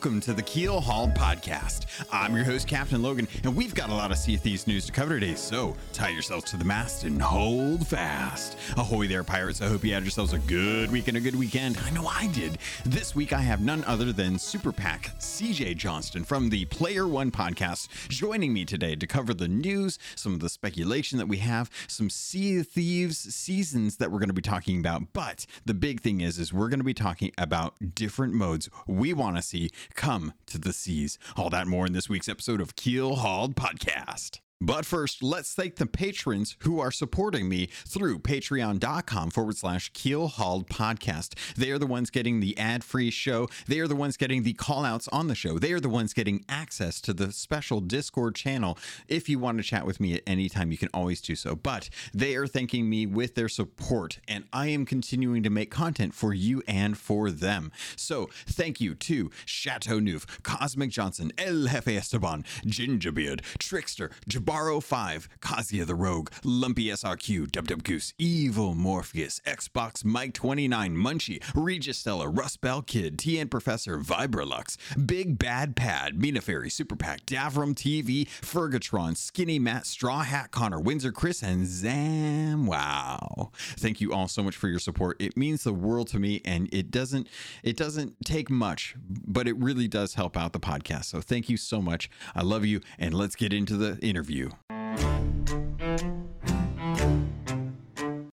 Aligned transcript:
welcome 0.00 0.18
to 0.18 0.32
the 0.32 0.42
Keel 0.42 0.80
Hauled 0.80 1.12
Podcast. 1.12 1.84
I'm 2.10 2.34
your 2.34 2.46
host, 2.46 2.66
Captain 2.66 3.02
Logan, 3.02 3.28
and 3.44 3.54
we've 3.54 3.74
got 3.74 3.90
a 3.90 3.94
lot 3.94 4.10
of 4.10 4.16
Sea 4.16 4.36
of 4.36 4.40
Thieves 4.40 4.66
news 4.66 4.86
to 4.86 4.92
cover 4.92 5.20
today, 5.20 5.34
so 5.34 5.76
tie 5.92 6.08
yourselves 6.08 6.46
to 6.52 6.56
the 6.56 6.64
mast 6.64 7.04
and 7.04 7.20
hold 7.20 7.86
fast. 7.86 8.56
Ahoy 8.78 9.08
there, 9.08 9.22
pirates. 9.22 9.60
I 9.60 9.68
hope 9.68 9.84
you 9.84 9.92
had 9.92 10.02
yourselves 10.02 10.32
a 10.32 10.38
good 10.38 10.90
week 10.90 11.08
and 11.08 11.18
a 11.18 11.20
good 11.20 11.34
weekend. 11.36 11.76
I 11.84 11.90
know 11.90 12.06
I 12.06 12.28
did. 12.28 12.56
This 12.86 13.14
week, 13.14 13.34
I 13.34 13.42
have 13.42 13.60
none 13.60 13.84
other 13.84 14.10
than 14.10 14.38
Super 14.38 14.72
Pack 14.72 15.10
CJ 15.18 15.76
Johnston 15.76 16.24
from 16.24 16.48
the 16.48 16.64
Player 16.64 17.06
One 17.06 17.30
podcast 17.30 17.90
joining 18.08 18.54
me 18.54 18.64
today 18.64 18.96
to 18.96 19.06
cover 19.06 19.34
the 19.34 19.48
news, 19.48 19.98
some 20.14 20.32
of 20.32 20.40
the 20.40 20.48
speculation 20.48 21.18
that 21.18 21.28
we 21.28 21.36
have, 21.38 21.70
some 21.88 22.08
Sea 22.08 22.60
of 22.60 22.68
Thieves 22.68 23.18
seasons 23.18 23.98
that 23.98 24.10
we're 24.10 24.18
going 24.18 24.30
to 24.30 24.34
be 24.34 24.40
talking 24.40 24.78
about. 24.78 25.12
But 25.12 25.44
the 25.66 25.74
big 25.74 26.00
thing 26.00 26.22
is, 26.22 26.38
is 26.38 26.54
we're 26.54 26.70
going 26.70 26.80
to 26.80 26.84
be 26.84 26.94
talking 26.94 27.32
about 27.36 27.74
different 27.94 28.32
modes 28.32 28.70
we 28.86 29.12
want 29.12 29.36
to 29.36 29.42
see 29.42 29.68
come 29.94 30.32
to 30.46 30.58
the 30.58 30.72
seas. 30.72 31.18
All 31.36 31.50
that 31.50 31.66
more 31.66 31.86
in 31.86 31.92
this 31.92 32.08
week's 32.08 32.28
episode 32.28 32.60
of 32.60 32.76
Keel 32.76 33.16
Hauled 33.16 33.56
Podcast. 33.56 34.40
But 34.62 34.84
first, 34.84 35.22
let's 35.22 35.54
thank 35.54 35.76
the 35.76 35.86
patrons 35.86 36.54
who 36.60 36.80
are 36.80 36.90
supporting 36.90 37.48
me 37.48 37.70
through 37.86 38.18
patreon.com 38.18 39.30
forward 39.30 39.56
slash 39.56 39.90
keel 39.94 40.28
hauled 40.28 40.68
podcast. 40.68 41.32
They 41.56 41.70
are 41.70 41.78
the 41.78 41.86
ones 41.86 42.10
getting 42.10 42.40
the 42.40 42.58
ad 42.58 42.84
free 42.84 43.10
show. 43.10 43.48
They 43.66 43.80
are 43.80 43.88
the 43.88 43.96
ones 43.96 44.18
getting 44.18 44.42
the 44.42 44.52
call 44.52 44.84
outs 44.84 45.08
on 45.08 45.28
the 45.28 45.34
show. 45.34 45.58
They 45.58 45.72
are 45.72 45.80
the 45.80 45.88
ones 45.88 46.12
getting 46.12 46.44
access 46.46 47.00
to 47.02 47.14
the 47.14 47.32
special 47.32 47.80
Discord 47.80 48.34
channel. 48.34 48.76
If 49.08 49.30
you 49.30 49.38
want 49.38 49.56
to 49.56 49.64
chat 49.64 49.86
with 49.86 49.98
me 49.98 50.14
at 50.14 50.22
any 50.26 50.50
time, 50.50 50.70
you 50.70 50.76
can 50.76 50.90
always 50.92 51.22
do 51.22 51.36
so. 51.36 51.56
But 51.56 51.88
they 52.12 52.36
are 52.36 52.46
thanking 52.46 52.90
me 52.90 53.06
with 53.06 53.36
their 53.36 53.48
support, 53.48 54.18
and 54.28 54.44
I 54.52 54.66
am 54.66 54.84
continuing 54.84 55.42
to 55.42 55.50
make 55.50 55.70
content 55.70 56.12
for 56.12 56.34
you 56.34 56.62
and 56.68 56.98
for 56.98 57.30
them. 57.30 57.72
So 57.96 58.28
thank 58.46 58.78
you 58.78 58.94
to 58.94 59.30
Chateau 59.46 60.00
Neuf, 60.00 60.42
Cosmic 60.42 60.90
Johnson, 60.90 61.32
El 61.38 61.66
Jefe 61.66 61.96
Esteban, 61.96 62.44
Gingerbeard, 62.66 63.40
Trickster, 63.58 64.10
Jabaro 64.50 64.82
5, 64.82 65.28
Kazia 65.40 65.86
the 65.86 65.94
Rogue, 65.94 66.30
Lumpy 66.42 66.86
SRQ, 66.86 67.52
Dub 67.52 67.68
Dub 67.68 67.84
Goose, 67.84 68.14
Evil 68.18 68.74
Morpheus, 68.74 69.40
Xbox 69.46 70.04
Mike 70.04 70.32
29, 70.34 70.96
Munchie, 70.96 71.40
Registella, 71.54 72.26
Rust 72.26 72.60
Bell 72.60 72.82
Kid, 72.82 73.16
TN 73.16 73.48
Professor, 73.48 73.98
Vibralux, 73.98 74.76
Big 75.06 75.38
Bad 75.38 75.76
Pad, 75.76 76.20
Mina 76.20 76.40
Fairy, 76.40 76.68
Super 76.68 76.96
Pack, 76.96 77.26
Davram 77.26 77.74
TV, 77.76 78.26
Fergatron, 78.26 79.16
Skinny 79.16 79.60
Matt, 79.60 79.86
Straw 79.86 80.22
Hat 80.22 80.50
Connor, 80.50 80.80
Windsor 80.80 81.12
Chris, 81.12 81.44
and 81.44 81.64
Zam. 81.64 82.66
Wow. 82.66 83.52
Thank 83.76 84.00
you 84.00 84.12
all 84.12 84.26
so 84.26 84.42
much 84.42 84.56
for 84.56 84.66
your 84.66 84.80
support. 84.80 85.16
It 85.22 85.36
means 85.36 85.62
the 85.62 85.72
world 85.72 86.08
to 86.08 86.18
me 86.18 86.40
and 86.44 86.68
it 86.74 86.90
doesn't 86.90 87.28
it 87.62 87.76
doesn't 87.76 88.16
take 88.24 88.50
much, 88.50 88.96
but 89.06 89.46
it 89.46 89.56
really 89.58 89.86
does 89.86 90.14
help 90.14 90.36
out 90.36 90.52
the 90.52 90.60
podcast. 90.60 91.04
So 91.04 91.20
thank 91.20 91.48
you 91.48 91.56
so 91.56 91.80
much. 91.80 92.10
I 92.34 92.42
love 92.42 92.64
you 92.64 92.80
and 92.98 93.14
let's 93.14 93.36
get 93.36 93.52
into 93.52 93.76
the 93.76 93.96
interview. 93.98 94.39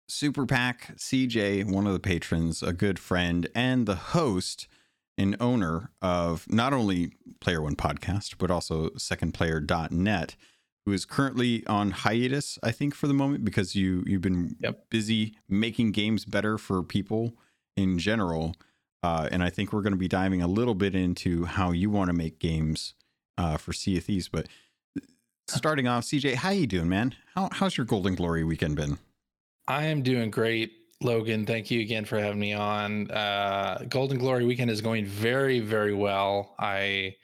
Super 0.09 0.45
Pack 0.45 0.95
CJ, 0.97 1.66
one 1.72 1.86
of 1.86 1.94
the 1.94 1.99
patrons, 1.99 2.64
a 2.64 2.73
good 2.73 2.97
friend, 2.97 3.47
and 3.53 3.86
the 3.86 3.95
host 3.95 4.67
and 5.17 5.36
owner 5.39 5.91
of 6.02 6.45
not 6.52 6.73
only 6.73 7.11
Player 7.39 7.61
One 7.61 7.75
Podcast, 7.75 8.36
but 8.38 8.49
also 8.49 8.89
secondplayer.net, 8.91 10.36
who 10.86 10.92
is 10.93 11.05
currently 11.05 11.65
on 11.67 11.92
hiatus, 11.92 12.58
I 12.64 12.71
think, 12.71 12.95
for 12.95 13.08
the 13.08 13.14
moment, 13.14 13.43
because 13.43 13.76
you 13.76 14.03
you've 14.08 14.21
been 14.21 14.55
Yep. 14.61 14.89
busy 14.89 15.36
making 15.49 15.92
games 15.92 16.23
better 16.26 16.58
for 16.58 16.82
people 16.83 17.33
in 17.76 17.99
general. 17.99 18.55
Uh, 19.03 19.27
and 19.32 19.43
I 19.43 19.49
think 19.49 19.71
we're 19.71 19.82
going 19.82 19.92
to 19.93 19.98
be 19.98 20.08
diving 20.08 20.42
a 20.42 20.48
little 20.48 20.73
bit 20.76 20.95
into 20.95 21.45
how 21.45 21.71
you 21.71 21.89
want 21.89 22.09
to 22.09 22.14
make 22.15 22.39
games 22.39 22.93
uh, 23.37 23.58
for 23.58 23.71
Sea 23.73 23.98
of 23.98 24.05
Thieves. 24.05 24.30
But 24.30 24.48
starting 25.47 25.87
off, 25.87 26.03
CJ, 26.03 26.35
how 26.35 26.49
you 26.49 26.67
doing, 26.67 26.89
man? 26.89 27.15
How, 27.35 27.49
how's 27.52 27.77
your 27.77 27.85
Golden 27.85 28.15
Glory 28.15 28.43
weekend 28.43 28.75
been? 28.75 28.97
I 29.67 29.85
am 29.85 30.02
doing 30.02 30.30
great, 30.31 30.71
Logan. 31.02 31.45
Thank 31.45 31.71
you 31.71 31.81
again 31.81 32.05
for 32.05 32.19
having 32.19 32.39
me 32.39 32.53
on. 32.53 33.09
Uh, 33.11 33.83
Golden 33.89 34.17
Glory 34.17 34.45
weekend 34.45 34.71
is 34.71 34.81
going 34.81 35.05
very, 35.05 35.59
very 35.59 35.93
well. 35.93 36.55
I 36.59 37.15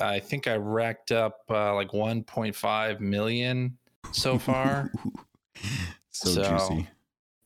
I 0.00 0.18
think 0.20 0.46
I 0.48 0.56
racked 0.56 1.12
up 1.12 1.38
uh, 1.48 1.74
like 1.74 1.90
1.5 1.90 3.00
million 3.00 3.78
so 4.12 4.38
far. 4.38 4.90
so, 6.10 6.30
So- 6.30 6.42
juicy. 6.42 6.88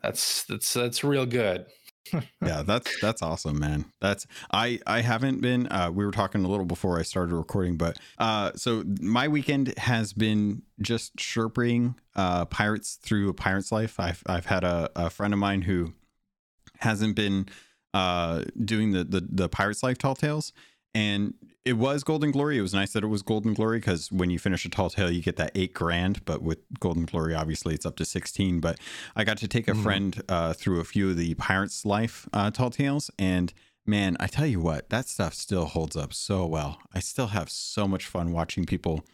that's 0.03 0.45
that's 0.45 0.73
that's 0.73 1.05
real 1.05 1.27
good. 1.27 1.67
Yeah 2.13 2.63
that's 2.63 3.01
that's 3.01 3.23
awesome 3.23 3.59
man. 3.59 3.85
That's 4.01 4.27
i 4.53 4.81
i 4.87 5.01
haven't 5.01 5.41
been 5.41 5.67
uh 5.71 5.91
we 5.93 6.05
were 6.05 6.11
talking 6.11 6.45
a 6.45 6.49
little 6.49 6.65
before 6.65 6.99
i 6.99 7.03
started 7.03 7.35
recording 7.35 7.77
but 7.77 7.99
uh 8.19 8.53
so 8.57 8.85
my 9.01 9.29
weekend 9.29 9.77
has 9.79 10.13
been 10.13 10.63
just 10.81 11.17
chirping 11.17 11.95
uh 12.17 12.47
pirates 12.47 12.99
through 13.03 13.29
a 13.29 13.35
pirate's 13.35 13.71
life. 13.71 14.01
I've 14.01 14.23
i've 14.27 14.47
had 14.47 14.65
a, 14.65 14.91
a 14.97 15.11
friend 15.11 15.33
of 15.33 15.39
mine 15.39 15.63
who 15.63 15.93
hasn't 16.79 17.15
been 17.17 17.47
uh 17.93 18.45
doing 18.65 18.93
the 18.93 19.05
the, 19.05 19.27
the 19.31 19.49
pirate's 19.49 19.83
life 19.83 19.99
tall 19.99 20.15
tales 20.15 20.53
and 20.95 21.35
it 21.65 21.75
was 21.75 22.03
golden 22.03 22.31
glory. 22.31 22.57
It 22.59 22.63
was 22.63 22.73
nice 22.75 22.93
that 22.95 23.05
it 23.05 23.09
was 23.09 23.23
golden 23.23 23.53
glory 23.55 23.79
because 23.79 24.11
when 24.11 24.31
you 24.31 24.39
finish 24.39 24.65
a 24.65 24.71
tall 24.71 24.89
tale 24.91 25.11
you 25.11 25.23
get 25.23 25.37
that 25.37 25.53
eight 25.55 25.75
grand. 25.75 26.25
But 26.25 26.43
with 26.43 26.59
golden 26.81 27.05
glory 27.05 27.35
obviously 27.35 27.75
it's 27.75 27.85
up 27.85 27.97
to 27.97 28.05
16 28.05 28.61
but 28.61 28.79
i 29.15 29.23
got 29.25 29.37
to 29.39 29.47
take 29.49 29.69
a 29.69 29.73
Mhm. 29.73 29.83
friend 29.83 30.23
uh, 30.29 30.53
through 30.55 30.81
a 30.81 30.85
few 30.85 31.11
of 31.11 31.17
the 31.19 31.35
pirates 31.35 31.85
life 31.85 32.27
uh, 32.33 32.51
tall 32.51 32.71
tales. 32.71 33.11
And 33.19 33.53
man 33.87 34.17
i 34.21 34.27
tell 34.27 34.47
you 34.47 34.61
what 34.61 34.89
that 34.91 35.07
stuff 35.09 35.35
still 35.35 35.67
holds 35.67 35.97
up 35.97 36.13
so 36.15 36.47
well. 36.47 36.79
I 36.95 37.01
still 37.01 37.29
have 37.29 37.51
so 37.51 37.87
much 37.87 38.07
fun 38.07 38.33
watching 38.33 38.65
people 38.65 39.05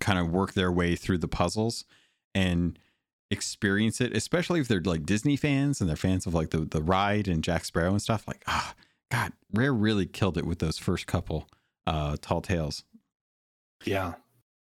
kind 0.00 0.18
of 0.18 0.28
work 0.30 0.54
their 0.54 0.72
way 0.72 0.96
through 0.96 1.18
the 1.18 1.28
puzzles 1.28 1.84
and 2.34 2.78
experience 3.30 4.00
it 4.00 4.14
especially 4.14 4.60
if 4.60 4.68
they're 4.68 4.80
like 4.82 5.06
disney 5.06 5.36
fans 5.36 5.80
and 5.80 5.88
they're 5.88 5.96
fans 5.96 6.26
of 6.26 6.34
like 6.34 6.50
the, 6.50 6.58
the 6.66 6.82
ride 6.82 7.26
and 7.28 7.42
jack 7.44 7.64
sparrow 7.64 7.90
and 7.90 8.02
stuff. 8.02 8.26
Like 8.28 8.42
ah 8.46 8.74
god 9.12 9.32
rare 9.52 9.72
really 9.74 10.06
killed 10.06 10.36
it 10.38 10.46
with 10.46 10.58
those 10.58 10.78
first 10.78 11.06
couple 11.06 11.46
uh 11.86 12.16
tall 12.20 12.40
tales 12.40 12.84
Yeah. 13.84 14.14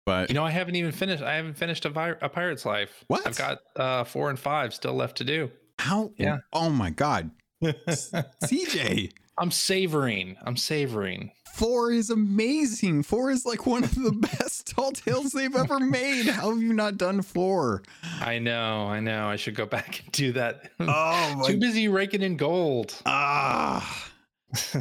but 0.06 0.28
You 0.28 0.34
know, 0.34 0.44
I 0.44 0.50
haven't 0.50 0.76
even 0.76 0.92
finished. 0.92 1.22
I 1.22 1.34
haven't 1.36 1.56
finished 1.56 1.84
a, 1.86 1.88
vi- 1.88 2.16
a 2.20 2.28
Pirate's 2.28 2.66
Life. 2.66 3.04
What? 3.08 3.26
I've 3.26 3.38
got 3.38 3.58
uh, 3.76 4.04
four 4.04 4.28
and 4.30 4.38
five 4.38 4.74
still 4.74 4.94
left 4.94 5.16
to 5.18 5.24
do. 5.24 5.50
how 5.78 6.10
Yeah. 6.18 6.38
oh 6.52 6.68
my 6.70 6.90
god 6.90 7.30
cj 7.64 9.12
I'm 9.36 9.50
savoring. 9.50 10.36
I'm 10.44 10.56
savoring. 10.56 11.32
four 11.56 11.90
is 11.92 12.10
amazing 12.10 13.02
four 13.02 13.30
is 13.32 13.44
like 13.46 13.66
one 13.66 13.82
of 13.84 13.94
the 13.94 14.12
best 14.38 14.66
tall 14.68 14.92
tales 14.92 15.32
they've 15.32 15.54
ever 15.56 15.80
made 15.80 16.26
how 16.26 16.50
have 16.50 16.62
you 16.62 16.72
not 16.72 16.96
done 16.98 17.22
four 17.22 17.82
I 18.20 18.38
know. 18.38 18.86
I 18.86 19.00
know. 19.00 19.26
I 19.28 19.36
should 19.36 19.54
go 19.56 19.66
back 19.78 20.00
and 20.04 20.12
do 20.12 20.32
that. 20.32 20.70
oh 20.80 21.42
Too 21.46 21.58
busy 21.58 21.88
raking 21.88 22.22
in 22.22 22.36
gold. 22.36 22.94
ah 23.06 24.10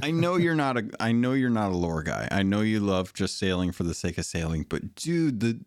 I 0.02 0.12
know 0.12 0.38
you're 0.38 0.56
not 0.56 0.78
a 0.78 0.90
I 1.00 1.12
know 1.12 1.34
you're 1.34 1.50
not 1.50 1.72
a 1.72 1.76
lore 1.76 2.04
guy. 2.04 2.28
I 2.32 2.44
know 2.44 2.62
you 2.62 2.80
love 2.80 3.14
just 3.14 3.38
sailing 3.38 3.72
for 3.72 3.84
the 3.84 3.94
sake 3.94 4.18
of 4.18 4.26
sailing, 4.26 4.66
but 4.68 4.96
dude, 4.96 5.40
the 5.40 5.60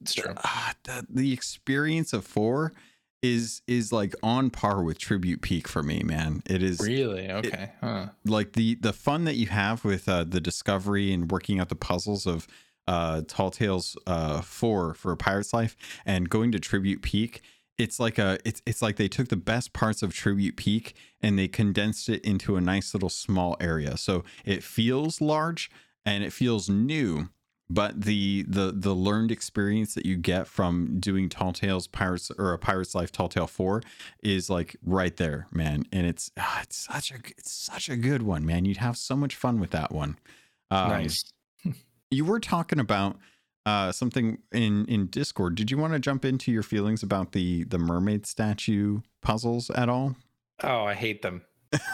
ah, 0.44 0.74
the, 0.84 1.06
the 1.08 1.32
experience 1.32 2.12
of 2.12 2.24
4 2.24 2.72
is 3.22 3.62
is 3.66 3.92
like 3.92 4.14
on 4.22 4.50
par 4.50 4.82
with 4.82 4.98
Tribute 4.98 5.40
Peak 5.42 5.66
for 5.68 5.82
me, 5.82 6.02
man. 6.04 6.42
It 6.46 6.62
is 6.62 6.80
Really? 6.80 7.30
Okay. 7.30 7.72
huh. 7.80 8.06
like 8.24 8.52
the 8.52 8.76
the 8.76 8.92
fun 8.92 9.24
that 9.24 9.36
you 9.36 9.46
have 9.46 9.84
with 9.84 10.08
uh, 10.08 10.24
the 10.24 10.40
discovery 10.40 11.12
and 11.12 11.30
working 11.30 11.58
out 11.58 11.68
the 11.68 11.74
puzzles 11.76 12.26
of 12.26 12.46
uh 12.86 13.22
Tall 13.26 13.50
Tales 13.50 13.96
uh 14.06 14.40
4 14.42 14.94
for 14.94 15.12
a 15.12 15.16
pirate's 15.16 15.52
life 15.52 15.76
and 16.04 16.30
going 16.30 16.52
to 16.52 16.60
Tribute 16.60 17.02
Peak 17.02 17.42
it's 17.78 18.00
like 18.00 18.18
a 18.18 18.38
it's 18.44 18.62
it's 18.66 18.80
like 18.80 18.96
they 18.96 19.08
took 19.08 19.28
the 19.28 19.36
best 19.36 19.72
parts 19.72 20.02
of 20.02 20.14
Tribute 20.14 20.56
Peak 20.56 20.94
and 21.20 21.38
they 21.38 21.48
condensed 21.48 22.08
it 22.08 22.24
into 22.24 22.56
a 22.56 22.60
nice 22.60 22.94
little 22.94 23.08
small 23.08 23.56
area. 23.60 23.96
So 23.96 24.24
it 24.44 24.62
feels 24.62 25.20
large 25.20 25.70
and 26.04 26.24
it 26.24 26.32
feels 26.32 26.70
new, 26.70 27.28
but 27.68 28.02
the 28.02 28.44
the 28.48 28.72
the 28.74 28.94
learned 28.94 29.30
experience 29.30 29.94
that 29.94 30.06
you 30.06 30.16
get 30.16 30.46
from 30.46 30.98
doing 31.00 31.28
Tall 31.28 31.52
Tales 31.52 31.86
Pirates 31.86 32.30
or 32.38 32.52
a 32.52 32.58
Pirate's 32.58 32.94
Life 32.94 33.12
Tall 33.12 33.28
Tale 33.28 33.46
4 33.46 33.82
is 34.22 34.48
like 34.48 34.76
right 34.82 35.16
there, 35.16 35.46
man. 35.52 35.84
And 35.92 36.06
it's 36.06 36.30
ah, 36.38 36.60
it's 36.62 36.76
such 36.76 37.10
a 37.10 37.16
it's 37.36 37.52
such 37.52 37.88
a 37.88 37.96
good 37.96 38.22
one, 38.22 38.46
man. 38.46 38.64
You'd 38.64 38.78
have 38.78 38.96
so 38.96 39.16
much 39.16 39.34
fun 39.34 39.60
with 39.60 39.70
that 39.70 39.92
one. 39.92 40.18
Um, 40.70 40.88
nice. 40.88 41.24
You 42.08 42.24
were 42.24 42.38
talking 42.38 42.78
about 42.78 43.16
uh, 43.66 43.92
something 43.92 44.38
in 44.52 44.86
in 44.86 45.08
Discord. 45.08 45.56
Did 45.56 45.70
you 45.70 45.76
want 45.76 45.92
to 45.92 45.98
jump 45.98 46.24
into 46.24 46.50
your 46.50 46.62
feelings 46.62 47.02
about 47.02 47.32
the 47.32 47.64
the 47.64 47.78
mermaid 47.78 48.24
statue 48.24 49.00
puzzles 49.20 49.68
at 49.70 49.88
all? 49.88 50.16
Oh, 50.62 50.84
I 50.84 50.94
hate 50.94 51.20
them. 51.20 51.42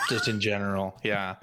Just 0.09 0.29
in 0.29 0.39
general. 0.39 1.01
Yeah. 1.03 1.37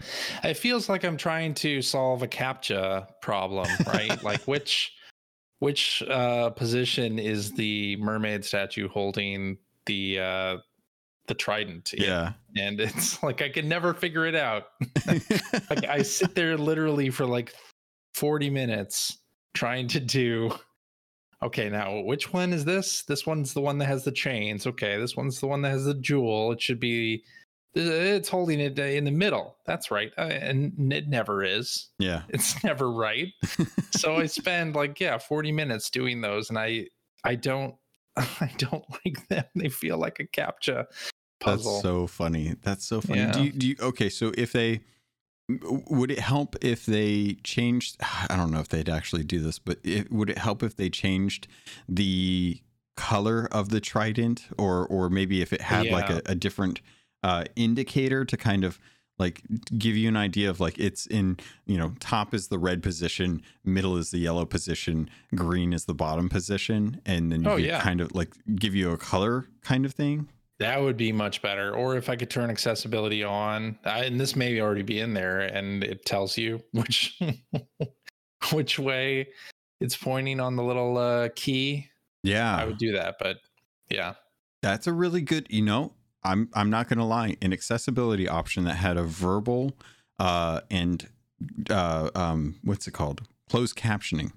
It 0.44 0.54
feels 0.54 0.88
like 0.88 1.04
I'm 1.04 1.18
trying 1.18 1.56
to 1.56 1.82
solve 1.82 2.22
a 2.22 2.28
captcha 2.28 3.08
problem, 3.22 3.68
right? 3.88 4.24
like 4.24 4.42
which 4.42 4.94
which 5.58 6.04
uh 6.04 6.52
position 6.52 7.20
is 7.20 7.52
the 7.54 7.98
mermaid 7.98 8.46
statue 8.46 8.88
holding 8.88 9.58
the 9.88 10.20
uh 10.20 10.58
the 11.28 11.34
trident 11.34 11.94
in? 11.94 12.04
Yeah. 12.04 12.34
and 12.56 12.80
it's 12.80 13.22
like 13.24 13.42
i 13.44 13.50
can 13.50 13.68
never 13.70 13.94
figure 13.94 14.26
it 14.26 14.36
out 14.36 14.68
like 15.70 15.86
i 15.88 16.02
sit 16.02 16.34
there 16.34 16.58
literally 16.58 17.12
for 17.12 17.26
like 17.26 17.54
40 18.16 18.50
minutes 18.50 19.20
trying 19.60 19.90
to 19.90 20.00
do 20.00 20.50
okay 21.44 21.70
now 21.70 22.00
which 22.00 22.32
one 22.32 22.54
is 22.54 22.64
this? 22.64 23.04
This 23.04 23.26
one's 23.26 23.54
the 23.54 23.60
one 23.60 23.78
that 23.80 23.88
has 23.88 24.06
the 24.06 24.12
chains. 24.12 24.66
Okay 24.66 24.98
this 24.98 25.18
one's 25.18 25.42
the 25.42 25.48
one 25.48 25.62
that 25.64 25.72
has 25.72 25.84
the 25.84 25.96
jewel. 25.96 26.54
It 26.54 26.62
should 26.62 26.80
be 26.80 27.26
it's 27.76 28.30
holding 28.30 28.62
it 28.62 28.80
in 28.80 29.04
the 29.04 29.12
middle. 29.12 29.58
That's 29.66 29.92
right. 29.92 30.12
Uh, 30.18 30.22
and 30.22 30.94
it 30.94 31.10
never 31.10 31.44
is. 31.44 31.90
Yeah. 32.00 32.22
it's 32.30 32.64
never 32.64 32.90
right. 32.90 33.34
So 33.92 34.16
i 34.16 34.26
spend 34.42 34.76
like 34.76 34.98
yeah 35.02 35.18
40 35.18 35.52
minutes 35.52 35.90
doing 35.90 36.22
those 36.22 36.50
and 36.50 36.58
i 36.58 36.88
i 37.26 37.36
don't 37.36 37.76
i 38.18 38.50
don't 38.58 38.86
like 39.04 39.28
them. 39.28 39.44
They 39.56 39.68
feel 39.68 39.98
like 39.98 40.22
a 40.22 40.26
captcha 40.26 40.86
puzzle. 41.42 41.74
That's 41.74 41.84
so 41.84 42.08
funny. 42.08 42.56
That's 42.64 42.86
so 42.86 43.02
funny. 43.02 43.30
Do 43.34 43.44
you, 43.44 43.52
do 43.52 43.68
you 43.68 43.76
okay, 43.82 44.10
so 44.10 44.32
if 44.38 44.54
they 44.54 44.80
would 45.90 46.12
it 46.12 46.20
help 46.20 46.56
if 46.62 46.86
they 46.86 47.38
changed 47.44 47.98
I 48.30 48.36
don't 48.36 48.52
know 48.52 48.60
if 48.60 48.68
they'd 48.70 48.90
actually 48.90 49.24
do 49.24 49.40
this, 49.40 49.60
but 49.60 49.80
it, 49.84 50.12
would 50.12 50.30
it 50.30 50.38
help 50.38 50.64
if 50.64 50.76
they 50.76 50.90
changed 50.90 51.48
the 51.88 52.62
color 52.96 53.48
of 53.52 53.70
the 53.70 53.80
trident? 53.80 54.48
Or 54.58 54.86
or 54.88 55.10
maybe 55.10 55.42
if 55.42 55.54
it 55.54 55.62
had 55.62 55.88
like 55.88 56.10
a, 56.10 56.22
a 56.28 56.36
different 56.36 56.82
uh 57.24 57.46
indicator 57.56 58.24
to 58.26 58.38
kind 58.38 58.64
of 58.64 58.80
like 59.18 59.42
give 59.78 59.98
you 59.98 60.08
an 60.08 60.16
idea 60.16 60.50
of 60.50 60.62
like 60.62 60.78
it's 60.80 61.06
in 61.08 61.38
you 61.66 61.78
know 61.78 61.94
top 62.00 62.34
is 62.34 62.48
the 62.48 62.58
red 62.58 62.82
position 62.82 63.42
middle 63.66 63.98
is 63.98 64.12
the 64.12 64.18
yellow 64.20 64.46
position 64.46 65.10
green 65.36 65.74
is 65.74 65.84
the 65.84 65.94
bottom 65.94 66.30
position 66.30 67.02
and 67.06 67.30
then 67.30 67.44
you 67.44 67.50
Oh, 67.50 67.56
yeah. 67.58 67.82
kind 67.82 68.00
of 68.00 68.16
like 68.16 68.30
give 68.56 68.74
you 68.76 68.92
a 68.92 68.98
color 68.98 69.48
kind 69.62 69.86
of 69.86 69.94
thing 69.94 70.30
That 70.60 70.82
would 70.82 70.98
be 70.98 71.12
much 71.14 71.42
better. 71.42 71.74
Or 71.74 71.96
if 71.96 72.10
I 72.10 72.16
could 72.18 72.30
turn 72.30 72.50
accessibility 72.50 73.24
on, 73.24 73.80
I, 73.86 74.04
and 74.06 74.20
this 74.20 74.36
may 74.36 74.60
already 74.60 74.82
be 74.82 75.00
in 75.00 75.14
there, 75.14 75.40
and 75.42 75.84
it 75.84 76.06
tells 76.06 76.38
you 76.38 76.62
which 76.74 77.18
which 78.52 78.80
way 78.80 79.30
it's 79.80 79.96
pointing 79.96 80.40
on 80.40 80.56
the 80.56 80.64
little 80.64 80.98
uh, 80.98 81.30
key. 81.36 81.88
yeah 82.24 82.56
I 82.58 82.66
would 82.66 82.78
do 82.78 82.92
that, 82.94 83.16
but 83.20 83.38
yeah, 83.90 84.16
That's 84.62 84.88
a 84.88 84.94
really 84.94 85.22
good, 85.22 85.48
you 85.50 85.62
know, 85.62 85.94
I'm 86.24 86.50
I'm 86.54 86.70
not 86.70 86.90
gonna 86.90 87.08
lie, 87.08 87.38
an 87.42 87.54
accessibility 87.54 88.28
option 88.28 88.66
that 88.66 88.76
had 88.76 88.98
a 88.98 89.04
verbal 89.04 89.72
uh 90.20 90.60
and 90.70 91.08
uh 91.70 92.10
um 92.16 92.60
what's 92.64 92.86
it 92.88 92.92
called? 92.92 93.22
Closed 93.50 93.78
captioning 93.78 94.32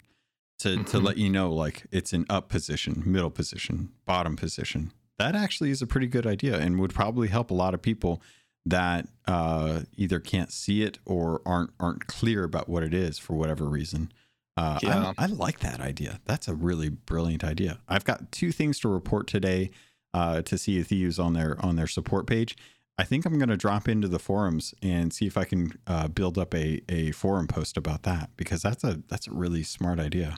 to 0.61 0.77
to 0.85 0.99
Mhm. 0.99 1.03
let 1.05 1.17
you 1.17 1.29
know 1.29 1.53
like 1.53 1.87
it's 1.91 2.13
in 2.13 2.25
up 2.31 2.49
position, 2.49 3.03
middle 3.05 3.31
position, 3.31 3.91
bottom 4.07 4.37
position. 4.37 4.93
That 5.23 5.37
actually 5.37 5.71
is 5.71 5.83
a 5.83 5.87
pretty 5.87 6.07
good 6.07 6.27
idea 6.27 6.59
and 6.59 6.79
would 6.81 6.95
probably 6.95 7.29
help 7.29 7.51
a 7.51 7.55
lot 7.55 7.75
of 7.75 7.83
people 7.83 8.21
that 8.65 9.09
uh 9.27 9.81
either 9.97 10.21
can't 10.21 10.53
see 10.53 10.83
it 10.83 10.99
or 11.05 11.41
aren't 11.45 11.71
aren't 11.81 12.07
clear 12.07 12.45
about 12.45 12.69
what 12.69 12.83
it 12.83 12.95
is 12.95 13.19
for 13.19 13.35
whatever 13.35 13.65
reason. 13.65 14.13
Uh, 14.57 14.79
Yeah. 14.83 15.13
I, 15.19 15.25
I 15.25 15.27
like 15.27 15.61
that 15.61 15.81
idea. 15.81 16.21
That's 16.27 16.47
a 16.47 16.55
really 16.55 16.89
brilliant 16.91 17.43
idea. 17.43 17.81
I've 17.89 18.05
got 18.05 18.31
two 18.31 18.53
things 18.53 18.79
to 18.81 18.89
report 18.89 19.27
today 19.27 19.71
uh, 20.15 20.43
to 20.43 20.59
Sea 20.59 20.81
of 20.81 20.89
Thieves 20.89 21.19
on 21.19 21.33
their 21.33 21.57
on 21.65 21.77
their 21.77 21.87
support 21.87 22.27
page. 22.27 22.57
I 22.99 23.05
think 23.05 23.25
I'm 23.25 23.39
going 23.39 23.49
to 23.49 23.57
drop 23.57 23.89
into 23.89 24.07
the 24.07 24.19
forums 24.19 24.75
and 24.83 25.13
see 25.13 25.27
if 25.27 25.39
I 25.39 25.45
can 25.45 25.79
uh, 25.87 26.09
build 26.09 26.37
up 26.37 26.55
a, 26.55 26.83
a 26.91 27.11
forum 27.13 27.49
post 27.49 27.79
about 27.79 28.03
that 28.03 28.31
because 28.37 28.61
that's 28.63 28.85
a 28.85 29.03
that's 29.09 29.27
a 29.27 29.33
really 29.33 29.63
smart 29.63 29.99
idea. 29.99 30.37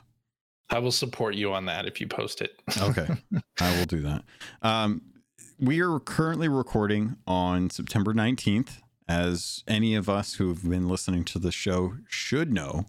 I 0.69 0.79
will 0.79 0.91
support 0.91 1.35
you 1.35 1.53
on 1.53 1.65
that 1.65 1.85
if 1.85 2.01
you 2.01 2.07
post 2.07 2.41
it. 2.41 2.61
Okay, 2.81 3.07
I 3.61 3.77
will 3.77 3.85
do 3.85 4.01
that. 4.01 4.23
Um, 4.61 5.01
we 5.59 5.81
are 5.81 5.99
currently 5.99 6.47
recording 6.47 7.17
on 7.27 7.69
September 7.69 8.13
19th. 8.13 8.81
As 9.07 9.63
any 9.67 9.93
of 9.93 10.09
us 10.09 10.33
who 10.35 10.47
have 10.47 10.67
been 10.67 10.89
listening 10.89 11.23
to 11.25 11.39
the 11.39 11.51
show 11.51 11.93
should 12.09 12.51
know, 12.51 12.85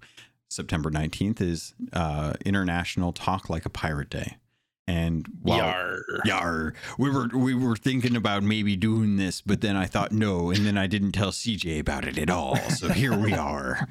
September 0.49 0.91
19th 0.91 1.43
is 1.43 1.75
uh, 1.93 2.33
International 2.45 3.13
Talk 3.13 3.51
Like 3.51 3.67
a 3.67 3.71
Pirate 3.71 4.09
Day. 4.09 4.39
And 4.89 5.27
while 5.43 5.59
Yar. 5.59 5.99
Yar. 6.25 6.75
We 6.97 7.11
were 7.11 7.29
we 7.35 7.55
were 7.55 7.77
thinking 7.77 8.15
about 8.17 8.45
maybe 8.45 8.77
doing 8.77 9.17
this, 9.17 9.41
but 9.41 9.61
then 9.61 9.77
I 9.77 9.87
thought 9.87 10.13
no, 10.13 10.51
and 10.51 10.65
then 10.65 10.79
I 10.79 10.87
didn't 10.87 11.13
tell 11.13 11.33
CJ 11.33 11.81
about 11.81 12.05
it 12.07 12.17
at 12.19 12.31
all. 12.31 12.57
So 12.71 12.89
here 12.89 13.17
we 13.17 13.33
are. 13.35 13.89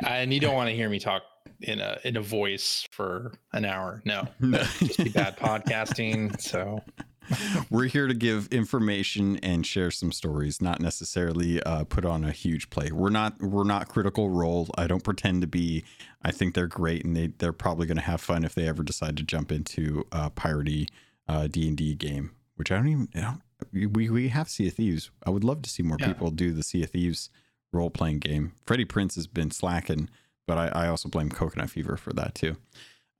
and 0.00 0.32
you 0.32 0.38
don't 0.38 0.54
want 0.54 0.68
to 0.68 0.76
hear 0.76 0.90
me 0.90 0.98
talk 0.98 1.22
in 1.60 1.80
a 1.80 1.98
in 2.04 2.16
a 2.16 2.22
voice 2.22 2.86
for 2.90 3.32
an 3.52 3.64
hour. 3.64 4.02
No, 4.04 4.26
just 4.78 4.98
be 4.98 5.08
bad 5.10 5.36
podcasting. 5.38 6.40
So 6.40 6.82
We're 7.70 7.86
here 7.86 8.06
to 8.06 8.14
give 8.14 8.46
information 8.52 9.38
and 9.38 9.66
share 9.66 9.90
some 9.90 10.12
stories, 10.12 10.62
not 10.62 10.80
necessarily 10.80 11.60
uh, 11.64 11.82
put 11.84 12.04
on 12.04 12.22
a 12.22 12.30
huge 12.30 12.70
play. 12.70 12.90
We're 12.92 13.10
not 13.10 13.40
we're 13.42 13.64
not 13.64 13.88
critical 13.88 14.30
role. 14.30 14.68
I 14.78 14.86
don't 14.86 15.02
pretend 15.02 15.40
to 15.40 15.48
be. 15.48 15.84
I 16.22 16.30
think 16.30 16.54
they're 16.54 16.68
great, 16.68 17.04
and 17.04 17.16
they 17.16 17.28
they're 17.38 17.52
probably 17.52 17.86
going 17.86 17.96
to 17.96 18.02
have 18.02 18.20
fun 18.20 18.44
if 18.44 18.54
they 18.54 18.68
ever 18.68 18.82
decide 18.84 19.16
to 19.16 19.22
jump 19.24 19.50
into 19.50 20.06
a 20.12 20.30
piratey 20.30 20.88
uh, 21.28 21.48
D 21.48 21.66
and 21.68 21.76
D 21.76 21.94
game. 21.94 22.30
Which 22.56 22.70
I 22.70 22.76
don't 22.76 22.88
even. 22.88 23.08
I 23.16 23.20
don't, 23.22 23.42
we 23.72 24.08
we 24.08 24.28
have 24.28 24.48
Sea 24.48 24.68
of 24.68 24.74
Thieves. 24.74 25.10
I 25.26 25.30
would 25.30 25.42
love 25.44 25.62
to 25.62 25.70
see 25.70 25.82
more 25.82 25.96
Yeah. 25.98 26.08
people 26.08 26.30
do 26.30 26.52
the 26.52 26.62
Sea 26.62 26.84
of 26.84 26.90
Thieves 26.90 27.28
role 27.72 27.90
playing 27.90 28.20
game. 28.20 28.52
Freddie 28.66 28.84
Prince 28.84 29.16
has 29.16 29.26
been 29.26 29.50
slacking, 29.50 30.08
but 30.46 30.58
I, 30.58 30.84
I 30.84 30.88
also 30.88 31.08
blame 31.08 31.30
Coconut 31.30 31.70
Fever 31.70 31.96
for 31.96 32.12
that 32.12 32.34
too. 32.34 32.56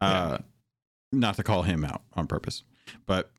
Uh, 0.00 0.38
Not 1.12 1.36
to 1.36 1.42
call 1.42 1.62
him 1.62 1.84
out 1.84 2.02
on 2.14 2.26
purpose, 2.26 2.62
but 3.06 3.30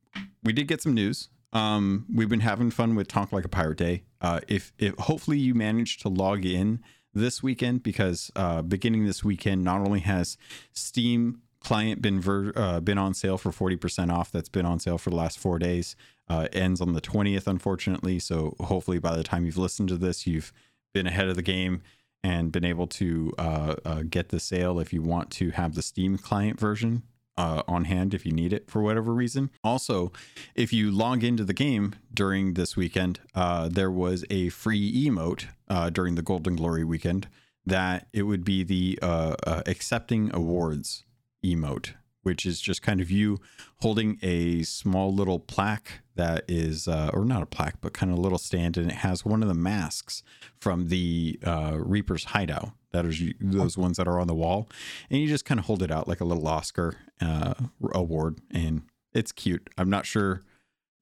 we 0.43 0.53
did 0.53 0.67
get 0.67 0.81
some 0.81 0.93
news. 0.93 1.29
Um, 1.53 2.05
we've 2.13 2.29
been 2.29 2.41
having 2.41 2.71
fun 2.71 2.95
with 2.95 3.07
Talk 3.07 3.31
Like 3.31 3.45
a 3.45 3.49
Pirate 3.49 3.77
Day. 3.77 4.03
Uh, 4.21 4.39
if 4.47 4.73
if 4.77 4.95
hopefully 4.97 5.37
you 5.37 5.53
managed 5.53 6.01
to 6.01 6.09
log 6.09 6.45
in 6.45 6.81
this 7.13 7.41
weekend 7.41 7.83
because 7.83 8.31
uh, 8.35 8.61
beginning 8.61 9.05
this 9.05 9.23
weekend, 9.23 9.63
not 9.63 9.81
only 9.81 9.99
has 10.01 10.37
Steam 10.73 11.41
client 11.59 12.01
been 12.01 12.19
ver- 12.19 12.53
uh, 12.55 12.79
been 12.79 12.97
on 12.97 13.13
sale 13.13 13.37
for 13.37 13.51
forty 13.51 13.75
percent 13.75 14.11
off. 14.11 14.31
That's 14.31 14.49
been 14.49 14.65
on 14.65 14.79
sale 14.79 14.97
for 14.97 15.09
the 15.09 15.15
last 15.15 15.39
four 15.39 15.59
days. 15.59 15.95
Uh, 16.29 16.47
ends 16.53 16.81
on 16.81 16.93
the 16.93 17.01
twentieth, 17.01 17.47
unfortunately. 17.47 18.19
So 18.19 18.55
hopefully 18.59 18.99
by 18.99 19.15
the 19.15 19.23
time 19.23 19.45
you've 19.45 19.57
listened 19.57 19.89
to 19.89 19.97
this, 19.97 20.27
you've 20.27 20.51
been 20.93 21.07
ahead 21.07 21.27
of 21.27 21.35
the 21.35 21.41
game 21.41 21.81
and 22.23 22.51
been 22.51 22.65
able 22.65 22.87
to 22.87 23.33
uh, 23.37 23.75
uh, 23.85 24.03
get 24.09 24.29
the 24.29 24.39
sale 24.39 24.79
if 24.79 24.91
you 24.91 25.01
want 25.01 25.31
to 25.31 25.51
have 25.51 25.75
the 25.75 25.81
Steam 25.81 26.17
client 26.17 26.59
version 26.59 27.03
uh, 27.37 27.61
on 27.67 27.85
hand 27.85 28.13
if 28.13 28.25
you 28.25 28.31
need 28.31 28.51
it 28.51 28.69
for 28.69 28.81
whatever 28.81 29.13
reason. 29.13 29.49
Also, 29.63 30.11
if 30.55 30.73
you 30.73 30.89
log 30.91 31.23
into 31.23 31.43
the 31.43 31.53
game 31.53 31.93
during 32.13 32.55
this 32.55 32.75
weekend, 32.75 33.19
uh, 33.35 33.67
there 33.69 33.91
was 33.91 34.25
a 34.29 34.49
free 34.49 35.05
emote 35.05 35.45
uh, 35.69 35.89
during 35.89 36.15
the 36.15 36.21
Golden 36.21 36.55
Glory 36.55 36.83
weekend 36.83 37.27
that 37.65 38.07
it 38.13 38.23
would 38.23 38.43
be 38.43 38.63
the 38.63 38.97
uh, 39.01 39.61
accepting 39.65 40.31
awards 40.33 41.03
emote, 41.45 41.93
which 42.27 42.45
is 42.45 42.59
just 42.59 42.81
kind 42.81 42.99
of 42.99 43.09
you 43.09 43.39
holding 43.79 44.19
a 44.21 44.61
small 44.63 45.13
little 45.13 45.39
plaque 45.39 46.01
that 46.15 46.43
is, 46.49 46.85
uh, 46.85 47.09
or 47.13 47.23
not 47.23 47.41
a 47.41 47.45
plaque, 47.45 47.75
but 47.79 47.93
kind 47.93 48.11
of 48.11 48.17
a 48.17 48.21
little 48.21 48.37
stand, 48.37 48.75
and 48.75 48.91
it 48.91 48.97
has 48.97 49.23
one 49.23 49.41
of 49.41 49.47
the 49.47 49.55
masks 49.55 50.23
from 50.59 50.89
the 50.89 51.39
uh, 51.45 51.77
Reaper's 51.79 52.25
hideout. 52.25 52.71
That 52.91 53.05
is 53.05 53.23
those 53.39 53.77
ones 53.77 53.95
that 53.95 54.09
are 54.09 54.19
on 54.19 54.27
the 54.27 54.35
wall, 54.35 54.67
and 55.09 55.21
you 55.21 55.27
just 55.29 55.45
kind 55.45 55.57
of 55.57 55.67
hold 55.67 55.81
it 55.81 55.89
out 55.89 56.05
like 56.05 56.19
a 56.19 56.25
little 56.25 56.45
Oscar 56.49 56.97
uh, 57.21 57.53
award, 57.93 58.41
and 58.51 58.81
it's 59.13 59.31
cute. 59.31 59.69
I'm 59.77 59.89
not 59.89 60.05
sure. 60.05 60.43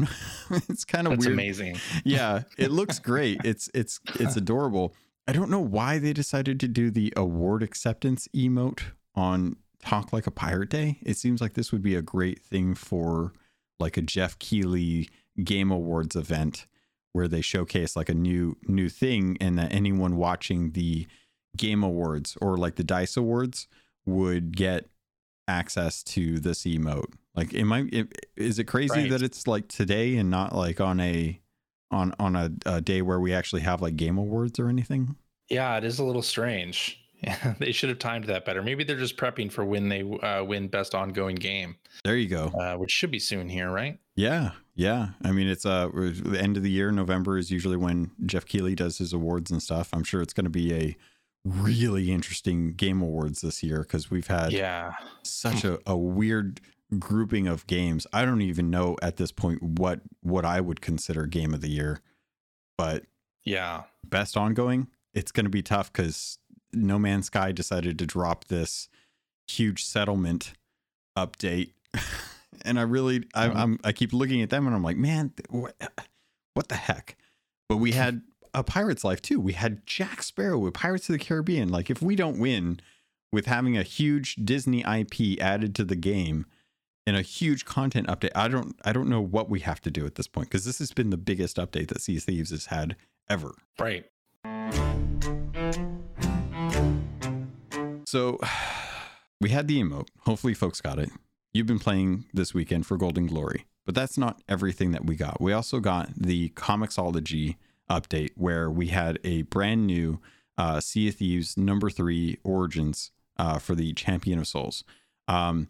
it's 0.50 0.84
kind 0.84 1.06
of 1.06 1.12
that's 1.12 1.26
weird 1.26 1.34
amazing. 1.34 1.76
yeah 2.04 2.44
it 2.56 2.70
looks 2.70 2.98
great 2.98 3.38
it's 3.44 3.68
it's 3.74 4.00
it's 4.18 4.36
adorable 4.36 4.94
i 5.28 5.34
don't 5.34 5.50
know 5.50 5.60
why 5.60 5.98
they 5.98 6.14
decided 6.14 6.58
to 6.58 6.66
do 6.66 6.90
the 6.90 7.12
award 7.14 7.62
acceptance 7.62 8.26
emote 8.34 8.80
on 9.14 9.54
talk 9.84 10.12
like 10.12 10.26
a 10.26 10.30
pirate 10.30 10.70
day 10.70 10.98
it 11.02 11.16
seems 11.16 11.40
like 11.40 11.54
this 11.54 11.72
would 11.72 11.82
be 11.82 11.94
a 11.94 12.02
great 12.02 12.40
thing 12.40 12.74
for 12.74 13.32
like 13.80 13.96
a 13.96 14.02
geoff 14.02 14.38
keighley 14.38 15.08
game 15.44 15.70
awards 15.70 16.14
event 16.14 16.66
where 17.12 17.26
they 17.28 17.40
showcase 17.40 17.96
like 17.96 18.08
a 18.08 18.14
new 18.14 18.56
new 18.68 18.88
thing 18.88 19.36
and 19.40 19.58
that 19.58 19.72
anyone 19.72 20.16
watching 20.16 20.70
the 20.72 21.06
game 21.56 21.82
awards 21.82 22.38
or 22.40 22.56
like 22.56 22.76
the 22.76 22.84
dice 22.84 23.16
awards 23.16 23.66
would 24.06 24.56
get 24.56 24.88
access 25.48 26.02
to 26.04 26.38
this 26.38 26.62
emote 26.62 27.12
like 27.34 27.52
am 27.54 27.72
i 27.72 27.80
i- 27.92 28.06
is 28.36 28.58
it 28.58 28.64
crazy 28.64 29.00
Right. 29.00 29.10
that 29.10 29.22
it's 29.22 29.46
like 29.48 29.66
today 29.68 30.16
and 30.16 30.30
not 30.30 30.54
like 30.54 30.80
on 30.80 31.00
a 31.00 31.40
on 31.90 32.14
on 32.18 32.36
a, 32.36 32.50
a 32.64 32.80
day 32.80 33.02
where 33.02 33.18
we 33.20 33.34
actually 33.34 33.62
have 33.62 33.82
like 33.82 33.96
game 33.96 34.16
awards 34.16 34.58
or 34.58 34.68
anything 34.68 35.16
Yeah, 35.50 35.76
it 35.76 35.84
is 35.84 35.98
a 35.98 36.04
little 36.04 36.22
strange. 36.22 37.01
Yeah, 37.22 37.54
they 37.58 37.72
should 37.72 37.88
have 37.88 37.98
timed 37.98 38.24
that 38.26 38.44
better. 38.44 38.62
Maybe 38.62 38.84
they're 38.84 38.96
just 38.96 39.16
prepping 39.16 39.50
for 39.50 39.64
when 39.64 39.88
they 39.88 40.02
uh, 40.02 40.44
win 40.44 40.68
best 40.68 40.94
ongoing 40.94 41.36
game, 41.36 41.76
there 42.04 42.16
you 42.16 42.28
go 42.28 42.46
uh, 42.46 42.74
which 42.76 42.90
should 42.90 43.10
be 43.10 43.18
soon 43.18 43.48
here, 43.48 43.70
right? 43.70 43.98
yeah 44.14 44.50
yeah 44.74 45.08
i 45.24 45.32
mean 45.32 45.48
it's 45.48 45.64
uh 45.64 45.88
the 45.94 46.38
end 46.38 46.58
of 46.58 46.62
the 46.62 46.70
year 46.70 46.90
november 46.90 47.38
is 47.38 47.50
usually 47.50 47.78
when 47.78 48.10
geoff 48.26 48.44
keighley 48.44 48.74
does 48.74 48.98
his 48.98 49.14
awards 49.14 49.50
and 49.50 49.62
stuff 49.62 49.88
i'm 49.94 50.04
sure 50.04 50.20
it's 50.20 50.34
going 50.34 50.44
to 50.44 50.50
be 50.50 50.74
a 50.74 50.96
really 51.44 52.10
interesting 52.10 52.72
game 52.72 53.02
awards 53.02 53.40
this 53.40 53.62
year 53.62 53.80
because 53.80 54.10
we've 54.10 54.26
had 54.26 54.52
Yeah, 54.52 54.92
such 55.22 55.64
a, 55.64 55.78
a 55.86 55.96
weird 55.96 56.60
grouping 56.98 57.46
of 57.46 57.66
games. 57.66 58.06
I 58.12 58.24
don't 58.24 58.42
even 58.42 58.70
know 58.70 58.96
at 59.02 59.16
this 59.16 59.32
point 59.32 59.62
what 59.62 60.00
what 60.20 60.44
I 60.44 60.60
would 60.60 60.80
consider 60.80 61.26
game 61.26 61.54
of 61.54 61.60
the 61.60 61.70
year. 61.70 62.00
But 62.76 63.04
yeah, 63.44 63.84
best 64.04 64.36
ongoing, 64.36 64.88
it's 65.14 65.32
going 65.32 65.46
to 65.46 65.50
be 65.50 65.62
tough 65.62 65.92
because 65.92 66.38
No 66.72 66.98
Man's 66.98 67.26
Sky 67.26 67.52
decided 67.52 67.98
to 67.98 68.06
drop 68.06 68.46
this 68.46 68.88
huge 69.46 69.84
settlement 69.84 70.54
update, 71.16 71.72
and 72.64 72.78
I 72.78 72.82
really, 72.82 73.24
I. 73.34 73.48
I'm, 73.48 73.78
I 73.84 73.92
keep 73.92 74.12
looking 74.12 74.42
at 74.42 74.50
them, 74.50 74.66
and 74.66 74.74
I'm 74.74 74.82
like, 74.82 74.96
man, 74.96 75.32
what, 75.50 75.74
what 76.54 76.68
the 76.68 76.76
heck? 76.76 77.16
But 77.68 77.76
we 77.76 77.92
had 77.92 78.22
a 78.54 78.62
Pirate's 78.62 79.04
Life 79.04 79.22
too. 79.22 79.40
We 79.40 79.52
had 79.52 79.86
Jack 79.86 80.22
Sparrow 80.22 80.58
with 80.58 80.74
Pirates 80.74 81.08
of 81.08 81.14
the 81.14 81.18
Caribbean. 81.18 81.68
Like, 81.68 81.90
if 81.90 82.02
we 82.02 82.16
don't 82.16 82.38
win 82.38 82.80
with 83.32 83.46
having 83.46 83.76
a 83.76 83.82
huge 83.82 84.36
Disney 84.36 84.80
IP 84.80 85.40
added 85.40 85.74
to 85.76 85.84
the 85.84 85.96
game 85.96 86.46
and 87.06 87.16
a 87.16 87.22
huge 87.22 87.64
content 87.64 88.06
update, 88.08 88.32
I 88.34 88.48
don't, 88.48 88.76
I 88.84 88.92
don't 88.92 89.08
know 89.08 89.22
what 89.22 89.48
we 89.48 89.60
have 89.60 89.80
to 89.82 89.90
do 89.90 90.06
at 90.06 90.16
this 90.16 90.26
point 90.28 90.50
because 90.50 90.64
this 90.64 90.78
has 90.78 90.92
been 90.92 91.10
the 91.10 91.16
biggest 91.16 91.56
update 91.56 91.88
that 91.88 92.02
Sea 92.02 92.18
Thieves 92.18 92.50
has 92.50 92.66
had 92.66 92.96
ever. 93.28 93.54
Right. 93.78 94.04
So 98.12 98.38
we 99.40 99.48
had 99.48 99.68
the 99.68 99.80
emote. 99.80 100.08
Hopefully, 100.26 100.52
folks 100.52 100.82
got 100.82 100.98
it. 100.98 101.10
You've 101.54 101.66
been 101.66 101.78
playing 101.78 102.26
this 102.34 102.52
weekend 102.52 102.86
for 102.86 102.98
Golden 102.98 103.26
Glory, 103.26 103.64
but 103.86 103.94
that's 103.94 104.18
not 104.18 104.42
everything 104.46 104.90
that 104.92 105.06
we 105.06 105.16
got. 105.16 105.40
We 105.40 105.54
also 105.54 105.80
got 105.80 106.10
the 106.14 106.50
Comixology 106.50 107.56
update 107.90 108.32
where 108.36 108.70
we 108.70 108.88
had 108.88 109.18
a 109.24 109.42
brand 109.42 109.86
new 109.86 110.20
uh, 110.58 110.80
Sea 110.80 111.08
of 111.08 111.14
Thieves 111.14 111.56
number 111.56 111.88
three 111.88 112.38
Origins 112.44 113.12
uh, 113.38 113.58
for 113.58 113.74
the 113.74 113.94
Champion 113.94 114.38
of 114.38 114.46
Souls. 114.46 114.84
Um, 115.26 115.68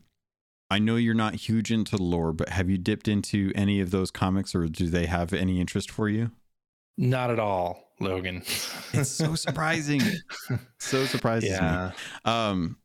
I 0.69 0.81
know 0.81 0.97
you're 0.97 1.15
not 1.15 1.37
huge 1.37 1.71
into 1.71 1.97
lore, 1.97 2.33
but 2.33 2.49
have 2.49 2.69
you 2.69 2.77
dipped 2.77 3.07
into 3.07 3.53
any 3.55 3.81
of 3.81 3.93
those 3.93 4.11
comics 4.11 4.53
or 4.53 4.67
do 4.67 4.89
they 4.89 5.07
have 5.07 5.33
any 5.33 5.61
interest 5.61 5.93
for 5.93 6.09
you? 6.09 6.33
Not 6.99 7.31
at 7.31 7.39
all, 7.39 7.92
Logan. 8.02 8.42
It's 8.94 9.09
so 9.09 9.35
surprising. 9.35 10.02
so 10.78 11.06
surprising. 11.06 11.50
yeah. 11.52 11.92
Um, 12.26 12.76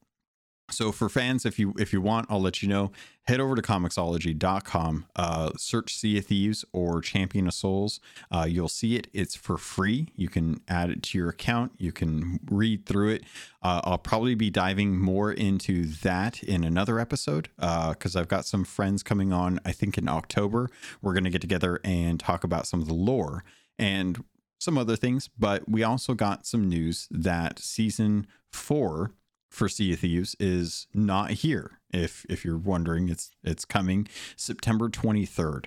so 0.70 0.92
for 0.94 1.10
fans, 1.10 1.46
if 1.46 1.60
you 1.60 1.74
if 1.78 1.92
you 1.94 2.02
want, 2.02 2.28
I'll 2.30 2.42
let 2.42 2.62
you 2.62 2.70
know. 2.70 2.92
Head 3.24 3.42
over 3.42 3.56
to 3.56 3.62
comixology.com, 3.62 5.06
uh, 5.18 5.52
search 5.58 5.96
Sea 5.96 6.18
of 6.18 6.26
Thieves 6.26 6.64
or 6.72 7.02
Champion 7.02 7.48
of 7.48 7.54
Souls. 7.54 8.00
Uh, 8.32 8.46
you'll 8.50 8.70
see 8.70 8.96
it. 8.96 9.08
It's 9.14 9.36
for 9.36 9.58
free. 9.58 10.08
You 10.16 10.30
can 10.30 10.62
add 10.70 10.90
it 10.90 11.04
to 11.04 11.18
your 11.18 11.30
account. 11.30 11.74
You 11.78 11.92
can 11.92 12.40
read 12.50 12.86
through 12.86 13.10
it. 13.10 13.24
Uh, 13.62 13.82
I'll 13.84 13.98
probably 13.98 14.36
be 14.36 14.50
diving 14.50 14.98
more 14.98 15.32
into 15.32 15.86
that 16.04 16.42
in 16.44 16.64
another 16.64 17.00
episode 17.00 17.50
Uh, 17.60 17.90
because 17.90 18.16
I've 18.16 18.30
got 18.30 18.46
some 18.46 18.64
friends 18.64 19.04
coming 19.04 19.34
on. 19.34 19.60
I 19.66 19.74
think 19.74 19.98
in 19.98 20.08
October 20.08 20.70
we're 21.02 21.14
going 21.14 21.26
to 21.26 21.30
get 21.30 21.42
together 21.42 21.82
and 21.84 22.20
talk 22.20 22.46
about 22.46 22.66
some 22.68 22.82
of 22.82 22.88
the 22.88 22.94
lore 22.94 23.44
and 23.78 24.24
some 24.60 24.78
other 24.78 24.96
things. 24.96 25.30
But 25.38 25.70
we 25.70 25.84
also 25.84 26.14
got 26.14 26.46
some 26.46 26.68
news 26.68 27.08
that 27.12 27.60
season 27.60 28.28
four 28.52 29.12
for 29.50 29.70
Sea 29.70 29.94
of 29.94 30.00
Thieves 30.00 30.36
is 30.40 30.88
not 30.94 31.32
here. 31.32 31.80
If 31.92 32.26
if 32.30 32.44
you're 32.44 32.58
wondering, 32.58 33.10
it's 33.10 33.32
it's 33.44 33.66
coming 33.66 34.08
September 34.36 34.90
23rd. 34.90 35.66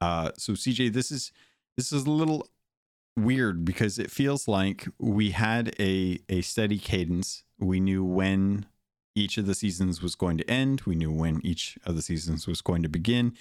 Uh, 0.00 0.30
so 0.36 0.52
CJ, 0.52 0.92
this 0.92 1.10
is 1.10 1.32
this 1.76 1.92
is 1.92 2.04
a 2.04 2.10
little 2.10 2.48
weird 3.16 3.64
because 3.64 3.98
it 3.98 4.10
feels 4.10 4.46
like 4.46 4.86
we 4.98 5.30
had 5.30 5.74
a 5.80 6.20
a 6.28 6.42
steady 6.42 6.78
cadence. 6.78 7.42
We 7.58 7.80
knew 7.80 8.04
when 8.04 8.66
each 9.16 9.38
of 9.38 9.46
the 9.46 9.54
seasons 9.54 10.02
was 10.02 10.14
going 10.14 10.36
to 10.36 10.48
end. 10.48 10.82
We 10.82 10.94
knew 10.94 11.10
when 11.10 11.40
each 11.44 11.78
of 11.84 11.96
the 11.96 12.02
seasons 12.02 12.46
was 12.46 12.60
going 12.60 12.82
to 12.82 12.88
begin. 12.88 13.34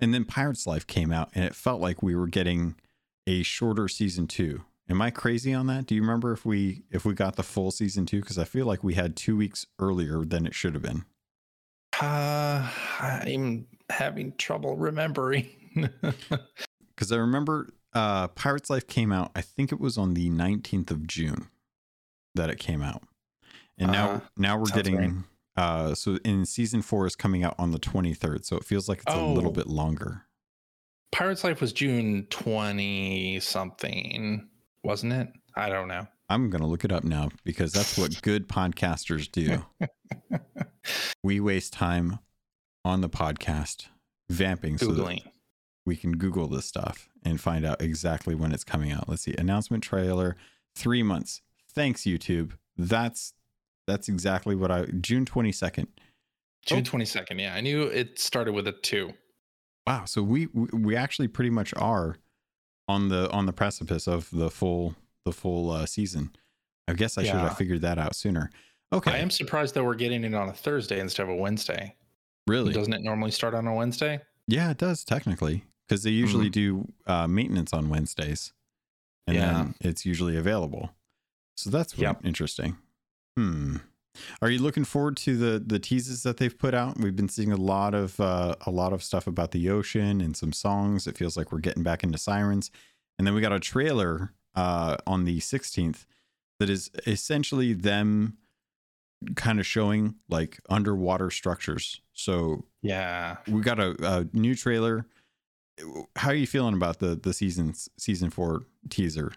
And 0.00 0.12
then 0.12 0.24
Pirates 0.24 0.66
Life 0.66 0.86
came 0.86 1.12
out 1.12 1.30
and 1.34 1.44
it 1.44 1.54
felt 1.54 1.80
like 1.80 2.02
we 2.02 2.16
were 2.16 2.26
getting 2.26 2.74
a 3.30 3.42
shorter 3.44 3.86
season 3.86 4.26
2. 4.26 4.60
Am 4.88 5.00
I 5.00 5.10
crazy 5.10 5.54
on 5.54 5.68
that? 5.68 5.86
Do 5.86 5.94
you 5.94 6.00
remember 6.00 6.32
if 6.32 6.44
we 6.44 6.82
if 6.90 7.04
we 7.04 7.14
got 7.14 7.36
the 7.36 7.44
full 7.44 7.70
season 7.70 8.04
2 8.06 8.20
cuz 8.22 8.38
I 8.38 8.44
feel 8.44 8.66
like 8.66 8.82
we 8.82 8.94
had 8.94 9.14
2 9.14 9.36
weeks 9.36 9.66
earlier 9.78 10.24
than 10.24 10.46
it 10.46 10.54
should 10.54 10.74
have 10.74 10.82
been. 10.82 11.04
Uh, 12.00 12.68
I'm 12.98 13.66
having 13.88 14.34
trouble 14.36 14.76
remembering. 14.76 15.48
Cuz 16.96 17.12
I 17.12 17.16
remember 17.16 17.68
uh 17.92 18.28
Pirates 18.28 18.68
Life 18.68 18.86
came 18.88 19.12
out 19.12 19.30
I 19.36 19.40
think 19.42 19.70
it 19.72 19.78
was 19.80 19.96
on 19.96 20.14
the 20.14 20.28
19th 20.30 20.90
of 20.90 21.06
June 21.06 21.48
that 22.34 22.50
it 22.50 22.58
came 22.58 22.82
out. 22.82 23.02
And 23.78 23.92
now 23.92 24.10
Uh, 24.10 24.20
now 24.36 24.58
we're 24.58 24.66
getting 24.74 25.24
uh 25.56 25.94
so 25.94 26.16
in 26.24 26.44
season 26.46 26.82
4 26.82 27.06
is 27.06 27.14
coming 27.16 27.44
out 27.44 27.54
on 27.58 27.70
the 27.70 27.78
23rd. 27.78 28.44
So 28.44 28.56
it 28.56 28.64
feels 28.64 28.88
like 28.88 29.02
it's 29.06 29.14
a 29.14 29.24
little 29.24 29.50
Oh. 29.50 29.54
bit 29.54 29.68
longer. 29.68 30.26
Pirates 31.12 31.44
Life 31.44 31.60
was 31.60 31.72
June 31.72 32.26
20 32.30 33.40
something, 33.40 34.48
wasn't 34.84 35.12
it? 35.12 35.28
I 35.56 35.68
don't 35.68 35.88
know. 35.88 36.06
I'm 36.28 36.48
going 36.50 36.60
to 36.62 36.68
look 36.68 36.84
it 36.84 36.92
up 36.92 37.02
now 37.02 37.30
because 37.44 37.72
that's 37.72 37.98
what 37.98 38.22
good 38.22 38.48
podcasters 38.48 39.30
do. 39.30 39.64
we 41.24 41.40
waste 41.40 41.72
time 41.72 42.20
on 42.84 43.00
the 43.00 43.08
podcast 43.08 43.86
vamping 44.30 44.78
so 44.78 44.86
Googling. 44.88 45.22
we 45.84 45.96
can 45.96 46.12
Google 46.16 46.46
this 46.46 46.66
stuff 46.66 47.08
and 47.24 47.40
find 47.40 47.66
out 47.66 47.82
exactly 47.82 48.36
when 48.36 48.52
it's 48.52 48.62
coming 48.64 48.92
out. 48.92 49.08
Let's 49.08 49.22
see. 49.22 49.34
Announcement 49.36 49.82
trailer, 49.82 50.36
three 50.76 51.02
months. 51.02 51.42
Thanks, 51.74 52.02
YouTube. 52.02 52.52
That's 52.76 53.34
that's 53.88 54.08
exactly 54.08 54.54
what 54.54 54.70
I 54.70 54.84
June 55.00 55.24
22nd. 55.24 55.88
June 56.64 56.78
Oh. 56.78 56.82
22nd. 56.82 57.40
Yeah, 57.40 57.54
I 57.54 57.60
knew 57.60 57.82
it 57.82 58.20
started 58.20 58.52
with 58.52 58.68
a 58.68 58.72
two. 58.72 59.12
Wow. 59.86 60.04
So 60.04 60.22
we 60.22 60.46
we 60.46 60.96
actually 60.96 61.28
pretty 61.28 61.50
much 61.50 61.72
are 61.76 62.16
on 62.88 63.08
the 63.08 63.30
on 63.30 63.46
the 63.46 63.52
precipice 63.52 64.06
of 64.06 64.28
the 64.30 64.50
full 64.50 64.94
the 65.24 65.32
full 65.32 65.70
uh, 65.70 65.86
season. 65.86 66.30
I 66.88 66.94
guess 66.94 67.16
I 67.18 67.22
should 67.22 67.34
have 67.36 67.56
figured 67.56 67.82
that 67.82 67.98
out 67.98 68.16
sooner. 68.16 68.50
Okay. 68.92 69.12
I 69.12 69.18
am 69.18 69.30
surprised 69.30 69.74
that 69.74 69.84
we're 69.84 69.94
getting 69.94 70.24
it 70.24 70.34
on 70.34 70.48
a 70.48 70.52
Thursday 70.52 70.98
instead 70.98 71.22
of 71.22 71.28
a 71.28 71.36
Wednesday. 71.36 71.94
really? 72.48 72.72
Doesn't 72.72 72.92
it 72.92 73.02
normally 73.02 73.30
start 73.30 73.54
on 73.54 73.66
a 73.68 73.74
Wednesday? 73.74 74.20
Yeah, 74.48 74.70
it 74.70 74.78
does 74.78 75.04
technically 75.04 75.62
because 75.86 76.02
they 76.02 76.10
usually 76.10 76.48
Mm. 76.48 76.52
do 76.52 76.92
uh, 77.06 77.28
maintenance 77.28 77.72
on 77.72 77.88
Wednesdays, 77.88 78.52
and 79.28 79.36
Yeah. 79.36 79.52
then 79.52 79.74
it's 79.80 80.04
usually 80.04 80.36
available. 80.36 80.90
So 81.56 81.70
that's 81.70 81.96
Yep. 81.96 82.24
interesting. 82.24 82.78
Hmm. 83.36 83.76
Are 84.42 84.50
you 84.50 84.58
looking 84.58 84.84
forward 84.84 85.16
to 85.18 85.36
the 85.36 85.58
the 85.64 85.78
teases 85.78 86.22
that 86.24 86.36
they've 86.38 86.56
put 86.56 86.74
out? 86.74 86.98
We've 86.98 87.14
been 87.16 87.28
seeing 87.28 87.52
a 87.52 87.56
lot 87.56 87.94
of 87.94 88.18
uh, 88.20 88.56
a 88.66 88.70
lot 88.70 88.92
of 88.92 89.02
stuff 89.02 89.26
about 89.26 89.52
the 89.52 89.68
ocean 89.70 90.20
and 90.20 90.36
some 90.36 90.52
songs. 90.52 91.06
It 91.06 91.16
feels 91.16 91.36
like 91.36 91.52
we're 91.52 91.58
getting 91.60 91.82
back 91.82 92.02
into 92.02 92.18
sirens, 92.18 92.70
and 93.18 93.26
then 93.26 93.34
we 93.34 93.40
got 93.40 93.52
a 93.52 93.60
trailer 93.60 94.32
uh, 94.54 94.96
on 95.06 95.24
the 95.24 95.38
16th 95.38 96.06
that 96.58 96.68
is 96.68 96.90
essentially 97.06 97.72
them 97.72 98.36
kind 99.36 99.60
of 99.60 99.66
showing 99.66 100.14
like 100.28 100.60
underwater 100.68 101.30
structures. 101.30 102.00
So 102.12 102.64
Yeah. 102.82 103.36
we 103.46 103.60
got 103.60 103.78
a, 103.78 103.94
a 104.00 104.26
new 104.36 104.54
trailer. 104.54 105.06
How 106.16 106.30
are 106.30 106.34
you 106.34 106.46
feeling 106.46 106.74
about 106.74 106.98
the 106.98 107.14
the 107.14 107.32
season's 107.32 107.88
season 107.96 108.30
four 108.30 108.62
teaser? 108.88 109.32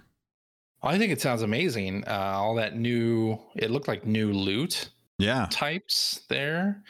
I 0.83 0.97
think 0.97 1.11
it 1.11 1.21
sounds 1.21 1.41
amazing. 1.41 2.03
Uh, 2.07 2.33
all 2.35 2.55
that 2.55 2.75
new, 2.75 3.37
it 3.55 3.71
looked 3.71 3.87
like 3.87 4.05
new 4.05 4.31
loot 4.33 4.89
Yeah, 5.17 5.47
types 5.49 6.21
there. 6.29 6.83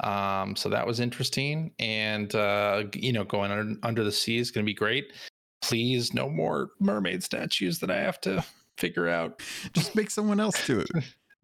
Um, 0.00 0.56
so 0.56 0.68
that 0.68 0.86
was 0.86 1.00
interesting. 1.00 1.72
And, 1.78 2.34
uh, 2.34 2.84
you 2.94 3.12
know, 3.12 3.24
going 3.24 3.50
under, 3.50 3.74
under 3.82 4.04
the 4.04 4.12
sea 4.12 4.38
is 4.38 4.50
going 4.50 4.64
to 4.64 4.70
be 4.70 4.74
great. 4.74 5.12
Please, 5.60 6.12
no 6.12 6.28
more 6.28 6.70
mermaid 6.80 7.22
statues 7.22 7.78
that 7.80 7.90
I 7.90 7.98
have 8.00 8.20
to 8.22 8.44
figure 8.78 9.08
out. 9.08 9.40
just 9.74 9.94
make 9.94 10.10
someone 10.10 10.40
else 10.40 10.66
do 10.66 10.80
it. 10.80 10.90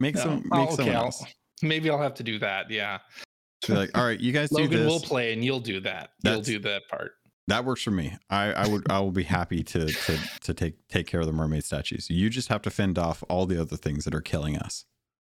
Make 0.00 0.14
No. 0.16 0.22
some 0.22 0.44
Oh, 0.52 0.58
make 0.58 0.66
okay, 0.68 0.76
someone 0.76 0.96
I'll- 0.96 1.04
else. 1.06 1.24
Maybe 1.62 1.90
I'll 1.90 2.00
have 2.00 2.14
to 2.14 2.22
do 2.22 2.38
that. 2.38 2.70
Yeah. 2.70 2.98
Be 3.66 3.74
like, 3.74 3.98
all 3.98 4.04
right, 4.04 4.20
you 4.20 4.32
guys 4.32 4.48
do 4.50 4.58
Logan 4.62 4.78
this. 4.78 4.86
will 4.86 5.00
play 5.00 5.32
and 5.32 5.44
you'll 5.44 5.58
do 5.58 5.80
that. 5.80 6.10
You'll 6.22 6.40
do 6.40 6.60
that 6.60 6.82
part. 6.88 7.12
That 7.48 7.64
works 7.64 7.82
for 7.82 7.90
me. 7.90 8.16
I, 8.28 8.52
I 8.52 8.68
would 8.68 8.90
I 8.90 9.00
will 9.00 9.10
be 9.10 9.24
happy 9.24 9.62
to 9.64 9.86
to 9.86 10.18
to 10.42 10.54
take 10.54 10.86
take 10.88 11.06
care 11.06 11.20
of 11.20 11.26
the 11.26 11.32
mermaid 11.32 11.64
statues. 11.64 12.08
You 12.10 12.28
just 12.28 12.48
have 12.48 12.62
to 12.62 12.70
fend 12.70 12.98
off 12.98 13.24
all 13.28 13.46
the 13.46 13.60
other 13.60 13.76
things 13.76 14.04
that 14.04 14.14
are 14.14 14.20
killing 14.20 14.56
us. 14.56 14.84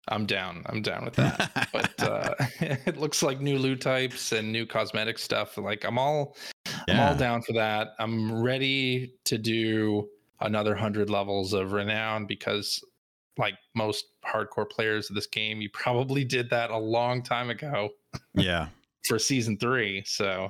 I'm 0.07 0.25
down. 0.25 0.63
I'm 0.65 0.81
down 0.81 1.05
with 1.05 1.13
that. 1.15 1.69
but 1.71 1.93
uh, 2.03 2.33
it 2.59 2.97
looks 2.97 3.21
like 3.21 3.39
new 3.39 3.59
loot 3.59 3.81
types 3.81 4.31
and 4.31 4.51
new 4.51 4.65
cosmetic 4.65 5.19
stuff. 5.19 5.55
Like 5.57 5.85
I'm 5.85 5.99
all, 5.99 6.35
I'm 6.87 6.99
all 6.99 7.15
down 7.15 7.43
for 7.43 7.53
that. 7.53 7.89
I'm 7.99 8.41
ready 8.41 9.13
to 9.25 9.37
do 9.37 10.09
another 10.41 10.75
hundred 10.75 11.11
levels 11.11 11.53
of 11.53 11.73
renown 11.73 12.25
because, 12.25 12.83
like 13.37 13.53
most 13.75 14.05
hardcore 14.25 14.69
players 14.69 15.09
of 15.11 15.15
this 15.15 15.27
game, 15.27 15.61
you 15.61 15.69
probably 15.69 16.25
did 16.25 16.49
that 16.49 16.71
a 16.71 16.77
long 16.77 17.21
time 17.21 17.51
ago 17.51 17.89
yeah. 18.33 18.69
for 19.07 19.19
season 19.19 19.57
three. 19.57 20.03
So 20.05 20.49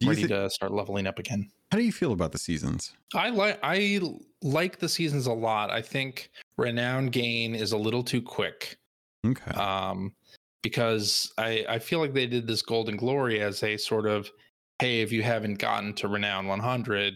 Do 0.00 0.06
you 0.06 0.10
ready 0.10 0.22
thi- 0.22 0.28
to 0.28 0.50
start 0.50 0.72
leveling 0.72 1.06
up 1.06 1.18
again. 1.18 1.50
how 1.72 1.78
do 1.78 1.84
you 1.84 1.92
feel 1.92 2.12
about 2.12 2.32
the 2.32 2.38
seasons? 2.38 2.92
I 3.14 3.30
like 3.30 3.58
I 3.62 4.00
like 4.42 4.78
the 4.78 4.88
seasons 4.88 5.26
a 5.26 5.32
lot. 5.32 5.70
I 5.70 5.82
think 5.82 6.30
renown 6.56 7.06
gain 7.06 7.54
is 7.54 7.72
a 7.72 7.78
little 7.78 8.02
too 8.02 8.22
quick. 8.22 8.78
Okay. 9.26 9.50
um, 9.52 10.12
because 10.62 11.32
I, 11.38 11.64
I 11.68 11.78
feel 11.78 11.98
like 11.98 12.14
they 12.14 12.26
did 12.26 12.46
this 12.46 12.62
golden 12.62 12.96
glory 12.96 13.40
as 13.40 13.62
a 13.62 13.76
sort 13.76 14.06
of 14.06 14.30
hey 14.78 15.00
if 15.00 15.10
you 15.10 15.22
haven't 15.24 15.56
gotten 15.58 15.92
to 15.94 16.06
renown 16.08 16.46
100 16.46 17.14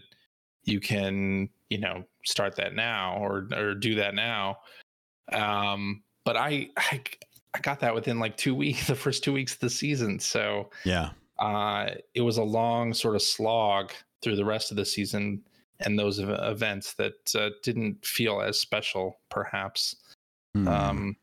you 0.65 0.81
can 0.81 1.49
you 1.71 1.79
know 1.79 2.05
start 2.25 2.57
that 2.57 2.75
now 2.75 3.17
or 3.19 3.49
or 3.55 3.75
do 3.75 3.95
that 3.97 4.15
now 4.15 4.59
Um, 5.33 6.03
but 6.25 6.37
I, 6.37 6.69
I 6.77 7.03
I 7.55 7.61
got 7.61 7.81
that 7.81 7.95
within 7.95 8.19
like 8.19 8.37
two 8.37 8.55
weeks, 8.55 8.87
the 8.89 8.95
first 8.95 9.23
two 9.23 9.33
weeks 9.33 9.55
of 9.55 9.61
the 9.61 9.71
season. 9.71 10.19
So 10.19 10.71
yeah, 10.85 11.11
uh, 11.42 11.90
it 12.14 12.20
was 12.20 12.37
a 12.38 12.42
long 12.42 12.94
sort 12.94 13.16
of 13.16 13.22
slog 13.22 13.90
through 14.22 14.37
the 14.37 14.44
rest 14.44 14.70
of 14.70 14.76
the 14.76 14.84
season 14.84 15.42
and 15.80 15.99
those 15.99 16.20
events 16.20 16.94
that 16.94 17.34
uh, 17.34 17.50
didn't 17.64 18.06
feel 18.06 18.40
as 18.40 18.61
special, 18.61 19.18
perhaps. 19.28 19.96
Mm. 20.56 20.68
Um, 20.68 21.16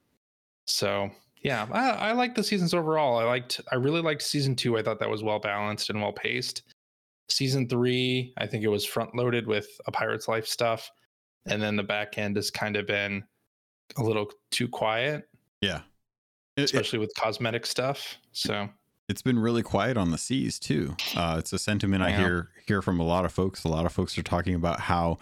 so 0.66 1.10
yeah, 1.42 1.66
I, 1.72 2.10
I 2.10 2.12
like 2.12 2.36
the 2.36 2.44
seasons 2.44 2.74
overall. 2.74 3.18
I 3.18 3.24
liked, 3.24 3.62
I 3.72 3.76
really 3.76 4.02
liked 4.02 4.22
season 4.22 4.58
two. 4.58 4.78
I 4.78 4.84
thought 4.84 5.00
that 5.00 5.10
was 5.10 5.24
well 5.24 5.40
balanced 5.40 5.90
and 5.90 6.02
well 6.02 6.12
paced. 6.12 6.64
Season 7.30 7.70
three, 7.70 8.34
I 8.38 8.46
think 8.46 8.66
it 8.66 8.70
was 8.70 8.86
front 8.86 9.16
loaded 9.16 9.48
with 9.48 9.70
a 9.88 9.92
Pirate's 9.92 10.28
Life 10.28 10.48
stuff, 10.48 10.92
and 11.46 11.62
then 11.62 11.78
the 11.78 11.84
back 11.84 12.18
end 12.18 12.36
has 12.36 12.52
kind 12.52 12.76
of 12.76 12.86
been 12.86 13.24
a 13.96 14.04
little 14.04 14.30
too 14.52 14.68
quiet. 14.68 15.30
Yeah, 15.62 15.82
especially 16.58 16.98
it, 16.98 17.02
with 17.02 17.14
cosmetic 17.16 17.66
stuff. 17.66 18.18
So 18.34 18.68
it's 19.10 19.24
been 19.24 19.40
really 19.40 19.64
quiet 19.64 19.98
on 19.98 20.12
the 20.12 20.18
seas 20.18 20.60
too. 20.60 20.96
Uh, 21.16 21.36
it's 21.40 21.52
a 21.52 21.60
sentiment 21.60 22.04
I, 22.04 22.10
I 22.10 22.12
hear 22.12 22.50
hear 22.66 22.82
from 22.82 23.00
a 23.00 23.04
lot 23.04 23.26
of 23.26 23.34
folks. 23.34 23.64
A 23.64 23.68
lot 23.68 23.86
of 23.86 23.92
folks 23.92 24.18
are 24.18 24.24
talking 24.24 24.56
about 24.56 24.82
how 24.82 25.18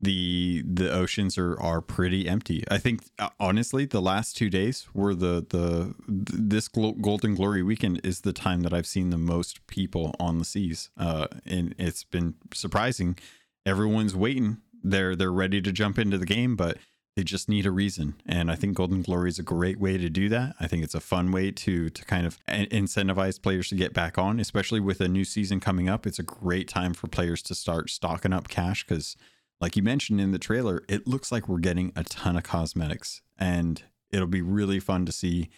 the 0.00 0.62
the 0.66 0.92
oceans 0.92 1.36
are 1.36 1.60
are 1.60 1.80
pretty 1.80 2.28
empty. 2.28 2.64
I 2.70 2.78
think 2.78 3.02
uh, 3.18 3.30
honestly, 3.40 3.86
the 3.86 4.00
last 4.00 4.36
two 4.36 4.48
days 4.48 4.86
were 4.94 5.14
the 5.14 5.44
the 5.48 5.94
this 6.06 6.68
Golden 6.68 7.34
Glory 7.34 7.62
weekend 7.62 8.00
is 8.04 8.20
the 8.20 8.32
time 8.32 8.60
that 8.60 8.72
I've 8.72 8.86
seen 8.86 9.10
the 9.10 9.18
most 9.18 9.66
people 9.66 10.14
on 10.20 10.38
the 10.38 10.44
seas, 10.44 10.90
uh, 10.96 11.26
and 11.44 11.74
it's 11.78 12.04
been 12.04 12.34
surprising. 12.52 13.18
Everyone's 13.66 14.14
waiting; 14.14 14.58
they're 14.82 15.16
they're 15.16 15.32
ready 15.32 15.60
to 15.60 15.72
jump 15.72 15.98
into 15.98 16.18
the 16.18 16.26
game, 16.26 16.54
but 16.54 16.78
they 17.16 17.22
just 17.22 17.48
need 17.48 17.64
a 17.64 17.70
reason. 17.70 18.14
And 18.26 18.50
i 18.50 18.56
think 18.56 18.76
golden 18.76 19.02
glory 19.02 19.28
is 19.28 19.38
a 19.38 19.42
great 19.42 19.78
way 19.78 19.98
to 19.98 20.08
do 20.08 20.28
that. 20.30 20.56
I 20.60 20.66
think 20.66 20.82
it's 20.82 20.94
a 20.94 21.00
fun 21.00 21.32
way 21.32 21.50
to 21.50 21.90
to 21.90 22.04
kind 22.04 22.26
of 22.26 22.38
incentivize 22.46 23.40
players 23.40 23.68
to 23.68 23.74
get 23.76 23.94
back 23.94 24.18
on 24.18 24.40
especially 24.40 24.80
with 24.80 25.00
a 25.00 25.08
new 25.08 25.24
season 25.24 25.60
coming 25.60 25.88
up. 25.88 26.06
It's 26.06 26.18
a 26.18 26.24
great 26.24 26.68
time 26.68 26.94
for 26.94 27.06
players 27.06 27.42
to 27.42 27.54
start 27.54 27.90
stocking 27.90 28.32
up 28.32 28.48
cash 28.48 28.84
because 28.86 29.16
like 29.60 29.76
you 29.76 29.82
mentioned 29.82 30.20
in 30.20 30.32
the 30.32 30.38
trailer, 30.38 30.82
it 30.88 31.06
looks 31.06 31.30
like 31.32 31.48
we're 31.48 31.58
getting 31.58 31.92
a 31.96 32.04
ton 32.04 32.36
of 32.36 32.42
cosmetics, 32.42 33.22
and 33.38 33.82
it'll 34.10 34.26
be 34.26 34.42
really 34.42 34.80
fun 34.80 35.06
to 35.06 35.12
see 35.12 35.48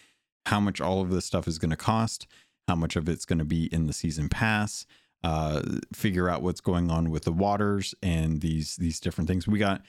how 0.45 0.59
much 0.59 0.79
all 0.79 1.01
of 1.01 1.09
this 1.09 1.25
stuff 1.25 1.47
is 1.47 1.59
going 1.59 1.71
to 1.71 1.75
cost, 1.75 2.27
how 2.67 2.75
much 2.75 2.95
of 2.95 3.09
it's 3.09 3.25
going 3.25 3.39
to 3.39 3.45
be 3.45 3.65
in 3.65 3.85
the 3.85 3.93
season 3.93 4.29
pass, 4.29 4.85
uh, 5.23 5.61
figure 5.93 6.29
out 6.29 6.41
what's 6.41 6.61
going 6.61 6.89
on 6.89 7.09
with 7.09 7.23
the 7.23 7.31
waters 7.31 7.93
and 8.01 8.41
these 8.41 8.77
these 8.77 8.99
different 8.99 9.27
things. 9.27 9.47
We 9.47 9.59
got, 9.59 9.81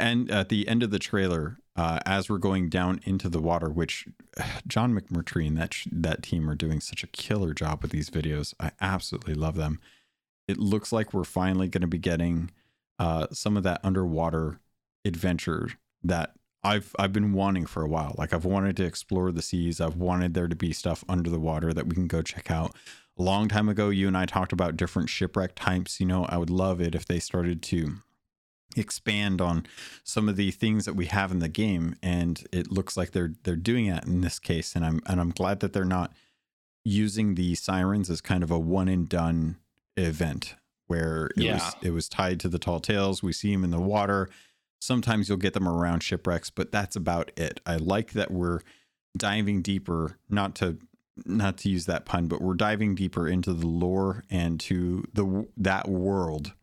and 0.00 0.30
at 0.30 0.48
the 0.48 0.66
end 0.66 0.82
of 0.82 0.90
the 0.90 0.98
trailer, 0.98 1.58
uh, 1.76 2.00
as 2.04 2.28
we're 2.28 2.38
going 2.38 2.68
down 2.68 3.00
into 3.04 3.28
the 3.28 3.40
water, 3.40 3.70
which 3.70 4.06
John 4.66 4.98
McMurtry 4.98 5.46
and 5.46 5.56
that 5.58 5.74
that 5.90 6.22
team 6.22 6.48
are 6.50 6.54
doing 6.54 6.80
such 6.80 7.04
a 7.04 7.08
killer 7.08 7.54
job 7.54 7.82
with 7.82 7.90
these 7.90 8.10
videos. 8.10 8.54
I 8.58 8.72
absolutely 8.80 9.34
love 9.34 9.56
them. 9.56 9.80
It 10.48 10.58
looks 10.58 10.92
like 10.92 11.14
we're 11.14 11.24
finally 11.24 11.68
going 11.68 11.82
to 11.82 11.86
be 11.86 11.98
getting 11.98 12.50
uh, 12.98 13.28
some 13.32 13.56
of 13.56 13.62
that 13.62 13.80
underwater 13.84 14.60
adventure 15.04 15.70
that 16.02 16.34
I've 16.62 16.94
I've 16.98 17.12
been 17.12 17.32
wanting 17.32 17.66
for 17.66 17.82
a 17.82 17.88
while. 17.88 18.14
Like 18.18 18.32
I've 18.32 18.44
wanted 18.44 18.76
to 18.78 18.84
explore 18.84 19.32
the 19.32 19.42
seas. 19.42 19.80
I've 19.80 19.96
wanted 19.96 20.34
there 20.34 20.48
to 20.48 20.56
be 20.56 20.72
stuff 20.72 21.04
under 21.08 21.30
the 21.30 21.40
water 21.40 21.72
that 21.72 21.86
we 21.86 21.94
can 21.94 22.08
go 22.08 22.20
check 22.22 22.50
out. 22.50 22.74
A 23.18 23.22
long 23.22 23.48
time 23.48 23.68
ago, 23.68 23.90
you 23.90 24.06
and 24.06 24.16
I 24.16 24.26
talked 24.26 24.52
about 24.52 24.76
different 24.76 25.08
shipwreck 25.08 25.54
types. 25.54 26.00
You 26.00 26.06
know, 26.06 26.24
I 26.26 26.36
would 26.36 26.50
love 26.50 26.80
it 26.80 26.94
if 26.94 27.06
they 27.06 27.20
started 27.20 27.62
to 27.62 28.02
expand 28.76 29.40
on 29.40 29.66
some 30.04 30.28
of 30.28 30.36
the 30.36 30.50
things 30.50 30.84
that 30.84 30.94
we 30.94 31.06
have 31.06 31.32
in 31.32 31.38
the 31.38 31.48
game, 31.48 31.96
and 32.02 32.46
it 32.52 32.70
looks 32.70 32.96
like 32.96 33.12
they're 33.12 33.34
they're 33.44 33.56
doing 33.56 33.88
that 33.90 34.06
in 34.06 34.20
this 34.20 34.38
case. 34.38 34.74
And 34.74 34.84
I'm 34.84 35.00
and 35.06 35.20
I'm 35.20 35.30
glad 35.30 35.60
that 35.60 35.72
they're 35.72 35.84
not 35.84 36.12
using 36.84 37.34
the 37.34 37.54
sirens 37.54 38.10
as 38.10 38.20
kind 38.20 38.42
of 38.42 38.50
a 38.50 38.58
one 38.58 38.88
and 38.88 39.08
done 39.08 39.56
event 39.96 40.54
where 40.86 41.26
it 41.36 41.42
yeah. 41.42 41.54
was 41.54 41.76
it 41.82 41.90
was 41.90 42.08
tied 42.08 42.40
to 42.40 42.48
the 42.48 42.58
tall 42.58 42.80
tales. 42.80 43.22
We 43.22 43.32
see 43.32 43.52
them 43.52 43.64
in 43.64 43.70
the 43.70 43.80
water. 43.80 44.28
Sometimes 44.80 45.28
you'll 45.28 45.38
get 45.38 45.52
them 45.52 45.68
around 45.68 46.02
shipwrecks, 46.02 46.50
but 46.50 46.72
that's 46.72 46.96
about 46.96 47.30
it. 47.36 47.60
I 47.66 47.76
like 47.76 48.12
that 48.12 48.30
we're 48.30 48.60
diving 49.16 49.62
deeper, 49.62 50.18
not 50.28 50.54
to 50.56 50.78
not 51.26 51.58
to 51.58 51.68
use 51.68 51.86
that 51.86 52.06
pun, 52.06 52.28
but 52.28 52.40
we're 52.40 52.54
diving 52.54 52.94
deeper 52.94 53.28
into 53.28 53.52
the 53.52 53.66
lore 53.66 54.24
and 54.30 54.58
to 54.60 55.04
the 55.12 55.46
that 55.56 55.88
world 55.88 56.54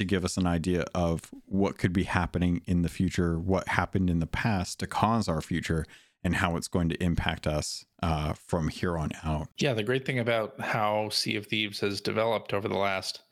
to 0.00 0.04
give 0.04 0.24
us 0.24 0.36
an 0.36 0.46
idea 0.46 0.86
of 0.94 1.30
what 1.46 1.78
could 1.78 1.92
be 1.92 2.04
happening 2.04 2.62
in 2.66 2.82
the 2.82 2.88
future, 2.88 3.38
what 3.38 3.68
happened 3.68 4.10
in 4.10 4.18
the 4.18 4.26
past 4.26 4.80
to 4.80 4.86
cause 4.86 5.28
our 5.28 5.42
future, 5.42 5.84
and 6.24 6.36
how 6.36 6.56
it's 6.56 6.68
going 6.68 6.88
to 6.88 7.02
impact 7.02 7.46
us 7.46 7.84
uh, 8.02 8.32
from 8.32 8.68
here 8.68 8.98
on 8.98 9.10
out. 9.24 9.48
Yeah, 9.58 9.74
the 9.74 9.82
great 9.82 10.04
thing 10.04 10.18
about 10.18 10.58
how 10.60 11.10
Sea 11.10 11.36
of 11.36 11.46
Thieves 11.46 11.80
has 11.80 12.00
developed 12.00 12.52
over 12.52 12.66
the 12.66 12.78
last 12.78 13.22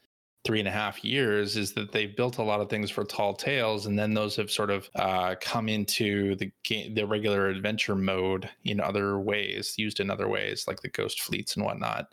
three 0.44 0.58
and 0.58 0.68
a 0.68 0.72
half 0.72 1.04
years 1.04 1.56
is 1.56 1.72
that 1.72 1.92
they've 1.92 2.16
built 2.16 2.38
a 2.38 2.42
lot 2.42 2.60
of 2.60 2.70
things 2.70 2.90
for 2.90 3.04
tall 3.04 3.34
tales 3.34 3.86
and 3.86 3.98
then 3.98 4.14
those 4.14 4.36
have 4.36 4.50
sort 4.50 4.70
of 4.70 4.88
uh, 4.94 5.34
come 5.40 5.68
into 5.68 6.36
the 6.36 6.50
game 6.62 6.94
the 6.94 7.04
regular 7.04 7.48
adventure 7.48 7.96
mode 7.96 8.48
in 8.64 8.80
other 8.80 9.18
ways 9.18 9.74
used 9.76 10.00
in 10.00 10.10
other 10.10 10.28
ways 10.28 10.64
like 10.68 10.80
the 10.80 10.88
ghost 10.88 11.20
fleets 11.20 11.56
and 11.56 11.64
whatnot 11.64 12.06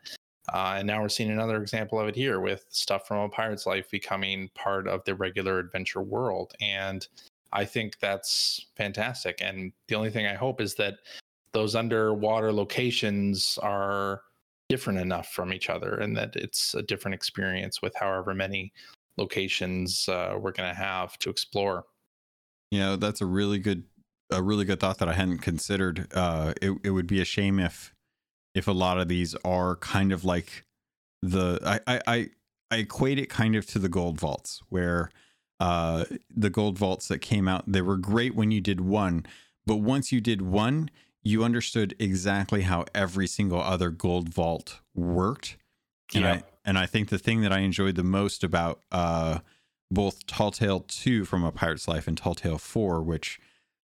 uh, 0.54 0.76
and 0.78 0.88
now 0.88 1.02
we're 1.02 1.10
seeing 1.10 1.32
another 1.32 1.62
example 1.62 2.00
of 2.00 2.08
it 2.08 2.16
here 2.16 2.40
with 2.40 2.66
stuff 2.70 3.08
from 3.08 3.18
a 3.20 3.30
pirate's 3.30 3.66
life 3.66 3.90
becoming 3.90 4.50
part 4.56 4.88
of 4.88 5.04
the 5.06 5.16
regular 5.16 5.60
adventure 5.60 6.02
world. 6.02 6.54
And 6.62 7.08
i 7.54 7.64
think 7.64 8.00
that's 8.00 8.68
fantastic. 8.76 9.40
And 9.42 9.72
the 9.88 9.96
only 9.96 10.10
thing 10.10 10.28
i 10.28 10.36
hope 10.36 10.62
is 10.62 10.76
that 10.76 10.96
those 11.54 11.74
underwater 11.74 12.52
locations 12.52 13.58
are 13.64 14.22
different 14.68 15.00
enough 15.00 15.30
from 15.30 15.54
each 15.54 15.70
other 15.70 15.96
and 15.96 16.18
that 16.18 16.36
it's 16.36 16.74
a 16.74 16.82
different 16.82 17.16
experience 17.16 17.82
with 17.82 17.94
however 17.96 18.34
many 18.34 18.74
locations 19.18 20.10
uh, 20.10 20.36
we're 20.38 20.52
going 20.52 20.70
to 20.70 20.76
have 20.76 21.18
to 21.20 21.30
explore. 21.30 21.86
You 22.72 22.80
know 22.80 22.96
that's 22.98 23.22
a 23.22 23.26
really 23.26 23.60
good 23.60 23.84
a 24.32 24.42
really 24.42 24.66
good 24.66 24.80
thought 24.80 24.98
that 24.98 25.08
i 25.08 25.14
hadn't 25.14 25.40
considered. 25.40 26.08
Uh, 26.14 26.54
it, 26.62 26.78
it 26.84 26.90
would 26.90 27.08
be 27.08 27.22
a 27.22 27.26
shame 27.26 27.60
if 27.60 27.95
if 28.56 28.68
a 28.68 28.72
lot 28.72 28.98
of 28.98 29.08
these 29.08 29.36
are 29.46 29.76
kind 29.78 30.12
of 30.12 30.26
like 30.26 30.66
the 31.22 31.60
i 31.88 32.00
i 32.08 32.30
i 32.70 32.78
equate 32.78 33.20
it 33.20 33.30
kind 33.30 33.56
of 33.56 33.66
to 33.66 33.78
the 33.78 33.90
gold 33.90 34.20
vaults 34.20 34.62
where 34.70 35.12
uh 35.60 36.04
the 36.36 36.50
gold 36.50 36.78
vaults 36.78 37.08
that 37.08 37.20
came 37.20 37.48
out 37.48 37.64
they 37.68 37.82
were 37.82 37.98
great 37.98 38.36
when 38.36 38.52
you 38.52 38.60
did 38.60 38.82
one 38.82 39.26
but 39.66 39.78
once 39.78 40.12
you 40.12 40.20
did 40.20 40.42
one 40.42 40.90
you 41.26 41.44
understood 41.44 41.96
exactly 41.98 42.62
how 42.62 42.86
every 42.94 43.28
single 43.28 43.60
other 43.60 43.90
gold 43.90 44.30
vault 44.30 44.80
worked. 44.94 45.58
And 46.14 46.24
yeah. 46.24 46.34
I 46.34 46.44
and 46.64 46.78
I 46.78 46.86
think 46.86 47.10
the 47.10 47.18
thing 47.18 47.42
that 47.42 47.52
I 47.52 47.60
enjoyed 47.60 47.96
the 47.96 48.04
most 48.04 48.44
about 48.44 48.80
uh, 48.92 49.40
both 49.92 50.26
Tall 50.28 50.52
Tale 50.52 50.82
2 50.82 51.26
from 51.26 51.44
a 51.44 51.52
Pirate's 51.52 51.88
Life 51.88 52.08
and 52.08 52.18
Tall 52.18 52.36
Tale 52.36 52.58
4, 52.58 53.02
which 53.02 53.40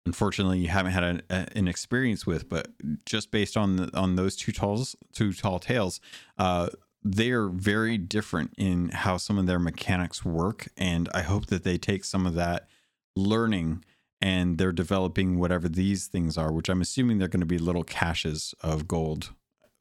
unfortunately 0.07 0.59
you 0.59 0.69
haven't 0.69 0.93
had 0.93 1.05
an, 1.05 1.23
a, 1.31 1.47
an 1.55 1.69
experience 1.69 2.27
with, 2.27 2.49
but 2.49 2.69
just 3.07 3.31
based 3.31 3.57
on 3.57 3.77
the, 3.77 3.97
on 3.97 4.17
those 4.17 4.37
two 4.37 4.53
talls, 4.53 4.97
two 5.13 5.33
tall 5.33 5.59
tales, 5.59 6.01
uh, 6.39 6.69
they 7.05 7.31
are 7.31 7.49
very 7.49 7.99
different 7.99 8.53
in 8.57 8.91
how 8.91 9.17
some 9.17 9.39
of 9.39 9.47
their 9.47 9.59
mechanics 9.59 10.25
work, 10.25 10.69
and 10.77 11.09
I 11.15 11.23
hope 11.23 11.47
that 11.47 11.65
they 11.65 11.79
take 11.79 12.05
some 12.05 12.27
of 12.27 12.35
that 12.35 12.69
learning 13.17 13.85
and 14.21 14.57
they're 14.57 14.73
developing 14.73 15.39
whatever 15.39 15.69
these 15.69 16.07
things 16.07 16.39
are, 16.39 16.53
which 16.53 16.69
I'm 16.69 16.81
assuming 16.81 17.19
they're 17.19 17.27
going 17.27 17.41
to 17.41 17.47
be 17.47 17.59
little 17.59 17.83
caches 17.83 18.55
of 18.61 18.87
gold 18.87 19.33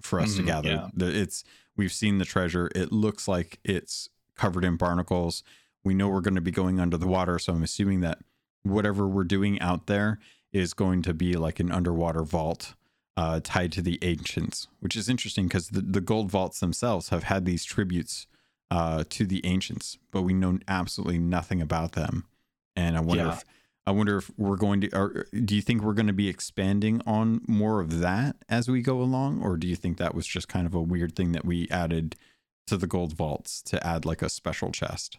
for 0.01 0.19
us 0.19 0.33
mm, 0.33 0.37
to 0.37 0.43
gather. 0.43 0.69
Yeah. 0.69 1.07
It's 1.07 1.43
we've 1.77 1.91
seen 1.91 2.17
the 2.17 2.25
treasure. 2.25 2.71
It 2.73 2.91
looks 2.91 3.27
like 3.27 3.59
it's 3.63 4.09
covered 4.35 4.65
in 4.65 4.77
barnacles. 4.77 5.43
We 5.83 5.93
know 5.93 6.09
we're 6.09 6.21
going 6.21 6.35
to 6.35 6.41
be 6.41 6.51
going 6.51 6.79
under 6.79 6.97
the 6.97 7.07
water, 7.07 7.37
so 7.37 7.53
I'm 7.53 7.61
assuming 7.61 8.01
that 8.01 8.17
whatever 8.63 9.07
we're 9.07 9.23
doing 9.23 9.59
out 9.59 9.87
there 9.87 10.19
is 10.53 10.73
going 10.73 11.01
to 11.03 11.13
be 11.13 11.33
like 11.33 11.59
an 11.59 11.71
underwater 11.71 12.23
vault 12.23 12.73
uh, 13.17 13.39
tied 13.43 13.71
to 13.73 13.81
the 13.81 13.99
ancients, 14.01 14.67
which 14.79 14.95
is 14.95 15.09
interesting 15.09 15.47
because 15.47 15.69
the, 15.69 15.81
the 15.81 16.01
gold 16.01 16.31
vaults 16.31 16.59
themselves 16.59 17.09
have 17.09 17.23
had 17.23 17.45
these 17.45 17.63
tributes 17.63 18.27
uh, 18.69 19.03
to 19.09 19.25
the 19.25 19.45
ancients, 19.45 19.97
but 20.11 20.21
we 20.21 20.33
know 20.33 20.59
absolutely 20.67 21.19
nothing 21.19 21.61
about 21.61 21.91
them. 21.91 22.25
And 22.75 22.95
I 22.95 23.01
wonder 23.01 23.25
yeah. 23.25 23.33
if 23.33 23.45
I 23.85 23.91
wonder 23.91 24.17
if 24.17 24.31
we're 24.37 24.57
going 24.57 24.81
to, 24.81 24.95
or 24.95 25.25
do 25.43 25.55
you 25.55 25.61
think 25.61 25.81
we're 25.81 25.93
going 25.93 26.07
to 26.07 26.13
be 26.13 26.29
expanding 26.29 27.01
on 27.05 27.41
more 27.47 27.81
of 27.81 27.99
that 27.99 28.35
as 28.47 28.69
we 28.69 28.81
go 28.81 29.01
along? 29.01 29.41
Or 29.41 29.57
do 29.57 29.67
you 29.67 29.75
think 29.75 29.97
that 29.97 30.13
was 30.13 30.27
just 30.27 30.47
kind 30.47 30.67
of 30.67 30.75
a 30.75 30.81
weird 30.81 31.15
thing 31.15 31.31
that 31.31 31.45
we 31.45 31.67
added 31.69 32.15
to 32.67 32.77
the 32.77 32.85
gold 32.85 33.13
vaults 33.13 33.61
to 33.63 33.85
add 33.85 34.05
like 34.05 34.21
a 34.21 34.29
special 34.29 34.71
chest? 34.71 35.17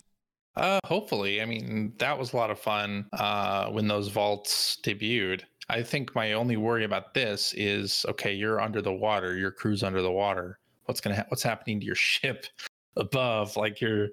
Uh, 0.56 0.80
hopefully. 0.84 1.40
I 1.40 1.46
mean, 1.46 1.94
that 1.98 2.18
was 2.18 2.32
a 2.32 2.36
lot 2.36 2.50
of 2.50 2.58
fun 2.58 3.06
uh, 3.14 3.68
when 3.68 3.88
those 3.88 4.08
vaults 4.08 4.78
debuted. 4.82 5.42
I 5.68 5.82
think 5.82 6.14
my 6.14 6.32
only 6.32 6.56
worry 6.56 6.84
about 6.84 7.14
this 7.14 7.54
is 7.54 8.04
okay, 8.08 8.34
you're 8.34 8.60
under 8.60 8.82
the 8.82 8.92
water, 8.92 9.36
your 9.36 9.50
crew's 9.50 9.82
under 9.82 10.02
the 10.02 10.10
water. 10.10 10.58
What's 10.84 11.00
gonna 11.00 11.16
ha- 11.16 11.26
what's 11.28 11.42
happening 11.42 11.80
to 11.80 11.86
your 11.86 11.94
ship 11.94 12.46
above? 12.96 13.56
Like 13.56 13.80
you're 13.80 14.08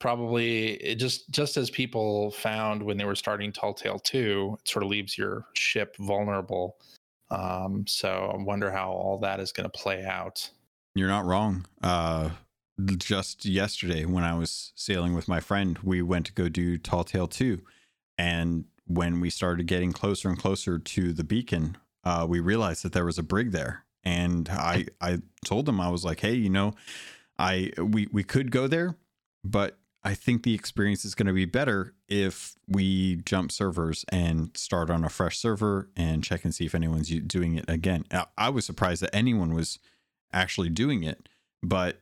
probably 0.00 0.96
just 0.98 1.30
just 1.30 1.56
as 1.56 1.70
people 1.70 2.30
found 2.32 2.82
when 2.82 2.96
they 2.96 3.04
were 3.04 3.14
starting 3.14 3.52
Tall 3.52 3.74
Tale 3.74 3.98
2, 3.98 4.56
it 4.58 4.68
sort 4.68 4.82
of 4.82 4.90
leaves 4.90 5.16
your 5.16 5.46
ship 5.54 5.96
vulnerable. 5.98 6.76
Um, 7.30 7.84
so 7.86 8.32
I 8.34 8.42
wonder 8.42 8.70
how 8.70 8.90
all 8.90 9.18
that 9.18 9.38
is 9.38 9.52
to 9.70 9.78
play 9.78 10.04
out. 10.04 10.48
You're 10.94 11.08
not 11.08 11.26
wrong. 11.26 11.66
Uh, 11.82 12.30
just 12.96 13.44
yesterday, 13.44 14.04
when 14.04 14.24
I 14.24 14.36
was 14.36 14.72
sailing 14.74 15.14
with 15.14 15.28
my 15.28 15.40
friend, 15.40 15.78
we 15.82 16.02
went 16.02 16.26
to 16.26 16.32
go 16.32 16.48
do 16.48 16.78
Tall 16.78 17.04
Tale 17.04 17.26
2. 17.26 17.60
And 18.16 18.64
when 18.86 19.20
we 19.20 19.30
started 19.30 19.66
getting 19.66 19.92
closer 19.92 20.28
and 20.28 20.38
closer 20.38 20.78
to 20.78 21.12
the 21.12 21.24
beacon, 21.24 21.76
uh, 22.04 22.26
we 22.28 22.40
realized 22.40 22.84
that 22.84 22.92
there 22.92 23.04
was 23.04 23.18
a 23.18 23.22
brig 23.22 23.52
there. 23.52 23.84
And 24.04 24.48
I, 24.48 24.86
I 25.00 25.18
told 25.44 25.68
him, 25.68 25.80
I 25.80 25.88
was 25.88 26.04
like, 26.04 26.20
hey, 26.20 26.34
you 26.34 26.48
know, 26.48 26.74
I 27.38 27.72
we 27.78 28.08
we 28.10 28.24
could 28.24 28.50
go 28.50 28.66
there, 28.66 28.96
but 29.44 29.78
I 30.02 30.14
think 30.14 30.42
the 30.42 30.54
experience 30.54 31.04
is 31.04 31.14
going 31.14 31.26
to 31.26 31.32
be 31.32 31.44
better 31.44 31.94
if 32.08 32.56
we 32.66 33.16
jump 33.16 33.52
servers 33.52 34.04
and 34.10 34.56
start 34.56 34.90
on 34.90 35.04
a 35.04 35.08
fresh 35.08 35.38
server 35.38 35.90
and 35.96 36.24
check 36.24 36.44
and 36.44 36.54
see 36.54 36.64
if 36.64 36.74
anyone's 36.74 37.10
doing 37.10 37.56
it 37.56 37.64
again. 37.68 38.04
I 38.36 38.48
was 38.48 38.64
surprised 38.64 39.02
that 39.02 39.14
anyone 39.14 39.54
was 39.54 39.78
actually 40.32 40.70
doing 40.70 41.02
it, 41.02 41.28
but 41.62 42.00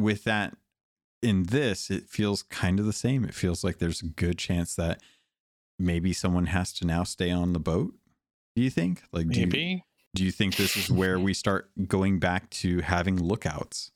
with 0.00 0.24
that 0.24 0.56
in 1.22 1.44
this, 1.44 1.90
it 1.90 2.08
feels 2.08 2.42
kind 2.42 2.80
of 2.80 2.86
the 2.86 2.92
same. 2.92 3.24
It 3.24 3.34
feels 3.34 3.62
like 3.62 3.78
there's 3.78 4.02
a 4.02 4.06
good 4.06 4.38
chance 4.38 4.74
that 4.76 5.00
maybe 5.78 6.12
someone 6.12 6.46
has 6.46 6.72
to 6.74 6.86
now 6.86 7.04
stay 7.04 7.30
on 7.30 7.52
the 7.52 7.60
boat. 7.60 7.94
Do 8.56 8.62
you 8.62 8.70
think? 8.70 9.02
Like, 9.12 9.26
maybe. 9.26 9.50
Do 9.50 9.58
you, 9.58 9.80
do 10.14 10.24
you 10.24 10.32
think 10.32 10.56
this 10.56 10.76
is 10.76 10.90
where 10.90 11.18
we 11.20 11.34
start 11.34 11.70
going 11.86 12.18
back 12.18 12.50
to 12.50 12.80
having 12.80 13.22
lookouts? 13.22 13.92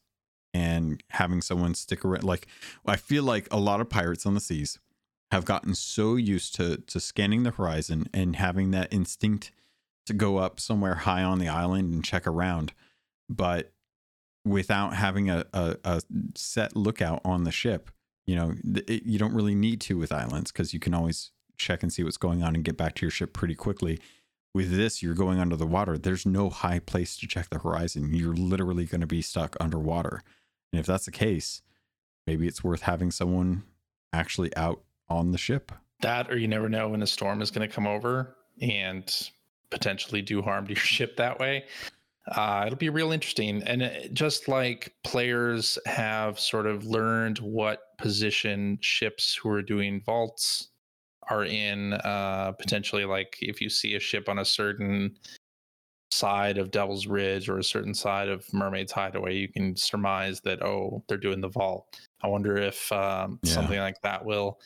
and 0.54 1.02
having 1.10 1.42
someone 1.42 1.74
stick 1.74 2.04
around. 2.04 2.24
Like 2.24 2.46
I 2.86 2.96
feel 2.96 3.24
like 3.24 3.48
a 3.50 3.58
lot 3.58 3.80
of 3.80 3.90
pirates 3.90 4.24
on 4.24 4.34
the 4.34 4.40
seas 4.40 4.78
have 5.32 5.44
gotten 5.44 5.74
so 5.74 6.14
used 6.14 6.54
to 6.54 6.76
to 6.78 7.00
scanning 7.00 7.42
the 7.42 7.50
horizon 7.50 8.08
and 8.14 8.36
having 8.36 8.70
that 8.70 8.92
instinct 8.92 9.50
to 10.06 10.14
go 10.14 10.36
up 10.36 10.60
somewhere 10.60 10.94
high 10.94 11.24
on 11.24 11.40
the 11.40 11.48
island 11.48 11.92
and 11.92 12.04
check 12.04 12.26
around, 12.26 12.72
but 13.28 13.72
without 14.44 14.94
having 14.94 15.30
a, 15.30 15.44
a, 15.52 15.76
a 15.84 16.02
set 16.34 16.76
lookout 16.76 17.20
on 17.24 17.44
the 17.44 17.52
ship, 17.52 17.90
you 18.26 18.36
know, 18.36 18.54
it, 18.64 19.04
you 19.04 19.18
don't 19.18 19.34
really 19.34 19.54
need 19.54 19.80
to 19.82 19.98
with 19.98 20.12
islands 20.12 20.52
because 20.52 20.72
you 20.72 20.80
can 20.80 20.94
always 20.94 21.30
check 21.58 21.82
and 21.82 21.92
see 21.92 22.02
what's 22.02 22.16
going 22.16 22.42
on 22.42 22.54
and 22.54 22.64
get 22.64 22.76
back 22.76 22.94
to 22.96 23.06
your 23.06 23.10
ship 23.10 23.32
pretty 23.32 23.54
quickly. 23.54 24.00
With 24.54 24.76
this, 24.76 25.02
you're 25.02 25.14
going 25.14 25.40
under 25.40 25.56
the 25.56 25.66
water. 25.66 25.98
There's 25.98 26.24
no 26.24 26.48
high 26.48 26.78
place 26.78 27.16
to 27.18 27.26
check 27.26 27.50
the 27.50 27.58
horizon. 27.58 28.14
You're 28.14 28.34
literally 28.34 28.84
going 28.84 29.00
to 29.00 29.06
be 29.06 29.20
stuck 29.20 29.56
underwater. 29.58 30.22
And 30.72 30.78
if 30.78 30.86
that's 30.86 31.06
the 31.06 31.10
case, 31.10 31.62
maybe 32.26 32.46
it's 32.46 32.62
worth 32.62 32.82
having 32.82 33.10
someone 33.10 33.64
actually 34.12 34.54
out 34.56 34.82
on 35.08 35.32
the 35.32 35.38
ship. 35.38 35.72
That, 36.00 36.30
or 36.30 36.36
you 36.36 36.48
never 36.48 36.68
know 36.68 36.88
when 36.88 37.02
a 37.02 37.06
storm 37.06 37.42
is 37.42 37.50
going 37.50 37.68
to 37.68 37.74
come 37.74 37.86
over 37.86 38.36
and 38.60 39.30
potentially 39.70 40.22
do 40.22 40.40
harm 40.40 40.66
to 40.66 40.74
your 40.74 40.76
ship 40.82 41.16
that 41.16 41.38
way. 41.40 41.64
Uh, 42.28 42.64
it'll 42.66 42.78
be 42.78 42.88
real 42.88 43.12
interesting. 43.12 43.62
And 43.64 43.82
it, 43.82 44.14
just 44.14 44.48
like 44.48 44.94
players 45.04 45.78
have 45.86 46.38
sort 46.38 46.66
of 46.66 46.84
learned 46.86 47.38
what 47.38 47.96
position 47.98 48.78
ships 48.80 49.34
who 49.34 49.50
are 49.50 49.62
doing 49.62 50.02
vaults 50.04 50.68
are 51.30 51.44
in, 51.44 51.94
uh, 51.94 52.52
potentially 52.52 53.04
like 53.04 53.36
if 53.40 53.60
you 53.60 53.68
see 53.68 53.94
a 53.94 54.00
ship 54.00 54.28
on 54.28 54.38
a 54.38 54.44
certain 54.44 55.16
side 56.10 56.58
of 56.58 56.70
Devil's 56.70 57.06
Ridge 57.06 57.48
or 57.48 57.58
a 57.58 57.64
certain 57.64 57.94
side 57.94 58.28
of 58.28 58.46
Mermaid's 58.52 58.92
Hideaway, 58.92 59.36
you 59.36 59.48
can 59.48 59.76
surmise 59.76 60.40
that 60.42 60.62
oh, 60.62 61.02
they're 61.08 61.18
doing 61.18 61.40
the 61.40 61.48
vault. 61.48 61.98
I 62.22 62.28
wonder 62.28 62.56
if 62.56 62.90
um, 62.92 63.38
yeah. 63.42 63.52
something 63.52 63.78
like 63.78 64.00
that 64.02 64.24
will 64.24 64.60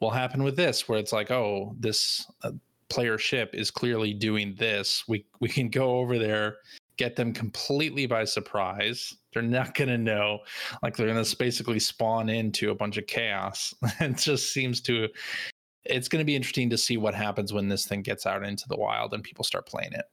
will 0.00 0.10
happen 0.10 0.42
with 0.42 0.56
this, 0.56 0.88
where 0.88 0.98
it's 0.98 1.12
like, 1.12 1.30
oh, 1.30 1.74
this 1.78 2.26
uh, 2.42 2.52
player 2.88 3.18
ship 3.18 3.50
is 3.54 3.70
clearly 3.70 4.12
doing 4.12 4.54
this. 4.58 5.04
We 5.08 5.24
we 5.40 5.48
can 5.48 5.68
go 5.68 5.98
over 5.98 6.18
there, 6.18 6.56
get 6.98 7.16
them 7.16 7.32
completely 7.32 8.06
by 8.06 8.24
surprise. 8.24 9.16
They're 9.32 9.42
not 9.42 9.74
going 9.74 9.88
to 9.88 9.96
know. 9.98 10.40
Like 10.82 10.96
they're 10.96 11.06
going 11.06 11.24
to 11.24 11.36
basically 11.36 11.78
spawn 11.78 12.28
into 12.28 12.70
a 12.70 12.74
bunch 12.74 12.98
of 12.98 13.06
chaos. 13.06 13.74
it 14.00 14.16
just 14.18 14.52
seems 14.52 14.80
to. 14.82 15.08
It's 15.84 16.08
going 16.08 16.20
to 16.20 16.26
be 16.26 16.36
interesting 16.36 16.68
to 16.70 16.76
see 16.76 16.98
what 16.98 17.14
happens 17.14 17.52
when 17.52 17.68
this 17.68 17.86
thing 17.86 18.02
gets 18.02 18.26
out 18.26 18.44
into 18.44 18.68
the 18.68 18.76
wild 18.76 19.14
and 19.14 19.24
people 19.24 19.44
start 19.44 19.66
playing 19.66 19.92
it. 19.92 20.04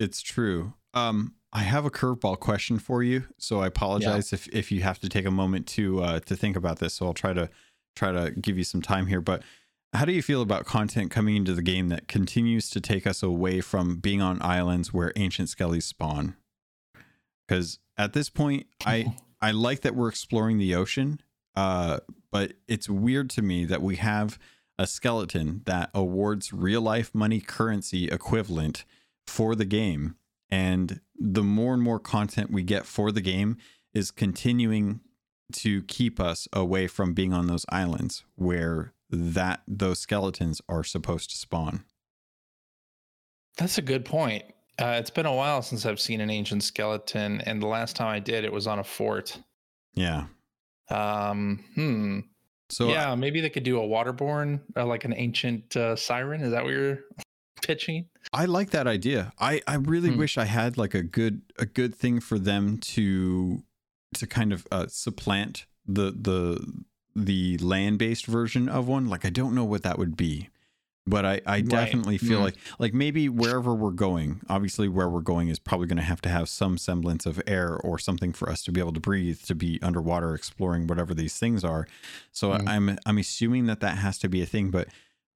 It's 0.00 0.22
true. 0.22 0.72
Um, 0.94 1.34
I 1.52 1.60
have 1.60 1.84
a 1.84 1.90
curveball 1.90 2.38
question 2.38 2.78
for 2.78 3.02
you, 3.02 3.24
so 3.38 3.60
I 3.60 3.66
apologize 3.66 4.32
yeah. 4.32 4.36
if 4.36 4.48
if 4.48 4.72
you 4.72 4.80
have 4.82 4.98
to 5.00 5.08
take 5.08 5.26
a 5.26 5.30
moment 5.30 5.66
to 5.68 6.02
uh, 6.02 6.20
to 6.20 6.36
think 6.36 6.56
about 6.56 6.78
this. 6.78 6.94
So 6.94 7.06
I'll 7.06 7.14
try 7.14 7.32
to 7.32 7.50
try 7.94 8.12
to 8.12 8.30
give 8.30 8.56
you 8.56 8.64
some 8.64 8.82
time 8.82 9.06
here. 9.06 9.20
But 9.20 9.42
how 9.92 10.04
do 10.04 10.12
you 10.12 10.22
feel 10.22 10.42
about 10.42 10.66
content 10.66 11.10
coming 11.10 11.36
into 11.36 11.54
the 11.54 11.62
game 11.62 11.88
that 11.88 12.08
continues 12.08 12.68
to 12.70 12.80
take 12.80 13.06
us 13.06 13.22
away 13.22 13.60
from 13.60 13.96
being 13.96 14.20
on 14.20 14.42
islands 14.42 14.92
where 14.92 15.12
ancient 15.16 15.48
skellies 15.48 15.84
spawn? 15.84 16.36
Because 17.46 17.78
at 17.96 18.12
this 18.12 18.28
point, 18.28 18.66
I 18.84 19.16
I 19.40 19.50
like 19.50 19.82
that 19.82 19.94
we're 19.94 20.08
exploring 20.08 20.58
the 20.58 20.74
ocean, 20.74 21.20
uh, 21.54 22.00
but 22.30 22.54
it's 22.68 22.88
weird 22.88 23.30
to 23.30 23.42
me 23.42 23.64
that 23.66 23.82
we 23.82 23.96
have 23.96 24.38
a 24.78 24.86
skeleton 24.86 25.62
that 25.66 25.90
awards 25.94 26.52
real 26.52 26.80
life 26.80 27.14
money 27.14 27.40
currency 27.40 28.08
equivalent 28.08 28.84
for 29.26 29.54
the 29.54 29.64
game. 29.64 30.16
And 30.50 31.00
the 31.18 31.42
more 31.42 31.74
and 31.74 31.82
more 31.82 31.98
content 31.98 32.50
we 32.50 32.62
get 32.62 32.86
for 32.86 33.10
the 33.10 33.20
game 33.20 33.56
is 33.94 34.10
continuing 34.10 35.00
to 35.52 35.82
keep 35.82 36.20
us 36.20 36.48
away 36.52 36.86
from 36.86 37.14
being 37.14 37.32
on 37.32 37.46
those 37.46 37.64
islands 37.68 38.24
where 38.34 38.92
that 39.10 39.62
those 39.66 40.00
skeletons 40.00 40.60
are 40.68 40.84
supposed 40.84 41.30
to 41.30 41.36
spawn. 41.36 41.84
That's 43.56 43.78
a 43.78 43.82
good 43.82 44.04
point. 44.04 44.44
Uh, 44.78 44.96
it's 44.98 45.10
been 45.10 45.26
a 45.26 45.34
while 45.34 45.62
since 45.62 45.86
I've 45.86 46.00
seen 46.00 46.20
an 46.20 46.28
ancient 46.28 46.62
skeleton, 46.62 47.40
and 47.42 47.62
the 47.62 47.66
last 47.66 47.96
time 47.96 48.08
I 48.08 48.18
did, 48.18 48.44
it 48.44 48.52
was 48.52 48.66
on 48.66 48.78
a 48.78 48.84
fort. 48.84 49.38
Yeah. 49.94 50.26
Um. 50.90 51.64
Hmm. 51.74 52.20
So 52.68 52.88
yeah, 52.88 53.12
I, 53.12 53.14
maybe 53.14 53.40
they 53.40 53.48
could 53.48 53.62
do 53.62 53.80
a 53.80 53.86
waterborne, 53.86 54.60
uh, 54.76 54.84
like 54.84 55.04
an 55.04 55.14
ancient 55.16 55.76
uh, 55.76 55.96
siren. 55.96 56.42
Is 56.42 56.50
that 56.50 56.64
what 56.64 56.72
you're 56.72 56.98
pitching? 57.62 58.06
I 58.32 58.44
like 58.44 58.70
that 58.70 58.86
idea. 58.86 59.32
I 59.38 59.62
I 59.66 59.76
really 59.76 60.10
hmm. 60.10 60.18
wish 60.18 60.36
I 60.36 60.44
had 60.44 60.76
like 60.76 60.94
a 60.94 61.02
good 61.02 61.42
a 61.58 61.64
good 61.64 61.94
thing 61.94 62.20
for 62.20 62.38
them 62.38 62.78
to 62.78 63.62
to 64.14 64.26
kind 64.26 64.52
of 64.52 64.66
uh, 64.70 64.86
supplant 64.88 65.66
the 65.86 66.12
the 66.12 66.84
the 67.16 67.56
land 67.58 67.98
based 67.98 68.26
version 68.26 68.68
of 68.68 68.86
one. 68.86 69.08
Like 69.08 69.24
I 69.24 69.30
don't 69.30 69.54
know 69.54 69.64
what 69.64 69.82
that 69.82 69.98
would 69.98 70.16
be, 70.16 70.50
but 71.06 71.24
I 71.24 71.40
I 71.46 71.60
definitely 71.62 72.14
right. 72.14 72.20
feel 72.20 72.40
mm. 72.40 72.44
like 72.44 72.56
like 72.78 72.94
maybe 72.94 73.28
wherever 73.28 73.74
we're 73.74 73.90
going, 73.90 74.42
obviously 74.48 74.86
where 74.88 75.08
we're 75.08 75.20
going 75.20 75.48
is 75.48 75.58
probably 75.58 75.86
going 75.86 75.96
to 75.96 76.02
have 76.02 76.20
to 76.22 76.28
have 76.28 76.48
some 76.48 76.76
semblance 76.76 77.24
of 77.24 77.40
air 77.46 77.76
or 77.76 77.98
something 77.98 78.32
for 78.32 78.50
us 78.50 78.62
to 78.64 78.72
be 78.72 78.80
able 78.80 78.92
to 78.92 79.00
breathe 79.00 79.40
to 79.44 79.54
be 79.54 79.80
underwater 79.82 80.34
exploring 80.34 80.86
whatever 80.86 81.14
these 81.14 81.38
things 81.38 81.64
are. 81.64 81.86
So 82.32 82.50
mm. 82.50 82.68
I'm 82.68 82.98
I'm 83.06 83.18
assuming 83.18 83.66
that 83.66 83.80
that 83.80 83.98
has 83.98 84.18
to 84.18 84.28
be 84.28 84.42
a 84.42 84.46
thing, 84.46 84.70
but 84.70 84.88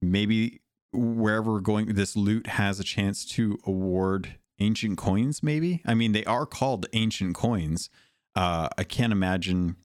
maybe 0.03 0.61
wherever 0.93 1.53
we're 1.53 1.61
going, 1.61 1.87
this 1.95 2.17
loot 2.17 2.47
has 2.49 2.79
a 2.79 2.85
chance 2.85 3.25
to 3.25 3.59
award 3.65 4.35
ancient 4.59 4.99
coins. 4.99 5.43
Maybe 5.43 5.83
I 5.87 5.95
mean 5.95 6.13
they 6.13 6.25
are 6.25 6.45
called 6.47 6.87
ancient 6.93 7.35
coins. 7.35 7.89
Uh, 8.35 8.69
I 8.77 8.85
can't 8.85 9.13
imagine. 9.13 9.77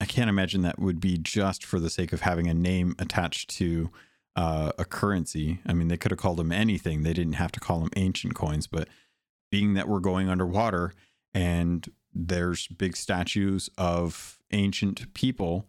I 0.00 0.06
can't 0.06 0.30
imagine 0.30 0.62
that 0.62 0.78
would 0.78 1.00
be 1.00 1.18
just 1.18 1.64
for 1.64 1.78
the 1.78 1.90
sake 1.90 2.12
of 2.12 2.22
having 2.22 2.46
a 2.48 2.54
name 2.54 2.94
attached 2.98 3.50
to 3.58 3.90
uh, 4.36 4.72
a 4.78 4.84
currency. 4.84 5.60
I 5.66 5.74
mean, 5.74 5.88
they 5.88 5.96
could 5.96 6.10
have 6.10 6.18
called 6.18 6.38
them 6.38 6.52
anything. 6.52 7.02
They 7.02 7.12
didn't 7.12 7.34
have 7.34 7.52
to 7.52 7.60
call 7.60 7.80
them 7.80 7.90
ancient 7.96 8.34
coins. 8.34 8.66
But 8.66 8.88
being 9.50 9.74
that 9.74 9.88
we're 9.88 10.00
going 10.00 10.28
underwater 10.28 10.94
and 11.34 11.86
there's 12.14 12.66
big 12.68 12.96
statues 12.96 13.68
of 13.76 14.38
ancient 14.52 15.12
people 15.14 15.68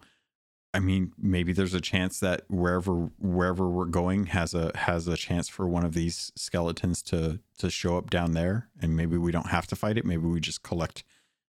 I 0.74 0.80
mean, 0.80 1.14
maybe 1.18 1.52
there's 1.52 1.74
a 1.74 1.82
chance 1.82 2.20
that 2.22 2.44
wherever 2.48 3.10
wherever 3.20 3.68
we're 3.68 3.86
going 3.86 4.28
has 4.28 4.54
a 4.54 4.72
has 4.76 5.08
a 5.08 5.18
chance 5.18 5.50
for 5.50 5.68
one 5.68 5.84
of 5.84 5.94
these 5.94 6.32
skeletons 6.36 7.02
to 7.04 7.40
to 7.58 7.70
show 7.70 7.98
up 7.98 8.10
down 8.10 8.32
there, 8.32 8.70
and 8.82 8.96
maybe 8.96 9.18
we 9.18 9.32
don't 9.32 9.50
have 9.50 9.68
to 9.68 9.76
fight 9.76 9.98
it. 9.98 10.06
Maybe 10.06 10.26
we 10.26 10.40
just 10.40 10.64
collect 10.64 11.04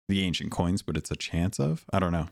the 0.07 0.23
ancient 0.23 0.51
coins, 0.51 0.81
but 0.81 0.95
it's 0.95 1.11
a 1.11 1.17
chance 1.17 1.59
of. 1.59 1.85
I 1.91 1.99
don't 1.99 2.13
know. 2.13 2.29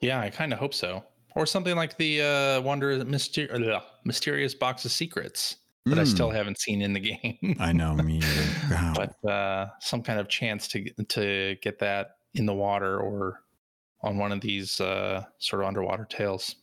Yeah, 0.00 0.20
I 0.20 0.30
kind 0.30 0.52
of 0.52 0.58
hope 0.58 0.74
so, 0.74 1.04
or 1.36 1.46
something 1.46 1.76
like 1.76 1.96
the 1.96 2.22
uh, 2.22 2.60
wonder 2.60 3.04
myster- 3.04 3.70
uh, 3.70 3.80
mysterious 4.04 4.54
box 4.54 4.84
of 4.84 4.92
secrets 4.92 5.56
that 5.86 5.96
mm. 5.96 6.00
I 6.00 6.04
still 6.04 6.30
hmm. 6.30 6.36
haven't 6.36 6.60
seen 6.60 6.80
in 6.80 6.92
the 6.92 7.00
game. 7.00 7.56
I 7.58 7.72
know 7.72 7.94
me, 7.94 8.20
wow. 8.70 8.92
but 8.94 9.28
uh, 9.28 9.68
some 9.80 10.02
kind 10.02 10.20
of 10.20 10.28
chance 10.28 10.68
to 10.68 10.84
to 11.08 11.56
get 11.62 11.78
that 11.80 12.16
in 12.34 12.46
the 12.46 12.54
water 12.54 12.98
or 12.98 13.42
on 14.02 14.18
one 14.18 14.32
of 14.32 14.40
these 14.40 14.80
uh, 14.80 15.24
sort 15.38 15.62
of 15.62 15.68
underwater 15.68 16.04
tales. 16.04 16.56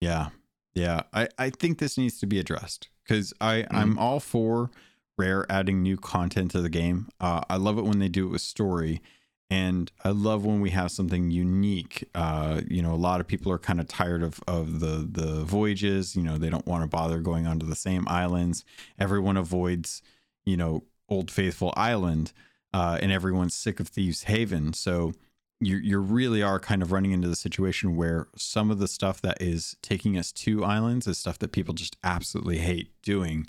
Yeah, 0.00 0.28
yeah. 0.74 1.02
I 1.12 1.28
I 1.38 1.50
think 1.50 1.78
this 1.78 1.96
needs 1.96 2.18
to 2.20 2.26
be 2.26 2.38
addressed 2.38 2.88
because 3.04 3.32
I 3.40 3.62
mm. 3.62 3.66
I'm 3.70 3.98
all 3.98 4.20
for 4.20 4.70
rare 5.18 5.46
adding 5.48 5.82
new 5.82 5.96
content 5.96 6.50
to 6.52 6.60
the 6.60 6.68
game. 6.68 7.08
Uh, 7.20 7.40
I 7.48 7.56
love 7.56 7.78
it 7.78 7.84
when 7.84 7.98
they 7.98 8.08
do 8.08 8.26
it 8.26 8.30
with 8.30 8.42
story, 8.42 9.00
and 9.48 9.92
I 10.02 10.10
love 10.10 10.44
when 10.44 10.60
we 10.60 10.70
have 10.70 10.90
something 10.90 11.30
unique. 11.30 12.08
Uh, 12.14 12.62
you 12.68 12.82
know, 12.82 12.92
a 12.92 12.96
lot 12.96 13.20
of 13.20 13.26
people 13.26 13.52
are 13.52 13.58
kind 13.58 13.80
of 13.80 13.86
tired 13.86 14.22
of 14.22 14.40
of 14.48 14.80
the 14.80 15.06
the 15.08 15.44
voyages. 15.44 16.16
You 16.16 16.22
know, 16.22 16.36
they 16.36 16.50
don't 16.50 16.66
want 16.66 16.82
to 16.82 16.88
bother 16.88 17.20
going 17.20 17.46
onto 17.46 17.66
the 17.66 17.76
same 17.76 18.06
islands. 18.08 18.64
Everyone 18.98 19.36
avoids, 19.36 20.02
you 20.44 20.56
know, 20.56 20.82
Old 21.08 21.30
Faithful 21.30 21.72
Island, 21.76 22.32
uh, 22.74 22.98
and 23.00 23.12
everyone's 23.12 23.54
sick 23.54 23.78
of 23.78 23.88
Thieves 23.88 24.24
Haven. 24.24 24.72
So 24.72 25.12
you 25.60 25.76
you 25.76 25.98
really 25.98 26.42
are 26.42 26.58
kind 26.58 26.82
of 26.82 26.90
running 26.90 27.12
into 27.12 27.28
the 27.28 27.36
situation 27.36 27.94
where 27.94 28.26
some 28.36 28.70
of 28.72 28.78
the 28.78 28.88
stuff 28.88 29.20
that 29.22 29.40
is 29.40 29.76
taking 29.80 30.18
us 30.18 30.32
to 30.32 30.64
islands 30.64 31.06
is 31.06 31.18
stuff 31.18 31.38
that 31.38 31.52
people 31.52 31.72
just 31.72 31.96
absolutely 32.02 32.58
hate 32.58 32.90
doing. 33.02 33.48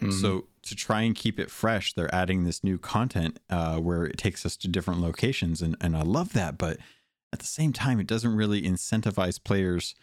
Mm-hmm. 0.00 0.12
So 0.12 0.46
to 0.64 0.74
try 0.74 1.02
and 1.02 1.14
keep 1.14 1.38
it 1.38 1.50
fresh, 1.50 1.92
they're 1.92 2.14
adding 2.14 2.44
this 2.44 2.64
new 2.64 2.78
content 2.78 3.38
uh, 3.50 3.78
where 3.78 4.04
it 4.04 4.18
takes 4.18 4.44
us 4.44 4.56
to 4.58 4.68
different 4.68 5.00
locations, 5.00 5.62
and 5.62 5.76
and 5.80 5.96
I 5.96 6.02
love 6.02 6.32
that. 6.32 6.58
But 6.58 6.78
at 7.32 7.40
the 7.40 7.46
same 7.46 7.72
time, 7.72 8.00
it 8.00 8.06
doesn't 8.06 8.36
really 8.36 8.62
incentivize 8.62 9.42
players 9.42 9.94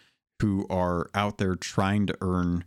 who 0.42 0.66
are 0.70 1.10
out 1.14 1.38
there 1.38 1.56
trying 1.56 2.08
to 2.08 2.18
earn 2.22 2.64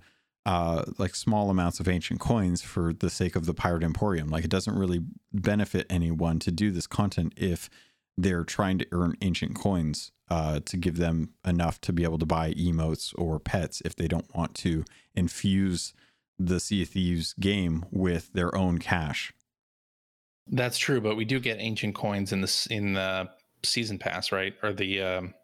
uh, 0.47 0.85
like 0.99 1.15
small 1.15 1.51
amounts 1.51 1.81
of 1.81 1.89
ancient 1.89 2.21
coins 2.21 2.63
for 2.63 2.93
the 2.93 3.11
sake 3.11 3.35
of 3.35 3.47
the 3.47 3.55
pirate 3.55 3.83
emporium. 3.83 4.29
Like 4.29 4.45
it 4.45 4.51
doesn't 4.51 4.79
really 4.79 5.01
benefit 5.33 5.87
anyone 5.91 6.39
to 6.41 6.51
do 6.51 6.71
this 6.71 6.87
content 6.87 7.33
if 7.37 7.69
they're 8.17 8.45
trying 8.45 8.79
to 8.79 8.87
earn 8.93 9.17
ancient 9.23 9.57
coins 9.57 10.13
uh, 10.31 10.61
to 10.67 10.77
give 10.77 10.97
them 10.97 11.31
enough 11.45 11.81
to 11.83 11.93
be 11.93 12.05
able 12.05 12.19
to 12.19 12.27
buy 12.27 12.53
emotes 12.53 13.13
or 13.19 13.41
pets 13.41 13.83
if 13.85 13.97
they 13.97 14.07
don't 14.07 14.35
want 14.35 14.55
to 14.55 14.85
infuse 15.15 15.95
the 16.39 16.61
Sea 16.61 16.83
of 16.83 16.89
Thieves 16.89 17.35
game 17.35 17.85
with 17.91 18.33
their 18.33 18.55
own 18.55 18.79
cash. 18.79 19.33
That's 20.47 20.77
true, 20.77 21.01
but 21.01 21.17
we 21.17 21.25
do 21.25 21.41
get 21.41 21.59
ancient 21.59 21.95
coins 21.95 22.33
in 22.33 22.41
the 22.41 22.67
in 22.71 22.95
the 22.95 23.31
season 23.63 23.99
pass, 23.99 24.31
right, 24.31 24.55
or 24.63 24.73
the 24.73 25.01
um, 25.01 25.35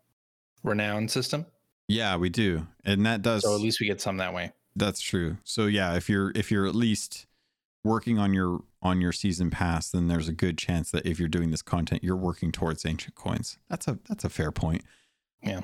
renown 0.62 1.08
system. 1.08 1.46
Yeah, 1.88 2.16
we 2.16 2.28
do, 2.28 2.66
and 2.84 3.04
that 3.06 3.22
does. 3.22 3.42
So 3.42 3.54
at 3.54 3.60
least 3.60 3.80
we 3.80 3.86
get 3.86 4.00
some 4.00 4.18
that 4.18 4.34
way. 4.34 4.52
That's 4.76 5.00
true. 5.00 5.38
So 5.44 5.66
yeah, 5.66 5.94
if 5.94 6.08
you're 6.08 6.32
if 6.34 6.50
you're 6.50 6.66
at 6.66 6.74
least 6.74 7.26
working 7.82 8.18
on 8.18 8.34
your 8.34 8.60
on 8.82 9.00
your 9.00 9.12
season 9.12 9.50
pass, 9.50 9.90
then 9.90 10.08
there's 10.08 10.28
a 10.28 10.32
good 10.32 10.58
chance 10.58 10.90
that 10.90 11.06
if 11.06 11.18
you're 11.18 11.28
doing 11.28 11.50
this 11.50 11.62
content, 11.62 12.04
you're 12.04 12.16
working 12.16 12.52
towards 12.52 12.84
ancient 12.84 13.14
coins. 13.14 13.58
That's 13.68 13.88
a 13.88 13.98
that's 14.08 14.24
a 14.24 14.28
fair 14.28 14.52
point. 14.52 14.82
Yeah. 15.42 15.62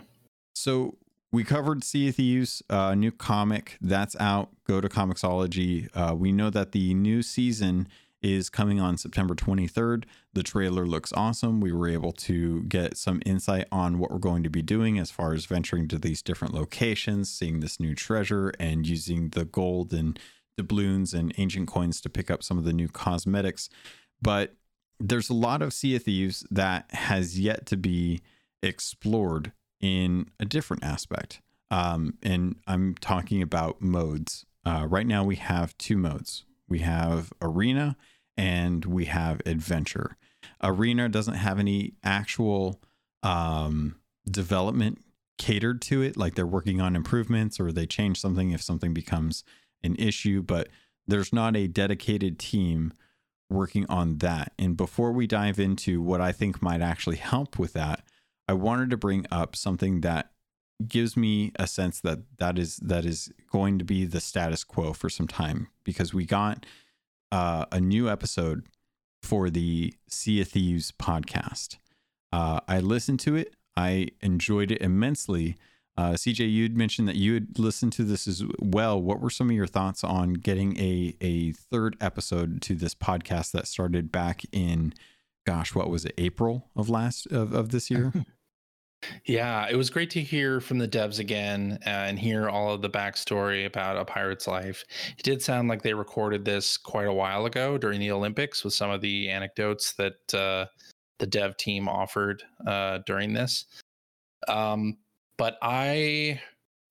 So 0.55 0.97
we 1.33 1.45
covered 1.45 1.85
Sea 1.85 2.09
of 2.09 2.17
Thieves, 2.17 2.63
a 2.71 2.77
uh, 2.77 2.95
new 2.95 3.11
comic 3.11 3.77
that's 3.81 4.17
out. 4.21 4.51
Go 4.67 4.81
to 4.81 4.89
Comixology. 4.89 5.89
Uh, 5.95 6.15
we 6.15 6.33
know 6.33 6.51
that 6.51 6.73
the 6.73 6.95
new 6.95 7.23
season 7.23 7.89
is 8.23 8.49
coming 8.49 8.81
on 8.81 8.97
September 8.97 9.35
23rd. 9.35 10.05
The 10.33 10.43
trailer 10.43 10.87
looks 10.87 11.13
awesome. 11.13 11.61
We 11.61 11.73
were 11.73 11.89
able 11.89 12.13
to 12.13 12.63
get 12.65 12.97
some 12.97 13.21
insight 13.27 13.67
on 13.71 13.99
what 13.99 14.11
we're 14.11 14.19
going 14.19 14.43
to 14.45 14.51
be 14.51 14.63
doing 14.63 14.99
as 14.99 15.11
far 15.11 15.33
as 15.33 15.47
venturing 15.47 15.89
to 15.89 15.99
these 15.99 16.23
different 16.23 16.55
locations, 16.55 17.31
seeing 17.31 17.61
this 17.61 17.79
new 17.79 17.95
treasure, 17.95 18.53
and 18.59 18.87
using 18.87 19.31
the 19.31 19.45
gold 19.45 19.93
and 19.93 20.19
doubloons 20.57 21.13
and 21.13 21.35
ancient 21.39 21.69
coins 21.69 22.01
to 22.01 22.09
pick 22.09 22.31
up 22.31 22.43
some 22.43 22.59
of 22.59 22.65
the 22.65 22.73
new 22.73 22.89
cosmetics. 22.89 23.69
But 24.23 24.55
there's 24.99 25.29
a 25.29 25.35
lot 25.35 25.61
of 25.61 25.75
Sea 25.75 25.97
of 25.97 26.05
Thieves 26.05 26.47
that 26.51 26.91
has 26.93 27.39
yet 27.39 27.67
to 27.67 27.77
be 27.77 28.23
explored 28.63 29.53
in 29.87 30.29
a 30.41 30.45
different 30.45 30.83
aspect. 30.83 31.41
Um, 31.71 32.19
and 32.23 32.57
I'm 32.67 32.95
talking 32.97 33.43
about 33.43 33.81
modes. 33.81 34.45
Uh, 34.65 34.87
right 34.89 35.07
now, 35.07 35.25
we 35.25 35.37
have 35.37 35.77
two 35.79 35.97
modes 35.97 36.45
we 36.69 36.81
have 36.81 37.33
Arena 37.41 37.97
and 38.37 38.85
we 38.85 39.07
have 39.07 39.41
Adventure. 39.47 40.17
Arena 40.63 41.09
doesn't 41.09 41.35
have 41.35 41.59
any 41.59 41.95
actual 42.05 42.81
um, 43.23 43.97
development 44.31 44.99
catered 45.39 45.81
to 45.83 46.03
it, 46.03 46.17
like 46.17 46.35
they're 46.35 46.47
working 46.47 46.81
on 46.81 46.97
improvements 46.97 47.61
or 47.61 47.71
they 47.71 47.87
change 47.87 48.21
something 48.21 48.51
if 48.51 48.63
something 48.63 48.95
becomes 48.95 49.45
an 49.83 49.95
issue, 49.97 50.43
but 50.43 50.69
there's 51.07 51.33
not 51.33 51.57
a 51.57 51.69
dedicated 51.69 52.39
team 52.39 52.93
working 53.49 53.87
on 53.89 54.19
that. 54.19 54.53
And 54.59 54.77
before 54.77 55.13
we 55.13 55.27
dive 55.27 55.61
into 55.61 56.01
what 56.01 56.21
I 56.21 56.33
think 56.33 56.61
might 56.63 56.81
actually 56.81 57.17
help 57.17 57.59
with 57.59 57.75
that, 57.75 58.03
I 58.49 58.53
wanted 58.55 58.91
to 58.91 58.97
bring 58.97 59.27
up 59.31 59.57
something 59.57 60.01
that 60.03 60.31
gives 60.87 61.17
me 61.17 61.53
a 61.57 61.67
sense 61.67 62.01
that 62.01 62.19
that 62.39 62.59
is 62.59 62.77
that 62.77 63.05
is 63.05 63.33
going 63.51 63.79
to 63.79 63.85
be 63.85 64.05
the 64.05 64.21
status 64.21 64.65
quo 64.65 64.93
for 64.93 65.09
some 65.09 65.27
time 65.27 65.69
because 65.85 66.13
we 66.13 66.25
got 66.25 66.67
uh, 67.33 67.65
a 67.73 67.81
new 67.81 68.09
episode 68.09 68.67
for 69.23 69.51
the 69.51 69.95
Sea 70.09 70.43
of 70.43 70.49
Thieves 70.49 70.93
podcast. 70.93 71.79
Uh, 72.33 72.61
I 72.69 72.81
listened 72.81 73.21
to 73.21 73.35
it. 73.35 73.55
I 73.77 74.09
enjoyed 74.21 74.71
it 74.71 74.81
immensely. 74.81 75.57
Uh, 75.99 76.11
CJ, 76.13 76.53
you'd 76.53 76.77
mentioned 76.77 77.09
that 77.09 77.17
you 77.17 77.35
had 77.35 77.59
listened 77.59 77.93
to 77.95 78.05
this 78.05 78.29
as 78.29 78.45
well. 78.59 79.01
What 79.01 79.21
were 79.21 79.31
some 79.31 79.49
of 79.49 79.57
your 79.57 79.67
thoughts 79.67 80.05
on 80.05 80.35
getting 80.35 80.77
a 80.79 81.17
a 81.21 81.53
third 81.53 81.97
episode 82.01 82.61
to 82.63 82.75
this 82.75 82.95
podcast 82.95 83.53
that 83.53 83.67
started 83.67 84.13
back 84.13 84.43
in, 84.53 84.93
gosh, 85.47 85.75
what 85.75 85.89
was 85.89 86.05
it, 86.05 86.13
April 86.19 86.69
of 86.77 86.91
last 86.91 87.27
of, 87.27 87.55
of 87.55 87.71
this 87.71 87.91
year? 87.91 88.13
Yeah, 89.25 89.67
it 89.69 89.77
was 89.77 89.91
great 89.91 90.11
to 90.11 90.23
hear 90.23 90.61
from 90.61 90.79
the 90.79 90.89
devs 90.89 91.19
again 91.19 91.79
uh, 91.87 91.91
and 91.91 92.19
hear 92.19 92.49
all 92.49 92.73
of 92.73 92.83
the 92.83 92.91
backstory 92.91 93.67
about 93.67 93.97
a 93.97 94.05
pirate's 94.05 94.47
life. 94.47 94.85
It 95.19 95.23
did 95.23 95.43
sound 95.43 95.69
like 95.69 95.83
they 95.83 95.95
recorded 95.95 96.45
this 96.45 96.77
quite 96.77 97.07
a 97.07 97.13
while 97.13 97.47
ago 97.47 97.79
during 97.79 98.01
the 98.01 98.11
Olympics 98.11 98.65
with 98.65 98.75
some 98.75 98.91
of 98.91 99.01
the 99.01 99.29
anecdotes 99.29 99.93
that 99.95 100.35
uh, 100.35 100.67
the 101.19 101.27
dev 101.27 101.57
team 101.57 101.89
offered 101.89 102.43
uh, 102.67 102.99
during 103.07 103.33
this. 103.33 103.67
Um, 104.49 104.99
but 105.39 105.59
I, 105.63 106.41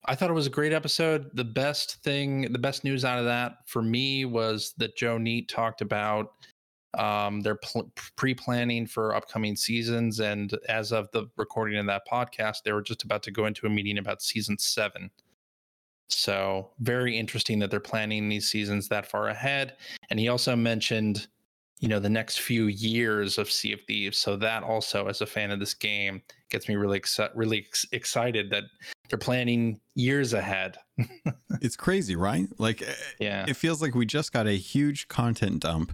I 0.04 0.14
thought 0.14 0.30
it 0.30 0.34
was 0.34 0.46
a 0.46 0.50
great 0.50 0.72
episode. 0.72 1.30
The 1.34 1.44
best 1.44 2.02
thing, 2.02 2.52
the 2.52 2.58
best 2.58 2.84
news 2.84 3.04
out 3.04 3.18
of 3.18 3.24
that 3.24 3.58
for 3.66 3.82
me 3.82 4.24
was 4.24 4.74
that 4.78 4.96
Joe 4.96 5.16
Neate 5.16 5.48
talked 5.48 5.80
about 5.80 6.32
um, 6.96 7.40
they're 7.40 7.56
pl- 7.56 7.92
pre-planning 8.16 8.86
for 8.86 9.14
upcoming 9.14 9.54
seasons, 9.54 10.20
and 10.20 10.56
as 10.68 10.92
of 10.92 11.10
the 11.12 11.26
recording 11.36 11.78
of 11.78 11.86
that 11.86 12.02
podcast, 12.10 12.62
they 12.64 12.72
were 12.72 12.82
just 12.82 13.04
about 13.04 13.22
to 13.24 13.30
go 13.30 13.46
into 13.46 13.66
a 13.66 13.70
meeting 13.70 13.98
about 13.98 14.22
season 14.22 14.58
seven. 14.58 15.10
So 16.08 16.70
very 16.80 17.16
interesting 17.18 17.58
that 17.58 17.70
they're 17.70 17.80
planning 17.80 18.28
these 18.28 18.48
seasons 18.48 18.88
that 18.88 19.06
far 19.06 19.28
ahead. 19.28 19.76
And 20.08 20.20
he 20.20 20.28
also 20.28 20.54
mentioned, 20.54 21.26
you 21.80 21.88
know, 21.88 21.98
the 21.98 22.08
next 22.08 22.40
few 22.40 22.66
years 22.66 23.38
of 23.38 23.50
Sea 23.50 23.72
of 23.72 23.80
Thieves. 23.86 24.16
So 24.16 24.36
that 24.36 24.62
also, 24.62 25.08
as 25.08 25.20
a 25.20 25.26
fan 25.26 25.50
of 25.50 25.58
this 25.58 25.74
game, 25.74 26.22
gets 26.48 26.68
me 26.68 26.76
really 26.76 27.00
exci- 27.00 27.30
really 27.34 27.58
ex- 27.58 27.86
excited 27.92 28.50
that 28.50 28.64
they're 29.10 29.18
planning 29.18 29.80
years 29.94 30.32
ahead. 30.32 30.78
it's 31.60 31.76
crazy, 31.76 32.14
right? 32.14 32.46
Like, 32.58 32.82
eh, 32.82 32.94
yeah, 33.18 33.44
it 33.48 33.56
feels 33.56 33.82
like 33.82 33.94
we 33.94 34.06
just 34.06 34.32
got 34.32 34.46
a 34.46 34.56
huge 34.56 35.08
content 35.08 35.60
dump 35.60 35.92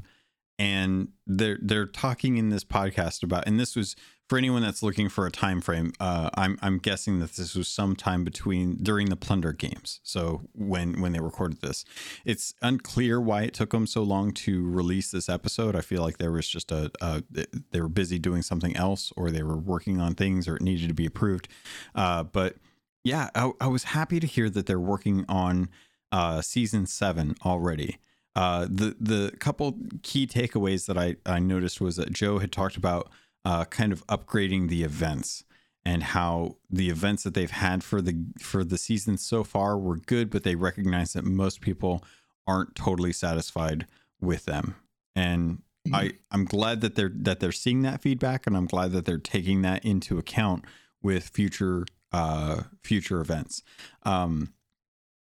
and 0.59 1.09
they're 1.27 1.59
they're 1.63 1.87
talking 1.87 2.37
in 2.37 2.51
this 2.51 2.65
podcast 2.65 3.23
about 3.23 3.47
and 3.47 3.59
this 3.59 3.75
was 3.75 3.97
for 4.29 4.39
anyone 4.39 4.63
that's 4.63 4.83
looking 4.83 5.09
for 5.09 5.27
a 5.27 5.31
time 5.31 5.61
frame 5.61 5.93
uh, 6.01 6.31
i'm 6.35 6.59
i'm 6.63 6.79
guessing 6.79 7.19
that 7.19 7.33
this 7.33 7.55
was 7.55 7.69
sometime 7.69 8.25
between 8.25 8.77
during 8.83 9.09
the 9.09 9.17
plunder 9.17 9.53
games 9.53 10.01
so 10.03 10.43
when 10.55 11.01
when 11.01 11.13
they 11.13 11.21
recorded 11.21 11.61
this. 11.61 11.85
It's 12.25 12.55
unclear 12.63 13.21
why 13.21 13.43
it 13.43 13.55
took 13.55 13.71
them 13.71 13.87
so 13.87 14.03
long 14.03 14.33
to 14.33 14.69
release 14.69 15.11
this 15.11 15.29
episode. 15.29 15.77
I 15.77 15.81
feel 15.81 16.03
like 16.03 16.19
there 16.19 16.33
was 16.33 16.49
just 16.49 16.73
a, 16.73 16.91
a 17.01 17.23
they 17.71 17.81
were 17.81 17.89
busy 17.89 18.19
doing 18.19 18.43
something 18.43 18.77
else 18.77 19.13
or 19.17 19.31
they 19.31 19.43
were 19.43 19.57
working 19.57 20.01
on 20.01 20.15
things 20.15 20.49
or 20.49 20.57
it 20.57 20.63
needed 20.63 20.89
to 20.89 20.95
be 20.95 21.07
approved. 21.07 21.49
Uh, 21.95 22.23
but 22.23 22.57
yeah 23.05 23.31
I, 23.35 23.53
I 23.61 23.67
was 23.67 23.85
happy 23.85 24.21
to 24.21 24.27
hear 24.27 24.49
that 24.51 24.67
they're 24.67 24.79
working 24.79 25.25
on 25.29 25.69
uh, 26.11 26.41
season 26.41 26.87
seven 26.87 27.35
already 27.45 27.99
uh, 28.35 28.67
the 28.71 28.97
the 28.99 29.33
couple 29.39 29.77
key 30.03 30.27
takeaways 30.27 30.87
that 30.87 30.97
I, 30.97 31.17
I 31.27 31.39
noticed 31.39 31.81
was 31.81 31.97
that 31.97 32.13
Joe 32.13 32.39
had 32.39 32.53
talked 32.53 32.77
about 32.77 33.11
uh, 33.45 33.65
kind 33.67 33.93
of 33.93 34.07
upgrading 34.07 34.69
the 34.69 34.83
events 34.83 35.45
and 35.85 36.03
how 36.03 36.57
the 36.71 36.89
events 36.89 37.25
that 37.25 37.35
they've 37.35 37.51
had 37.51 37.83
for 37.83 38.01
the 38.01 38.25
for 38.39 38.65
the 38.65 38.79
season 38.79 39.19
so 39.19 39.45
far 39.45 39.77
were 39.77 39.97
good, 39.97 40.31
but 40.31 40.45
they 40.45 40.55
recognize 40.55 41.13
that 41.13 41.25
most 41.25 41.61
people 41.61 42.05
aren't 42.47 42.75
totally 42.75 43.13
satisfied 43.13 43.87
with 44.21 44.45
them. 44.45 44.77
And 45.15 45.59
mm-hmm. 45.87 45.95
I 45.95 46.13
I'm 46.31 46.45
glad 46.45 46.81
that 46.81 46.95
they're 46.95 47.13
that 47.15 47.41
they're 47.41 47.53
seeing 47.53 47.83
that 47.83 48.01
feedback, 48.01 48.47
and 48.47 48.57
I'm 48.57 48.67
glad 48.67 48.93
that 48.93 49.05
they're 49.05 49.19
taking 49.19 49.63
that 49.63 49.85
into 49.85 50.19
account 50.19 50.65
with 51.03 51.29
future 51.29 51.85
uh, 52.13 52.63
future 52.83 53.21
events. 53.21 53.63
Um, 54.05 54.53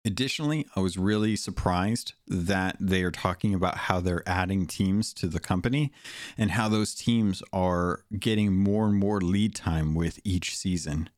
Additionally, 0.05 0.67
I 0.75 0.81
was 0.81 0.97
really 0.97 1.35
surprised 1.35 2.13
that 2.27 2.77
they 2.79 3.01
are 3.01 3.11
talking 3.11 3.55
about 3.55 3.75
how 3.75 3.99
they're 3.99 4.27
adding 4.27 4.67
teams 4.67 5.11
to 5.15 5.27
the 5.27 5.39
company 5.39 5.91
and 6.37 6.51
how 6.51 6.69
those 6.69 6.93
teams 6.93 7.41
are 7.51 8.03
getting 8.19 8.55
more 8.55 8.85
and 8.85 8.95
more 8.95 9.19
lead 9.19 9.55
time 9.55 9.95
with 9.95 10.19
each 10.23 10.55
season. 10.55 11.09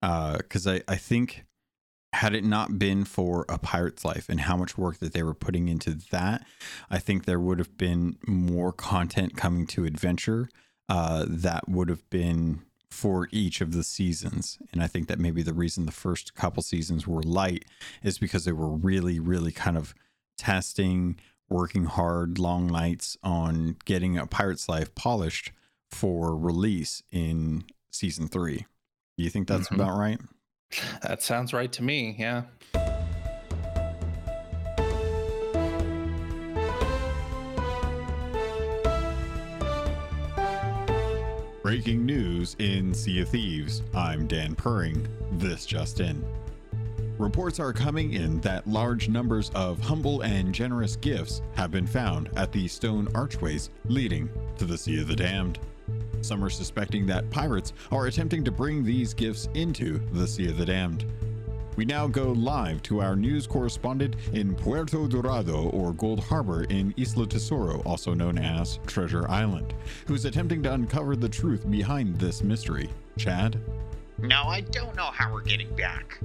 Because 0.00 0.66
uh, 0.66 0.78
I, 0.88 0.92
I 0.92 0.96
think, 0.96 1.44
had 2.12 2.34
it 2.34 2.44
not 2.44 2.78
been 2.78 3.04
for 3.04 3.44
A 3.48 3.58
Pirate's 3.58 4.04
Life 4.04 4.28
and 4.28 4.42
how 4.42 4.56
much 4.56 4.78
work 4.78 4.98
that 4.98 5.12
they 5.12 5.24
were 5.24 5.34
putting 5.34 5.66
into 5.66 5.98
that, 6.12 6.46
I 6.88 7.00
think 7.00 7.24
there 7.24 7.40
would 7.40 7.58
have 7.58 7.76
been 7.76 8.16
more 8.28 8.72
content 8.72 9.36
coming 9.36 9.66
to 9.68 9.84
Adventure 9.84 10.48
uh, 10.88 11.26
that 11.28 11.68
would 11.68 11.88
have 11.88 12.08
been 12.10 12.62
for 12.90 13.28
each 13.32 13.60
of 13.60 13.72
the 13.72 13.82
seasons. 13.82 14.58
And 14.72 14.82
I 14.82 14.86
think 14.86 15.08
that 15.08 15.18
maybe 15.18 15.42
the 15.42 15.52
reason 15.52 15.86
the 15.86 15.92
first 15.92 16.34
couple 16.34 16.62
seasons 16.62 17.06
were 17.06 17.22
light 17.22 17.64
is 18.02 18.18
because 18.18 18.44
they 18.44 18.52
were 18.52 18.70
really, 18.70 19.18
really 19.18 19.52
kind 19.52 19.76
of 19.76 19.94
testing, 20.38 21.16
working 21.48 21.84
hard, 21.84 22.38
long 22.38 22.66
nights 22.66 23.16
on 23.22 23.76
getting 23.84 24.16
a 24.16 24.26
Pirate's 24.26 24.68
Life 24.68 24.94
polished 24.94 25.52
for 25.90 26.36
release 26.36 27.02
in 27.10 27.64
season 27.90 28.28
three. 28.28 28.66
Do 29.16 29.24
you 29.24 29.30
think 29.30 29.48
that's 29.48 29.66
mm-hmm. 29.66 29.80
about 29.80 29.98
right? 29.98 30.20
That 31.02 31.22
sounds 31.22 31.52
right 31.52 31.72
to 31.72 31.82
me. 31.82 32.16
Yeah. 32.18 32.42
Breaking 41.66 42.06
news 42.06 42.54
in 42.60 42.94
Sea 42.94 43.22
of 43.22 43.30
Thieves. 43.30 43.82
I'm 43.92 44.28
Dan 44.28 44.54
Purring. 44.54 45.04
This 45.32 45.66
just 45.66 45.98
in. 45.98 46.24
Reports 47.18 47.58
are 47.58 47.72
coming 47.72 48.12
in 48.12 48.40
that 48.42 48.68
large 48.68 49.08
numbers 49.08 49.50
of 49.52 49.80
humble 49.80 50.20
and 50.20 50.54
generous 50.54 50.94
gifts 50.94 51.42
have 51.56 51.72
been 51.72 51.88
found 51.88 52.30
at 52.36 52.52
the 52.52 52.68
stone 52.68 53.08
archways 53.16 53.70
leading 53.86 54.30
to 54.58 54.64
the 54.64 54.78
Sea 54.78 55.00
of 55.00 55.08
the 55.08 55.16
Damned. 55.16 55.58
Some 56.20 56.44
are 56.44 56.50
suspecting 56.50 57.04
that 57.06 57.30
pirates 57.30 57.72
are 57.90 58.06
attempting 58.06 58.44
to 58.44 58.52
bring 58.52 58.84
these 58.84 59.12
gifts 59.12 59.48
into 59.54 59.98
the 60.12 60.28
Sea 60.28 60.48
of 60.50 60.58
the 60.58 60.66
Damned. 60.66 61.04
We 61.76 61.84
now 61.84 62.06
go 62.06 62.32
live 62.32 62.82
to 62.84 63.02
our 63.02 63.14
news 63.14 63.46
correspondent 63.46 64.16
in 64.32 64.54
Puerto 64.54 65.06
Dorado 65.06 65.68
or 65.68 65.92
Gold 65.92 66.20
Harbor 66.20 66.64
in 66.64 66.94
Isla 66.96 67.26
Tesoro, 67.26 67.82
also 67.84 68.14
known 68.14 68.38
as 68.38 68.78
Treasure 68.86 69.28
Island, 69.30 69.74
who's 70.06 70.24
attempting 70.24 70.62
to 70.62 70.72
uncover 70.72 71.16
the 71.16 71.28
truth 71.28 71.70
behind 71.70 72.16
this 72.16 72.42
mystery. 72.42 72.88
Chad? 73.18 73.60
No, 74.16 74.44
I 74.44 74.62
don't 74.62 74.96
know 74.96 75.10
how 75.12 75.30
we're 75.30 75.42
getting 75.42 75.74
back. 75.76 76.18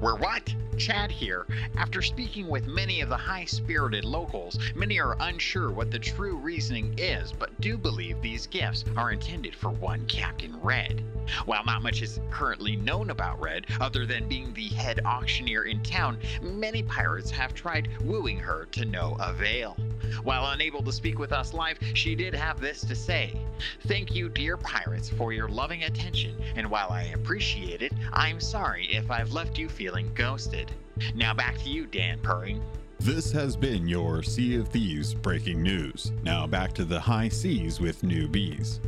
We're 0.00 0.16
what? 0.16 0.54
Chad 0.78 1.10
here. 1.10 1.46
After 1.76 2.00
speaking 2.00 2.48
with 2.48 2.66
many 2.66 3.02
of 3.02 3.10
the 3.10 3.16
high 3.18 3.44
spirited 3.44 4.02
locals, 4.02 4.58
many 4.74 4.98
are 4.98 5.14
unsure 5.20 5.70
what 5.70 5.90
the 5.90 5.98
true 5.98 6.36
reasoning 6.36 6.94
is, 6.96 7.32
but 7.32 7.60
do 7.60 7.76
believe 7.76 8.22
these 8.22 8.46
gifts 8.46 8.86
are 8.96 9.12
intended 9.12 9.54
for 9.54 9.68
one 9.68 10.06
Captain 10.06 10.58
Red. 10.62 11.04
While 11.44 11.66
not 11.66 11.82
much 11.82 12.00
is 12.00 12.18
currently 12.30 12.76
known 12.76 13.10
about 13.10 13.42
Red, 13.42 13.66
other 13.78 14.06
than 14.06 14.26
being 14.26 14.54
the 14.54 14.68
head 14.68 15.00
auctioneer 15.04 15.64
in 15.64 15.82
town, 15.82 16.18
many 16.40 16.82
pirates 16.82 17.30
have 17.32 17.52
tried 17.52 17.90
wooing 18.00 18.38
her 18.38 18.66
to 18.72 18.86
no 18.86 19.18
avail. 19.20 19.76
While 20.24 20.50
unable 20.50 20.82
to 20.82 20.92
speak 20.92 21.18
with 21.18 21.30
us 21.30 21.52
live, 21.52 21.78
she 21.94 22.14
did 22.14 22.34
have 22.34 22.58
this 22.58 22.80
to 22.80 22.96
say 22.96 23.38
Thank 23.86 24.14
you, 24.14 24.30
dear 24.30 24.56
pirates, 24.56 25.10
for 25.10 25.34
your 25.34 25.48
loving 25.48 25.84
attention, 25.84 26.34
and 26.56 26.70
while 26.70 26.88
I 26.90 27.02
appreciate 27.14 27.82
it, 27.82 27.92
I'm 28.12 28.40
sorry 28.40 28.86
if 28.86 29.10
I've 29.10 29.32
left 29.32 29.58
you 29.58 29.68
feeling 29.68 29.89
ghosted. 30.14 30.70
Now 31.14 31.34
back 31.34 31.58
to 31.58 31.68
you, 31.68 31.86
Dan 31.86 32.18
Purring. 32.20 32.62
This 33.00 33.32
has 33.32 33.56
been 33.56 33.88
your 33.88 34.22
Sea 34.22 34.56
of 34.56 34.68
Thieves 34.68 35.14
breaking 35.14 35.62
news. 35.62 36.12
Now 36.22 36.46
back 36.46 36.72
to 36.74 36.84
the 36.84 37.00
high 37.00 37.28
seas 37.28 37.80
with 37.80 38.02
new 38.02 38.28
bees. 38.28 38.80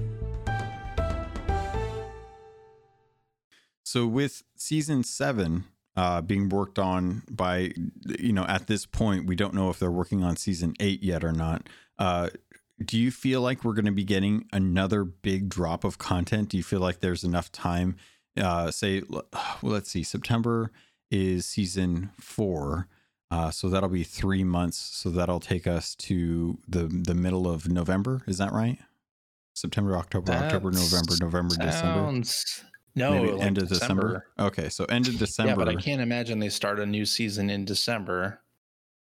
So, 3.84 4.06
with 4.06 4.42
season 4.54 5.02
seven 5.02 5.64
uh, 5.96 6.20
being 6.20 6.48
worked 6.48 6.78
on 6.78 7.22
by, 7.30 7.72
you 8.18 8.32
know, 8.32 8.44
at 8.44 8.66
this 8.66 8.86
point, 8.86 9.26
we 9.26 9.36
don't 9.36 9.54
know 9.54 9.70
if 9.70 9.78
they're 9.78 9.90
working 9.90 10.22
on 10.22 10.36
season 10.36 10.74
eight 10.80 11.02
yet 11.02 11.24
or 11.24 11.32
not. 11.32 11.68
Uh, 11.98 12.30
do 12.84 12.98
you 12.98 13.10
feel 13.10 13.40
like 13.40 13.64
we're 13.64 13.74
going 13.74 13.86
to 13.86 13.92
be 13.92 14.04
getting 14.04 14.46
another 14.52 15.04
big 15.04 15.48
drop 15.48 15.84
of 15.84 15.98
content? 15.98 16.48
Do 16.48 16.56
you 16.56 16.62
feel 16.62 16.80
like 16.80 17.00
there's 17.00 17.24
enough 17.24 17.50
time? 17.52 17.96
Uh, 18.36 18.70
say, 18.70 19.02
well, 19.08 19.26
let's 19.62 19.90
see, 19.90 20.02
September 20.02 20.70
is 21.12 21.46
season 21.46 22.10
four. 22.18 22.88
Uh, 23.30 23.50
so 23.50 23.68
that'll 23.68 23.88
be 23.88 24.04
three 24.04 24.44
months. 24.44 24.78
So 24.78 25.10
that'll 25.10 25.40
take 25.40 25.66
us 25.66 25.94
to 25.96 26.58
the 26.66 26.84
the 26.84 27.14
middle 27.14 27.48
of 27.48 27.68
November. 27.68 28.22
Is 28.26 28.38
that 28.38 28.52
right? 28.52 28.78
September, 29.54 29.96
October, 29.96 30.32
that 30.32 30.44
October, 30.44 30.70
November, 30.70 31.14
November, 31.20 31.56
December. 31.56 32.22
No, 32.94 33.12
Maybe 33.12 33.32
like 33.32 33.42
end 33.46 33.58
of 33.58 33.68
December. 33.68 34.02
December. 34.02 34.26
Okay, 34.38 34.68
so 34.68 34.84
end 34.86 35.08
of 35.08 35.18
December. 35.18 35.50
Yeah, 35.50 35.56
but 35.56 35.68
I 35.68 35.74
can't 35.76 36.02
imagine 36.02 36.38
they 36.38 36.48
start 36.50 36.78
a 36.78 36.86
new 36.86 37.06
season 37.06 37.48
in 37.48 37.64
December. 37.64 38.40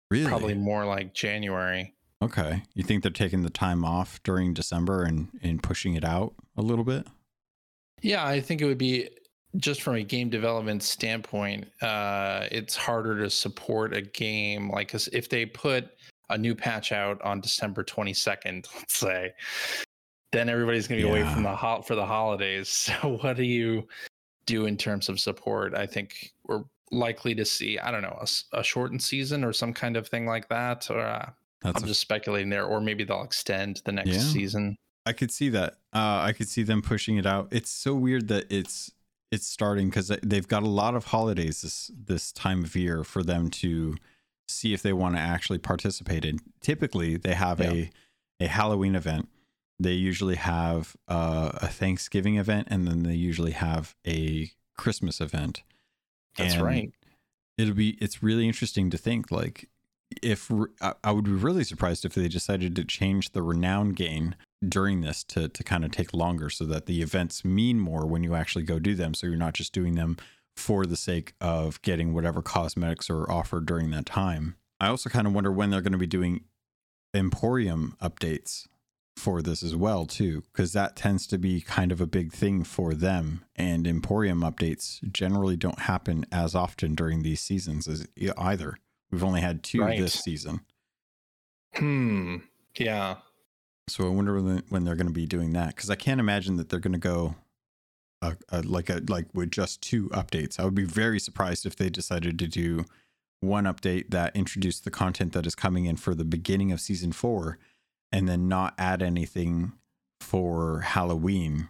Really? 0.09 0.27
Probably 0.27 0.53
more 0.53 0.85
like 0.85 1.13
January. 1.13 1.93
Okay. 2.21 2.63
You 2.73 2.83
think 2.83 3.01
they're 3.03 3.11
taking 3.11 3.43
the 3.43 3.49
time 3.49 3.83
off 3.83 4.21
during 4.23 4.53
December 4.53 5.03
and 5.03 5.27
and 5.41 5.61
pushing 5.63 5.95
it 5.95 6.05
out 6.05 6.35
a 6.55 6.61
little 6.61 6.85
bit? 6.85 7.07
Yeah, 8.01 8.25
I 8.25 8.39
think 8.39 8.61
it 8.61 8.65
would 8.65 8.77
be 8.77 9.09
just 9.57 9.81
from 9.81 9.95
a 9.95 10.03
game 10.03 10.29
development 10.29 10.83
standpoint, 10.83 11.67
uh, 11.81 12.47
it's 12.51 12.75
harder 12.75 13.17
to 13.19 13.29
support 13.29 13.95
a 13.95 14.01
game 14.01 14.69
like 14.69 14.89
cause 14.89 15.09
if 15.11 15.29
they 15.29 15.45
put 15.45 15.89
a 16.29 16.37
new 16.37 16.55
patch 16.55 16.91
out 16.91 17.21
on 17.21 17.41
December 17.41 17.83
22nd, 17.83 18.65
let's 18.75 18.95
say, 18.95 19.31
then 20.31 20.49
everybody's 20.49 20.87
going 20.87 21.01
to 21.01 21.07
be 21.07 21.13
yeah. 21.13 21.23
away 21.23 21.33
from 21.33 21.43
the 21.43 21.55
hot 21.55 21.85
for 21.85 21.95
the 21.95 22.05
holidays. 22.05 22.69
So 23.01 23.17
what 23.21 23.35
do 23.35 23.43
you 23.43 23.87
do 24.45 24.65
in 24.65 24.77
terms 24.77 25.09
of 25.09 25.19
support? 25.19 25.75
I 25.75 25.85
think 25.85 26.31
we're 26.47 26.63
likely 26.91 27.35
to 27.35 27.45
see, 27.45 27.77
I 27.79 27.91
don't 27.91 28.01
know, 28.01 28.17
a, 28.19 28.59
a 28.59 28.63
shortened 28.63 29.01
season 29.01 29.43
or 29.43 29.53
some 29.53 29.73
kind 29.73 29.97
of 29.97 30.07
thing 30.07 30.25
like 30.25 30.47
that. 30.49 30.89
Or 30.89 30.99
uh, 30.99 31.29
I'm 31.63 31.83
a, 31.83 31.87
just 31.87 32.01
speculating 32.01 32.49
there, 32.49 32.65
or 32.65 32.79
maybe 32.79 33.03
they'll 33.03 33.23
extend 33.23 33.81
the 33.85 33.91
next 33.91 34.09
yeah, 34.09 34.19
season. 34.19 34.77
I 35.05 35.13
could 35.13 35.31
see 35.31 35.49
that. 35.49 35.73
Uh, 35.93 36.21
I 36.23 36.33
could 36.33 36.47
see 36.47 36.63
them 36.63 36.81
pushing 36.81 37.17
it 37.17 37.25
out. 37.25 37.49
It's 37.51 37.71
so 37.71 37.93
weird 37.93 38.27
that 38.29 38.51
it's 38.51 38.91
it's 39.31 39.47
starting 39.47 39.89
because 39.89 40.11
they've 40.21 40.47
got 40.47 40.63
a 40.63 40.67
lot 40.67 40.95
of 40.95 41.05
holidays 41.05 41.61
this 41.61 41.89
this 41.97 42.31
time 42.31 42.63
of 42.63 42.75
year 42.75 43.03
for 43.03 43.23
them 43.23 43.49
to 43.49 43.95
see 44.47 44.73
if 44.73 44.81
they 44.81 44.93
want 44.93 45.15
to 45.15 45.21
actually 45.21 45.57
participate 45.57 46.25
in. 46.25 46.39
Typically, 46.59 47.17
they 47.17 47.33
have 47.33 47.59
yeah. 47.59 47.71
a 47.71 47.89
a 48.41 48.47
Halloween 48.47 48.95
event. 48.95 49.29
They 49.79 49.93
usually 49.93 50.35
have 50.35 50.95
uh, 51.07 51.51
a 51.55 51.67
Thanksgiving 51.67 52.37
event, 52.37 52.67
and 52.69 52.87
then 52.87 53.03
they 53.03 53.15
usually 53.15 53.51
have 53.51 53.95
a 54.05 54.51
Christmas 54.77 55.21
event. 55.21 55.63
That's 56.37 56.55
and 56.55 56.63
right. 56.63 56.91
It'll 57.57 57.73
be. 57.73 57.91
It's 58.01 58.21
really 58.21 58.47
interesting 58.47 58.89
to 58.89 58.97
think 58.97 59.31
like 59.31 59.69
if 60.21 60.51
I 60.81 61.11
would 61.11 61.25
be 61.25 61.31
really 61.31 61.63
surprised 61.63 62.03
if 62.03 62.13
they 62.13 62.27
decided 62.27 62.75
to 62.75 62.83
change 62.83 63.31
the 63.31 63.41
renown 63.41 63.89
gain 63.89 64.35
during 64.67 65.01
this 65.01 65.23
to 65.23 65.47
to 65.49 65.63
kind 65.63 65.83
of 65.83 65.91
take 65.91 66.13
longer 66.13 66.49
so 66.49 66.65
that 66.65 66.85
the 66.85 67.01
events 67.01 67.43
mean 67.43 67.79
more 67.79 68.05
when 68.05 68.23
you 68.23 68.35
actually 68.35 68.63
go 68.63 68.79
do 68.79 68.95
them. 68.95 69.13
So 69.13 69.27
you're 69.27 69.35
not 69.35 69.53
just 69.53 69.73
doing 69.73 69.95
them 69.95 70.17
for 70.55 70.85
the 70.85 70.97
sake 70.97 71.33
of 71.41 71.81
getting 71.81 72.13
whatever 72.13 72.41
cosmetics 72.41 73.09
are 73.09 73.29
offered 73.29 73.65
during 73.65 73.89
that 73.91 74.05
time. 74.05 74.55
I 74.79 74.87
also 74.87 75.09
kind 75.09 75.27
of 75.27 75.33
wonder 75.33 75.51
when 75.51 75.69
they're 75.69 75.81
going 75.81 75.91
to 75.93 75.97
be 75.97 76.07
doing 76.07 76.45
emporium 77.13 77.95
updates 78.01 78.67
for 79.17 79.41
this 79.41 79.61
as 79.61 79.75
well 79.75 80.05
too 80.05 80.41
because 80.51 80.73
that 80.73 80.95
tends 80.95 81.27
to 81.27 81.37
be 81.37 81.61
kind 81.61 81.91
of 81.91 81.99
a 81.99 82.07
big 82.07 82.31
thing 82.31 82.63
for 82.63 82.93
them 82.93 83.43
and 83.55 83.85
emporium 83.85 84.41
updates 84.41 84.99
generally 85.11 85.57
don't 85.57 85.79
happen 85.79 86.25
as 86.31 86.55
often 86.55 86.95
during 86.95 87.21
these 87.21 87.41
seasons 87.41 87.87
as 87.87 88.07
either. 88.37 88.77
We've 89.11 89.23
only 89.23 89.41
had 89.41 89.63
two 89.63 89.81
right. 89.81 89.99
this 89.99 90.13
season. 90.13 90.61
Hmm. 91.75 92.37
Yeah 92.77 93.17
so 93.91 94.05
I 94.05 94.09
wonder 94.09 94.41
when, 94.41 94.63
when 94.69 94.83
they're 94.83 94.95
going 94.95 95.07
to 95.07 95.13
be 95.13 95.25
doing 95.25 95.53
that 95.53 95.75
because 95.75 95.89
I 95.89 95.95
can't 95.95 96.19
imagine 96.19 96.55
that 96.57 96.69
they're 96.69 96.79
going 96.79 96.93
to 96.93 96.99
go 96.99 97.35
uh, 98.21 98.35
uh, 98.51 98.61
like 98.63 98.89
a 98.89 99.01
like 99.07 99.27
with 99.33 99.51
just 99.51 99.81
two 99.81 100.09
updates. 100.09 100.59
I 100.59 100.63
would 100.63 100.75
be 100.75 100.85
very 100.85 101.19
surprised 101.19 101.65
if 101.65 101.75
they 101.75 101.89
decided 101.89 102.39
to 102.39 102.47
do 102.47 102.85
one 103.41 103.65
update 103.65 104.11
that 104.11 104.35
introduced 104.35 104.83
the 104.83 104.91
content 104.91 105.33
that 105.33 105.45
is 105.45 105.55
coming 105.55 105.85
in 105.85 105.95
for 105.95 106.13
the 106.13 106.23
beginning 106.23 106.71
of 106.71 106.79
season 106.79 107.11
four, 107.11 107.57
and 108.11 108.29
then 108.29 108.47
not 108.47 108.75
add 108.77 109.01
anything 109.01 109.73
for 110.19 110.81
Halloween 110.81 111.69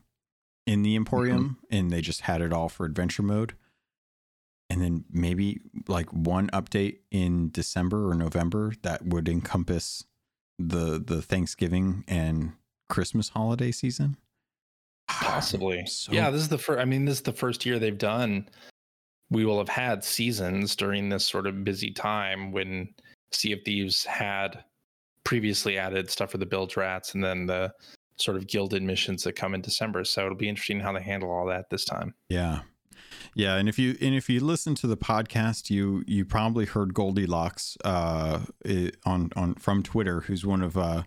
in 0.67 0.83
the 0.83 0.95
Emporium, 0.95 1.57
mm-hmm. 1.65 1.75
and 1.75 1.91
they 1.91 2.01
just 2.01 2.21
had 2.21 2.41
it 2.41 2.53
all 2.53 2.69
for 2.69 2.85
adventure 2.85 3.23
mode. 3.23 3.55
And 4.69 4.81
then 4.81 5.05
maybe 5.11 5.59
like 5.87 6.11
one 6.13 6.49
update 6.51 6.99
in 7.09 7.49
December 7.51 8.09
or 8.09 8.15
November 8.15 8.73
that 8.83 9.05
would 9.05 9.27
encompass 9.27 10.05
the 10.59 11.03
the 11.05 11.21
Thanksgiving 11.21 12.03
and 12.07 12.53
Christmas 12.89 13.29
holiday 13.29 13.71
season? 13.71 14.17
Possibly. 15.07 15.85
So... 15.87 16.11
Yeah, 16.11 16.29
this 16.29 16.41
is 16.41 16.49
the 16.49 16.57
first. 16.57 16.79
I 16.79 16.85
mean, 16.85 17.05
this 17.05 17.17
is 17.17 17.23
the 17.23 17.33
first 17.33 17.65
year 17.65 17.79
they've 17.79 17.97
done. 17.97 18.47
We 19.29 19.45
will 19.45 19.57
have 19.57 19.69
had 19.69 20.03
seasons 20.03 20.75
during 20.75 21.09
this 21.09 21.25
sort 21.25 21.47
of 21.47 21.63
busy 21.63 21.91
time 21.91 22.51
when 22.51 22.93
Sea 23.31 23.53
of 23.53 23.59
Thieves 23.63 24.03
had 24.03 24.63
previously 25.23 25.77
added 25.77 26.09
stuff 26.09 26.31
for 26.31 26.37
the 26.37 26.45
bilge 26.45 26.75
rats 26.75 27.13
and 27.13 27.23
then 27.23 27.45
the 27.45 27.71
sort 28.17 28.37
of 28.37 28.47
gilded 28.47 28.83
missions 28.83 29.23
that 29.23 29.33
come 29.33 29.53
in 29.53 29.61
December. 29.61 30.03
So 30.03 30.25
it'll 30.25 30.37
be 30.37 30.49
interesting 30.49 30.79
how 30.79 30.91
they 30.91 31.01
handle 31.01 31.31
all 31.31 31.45
that 31.47 31.69
this 31.69 31.85
time. 31.85 32.13
Yeah. 32.29 32.61
Yeah, 33.35 33.55
and 33.55 33.69
if 33.69 33.79
you 33.79 33.95
and 34.01 34.15
if 34.15 34.29
you 34.29 34.39
listen 34.39 34.75
to 34.75 34.87
the 34.87 34.97
podcast, 34.97 35.69
you 35.69 36.03
you 36.07 36.25
probably 36.25 36.65
heard 36.65 36.93
Goldilocks 36.93 37.77
uh, 37.83 38.41
on 39.05 39.31
on 39.35 39.55
from 39.55 39.83
Twitter, 39.83 40.21
who's 40.21 40.45
one 40.45 40.61
of 40.61 40.77
uh, 40.77 41.03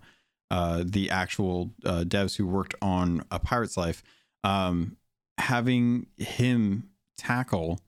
uh, 0.51 0.85
the 0.87 1.11
actual 1.11 1.73
uh, 1.85 2.05
devs 2.07 2.37
who 2.37 2.47
worked 2.47 2.75
on 2.81 3.25
a 3.31 3.39
Pirate's 3.39 3.77
Life, 3.77 4.03
um, 4.43 4.97
having 5.39 6.07
him 6.17 6.91
tackle 7.17 7.81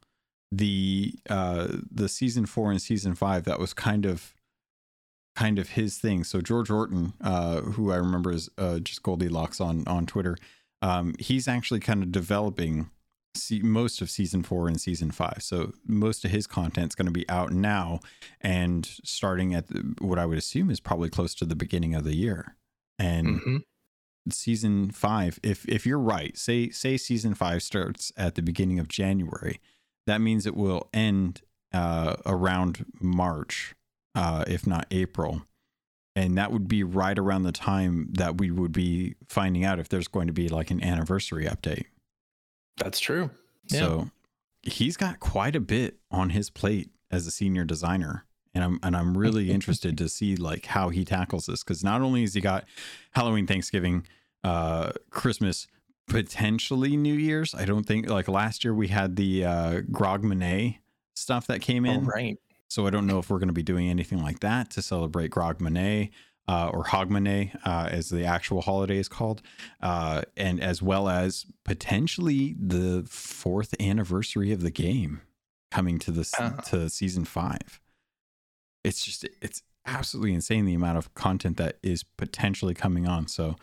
the 0.53 1.15
uh, 1.29 1.69
the 1.91 2.09
season 2.09 2.47
four 2.47 2.71
and 2.71 2.81
season 2.81 3.15
five, 3.15 3.45
that 3.45 3.59
was 3.59 3.75
kind 3.75 4.07
of 4.07 4.35
kind 5.35 5.59
of 5.59 5.71
his 5.71 5.99
thing. 5.99 6.25
So 6.25 6.41
George 6.41 6.71
Orton, 6.71 7.13
uh, 7.21 7.61
who 7.61 7.93
I 7.93 7.97
remember 7.97 8.33
is 8.33 8.49
uh, 8.57 8.79
just 8.79 9.03
Goldilocks 9.03 9.61
on 9.61 9.87
on 9.87 10.07
Twitter, 10.07 10.37
um, 10.83 11.15
he's 11.19 11.47
actually 11.47 11.81
kind 11.81 12.03
of 12.03 12.11
developing 12.11 12.91
see 13.37 13.61
most 13.61 14.01
of 14.01 14.11
season 14.11 14.43
four 14.43 14.69
and 14.69 14.81
season 14.81 15.11
five. 15.11 15.39
So 15.43 15.73
most 15.87 16.25
of 16.25 16.31
his 16.31 16.47
content's 16.47 16.95
going 16.95 17.07
to 17.07 17.13
be 17.13 17.29
out 17.29 17.53
now 17.53 18.01
and 18.41 18.87
starting 19.05 19.55
at 19.55 19.67
what 20.01 20.19
I 20.19 20.27
would 20.27 20.39
assume 20.39 20.71
is 20.71 20.81
probably 20.81 21.11
close 21.11 21.35
to 21.37 21.45
the 21.45 21.55
beginning 21.57 21.95
of 21.95 22.05
the 22.05 22.15
year. 22.17 22.57
And 22.99 23.41
Mhm. 23.41 23.63
season 24.31 24.91
five, 24.91 25.39
if 25.43 25.69
if 25.69 25.87
you're 25.87 25.99
right, 25.99 26.37
say 26.37 26.71
say 26.71 26.97
season 26.97 27.35
five 27.35 27.63
starts 27.63 28.13
at 28.17 28.35
the 28.35 28.43
beginning 28.43 28.79
of 28.79 28.89
January, 28.89 29.61
that 30.07 30.21
means 30.21 30.47
it 30.47 30.57
will 30.57 30.89
end 30.93 31.43
uh, 31.73 32.17
around 32.25 32.87
March, 33.01 33.75
uh, 34.15 34.45
if 34.49 34.67
not 34.67 34.87
April. 34.91 35.43
And 36.15 36.39
that 36.39 36.51
would 36.51 36.69
be 36.69 36.83
right 36.83 37.19
around 37.19 37.43
the 37.43 37.53
time 37.53 38.09
that 38.15 38.39
we 38.39 38.51
would 38.51 38.73
be 38.73 39.17
finding 39.29 39.65
out 39.65 39.79
if 39.79 39.89
there's 39.91 40.09
going 40.09 40.29
to 40.29 40.33
be 40.33 40.49
like 40.49 40.71
an 40.71 40.83
anniversary 40.83 41.45
update. 41.45 41.85
That's 42.77 43.01
true. 43.01 43.31
Yeah. 43.71 43.79
So 43.81 44.11
he's 44.63 44.97
got 44.97 45.21
quite 45.21 45.57
a 45.57 45.61
bit 45.61 45.97
on 46.11 46.31
his 46.31 46.51
plate 46.51 46.91
as 47.11 47.27
a 47.27 47.31
senior 47.31 47.65
designer. 47.65 48.25
And 48.55 48.65
I'm 48.65 48.79
and 48.83 48.97
I'm 48.97 49.17
really 49.17 49.51
interested 49.57 49.97
to 49.99 50.09
see 50.09 50.37
like 50.37 50.67
how 50.67 50.89
he 50.89 51.05
tackles 51.05 51.47
this 51.47 51.63
because 51.63 51.85
not 51.85 52.01
only 52.01 52.23
has 52.23 52.35
he 52.35 52.41
got 52.41 52.65
Halloween, 53.13 53.47
Thanksgiving, 53.47 54.07
uh, 54.45 54.93
Christmas, 55.11 55.67
potentially 56.09 56.97
New 56.97 57.15
Year's. 57.15 57.55
I 57.55 57.65
don't 57.65 57.85
think 57.85 58.09
like 58.09 58.29
last 58.29 58.65
year 58.65 58.75
we 58.75 58.89
had 58.89 59.17
the 59.17 59.45
uh, 59.45 59.81
Grogmanay 59.91 60.79
stuff 61.15 61.47
that 61.49 61.61
came 61.61 61.87
Oh, 61.87 61.91
in. 61.93 62.05
right. 62.07 62.39
So 62.69 62.87
I 62.87 62.91
don't 62.91 63.07
know 63.07 63.19
if 63.19 63.31
we're 63.31 63.39
going 63.39 63.49
to 63.49 63.53
be 63.55 63.63
doing 63.63 63.89
anything 63.89 64.23
like 64.23 64.41
that 64.41 64.71
to 64.73 64.83
celebrate 64.83 65.31
Grogmanay 65.31 66.11
uh, 66.49 66.71
or 66.73 66.85
Hogmanay, 66.85 67.57
uh, 67.65 67.89
as 67.91 68.09
the 68.09 68.25
actual 68.25 68.61
holiday 68.61 68.99
is 68.99 69.09
called, 69.09 69.43
uh, 69.81 70.23
and 70.37 70.63
as 70.63 70.81
well 70.81 71.09
as 71.09 71.47
potentially 71.65 72.55
the 72.59 73.05
fourth 73.09 73.75
anniversary 73.81 74.53
of 74.53 74.63
the 74.63 74.71
game 74.71 75.23
coming 75.71 75.99
to 75.99 76.11
this 76.11 76.33
Ah. 76.39 76.51
to 76.67 76.89
season 76.89 77.25
five. 77.25 77.81
It's 78.85 79.05
just 79.05 79.25
it's 79.43 79.63
absolutely 79.87 80.35
insane 80.35 80.65
the 80.65 80.75
amount 80.75 80.99
of 80.99 81.15
content 81.15 81.57
that 81.57 81.79
is 81.83 82.03
potentially 82.03 82.75
coming 82.75 83.07
on. 83.07 83.27
So 83.29 83.57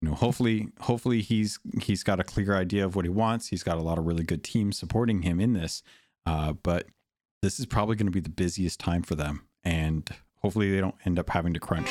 you 0.00 0.08
know 0.08 0.14
hopefully 0.14 0.68
hopefully 0.80 1.22
he's 1.22 1.58
he's 1.82 2.02
got 2.02 2.20
a 2.20 2.24
clear 2.24 2.54
idea 2.56 2.84
of 2.84 2.94
what 2.94 3.04
he 3.04 3.08
wants 3.08 3.48
he's 3.48 3.64
got 3.64 3.78
a 3.78 3.82
lot 3.82 3.98
of 3.98 4.06
really 4.06 4.22
good 4.22 4.44
teams 4.44 4.78
supporting 4.78 5.22
him 5.22 5.40
in 5.40 5.54
this 5.54 5.82
uh, 6.24 6.52
but 6.52 6.86
this 7.42 7.58
is 7.58 7.66
probably 7.66 7.96
going 7.96 8.06
to 8.06 8.12
be 8.12 8.20
the 8.20 8.28
busiest 8.28 8.78
time 8.78 9.02
for 9.02 9.16
them 9.16 9.42
and 9.64 10.10
hopefully 10.40 10.70
they 10.70 10.80
don't 10.80 10.94
end 11.04 11.18
up 11.18 11.30
having 11.30 11.54
to 11.54 11.60
crunch 11.60 11.90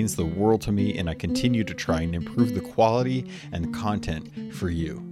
the 0.07 0.25
world 0.25 0.61
to 0.61 0.71
me, 0.71 0.97
and 0.97 1.09
I 1.09 1.13
continue 1.13 1.63
to 1.63 1.73
try 1.73 2.01
and 2.01 2.13
improve 2.13 2.53
the 2.53 2.61
quality 2.61 3.29
and 3.51 3.73
content 3.73 4.53
for 4.53 4.69
you. 4.69 5.07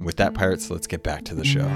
With 0.00 0.16
that, 0.16 0.34
pirates, 0.34 0.70
let's 0.70 0.86
get 0.86 1.02
back 1.02 1.24
to 1.24 1.34
the 1.34 1.44
show. 1.44 1.66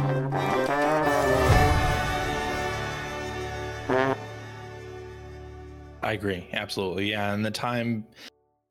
I 6.02 6.12
agree. 6.12 6.48
Absolutely. 6.52 7.11
Yeah. 7.11 7.32
And 7.32 7.44
the 7.44 7.50
time, 7.50 8.06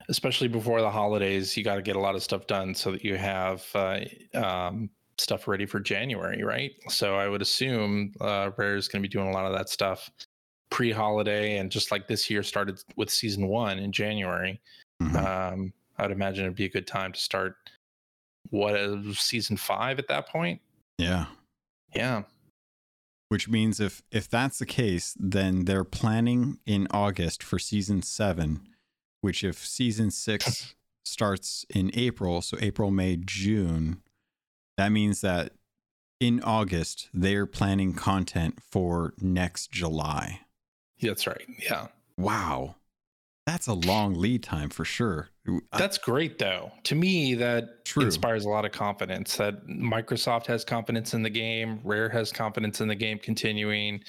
especially 0.08 0.48
before 0.48 0.82
the 0.82 0.90
holidays, 0.90 1.56
you 1.58 1.64
got 1.64 1.76
to 1.76 1.82
get 1.82 1.96
a 1.96 2.00
lot 2.00 2.16
of 2.16 2.24
stuff 2.24 2.48
done 2.48 2.74
so 2.74 2.92
that 2.92 3.04
you 3.04 3.18
have 3.18 3.66
uh, 3.76 4.00
um, 4.34 4.90
stuff 5.18 5.48
ready 5.48 5.66
for 5.66 5.80
January, 5.80 6.44
right? 6.44 6.72
So 6.88 7.16
I 7.16 7.28
would 7.28 7.42
assume 7.42 8.14
uh, 8.22 8.52
Rare 8.58 8.76
is 8.76 8.88
going 8.88 9.02
to 9.04 9.08
be 9.08 9.12
doing 9.12 9.28
a 9.28 9.32
lot 9.32 9.46
of 9.46 9.58
that 9.58 9.70
stuff 9.70 10.10
pre 10.70 10.92
holiday. 10.92 11.58
And 11.58 11.72
just 11.72 11.92
like 11.92 12.08
this 12.08 12.30
year 12.30 12.44
started 12.44 12.82
with 12.96 13.10
season 13.10 13.48
one 13.48 13.80
in 13.80 13.92
January, 13.92 14.60
Mhm. 15.02 15.16
um, 15.54 15.74
I'd 15.98 16.12
imagine 16.12 16.46
it'd 16.46 16.56
be 16.56 16.66
a 16.66 16.70
good 16.70 16.88
time 16.88 17.12
to 17.14 17.20
start 17.20 17.58
what 18.52 18.76
is 18.76 19.20
season 19.20 19.58
five 19.58 20.00
at 20.00 20.08
that 20.08 20.28
point. 20.30 20.62
Yeah. 20.98 21.28
Yeah. 21.96 22.24
Which 23.30 23.48
means 23.48 23.80
if 23.80 24.02
if 24.12 24.28
that's 24.30 24.58
the 24.60 24.66
case, 24.66 25.16
then 25.20 25.66
they're 25.66 25.84
planning 25.84 26.60
in 26.66 26.88
August 26.92 27.44
for 27.44 27.60
season 27.60 28.02
seven. 28.02 28.68
Which 29.22 29.44
if 29.44 29.66
season 29.66 30.10
six 30.12 30.74
starts 31.06 31.66
in 31.70 31.92
April, 31.94 32.42
so 32.42 32.58
April, 32.62 32.90
May, 32.92 33.18
June, 33.18 34.02
that 34.78 34.90
means 34.92 35.22
that 35.22 35.54
in 36.20 36.42
August 36.42 37.10
they're 37.14 37.46
planning 37.46 37.94
content 37.94 38.60
for 38.64 39.14
next 39.22 39.72
July. 39.72 40.42
That's 41.02 41.28
right. 41.28 41.46
Yeah. 41.62 41.88
Wow, 42.18 42.76
that's 43.46 43.68
a 43.68 43.74
long 43.74 44.14
lead 44.16 44.44
time 44.44 44.70
for 44.70 44.84
sure. 44.86 45.30
That's 45.78 45.98
great, 45.98 46.38
though. 46.38 46.72
To 46.84 46.96
me, 46.96 47.34
that 47.36 47.86
True. 47.86 48.04
inspires 48.04 48.46
a 48.46 48.50
lot 48.50 48.66
of 48.66 48.72
confidence. 48.72 49.38
That 49.38 49.66
Microsoft 49.68 50.46
has 50.48 50.64
confidence 50.66 51.14
in 51.14 51.24
the 51.24 51.30
game, 51.30 51.80
Rare 51.84 52.10
has 52.10 52.32
confidence 52.32 52.82
in 52.82 52.88
the 52.88 52.96
game 52.96 53.18
continuing. 53.20 54.02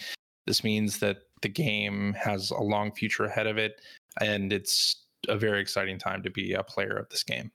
This 0.46 0.64
means 0.64 0.98
that 0.98 1.18
the 1.42 1.48
game 1.48 2.12
has 2.14 2.50
a 2.50 2.60
long 2.60 2.92
future 2.92 3.24
ahead 3.24 3.46
of 3.46 3.56
it, 3.56 3.80
and 4.20 4.52
it's 4.52 5.04
a 5.28 5.36
very 5.36 5.60
exciting 5.60 5.98
time 5.98 6.22
to 6.22 6.30
be 6.30 6.52
a 6.54 6.62
player 6.62 6.96
of 6.96 7.08
this 7.10 7.22
game. 7.22 7.50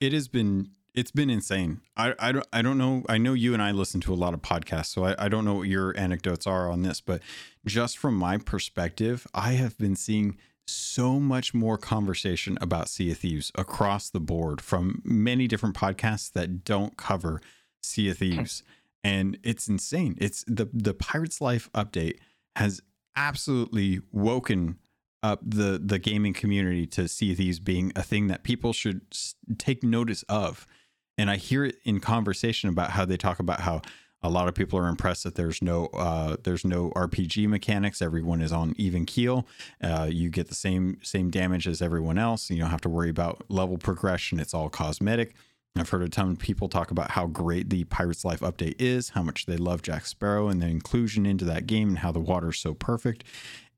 it 0.00 0.12
has 0.12 0.28
been 0.28 0.70
it's 0.94 1.10
been 1.10 1.30
insane 1.30 1.80
I, 1.96 2.14
I 2.18 2.32
don't 2.32 2.46
i 2.52 2.60
don't 2.62 2.76
know 2.78 3.02
i 3.08 3.16
know 3.18 3.32
you 3.34 3.52
and 3.54 3.62
i 3.62 3.70
listen 3.70 4.00
to 4.02 4.12
a 4.12 4.16
lot 4.16 4.34
of 4.34 4.42
podcasts 4.42 4.86
so 4.86 5.04
I, 5.04 5.14
I 5.18 5.28
don't 5.28 5.44
know 5.44 5.54
what 5.54 5.68
your 5.68 5.96
anecdotes 5.98 6.46
are 6.46 6.70
on 6.70 6.82
this 6.82 7.00
but 7.00 7.20
just 7.66 7.98
from 7.98 8.14
my 8.14 8.38
perspective 8.38 9.26
i 9.34 9.52
have 9.52 9.76
been 9.78 9.96
seeing 9.96 10.36
so 10.66 11.18
much 11.18 11.52
more 11.54 11.76
conversation 11.76 12.56
about 12.60 12.88
sea 12.88 13.10
of 13.10 13.18
thieves 13.18 13.50
across 13.54 14.10
the 14.10 14.20
board 14.20 14.60
from 14.60 15.02
many 15.04 15.46
different 15.46 15.74
podcasts 15.74 16.32
that 16.32 16.64
don't 16.64 16.96
cover 16.96 17.40
sea 17.82 18.10
of 18.10 18.18
thieves. 18.18 18.62
And 19.04 19.38
it's 19.42 19.68
insane. 19.68 20.16
It's 20.20 20.44
the 20.46 20.68
the 20.72 20.94
pirates 20.94 21.40
life 21.40 21.68
update 21.72 22.18
has 22.54 22.80
absolutely 23.16 24.00
woken 24.12 24.78
up 25.22 25.40
the 25.44 25.80
the 25.84 25.98
gaming 25.98 26.32
community 26.32 26.86
to 26.86 27.08
see 27.08 27.34
these 27.34 27.58
being 27.58 27.92
a 27.96 28.02
thing 28.02 28.28
that 28.28 28.44
people 28.44 28.72
should 28.72 29.02
take 29.58 29.82
notice 29.82 30.22
of. 30.28 30.68
And 31.18 31.30
i 31.30 31.36
hear 31.36 31.64
it 31.64 31.76
in 31.84 31.98
conversation 31.98 32.68
about 32.68 32.90
how 32.90 33.04
they 33.04 33.16
talk 33.16 33.40
about 33.40 33.60
how 33.60 33.82
a 34.22 34.30
lot 34.30 34.48
of 34.48 34.54
people 34.54 34.78
are 34.78 34.88
impressed 34.88 35.24
that 35.24 35.34
there's 35.34 35.60
no 35.62 35.86
uh, 35.86 36.36
there's 36.44 36.64
no 36.64 36.90
rpg 36.90 37.48
mechanics. 37.48 38.00
Everyone 38.00 38.40
is 38.40 38.52
on 38.52 38.74
even 38.76 39.04
keel. 39.04 39.46
Uh, 39.82 40.08
you 40.10 40.30
get 40.30 40.48
the 40.48 40.54
same 40.54 40.98
same 41.02 41.30
damage 41.30 41.66
as 41.66 41.82
everyone 41.82 42.18
else. 42.18 42.50
You 42.50 42.58
don't 42.58 42.70
have 42.70 42.80
to 42.82 42.88
worry 42.88 43.10
about 43.10 43.44
level 43.48 43.78
progression. 43.78 44.38
It's 44.40 44.54
all 44.54 44.68
cosmetic. 44.68 45.34
I've 45.74 45.88
heard 45.88 46.02
a 46.02 46.08
ton 46.08 46.32
of 46.32 46.38
people 46.38 46.68
talk 46.68 46.90
about 46.90 47.12
how 47.12 47.26
great 47.26 47.70
the 47.70 47.84
Pirates 47.84 48.26
Life 48.26 48.40
update 48.40 48.74
is, 48.78 49.10
how 49.10 49.22
much 49.22 49.46
they 49.46 49.56
love 49.56 49.80
Jack 49.80 50.04
Sparrow 50.04 50.48
and 50.48 50.60
the 50.60 50.66
inclusion 50.66 51.24
into 51.24 51.46
that 51.46 51.66
game, 51.66 51.88
and 51.88 51.98
how 51.98 52.12
the 52.12 52.20
water's 52.20 52.58
so 52.58 52.74
perfect. 52.74 53.24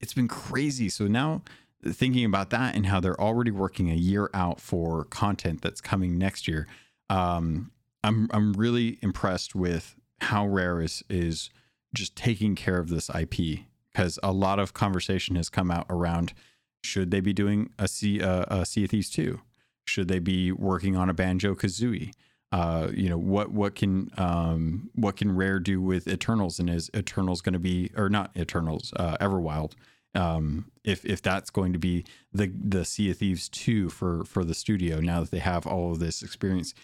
It's 0.00 0.12
been 0.12 0.26
crazy. 0.26 0.88
So 0.88 1.06
now 1.06 1.42
thinking 1.86 2.24
about 2.24 2.50
that 2.50 2.74
and 2.74 2.86
how 2.86 2.98
they're 2.98 3.20
already 3.20 3.52
working 3.52 3.90
a 3.90 3.94
year 3.94 4.28
out 4.34 4.60
for 4.60 5.04
content 5.04 5.62
that's 5.62 5.80
coming 5.80 6.18
next 6.18 6.48
year, 6.48 6.66
um, 7.08 7.70
I'm 8.02 8.28
I'm 8.32 8.52
really 8.54 8.98
impressed 9.00 9.54
with 9.54 9.94
how 10.20 10.46
Rare 10.46 10.80
is 10.80 11.02
is 11.08 11.50
just 11.94 12.16
taking 12.16 12.54
care 12.54 12.78
of 12.78 12.88
this 12.88 13.10
IP 13.10 13.60
because 13.92 14.18
a 14.22 14.32
lot 14.32 14.58
of 14.58 14.74
conversation 14.74 15.36
has 15.36 15.48
come 15.48 15.70
out 15.70 15.86
around 15.88 16.34
should 16.82 17.10
they 17.10 17.20
be 17.20 17.32
doing 17.32 17.70
a 17.78 17.88
Sea 17.88 18.20
uh, 18.20 18.44
a 18.48 18.66
Sea 18.66 18.84
of 18.84 18.90
Thieves 18.90 19.10
two? 19.10 19.40
Should 19.86 20.08
they 20.08 20.18
be 20.18 20.52
working 20.52 20.96
on 20.96 21.08
a 21.08 21.14
Banjo 21.14 21.54
Kazooie? 21.54 22.12
Uh, 22.52 22.88
you 22.94 23.08
know 23.08 23.18
what 23.18 23.50
what 23.50 23.74
can 23.74 24.10
um, 24.16 24.90
what 24.94 25.16
can 25.16 25.34
Rare 25.34 25.58
do 25.58 25.80
with 25.80 26.06
Eternals 26.06 26.58
and 26.58 26.70
is 26.70 26.90
Eternals 26.94 27.40
going 27.40 27.54
to 27.54 27.58
be 27.58 27.90
or 27.96 28.08
not 28.08 28.30
Eternals 28.36 28.92
uh, 28.96 29.16
Everwild 29.18 29.72
um, 30.14 30.70
if 30.84 31.04
if 31.04 31.20
that's 31.22 31.50
going 31.50 31.72
to 31.72 31.78
be 31.78 32.04
the 32.32 32.52
the 32.56 32.84
Sea 32.84 33.10
of 33.10 33.18
Thieves 33.18 33.48
two 33.48 33.88
for 33.88 34.24
for 34.24 34.44
the 34.44 34.54
studio 34.54 35.00
now 35.00 35.20
that 35.20 35.30
they 35.30 35.38
have 35.38 35.66
all 35.66 35.92
of 35.92 35.98
this 35.98 36.22
experience. 36.22 36.74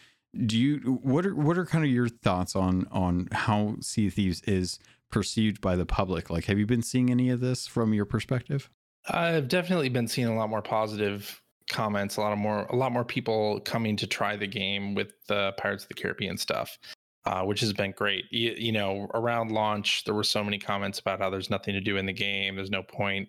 Do 0.46 0.58
you 0.58 1.00
what 1.02 1.26
are 1.26 1.34
what 1.34 1.58
are 1.58 1.66
kind 1.66 1.84
of 1.84 1.90
your 1.90 2.08
thoughts 2.08 2.54
on 2.54 2.86
on 2.90 3.28
how 3.32 3.76
Sea 3.80 4.06
of 4.06 4.14
Thieves 4.14 4.42
is 4.42 4.78
perceived 5.10 5.60
by 5.60 5.76
the 5.76 5.86
public? 5.86 6.30
Like, 6.30 6.44
have 6.44 6.58
you 6.58 6.66
been 6.66 6.82
seeing 6.82 7.10
any 7.10 7.30
of 7.30 7.40
this 7.40 7.66
from 7.66 7.92
your 7.92 8.04
perspective? 8.04 8.70
I've 9.08 9.48
definitely 9.48 9.88
been 9.88 10.08
seeing 10.08 10.28
a 10.28 10.36
lot 10.36 10.50
more 10.50 10.62
positive 10.62 11.40
comments, 11.70 12.16
a 12.16 12.20
lot 12.20 12.32
of 12.32 12.38
more, 12.38 12.64
a 12.66 12.76
lot 12.76 12.92
more 12.92 13.04
people 13.04 13.60
coming 13.60 13.96
to 13.96 14.06
try 14.06 14.36
the 14.36 14.46
game 14.46 14.94
with 14.94 15.12
the 15.26 15.54
Pirates 15.56 15.84
of 15.84 15.88
the 15.88 15.94
Caribbean 15.94 16.36
stuff, 16.36 16.78
uh, 17.24 17.42
which 17.42 17.60
has 17.60 17.72
been 17.72 17.92
great. 17.92 18.24
You, 18.30 18.54
you, 18.56 18.72
know, 18.72 19.08
around 19.14 19.52
launch, 19.52 20.04
there 20.04 20.14
were 20.14 20.24
so 20.24 20.44
many 20.44 20.58
comments 20.58 20.98
about 20.98 21.20
how 21.20 21.30
there's 21.30 21.48
nothing 21.48 21.74
to 21.74 21.80
do 21.80 21.96
in 21.96 22.06
the 22.06 22.12
game. 22.12 22.56
There's 22.56 22.70
no 22.70 22.82
point. 22.82 23.28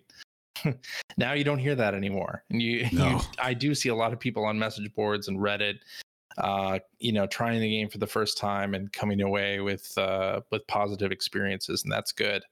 now 1.16 1.32
you 1.32 1.44
don't 1.44 1.58
hear 1.58 1.74
that 1.74 1.94
anymore, 1.94 2.44
and 2.50 2.60
you, 2.60 2.86
no. 2.92 3.10
you, 3.10 3.20
I 3.40 3.54
do 3.54 3.74
see 3.74 3.88
a 3.88 3.94
lot 3.94 4.12
of 4.12 4.20
people 4.20 4.44
on 4.44 4.58
message 4.58 4.92
boards 4.94 5.28
and 5.28 5.38
Reddit, 5.38 5.78
uh, 6.38 6.78
you 6.98 7.12
know, 7.12 7.26
trying 7.26 7.60
the 7.60 7.68
game 7.68 7.88
for 7.88 7.98
the 7.98 8.06
first 8.06 8.38
time 8.38 8.74
and 8.74 8.92
coming 8.92 9.20
away 9.20 9.60
with 9.60 9.96
uh, 9.98 10.40
with 10.50 10.66
positive 10.66 11.12
experiences, 11.12 11.82
and 11.82 11.92
that's 11.92 12.12
good. 12.12 12.42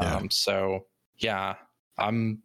Yeah. 0.00 0.16
Um, 0.16 0.30
so 0.30 0.86
yeah, 1.18 1.54
I'm 1.98 2.42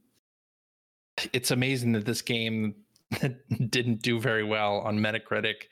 it's 1.33 1.51
amazing 1.51 1.91
that 1.93 2.05
this 2.05 2.21
game 2.21 2.75
that 3.21 3.37
didn't 3.71 4.01
do 4.01 4.19
very 4.19 4.43
well 4.43 4.79
on 4.79 4.99
Metacritic 4.99 5.63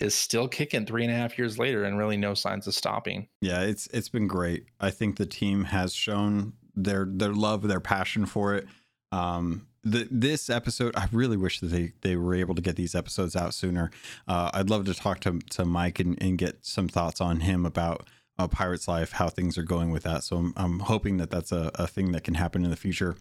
is 0.00 0.14
still 0.14 0.48
kicking 0.48 0.86
three 0.86 1.04
and 1.04 1.12
a 1.12 1.16
half 1.16 1.38
years 1.38 1.58
later 1.58 1.84
and 1.84 1.98
really 1.98 2.16
no 2.16 2.34
signs 2.34 2.66
of 2.66 2.74
stopping. 2.74 3.28
Yeah, 3.40 3.62
it's 3.62 3.86
it's 3.88 4.08
been 4.08 4.26
great. 4.26 4.66
I 4.80 4.90
think 4.90 5.16
the 5.16 5.26
team 5.26 5.64
has 5.64 5.94
shown 5.94 6.54
their 6.74 7.06
their 7.08 7.32
love, 7.32 7.62
their 7.62 7.80
passion 7.80 8.26
for 8.26 8.54
it. 8.54 8.66
Um, 9.12 9.66
the, 9.82 10.08
this 10.10 10.50
episode, 10.50 10.94
I 10.96 11.08
really 11.12 11.36
wish 11.36 11.60
that 11.60 11.68
they, 11.68 11.92
they 12.02 12.16
were 12.16 12.34
able 12.34 12.54
to 12.54 12.62
get 12.62 12.76
these 12.76 12.94
episodes 12.94 13.34
out 13.34 13.54
sooner. 13.54 13.90
Uh, 14.28 14.50
I'd 14.52 14.70
love 14.70 14.84
to 14.86 14.94
talk 14.94 15.20
to, 15.20 15.38
to 15.50 15.64
Mike 15.64 16.00
and, 16.00 16.20
and 16.22 16.36
get 16.36 16.64
some 16.64 16.88
thoughts 16.88 17.20
on 17.20 17.40
him 17.40 17.64
about 17.64 18.08
uh, 18.38 18.48
Pirate's 18.48 18.88
Life, 18.88 19.12
how 19.12 19.28
things 19.28 19.56
are 19.56 19.62
going 19.62 19.90
with 19.90 20.02
that. 20.04 20.24
So 20.24 20.36
I'm, 20.36 20.52
I'm 20.56 20.78
hoping 20.80 21.16
that 21.18 21.30
that's 21.30 21.52
a, 21.52 21.70
a 21.74 21.86
thing 21.86 22.12
that 22.12 22.24
can 22.24 22.34
happen 22.34 22.64
in 22.64 22.70
the 22.70 22.76
future 22.76 23.16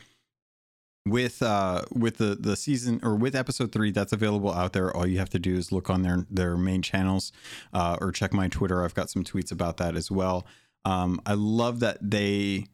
with 1.06 1.42
uh 1.42 1.82
with 1.92 2.18
the 2.18 2.36
the 2.36 2.56
season 2.56 3.00
or 3.04 3.16
with 3.16 3.36
episode 3.36 3.72
three 3.72 3.90
that's 3.90 4.12
available 4.12 4.52
out 4.52 4.74
there 4.74 4.96
all 4.96 5.08
you 5.08 5.18
have 5.18 5.30
to 5.30 5.40
do 5.40 5.56
is 5.56 5.72
look 5.72 5.90
on 5.90 6.02
their 6.02 6.26
their 6.30 6.58
main 6.58 6.82
channels 6.82 7.32
uh 7.74 7.98
or 8.02 8.12
check 8.12 8.34
my 8.34 8.48
twitter 8.48 8.84
i've 8.84 8.94
got 8.94 9.10
some 9.10 9.24
tweets 9.24 9.52
about 9.52 9.78
that 9.78 9.96
as 9.96 10.12
well 10.12 10.46
um 10.84 11.20
i 11.26 11.34
love 11.34 11.80
that 11.80 11.98
they 12.02 12.66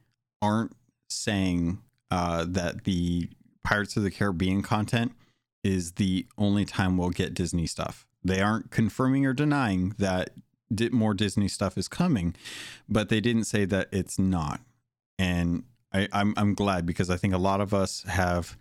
aren't 0.41 0.75
saying 1.07 1.77
uh 2.09 2.43
that 2.47 2.83
the 2.83 3.29
pirates 3.66 3.97
of 3.97 4.03
the 4.03 4.11
caribbean 4.11 4.61
content 4.61 5.11
is 5.63 5.93
the 5.93 6.26
only 6.38 6.63
time 6.66 6.97
we'll 6.97 7.09
get 7.09 7.34
disney 7.34 7.66
stuff 7.66 8.05
they 8.24 8.41
aren't 8.41 8.72
confirming 8.72 9.26
or 9.26 9.34
denying 9.34 9.93
that 9.97 10.30
more 10.91 11.13
disney 11.13 11.47
stuff 11.47 11.78
is 11.78 11.88
coming 11.88 12.36
but 12.88 13.09
they 13.09 13.20
didn't 13.20 13.45
say 13.45 13.66
that 13.66 13.88
it's 13.91 14.18
not 14.18 14.61
and 15.18 15.63
I, 15.95 16.09
I'm 16.11 16.34
I'm 16.36 16.53
glad 16.53 16.86
because 16.86 17.09
I 17.09 17.16
think 17.16 17.34
a 17.34 17.38
lot 17.39 17.61
of 17.61 17.74
us 17.74 18.03
have 18.03 18.57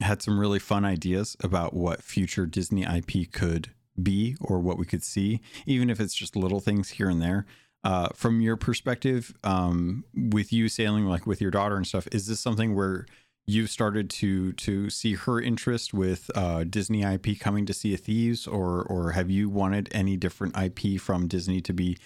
had 0.00 0.22
some 0.22 0.40
really 0.40 0.58
fun 0.58 0.84
ideas 0.84 1.36
about 1.40 1.74
what 1.74 2.02
future 2.02 2.46
Disney 2.46 2.82
IP 2.82 3.30
could 3.30 3.70
be 4.02 4.36
or 4.40 4.58
what 4.58 4.78
we 4.78 4.86
could 4.86 5.02
see, 5.02 5.40
even 5.66 5.90
if 5.90 6.00
it's 6.00 6.14
just 6.14 6.34
little 6.34 6.60
things 6.60 6.90
here 6.90 7.08
and 7.08 7.20
there. 7.20 7.46
Uh, 7.84 8.08
from 8.14 8.40
your 8.40 8.56
perspective, 8.56 9.34
um, 9.44 10.04
with 10.14 10.52
you 10.52 10.68
sailing 10.68 11.04
like 11.04 11.26
with 11.26 11.40
your 11.40 11.50
daughter 11.50 11.76
and 11.76 11.86
stuff, 11.86 12.08
is 12.10 12.26
this 12.26 12.40
something 12.40 12.74
where 12.74 13.06
you've 13.46 13.70
started 13.70 14.08
to 14.10 14.52
to 14.52 14.90
see 14.90 15.14
her 15.14 15.40
interest 15.40 15.92
with 15.92 16.30
uh, 16.34 16.64
Disney 16.64 17.02
IP 17.02 17.38
coming 17.38 17.66
to 17.66 17.74
Sea 17.74 17.94
of 17.94 18.00
Thieves, 18.00 18.46
or 18.46 18.82
or 18.82 19.12
have 19.12 19.30
you 19.30 19.48
wanted 19.48 19.88
any 19.92 20.16
different 20.16 20.56
IP 20.56 21.00
from 21.00 21.28
Disney 21.28 21.60
to 21.62 21.72
be 21.72 21.98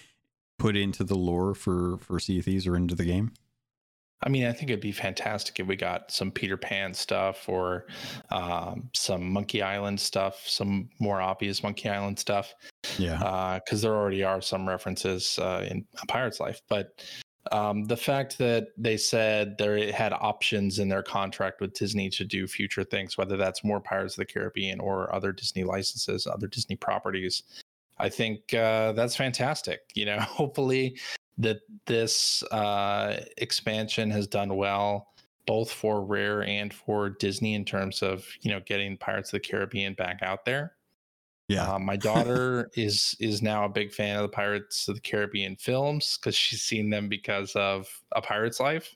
put 0.57 0.75
into 0.75 1.03
the 1.03 1.17
lore 1.17 1.53
for 1.53 1.97
for 1.97 2.19
Sea 2.19 2.39
of 2.39 2.45
Thieves 2.45 2.67
or 2.67 2.75
into 2.75 2.95
the 2.95 3.05
game? 3.05 3.33
I 4.23 4.29
mean, 4.29 4.45
I 4.45 4.51
think 4.51 4.71
it'd 4.71 4.81
be 4.81 4.91
fantastic 4.91 5.59
if 5.59 5.67
we 5.67 5.75
got 5.75 6.11
some 6.11 6.31
Peter 6.31 6.57
Pan 6.57 6.93
stuff 6.93 7.47
or 7.47 7.85
um, 8.31 8.89
some 8.95 9.31
Monkey 9.31 9.61
Island 9.61 9.99
stuff, 9.99 10.41
some 10.47 10.89
more 10.99 11.21
obvious 11.21 11.61
Monkey 11.61 11.87
Island 11.87 12.17
stuff. 12.17 12.55
Yeah. 12.97 13.59
Because 13.63 13.83
uh, 13.83 13.87
there 13.87 13.95
already 13.95 14.23
are 14.23 14.41
some 14.41 14.67
references 14.67 15.37
uh, 15.37 15.67
in 15.69 15.85
Pirate's 16.07 16.39
Life. 16.39 16.61
But 16.67 17.03
um, 17.51 17.85
the 17.85 17.97
fact 17.97 18.37
that 18.37 18.69
they 18.77 18.97
said 18.97 19.57
they 19.57 19.91
had 19.91 20.13
options 20.13 20.79
in 20.79 20.89
their 20.89 21.03
contract 21.03 21.61
with 21.61 21.73
Disney 21.73 22.09
to 22.11 22.25
do 22.25 22.47
future 22.47 22.83
things, 22.83 23.17
whether 23.17 23.37
that's 23.37 23.63
more 23.63 23.79
Pirates 23.79 24.13
of 24.15 24.19
the 24.19 24.25
Caribbean 24.25 24.79
or 24.79 25.13
other 25.13 25.31
Disney 25.31 25.63
licenses, 25.63 26.27
other 26.27 26.47
Disney 26.47 26.75
properties, 26.75 27.43
I 27.99 28.09
think 28.09 28.53
uh, 28.53 28.91
that's 28.93 29.15
fantastic. 29.15 29.81
You 29.95 30.05
know, 30.05 30.19
hopefully 30.21 30.99
that 31.37 31.59
this 31.85 32.43
uh, 32.43 33.23
expansion 33.37 34.09
has 34.11 34.27
done 34.27 34.55
well 34.55 35.07
both 35.45 35.71
for 35.71 36.03
Rare 36.03 36.43
and 36.43 36.73
for 36.73 37.09
Disney 37.09 37.53
in 37.55 37.65
terms 37.65 38.03
of 38.03 38.27
you 38.41 38.51
know 38.51 38.59
getting 38.65 38.97
Pirates 38.97 39.29
of 39.29 39.41
the 39.41 39.47
Caribbean 39.47 39.93
back 39.93 40.19
out 40.21 40.45
there. 40.45 40.73
Yeah, 41.47 41.73
uh, 41.73 41.79
my 41.79 41.95
daughter 41.95 42.69
is 42.75 43.15
is 43.19 43.41
now 43.41 43.65
a 43.65 43.69
big 43.69 43.93
fan 43.93 44.17
of 44.17 44.23
the 44.23 44.29
Pirates 44.29 44.87
of 44.87 44.95
the 44.95 45.01
Caribbean 45.01 45.55
films 45.55 46.17
because 46.17 46.35
she's 46.35 46.61
seen 46.61 46.89
them 46.89 47.07
because 47.07 47.55
of 47.55 47.87
A 48.13 48.21
Pirate's 48.21 48.59
Life. 48.59 48.95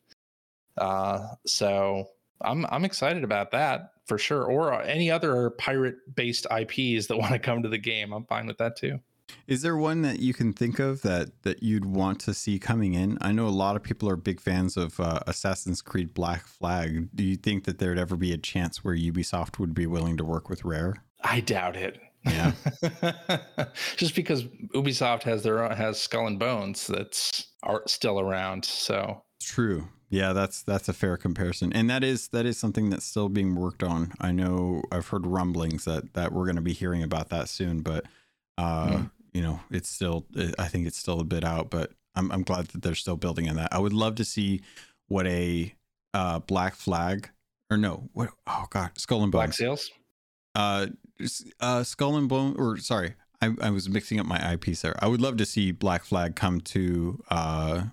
Uh, 0.78 1.28
so 1.46 2.08
I'm 2.42 2.66
I'm 2.66 2.84
excited 2.84 3.24
about 3.24 3.52
that 3.52 3.92
for 4.06 4.18
sure. 4.18 4.44
Or 4.44 4.82
any 4.82 5.10
other 5.10 5.52
pirate 5.52 5.96
based 6.14 6.46
IPs 6.52 7.08
that 7.08 7.18
want 7.20 7.32
to 7.32 7.40
come 7.40 7.64
to 7.64 7.70
the 7.70 7.78
game, 7.78 8.12
I'm 8.12 8.26
fine 8.26 8.48
with 8.48 8.58
that 8.58 8.76
too. 8.76 9.00
Is 9.48 9.62
there 9.62 9.78
one 9.78 10.02
that 10.02 10.20
you 10.20 10.34
can 10.34 10.52
think 10.52 10.80
of 10.80 11.04
that 11.04 11.44
that 11.44 11.64
you'd 11.64 11.86
want 11.86 12.20
to 12.22 12.34
see 12.34 12.60
coming 12.60 12.94
in? 12.96 13.18
I 13.22 13.32
know 13.32 13.48
a 13.48 13.50
lot 13.50 13.78
of 13.78 13.84
people 13.84 14.10
are 14.10 14.18
big 14.18 14.42
fans 14.42 14.76
of 14.76 15.00
uh, 15.00 15.22
Assassin's 15.26 15.82
Creed 15.82 16.14
Black 16.14 16.46
Flag. 16.46 17.10
Do 17.16 17.24
you 17.24 17.38
think 17.38 17.64
that 17.64 17.80
there'd 17.80 17.98
ever 17.98 18.18
be 18.18 18.34
a 18.34 18.38
chance 18.38 18.84
where 18.84 18.96
Ubisoft 18.96 19.58
would 19.58 19.74
be 19.74 19.86
willing 19.86 20.18
to 20.18 20.26
work 20.26 20.50
with 20.50 20.66
Rare? 20.66 20.96
I 21.24 21.40
doubt 21.40 21.78
it. 21.78 22.00
Yeah. 22.26 22.54
Just 23.98 24.16
because 24.16 24.44
Ubisoft 24.76 25.24
has 25.24 25.44
their 25.44 25.64
own, 25.64 25.76
has 25.76 26.00
Skull 26.00 26.28
and 26.28 26.40
Bones 26.40 26.88
that's 26.88 27.48
are 27.64 27.84
still 27.88 28.20
around, 28.20 28.66
so 28.66 29.24
True. 29.42 29.88
Yeah, 30.10 30.34
that's 30.34 30.62
that's 30.64 30.90
a 30.90 30.94
fair 30.94 31.16
comparison, 31.16 31.72
and 31.72 31.90
that 31.90 32.04
is 32.04 32.28
that 32.30 32.46
is 32.46 32.58
something 32.58 32.90
that's 32.90 33.06
still 33.06 33.30
being 33.30 33.56
worked 33.56 33.82
on. 33.82 34.12
I 34.20 34.34
know 34.34 34.84
I've 34.92 35.08
heard 35.08 35.26
rumblings 35.26 35.86
that 35.86 36.14
that 36.16 36.34
we're 36.34 36.44
going 36.44 36.58
to 36.58 36.62
be 36.62 36.74
hearing 36.74 37.02
about 37.02 37.30
that 37.30 37.48
soon, 37.48 37.82
but 37.82 38.06
uh, 38.58 38.88
mm 38.88 39.12
you 39.34 39.42
know, 39.42 39.60
it's 39.70 39.90
still, 39.90 40.26
I 40.60 40.68
think 40.68 40.88
it's 40.88 40.98
still 40.98 41.20
a 41.20 41.26
bit 41.26 41.44
out, 41.44 41.70
but 41.70 41.92
I'm, 42.16 42.32
I'm 42.32 42.44
glad 42.44 42.68
that 42.68 42.82
they're 42.82 42.96
still 42.96 43.16
building 43.16 43.50
on 43.50 43.56
that. 43.56 43.74
I 43.74 43.80
would 43.80 43.94
love 43.94 44.16
to 44.16 44.26
see 44.26 44.62
what 45.08 45.26
a 45.28 45.74
uh, 46.14 46.40
Black 46.40 46.76
Flag 46.76 47.30
or 47.70 47.78
no, 47.78 48.10
what, 48.14 48.30
oh 48.48 48.66
God, 48.70 48.92
Skull 48.98 49.24
and 49.24 49.32
Bones. 49.32 49.40
Black 49.40 49.54
Sails? 49.54 49.90
Uh, 50.56 50.88
uh, 51.60 51.84
Skull 51.84 52.16
and 52.16 52.30
Bone, 52.30 52.56
or 52.58 52.78
sorry, 52.78 53.16
I, 53.42 53.52
I 53.62 53.70
was 53.72 53.90
mixing 53.90 54.20
up 54.20 54.26
my 54.26 54.54
IPs 54.54 54.82
there. 54.82 54.96
I 55.00 55.08
would 55.08 55.22
love 55.22 55.38
to 55.38 55.46
see 55.46 55.72
Black 55.72 56.04
Flag 56.04 56.36
come 56.36 56.62
to 56.62 57.24
uh, 57.30 57.84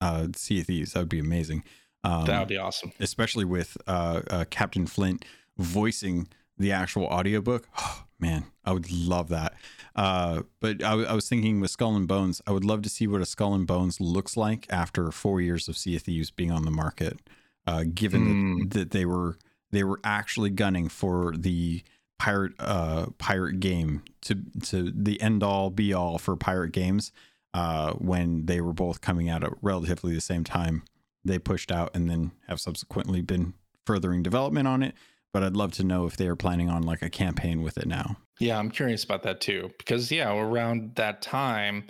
uh, 0.00 0.28
Sea 0.34 0.60
of 0.60 0.66
Thieves. 0.66 0.92
That 0.92 1.00
would 1.00 1.08
be 1.08 1.18
amazing. 1.18 1.64
Um, 2.04 2.26
that 2.26 2.38
would 2.38 2.48
be 2.48 2.58
awesome. 2.58 2.92
Especially 3.00 3.44
with 3.44 3.76
uh, 3.86 4.22
uh, 4.30 4.44
Captain 4.50 4.86
Flint 4.86 5.24
voicing 5.56 6.28
the 6.58 6.72
actual 6.72 7.04
audiobook. 7.04 7.68
Oh, 7.78 8.02
man, 8.18 8.46
I 8.64 8.72
would 8.72 8.90
love 8.90 9.28
that. 9.28 9.52
Uh, 9.94 10.44
but 10.60 10.82
I, 10.82 10.92
I, 10.92 11.12
was 11.12 11.28
thinking 11.28 11.60
with 11.60 11.70
Skull 11.70 11.94
and 11.94 12.08
Bones, 12.08 12.40
I 12.46 12.52
would 12.52 12.64
love 12.64 12.80
to 12.82 12.88
see 12.88 13.06
what 13.06 13.20
a 13.20 13.26
Skull 13.26 13.52
and 13.52 13.66
Bones 13.66 14.00
looks 14.00 14.38
like 14.38 14.66
after 14.70 15.10
four 15.10 15.42
years 15.42 15.68
of 15.68 15.76
Sea 15.76 15.96
of 15.96 16.02
Thieves 16.02 16.30
being 16.30 16.50
on 16.50 16.64
the 16.64 16.70
market. 16.70 17.20
Uh, 17.66 17.84
given 17.92 18.22
mm. 18.22 18.58
that, 18.58 18.62
hmm. 18.62 18.78
that, 18.78 18.90
they 18.92 19.04
were 19.04 19.36
they 19.70 19.84
were 19.84 20.00
actually 20.02 20.48
gunning 20.48 20.88
for 20.88 21.34
the 21.36 21.82
pirate 22.18 22.52
uh, 22.58 23.06
pirate 23.18 23.60
game 23.60 24.02
to 24.22 24.36
to 24.64 24.90
the 24.94 25.20
end 25.20 25.42
all 25.42 25.70
be 25.70 25.92
all 25.92 26.18
for 26.18 26.36
pirate 26.36 26.72
games 26.72 27.12
uh, 27.54 27.92
when 27.94 28.46
they 28.46 28.60
were 28.60 28.72
both 28.72 29.00
coming 29.00 29.28
out 29.28 29.44
at 29.44 29.52
relatively 29.62 30.14
the 30.14 30.20
same 30.20 30.44
time. 30.44 30.82
they 31.24 31.38
pushed 31.38 31.72
out 31.72 31.90
and 31.94 32.08
then 32.08 32.30
have 32.48 32.60
subsequently 32.60 33.20
been 33.20 33.54
furthering 33.84 34.22
development 34.22 34.68
on 34.68 34.82
it. 34.82 34.94
But 35.32 35.42
I'd 35.42 35.56
love 35.56 35.72
to 35.72 35.84
know 35.84 36.06
if 36.06 36.16
they 36.16 36.28
are 36.28 36.36
planning 36.36 36.70
on 36.70 36.82
like 36.82 37.02
a 37.02 37.10
campaign 37.10 37.62
with 37.62 37.76
it 37.76 37.86
now. 37.86 38.16
Yeah, 38.38 38.58
I'm 38.58 38.70
curious 38.70 39.04
about 39.04 39.22
that 39.24 39.40
too. 39.40 39.70
Because 39.78 40.10
yeah, 40.10 40.34
around 40.34 40.94
that 40.94 41.20
time 41.20 41.84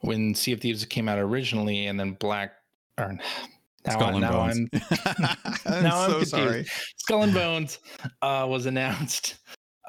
when 0.00 0.34
Sea 0.34 0.52
of 0.52 0.60
Thieves 0.60 0.84
came 0.84 1.08
out 1.08 1.18
originally 1.18 1.86
and 1.86 2.00
then 2.00 2.14
Black 2.14 2.52
or 2.98 3.18
now, 3.86 3.92
Skull 3.92 4.08
and 4.08 4.20
now 4.20 4.32
Bones. 4.32 4.68
I'm 4.72 4.80
I'm 5.66 5.82
now 5.82 6.00
I'm 6.00 6.10
so 6.10 6.18
confused. 6.18 6.30
sorry. 6.30 6.66
Skull 6.96 7.22
and 7.22 7.34
Bones 7.34 7.78
uh, 8.22 8.46
was 8.48 8.66
announced. 8.66 9.36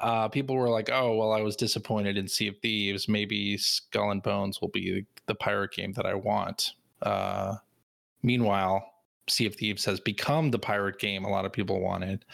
Uh, 0.00 0.28
people 0.28 0.56
were 0.56 0.68
like, 0.68 0.90
"Oh, 0.92 1.14
well, 1.16 1.32
I 1.32 1.40
was 1.40 1.56
disappointed 1.56 2.16
in 2.16 2.26
Sea 2.28 2.48
of 2.48 2.58
Thieves. 2.58 3.08
Maybe 3.08 3.56
Skull 3.56 4.10
and 4.10 4.22
Bones 4.22 4.60
will 4.60 4.68
be 4.68 4.92
the, 4.92 5.06
the 5.26 5.34
pirate 5.34 5.72
game 5.72 5.92
that 5.92 6.06
I 6.06 6.14
want." 6.14 6.72
Uh, 7.02 7.56
meanwhile, 8.22 8.84
Sea 9.28 9.46
of 9.46 9.54
Thieves 9.54 9.84
has 9.84 10.00
become 10.00 10.50
the 10.50 10.58
pirate 10.58 10.98
game 10.98 11.24
a 11.24 11.30
lot 11.30 11.44
of 11.44 11.52
people 11.52 11.80
wanted, 11.80 12.24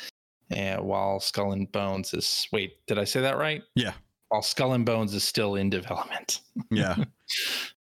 and 0.50 0.80
while 0.82 1.20
Skull 1.20 1.52
and 1.52 1.70
Bones 1.70 2.14
is 2.14 2.48
wait, 2.52 2.84
did 2.86 2.98
I 2.98 3.04
say 3.04 3.20
that 3.20 3.36
right? 3.36 3.62
Yeah. 3.74 3.92
While 4.30 4.42
Skull 4.42 4.72
and 4.72 4.86
Bones 4.86 5.12
is 5.12 5.24
still 5.24 5.56
in 5.56 5.70
development. 5.70 6.40
Yeah. 6.70 6.96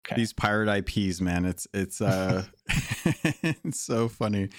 Okay. 0.06 0.16
These 0.16 0.34
pirate 0.34 0.70
IPs, 0.70 1.20
man, 1.20 1.45
it's 1.45 1.68
it's 1.74 2.00
uh 2.00 2.43
it's 2.70 3.82
so 3.82 4.08
funny. 4.08 4.50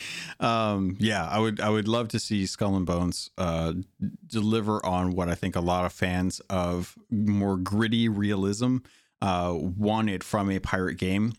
Um 0.40 0.96
yeah, 0.98 1.26
I 1.26 1.38
would 1.38 1.60
I 1.60 1.70
would 1.70 1.88
love 1.88 2.08
to 2.08 2.18
see 2.18 2.44
Skull 2.46 2.76
and 2.76 2.84
Bones 2.84 3.30
uh 3.38 3.74
deliver 4.26 4.84
on 4.84 5.12
what 5.12 5.28
I 5.28 5.34
think 5.34 5.56
a 5.56 5.60
lot 5.60 5.86
of 5.86 5.92
fans 5.92 6.40
of 6.50 6.96
more 7.10 7.56
gritty 7.56 8.08
realism 8.08 8.78
uh 9.22 9.54
wanted 9.56 10.22
from 10.24 10.50
a 10.50 10.58
pirate 10.58 10.96
game 10.96 11.32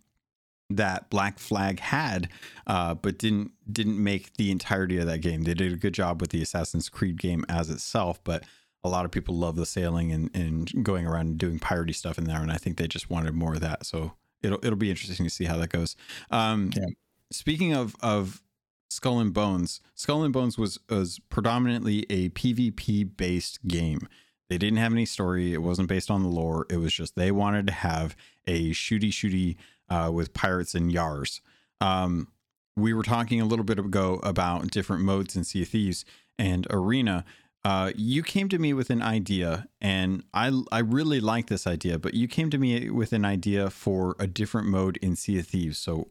that 0.71 1.09
Black 1.09 1.37
Flag 1.37 1.79
had 1.79 2.29
uh 2.65 2.95
but 2.95 3.19
didn't 3.19 3.51
didn't 3.71 4.01
make 4.01 4.35
the 4.37 4.49
entirety 4.49 4.97
of 4.97 5.05
that 5.05 5.19
game. 5.19 5.43
They 5.43 5.53
did 5.53 5.73
a 5.73 5.77
good 5.77 5.93
job 5.93 6.21
with 6.21 6.31
the 6.31 6.41
Assassin's 6.41 6.89
Creed 6.89 7.19
game 7.19 7.45
as 7.49 7.69
itself, 7.69 8.23
but 8.23 8.43
a 8.83 8.89
lot 8.89 9.05
of 9.05 9.11
people 9.11 9.35
love 9.35 9.55
the 9.55 9.65
sailing 9.65 10.11
and, 10.11 10.29
and 10.35 10.83
going 10.83 11.05
around 11.05 11.27
and 11.27 11.37
doing 11.37 11.59
piratey 11.59 11.93
stuff 11.93 12.17
in 12.17 12.23
there, 12.25 12.41
and 12.41 12.51
I 12.51 12.57
think 12.57 12.77
they 12.77 12.87
just 12.87 13.09
wanted 13.09 13.33
more 13.33 13.55
of 13.55 13.61
that. 13.61 13.85
So 13.85 14.13
it'll 14.41 14.59
it'll 14.63 14.77
be 14.77 14.89
interesting 14.89 15.25
to 15.25 15.29
see 15.29 15.45
how 15.45 15.57
that 15.57 15.69
goes. 15.69 15.95
Um, 16.31 16.71
Yeah. 16.75 16.85
Speaking 17.31 17.73
of 17.73 17.95
of 18.01 18.41
Skull 18.89 19.19
and 19.19 19.33
Bones, 19.33 19.81
Skull 19.95 20.23
and 20.23 20.33
Bones 20.33 20.57
was 20.57 20.79
was 20.89 21.19
predominantly 21.29 22.05
a 22.09 22.29
PvP 22.29 23.15
based 23.17 23.59
game. 23.67 24.07
They 24.49 24.57
didn't 24.57 24.77
have 24.77 24.93
any 24.93 25.05
story. 25.05 25.53
It 25.53 25.61
wasn't 25.61 25.89
based 25.89 26.09
on 26.09 26.23
the 26.23 26.29
lore. 26.29 26.65
It 26.71 26.77
was 26.77 26.91
just 26.91 27.15
they 27.15 27.31
wanted 27.31 27.67
to 27.67 27.73
have 27.73 28.15
a 28.47 28.71
shooty 28.71 29.09
shooty 29.09 29.57
uh, 29.89 30.09
with 30.11 30.33
pirates 30.33 30.73
and 30.73 30.91
yars. 30.91 31.41
Um, 31.81 32.29
we 32.75 32.93
were 32.93 33.03
talking 33.03 33.41
a 33.41 33.45
little 33.45 33.65
bit 33.65 33.77
ago 33.77 34.19
about 34.23 34.71
different 34.71 35.03
modes 35.03 35.35
in 35.35 35.43
Sea 35.43 35.61
of 35.63 35.69
Thieves 35.69 36.03
and 36.39 36.65
Arena. 36.71 37.25
Uh, 37.65 37.91
you 37.95 38.23
came 38.23 38.47
to 38.49 38.57
me 38.57 38.73
with 38.73 38.89
an 38.89 39.01
idea, 39.01 39.67
and 39.81 40.23
I 40.33 40.61
I 40.71 40.79
really 40.79 41.19
like 41.19 41.47
this 41.47 41.67
idea. 41.67 41.99
But 41.99 42.13
you 42.13 42.27
came 42.27 42.49
to 42.51 42.57
me 42.57 42.89
with 42.89 43.11
an 43.11 43.25
idea 43.25 43.69
for 43.69 44.15
a 44.17 44.27
different 44.27 44.67
mode 44.67 44.97
in 45.01 45.15
Sea 45.17 45.39
of 45.39 45.47
Thieves. 45.47 45.77
So, 45.77 46.09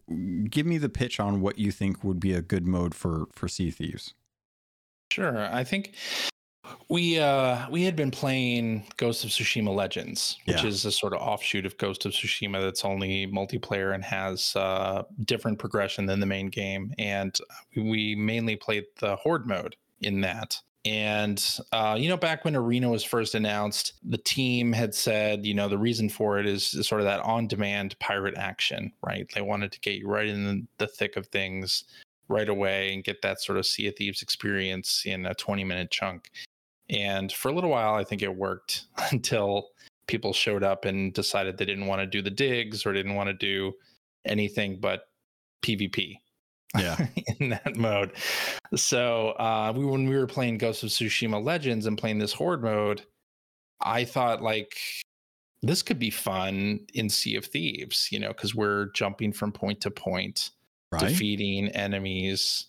give 0.51 0.67
me 0.67 0.77
the 0.77 0.91
pitch 0.91 1.19
on 1.19 1.41
what 1.41 1.59
you 1.59 1.73
think 1.73 2.05
would 2.05 2.21
be 2.21 2.35
a 2.35 2.43
good 2.43 2.67
mode 2.67 2.95
for 2.95 3.29
for 3.33 3.49
Sea 3.49 3.69
of 3.69 3.77
Thieves. 3.77 4.15
Sure. 5.11 5.39
I 5.53 5.65
think 5.65 5.95
we 6.91 7.19
uh 7.19 7.67
we 7.71 7.83
had 7.83 7.97
been 7.97 8.11
playing 8.11 8.87
Ghost 8.99 9.25
of 9.25 9.31
Tsushima 9.31 9.75
Legends, 9.75 10.37
which 10.45 10.63
Yeah. 10.63 10.69
is 10.69 10.85
a 10.85 10.93
sort 10.93 11.15
of 11.15 11.21
offshoot 11.23 11.65
of 11.65 11.79
Ghost 11.79 12.05
of 12.05 12.13
Tsushima 12.13 12.61
that's 12.61 12.85
only 12.85 13.27
multiplayer 13.27 13.95
and 13.95 14.05
has 14.05 14.55
uh 14.55 15.05
different 15.25 15.59
progression 15.59 16.05
than 16.05 16.21
the 16.21 16.27
main 16.27 16.49
game. 16.49 16.93
And 16.99 17.35
we 17.75 18.15
mainly 18.15 18.57
played 18.57 18.85
the 19.01 19.17
horde 19.17 19.47
mode 19.47 19.77
in 20.03 20.21
that. 20.21 20.61
And 20.85 21.45
uh, 21.73 21.97
you 21.99 22.09
know, 22.09 22.17
back 22.17 22.45
when 22.45 22.57
Arena 22.57 22.89
was 22.89 23.05
first 23.05 23.35
announced, 23.35 23.95
the 24.03 24.19
team 24.19 24.73
had 24.73 24.95
said, 24.95 25.45
you 25.45 25.55
know, 25.55 25.69
the 25.69 25.79
reason 25.79 26.09
for 26.09 26.39
it 26.39 26.47
is 26.47 26.65
sort 26.87 27.01
of 27.01 27.07
that 27.07 27.21
on-demand 27.21 27.99
pirate 27.99 28.37
action, 28.37 28.93
right? 29.03 29.31
They 29.35 29.43
wanted 29.43 29.73
to 29.73 29.81
get 29.81 29.97
you 29.97 30.07
right 30.07 30.29
in 30.29 30.69
the 30.79 30.87
thick 30.87 31.17
of 31.17 31.27
things 31.27 31.85
right 32.29 32.49
away 32.49 32.95
and 32.95 33.05
get 33.05 33.23
that 33.23 33.41
sort 33.41 33.59
of 33.59 33.67
Sea 33.67 33.89
of 33.89 33.97
Thieves 33.97 34.23
experience 34.23 35.03
in 35.05 35.27
a 35.27 35.35
20 35.35 35.65
minute 35.65 35.91
chunk. 35.91 36.31
And 36.91 37.33
for 37.33 37.49
a 37.49 37.53
little 37.53 37.71
while, 37.71 37.95
I 37.95 38.05
think 38.05 38.23
it 38.23 38.35
worked 38.35 38.87
until 39.11 39.71
people 40.07 40.33
showed 40.33 40.63
up 40.63 40.85
and 40.85 41.13
decided 41.13 41.59
they 41.59 41.65
didn't 41.65 41.87
want 41.87 42.01
to 42.01 42.07
do 42.07 42.23
the 42.23 42.31
digs 42.31 42.87
or 42.87 42.93
didn't 42.93 43.15
want 43.15 43.29
to 43.29 43.35
do 43.35 43.75
anything 44.25 44.79
but 44.81 45.09
PvP 45.63 46.19
Yeah, 46.77 47.07
in 47.41 47.51
that 47.51 47.77
mode. 47.77 48.13
So 48.77 49.31
uh, 49.31 49.73
we 49.75 49.85
when 49.85 50.09
we 50.09 50.17
were 50.17 50.27
playing 50.27 50.59
Ghost 50.59 50.83
of 50.83 50.91
Tsushima 50.91 51.43
Legends 51.43 51.87
and 51.87 51.97
playing 51.97 52.19
this 52.19 52.33
horde 52.33 52.63
mode, 52.63 53.03
I 53.81 54.05
thought 54.05 54.43
like 54.43 54.77
this 55.63 55.83
could 55.83 55.99
be 55.99 56.11
fun 56.11 56.81
in 56.95 57.09
Sea 57.09 57.37
of 57.37 57.47
Thieves, 57.47 58.09
you 58.13 58.19
know, 58.19 58.29
because 58.29 58.55
we're 58.55 58.91
jumping 58.93 59.33
from 59.33 59.53
point 59.53 59.81
to 59.83 59.91
point 59.91 60.51
right. 60.93 61.01
defeating 61.01 61.69
enemies. 61.69 62.67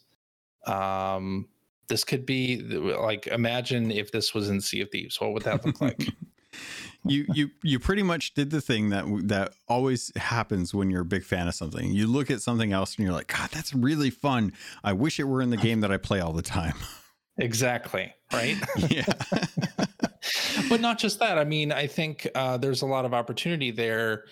Um, 0.66 1.48
this 1.88 2.04
could 2.04 2.26
be 2.26 2.62
like 2.62 3.28
imagine 3.28 3.92
if 3.92 4.12
this 4.12 4.34
was 4.34 4.50
in 4.50 4.62
Sea 4.62 4.82
of 4.82 4.92
Thieves. 4.92 5.20
What 5.20 5.34
would 5.34 5.44
that 5.44 5.66
look 5.66 5.82
like? 5.82 6.02
you 7.06 7.26
you 7.34 7.50
you 7.64 7.80
pretty 7.80 8.04
much 8.04 8.34
did 8.34 8.52
the 8.52 8.62
thing 8.62 8.90
that 8.90 9.06
that 9.28 9.54
always 9.68 10.12
happens 10.16 10.74
when 10.74 10.90
you're 10.90 11.02
a 11.02 11.06
big 11.06 11.24
fan 11.24 11.48
of 11.48 11.56
something. 11.56 11.92
You 11.94 12.08
look 12.08 12.30
at 12.30 12.42
something 12.42 12.74
else 12.74 12.96
and 12.96 13.06
you're 13.06 13.14
like, 13.14 13.28
God, 13.28 13.50
that's 13.52 13.74
really 13.74 14.10
fun. 14.10 14.54
I 14.84 14.94
wish 14.94 15.20
it 15.20 15.24
were 15.24 15.42
in 15.42 15.50
the 15.50 15.58
game 15.70 15.82
that 15.82 15.92
I 15.92 15.98
play 15.98 16.20
all 16.20 16.34
the 16.34 16.42
time. 16.42 16.76
exactly. 17.38 18.14
Right. 18.34 18.58
yeah. 18.90 19.06
but 20.70 20.82
not 20.82 21.00
just 21.00 21.20
that. 21.20 21.38
I 21.38 21.46
mean, 21.46 21.72
I 21.72 21.88
think 21.88 22.28
uh, 22.36 22.58
there's 22.58 22.82
a 22.82 22.86
lot 22.86 23.06
of 23.06 23.14
opportunity 23.14 23.72
there 23.72 24.26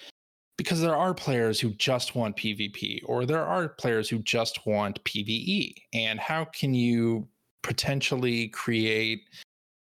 because 0.58 0.82
there 0.82 0.96
are 0.96 1.14
players 1.14 1.60
who 1.60 1.70
just 1.76 2.16
want 2.16 2.36
PvP 2.36 3.02
or 3.06 3.26
there 3.26 3.46
are 3.46 3.70
players 3.70 4.10
who 4.10 4.20
just 4.20 4.66
want 4.66 5.04
PvE. 5.04 5.74
And 5.94 6.20
how 6.20 6.46
can 6.46 6.74
you 6.74 7.28
potentially 7.64 8.50
create 8.50 9.22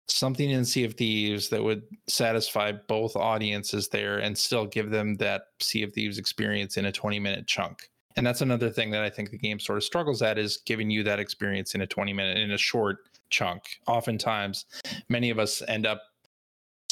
something 0.09 0.49
in 0.49 0.65
Sea 0.65 0.85
of 0.85 0.95
Thieves 0.95 1.49
that 1.49 1.63
would 1.63 1.83
satisfy 2.07 2.71
both 2.71 3.15
audiences 3.15 3.89
there 3.89 4.19
and 4.19 4.37
still 4.37 4.65
give 4.65 4.89
them 4.89 5.15
that 5.15 5.43
Sea 5.59 5.83
of 5.83 5.93
Thieves 5.93 6.17
experience 6.17 6.77
in 6.77 6.85
a 6.85 6.91
20 6.91 7.19
minute 7.19 7.47
chunk? 7.47 7.89
And 8.15 8.25
that's 8.25 8.41
another 8.41 8.69
thing 8.69 8.91
that 8.91 9.03
I 9.03 9.09
think 9.09 9.29
the 9.29 9.37
game 9.37 9.59
sort 9.59 9.77
of 9.77 9.83
struggles 9.83 10.21
at 10.21 10.37
is 10.37 10.57
giving 10.65 10.89
you 10.89 11.03
that 11.03 11.19
experience 11.19 11.75
in 11.75 11.81
a 11.81 11.87
20 11.87 12.11
minute, 12.13 12.37
in 12.37 12.51
a 12.51 12.57
short 12.57 12.97
chunk. 13.29 13.63
Oftentimes, 13.87 14.65
many 15.09 15.29
of 15.29 15.39
us 15.39 15.61
end 15.67 15.85
up 15.85 16.01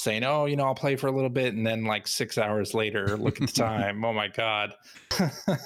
saying, 0.08 0.24
"Oh, 0.24 0.46
you 0.46 0.56
know, 0.56 0.64
I'll 0.64 0.76
play 0.76 0.96
for 0.96 1.08
a 1.08 1.12
little 1.12 1.30
bit," 1.30 1.54
and 1.54 1.68
then 1.68 1.84
like 1.84 2.08
six 2.08 2.38
hours 2.38 2.74
later, 2.74 3.18
look 3.18 3.42
at 3.42 3.48
the 3.48 3.54
time. 3.62 4.06
oh 4.06 4.14
my 4.14 4.30
god! 4.30 4.74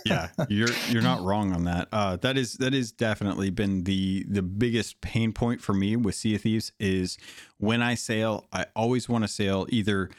yeah, 0.03 0.29
you're 0.49 0.73
you're 0.89 1.03
not 1.03 1.21
wrong 1.23 1.53
on 1.53 1.65
that. 1.65 1.87
Uh, 1.91 2.15
that 2.17 2.37
is 2.37 2.53
that 2.53 2.73
is 2.73 2.91
definitely 2.91 3.51
been 3.51 3.83
the 3.83 4.25
the 4.27 4.41
biggest 4.41 4.99
pain 5.01 5.31
point 5.31 5.61
for 5.61 5.73
me 5.73 5.95
with 5.95 6.15
Sea 6.15 6.35
of 6.35 6.41
Thieves 6.41 6.71
is 6.79 7.17
when 7.57 7.83
I 7.83 7.93
sail, 7.93 8.47
I 8.51 8.65
always 8.75 9.07
want 9.07 9.23
to 9.23 9.27
sail 9.27 9.67
either 9.69 10.09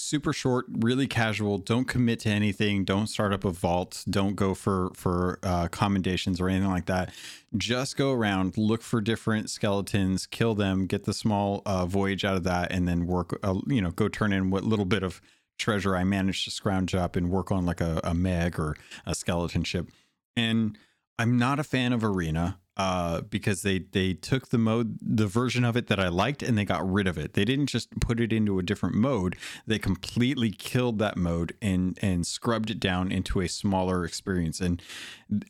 super 0.00 0.32
short, 0.32 0.66
really 0.68 1.06
casual. 1.06 1.58
Don't 1.58 1.86
commit 1.86 2.20
to 2.20 2.30
anything. 2.30 2.84
Don't 2.84 3.06
start 3.06 3.32
up 3.32 3.44
a 3.44 3.50
vault. 3.50 4.04
Don't 4.08 4.34
go 4.34 4.54
for 4.54 4.90
for 4.94 5.38
uh, 5.42 5.68
commendations 5.68 6.40
or 6.40 6.48
anything 6.48 6.70
like 6.70 6.86
that. 6.86 7.12
Just 7.56 7.96
go 7.96 8.12
around, 8.12 8.56
look 8.56 8.82
for 8.82 9.00
different 9.00 9.50
skeletons, 9.50 10.26
kill 10.26 10.54
them, 10.54 10.86
get 10.86 11.04
the 11.04 11.12
small 11.12 11.62
uh, 11.66 11.86
voyage 11.86 12.24
out 12.24 12.36
of 12.36 12.44
that, 12.44 12.72
and 12.72 12.88
then 12.88 13.06
work. 13.06 13.38
Uh, 13.42 13.60
you 13.66 13.80
know, 13.80 13.90
go 13.90 14.08
turn 14.08 14.32
in 14.32 14.50
what 14.50 14.64
little 14.64 14.84
bit 14.84 15.02
of 15.02 15.20
treasure 15.58 15.94
I 15.94 16.04
managed 16.04 16.44
to 16.44 16.50
scrounge 16.50 16.94
up 16.94 17.16
and 17.16 17.30
work 17.30 17.52
on 17.52 17.66
like 17.66 17.80
a, 17.80 18.00
a 18.02 18.14
meg 18.14 18.58
or 18.58 18.76
a 19.06 19.14
skeleton 19.14 19.62
ship. 19.62 19.88
And 20.34 20.78
I'm 21.18 21.38
not 21.38 21.60
a 21.60 21.64
fan 21.64 21.92
of 21.92 22.02
Arena 22.02 22.58
uh, 22.80 23.20
because 23.20 23.60
they 23.60 23.80
they 23.80 24.14
took 24.14 24.48
the 24.48 24.56
mode, 24.56 24.96
the 25.02 25.26
version 25.26 25.66
of 25.66 25.76
it 25.76 25.88
that 25.88 26.00
I 26.00 26.08
liked, 26.08 26.42
and 26.42 26.56
they 26.56 26.64
got 26.64 26.90
rid 26.90 27.06
of 27.06 27.18
it. 27.18 27.34
They 27.34 27.44
didn't 27.44 27.66
just 27.66 28.00
put 28.00 28.18
it 28.20 28.32
into 28.32 28.58
a 28.58 28.62
different 28.62 28.94
mode. 28.94 29.36
They 29.66 29.78
completely 29.78 30.50
killed 30.50 30.98
that 31.00 31.18
mode 31.18 31.54
and 31.60 31.98
and 32.00 32.26
scrubbed 32.26 32.70
it 32.70 32.80
down 32.80 33.12
into 33.12 33.42
a 33.42 33.48
smaller 33.48 34.06
experience. 34.06 34.62
And 34.62 34.80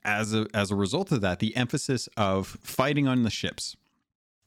as 0.05 0.35
a 0.35 0.49
as 0.53 0.72
a 0.72 0.74
result 0.74 1.12
of 1.12 1.20
that, 1.20 1.39
the 1.39 1.55
emphasis 1.55 2.09
of 2.16 2.59
fighting 2.64 3.07
on 3.07 3.22
the 3.22 3.31
ships 3.31 3.76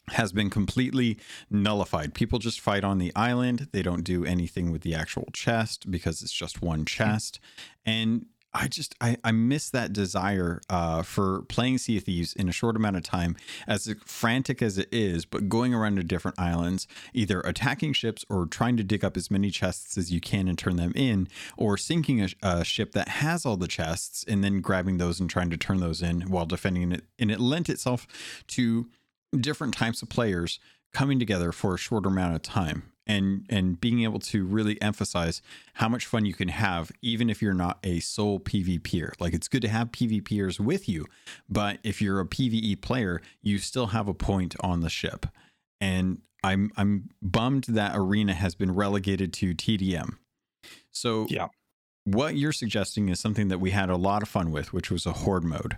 has 0.09 0.33
been 0.33 0.49
completely 0.49 1.17
nullified. 1.49 2.13
People 2.13 2.37
just 2.37 2.59
fight 2.59 2.83
on 2.83 2.97
the 2.97 3.15
island. 3.15 3.69
They 3.71 3.81
don't 3.81 4.03
do 4.03 4.25
anything 4.25 4.73
with 4.73 4.81
the 4.81 4.93
actual 4.93 5.29
chest 5.31 5.89
because 5.89 6.21
it's 6.21 6.33
just 6.33 6.61
one 6.61 6.83
chest. 6.83 7.39
And 7.85 8.25
I 8.53 8.67
just 8.67 8.95
I, 9.01 9.17
I 9.23 9.31
miss 9.31 9.69
that 9.71 9.93
desire 9.93 10.61
uh, 10.69 11.01
for 11.01 11.41
playing 11.43 11.79
Sea 11.79 11.97
of 11.97 12.03
Thieves 12.03 12.33
in 12.33 12.47
a 12.47 12.51
short 12.51 12.75
amount 12.75 12.97
of 12.97 13.03
time, 13.03 13.35
as 13.67 13.93
frantic 14.05 14.61
as 14.61 14.77
it 14.77 14.89
is, 14.91 15.25
but 15.25 15.49
going 15.49 15.73
around 15.73 15.95
to 15.95 16.03
different 16.03 16.39
islands, 16.39 16.87
either 17.13 17.41
attacking 17.41 17.93
ships 17.93 18.23
or 18.29 18.45
trying 18.45 18.77
to 18.77 18.83
dig 18.83 19.03
up 19.03 19.17
as 19.17 19.31
many 19.31 19.49
chests 19.49 19.97
as 19.97 20.11
you 20.11 20.21
can 20.21 20.47
and 20.47 20.57
turn 20.57 20.75
them 20.75 20.93
in, 20.95 21.27
or 21.57 21.77
sinking 21.77 22.21
a, 22.21 22.29
a 22.43 22.63
ship 22.63 22.91
that 22.91 23.07
has 23.07 23.45
all 23.45 23.57
the 23.57 23.67
chests 23.67 24.23
and 24.27 24.43
then 24.43 24.61
grabbing 24.61 24.97
those 24.97 25.19
and 25.19 25.29
trying 25.29 25.49
to 25.49 25.57
turn 25.57 25.79
those 25.79 26.01
in 26.01 26.21
while 26.21 26.45
defending 26.45 26.91
it. 26.91 27.03
And 27.17 27.31
it 27.31 27.39
lent 27.39 27.69
itself 27.69 28.07
to 28.47 28.89
different 29.35 29.73
types 29.73 30.01
of 30.03 30.09
players 30.09 30.59
coming 30.93 31.17
together 31.17 31.51
for 31.51 31.73
a 31.73 31.77
shorter 31.77 32.09
amount 32.09 32.35
of 32.35 32.43
time 32.43 32.92
and 33.05 33.45
and 33.49 33.79
being 33.79 34.03
able 34.03 34.19
to 34.19 34.45
really 34.45 34.81
emphasize 34.81 35.41
how 35.75 35.89
much 35.89 36.05
fun 36.05 36.25
you 36.25 36.33
can 36.33 36.47
have 36.47 36.91
even 37.01 37.29
if 37.29 37.41
you're 37.41 37.53
not 37.53 37.79
a 37.83 37.99
sole 37.99 38.39
PvPer. 38.39 39.11
Like 39.19 39.33
it's 39.33 39.47
good 39.47 39.61
to 39.63 39.67
have 39.67 39.91
PvPers 39.91 40.59
with 40.59 40.87
you, 40.87 41.05
but 41.49 41.79
if 41.83 42.01
you're 42.01 42.19
a 42.19 42.25
PvE 42.25 42.81
player, 42.81 43.21
you 43.41 43.57
still 43.57 43.87
have 43.87 44.07
a 44.07 44.13
point 44.13 44.55
on 44.61 44.81
the 44.81 44.89
ship. 44.89 45.25
And 45.81 46.19
I'm 46.43 46.71
I'm 46.77 47.09
bummed 47.21 47.65
that 47.69 47.95
arena 47.95 48.33
has 48.33 48.55
been 48.55 48.73
relegated 48.73 49.33
to 49.33 49.53
TDM. 49.53 50.17
So 50.91 51.27
yeah. 51.29 51.47
What 52.05 52.35
you're 52.35 52.51
suggesting 52.51 53.07
is 53.07 53.21
something 53.21 53.47
that 53.47 53.59
we 53.59 53.71
had 53.71 53.89
a 53.89 53.95
lot 53.95 54.23
of 54.23 54.27
fun 54.27 54.51
with, 54.51 54.73
which 54.73 54.91
was 54.91 55.05
a 55.05 55.13
horde 55.13 55.45
mode. 55.45 55.77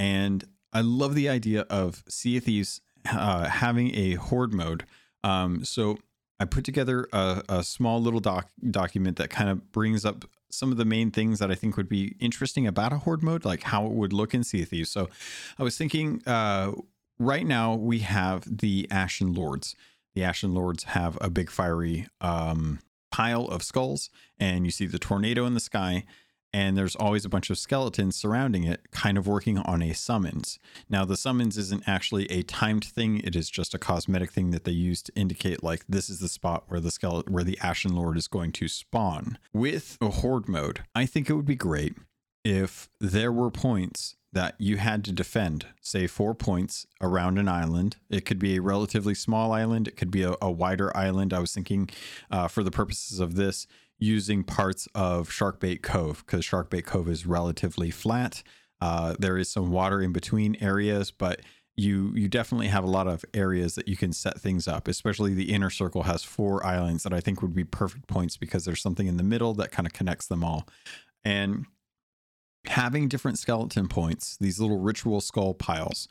And 0.00 0.44
I 0.72 0.80
love 0.80 1.14
the 1.14 1.28
idea 1.28 1.60
of 1.70 2.02
Sea 2.08 2.38
of 2.38 2.44
Thieves 2.44 2.80
uh, 3.08 3.48
having 3.48 3.94
a 3.94 4.14
horde 4.14 4.52
mode. 4.52 4.84
Um, 5.22 5.64
so 5.64 5.98
I 6.40 6.46
put 6.46 6.64
together 6.64 7.06
a, 7.12 7.42
a 7.48 7.62
small 7.62 8.00
little 8.00 8.18
doc 8.18 8.48
document 8.70 9.18
that 9.18 9.28
kind 9.28 9.50
of 9.50 9.70
brings 9.70 10.04
up 10.06 10.24
some 10.48 10.72
of 10.72 10.78
the 10.78 10.84
main 10.84 11.10
things 11.10 11.38
that 11.38 11.50
I 11.50 11.54
think 11.54 11.76
would 11.76 11.88
be 11.88 12.16
interesting 12.18 12.66
about 12.66 12.92
a 12.92 12.98
horde 12.98 13.22
mode, 13.22 13.44
like 13.44 13.62
how 13.64 13.84
it 13.86 13.92
would 13.92 14.12
look 14.12 14.34
in 14.34 14.42
Sea 14.42 14.62
of 14.62 14.70
Thieves. 14.70 14.90
So 14.90 15.08
I 15.58 15.62
was 15.62 15.76
thinking 15.76 16.22
uh, 16.26 16.72
right 17.18 17.46
now 17.46 17.74
we 17.74 18.00
have 18.00 18.58
the 18.58 18.88
Ashen 18.90 19.34
Lords. 19.34 19.76
The 20.14 20.24
Ashen 20.24 20.54
Lords 20.54 20.84
have 20.84 21.16
a 21.20 21.30
big 21.30 21.50
fiery 21.50 22.08
um, 22.20 22.80
pile 23.12 23.44
of 23.44 23.62
skulls, 23.62 24.10
and 24.38 24.64
you 24.64 24.72
see 24.72 24.86
the 24.86 24.98
tornado 24.98 25.46
in 25.46 25.54
the 25.54 25.60
sky 25.60 26.04
and 26.52 26.76
there's 26.76 26.96
always 26.96 27.24
a 27.24 27.28
bunch 27.28 27.50
of 27.50 27.58
skeletons 27.58 28.16
surrounding 28.16 28.64
it, 28.64 28.90
kind 28.90 29.16
of 29.16 29.26
working 29.26 29.58
on 29.58 29.82
a 29.82 29.94
summons. 29.94 30.58
Now, 30.88 31.04
the 31.04 31.16
summons 31.16 31.56
isn't 31.58 31.84
actually 31.86 32.30
a 32.30 32.42
timed 32.42 32.84
thing; 32.84 33.20
it 33.20 33.36
is 33.36 33.50
just 33.50 33.74
a 33.74 33.78
cosmetic 33.78 34.30
thing 34.30 34.50
that 34.50 34.64
they 34.64 34.72
use 34.72 35.02
to 35.02 35.12
indicate 35.14 35.62
like 35.62 35.84
this 35.88 36.10
is 36.10 36.20
the 36.20 36.28
spot 36.28 36.64
where 36.68 36.80
the 36.80 36.90
skeleton, 36.90 37.32
where 37.32 37.44
the 37.44 37.58
Ashen 37.62 37.94
Lord 37.94 38.16
is 38.16 38.28
going 38.28 38.52
to 38.52 38.68
spawn. 38.68 39.38
With 39.52 39.98
a 40.00 40.10
horde 40.10 40.48
mode, 40.48 40.80
I 40.94 41.06
think 41.06 41.28
it 41.28 41.34
would 41.34 41.46
be 41.46 41.54
great 41.54 41.94
if 42.44 42.88
there 43.00 43.32
were 43.32 43.50
points 43.50 44.16
that 44.32 44.54
you 44.58 44.76
had 44.76 45.04
to 45.04 45.12
defend, 45.12 45.66
say 45.80 46.06
four 46.06 46.34
points 46.34 46.86
around 47.00 47.38
an 47.38 47.48
island. 47.48 47.96
It 48.08 48.24
could 48.24 48.38
be 48.38 48.56
a 48.56 48.62
relatively 48.62 49.14
small 49.14 49.52
island, 49.52 49.88
it 49.88 49.96
could 49.96 50.10
be 50.10 50.22
a, 50.22 50.34
a 50.40 50.50
wider 50.50 50.96
island. 50.96 51.32
I 51.32 51.40
was 51.40 51.52
thinking, 51.52 51.90
uh, 52.30 52.46
for 52.46 52.62
the 52.62 52.70
purposes 52.70 53.18
of 53.18 53.34
this, 53.34 53.66
using 54.00 54.42
parts 54.42 54.88
of 54.94 55.28
Sharkbait 55.28 55.82
Cove 55.82 56.24
because 56.26 56.44
Sharkbait 56.44 56.84
Cove 56.86 57.08
is 57.08 57.26
relatively 57.26 57.90
flat. 57.90 58.42
Uh, 58.80 59.14
there 59.18 59.36
is 59.36 59.52
some 59.52 59.70
water 59.70 60.00
in 60.00 60.12
between 60.12 60.56
areas, 60.60 61.10
but 61.10 61.42
you 61.76 62.12
you 62.14 62.28
definitely 62.28 62.68
have 62.68 62.82
a 62.82 62.88
lot 62.88 63.06
of 63.06 63.24
areas 63.34 63.74
that 63.74 63.86
you 63.86 63.96
can 63.96 64.12
set 64.12 64.40
things 64.40 64.66
up. 64.66 64.88
Especially 64.88 65.34
the 65.34 65.52
inner 65.52 65.70
circle 65.70 66.04
has 66.04 66.24
four 66.24 66.64
islands 66.66 67.02
that 67.04 67.12
I 67.12 67.20
think 67.20 67.42
would 67.42 67.54
be 67.54 67.64
perfect 67.64 68.06
points 68.08 68.36
because 68.36 68.64
there's 68.64 68.82
something 68.82 69.06
in 69.06 69.18
the 69.18 69.22
middle 69.22 69.54
that 69.54 69.70
kind 69.70 69.86
of 69.86 69.92
connects 69.92 70.26
them 70.26 70.42
all. 70.42 70.66
And 71.24 71.66
having 72.66 73.08
different 73.08 73.38
skeleton 73.38 73.88
points, 73.88 74.36
these 74.40 74.58
little 74.58 74.78
ritual 74.78 75.20
skull 75.20 75.54
piles 75.54 76.08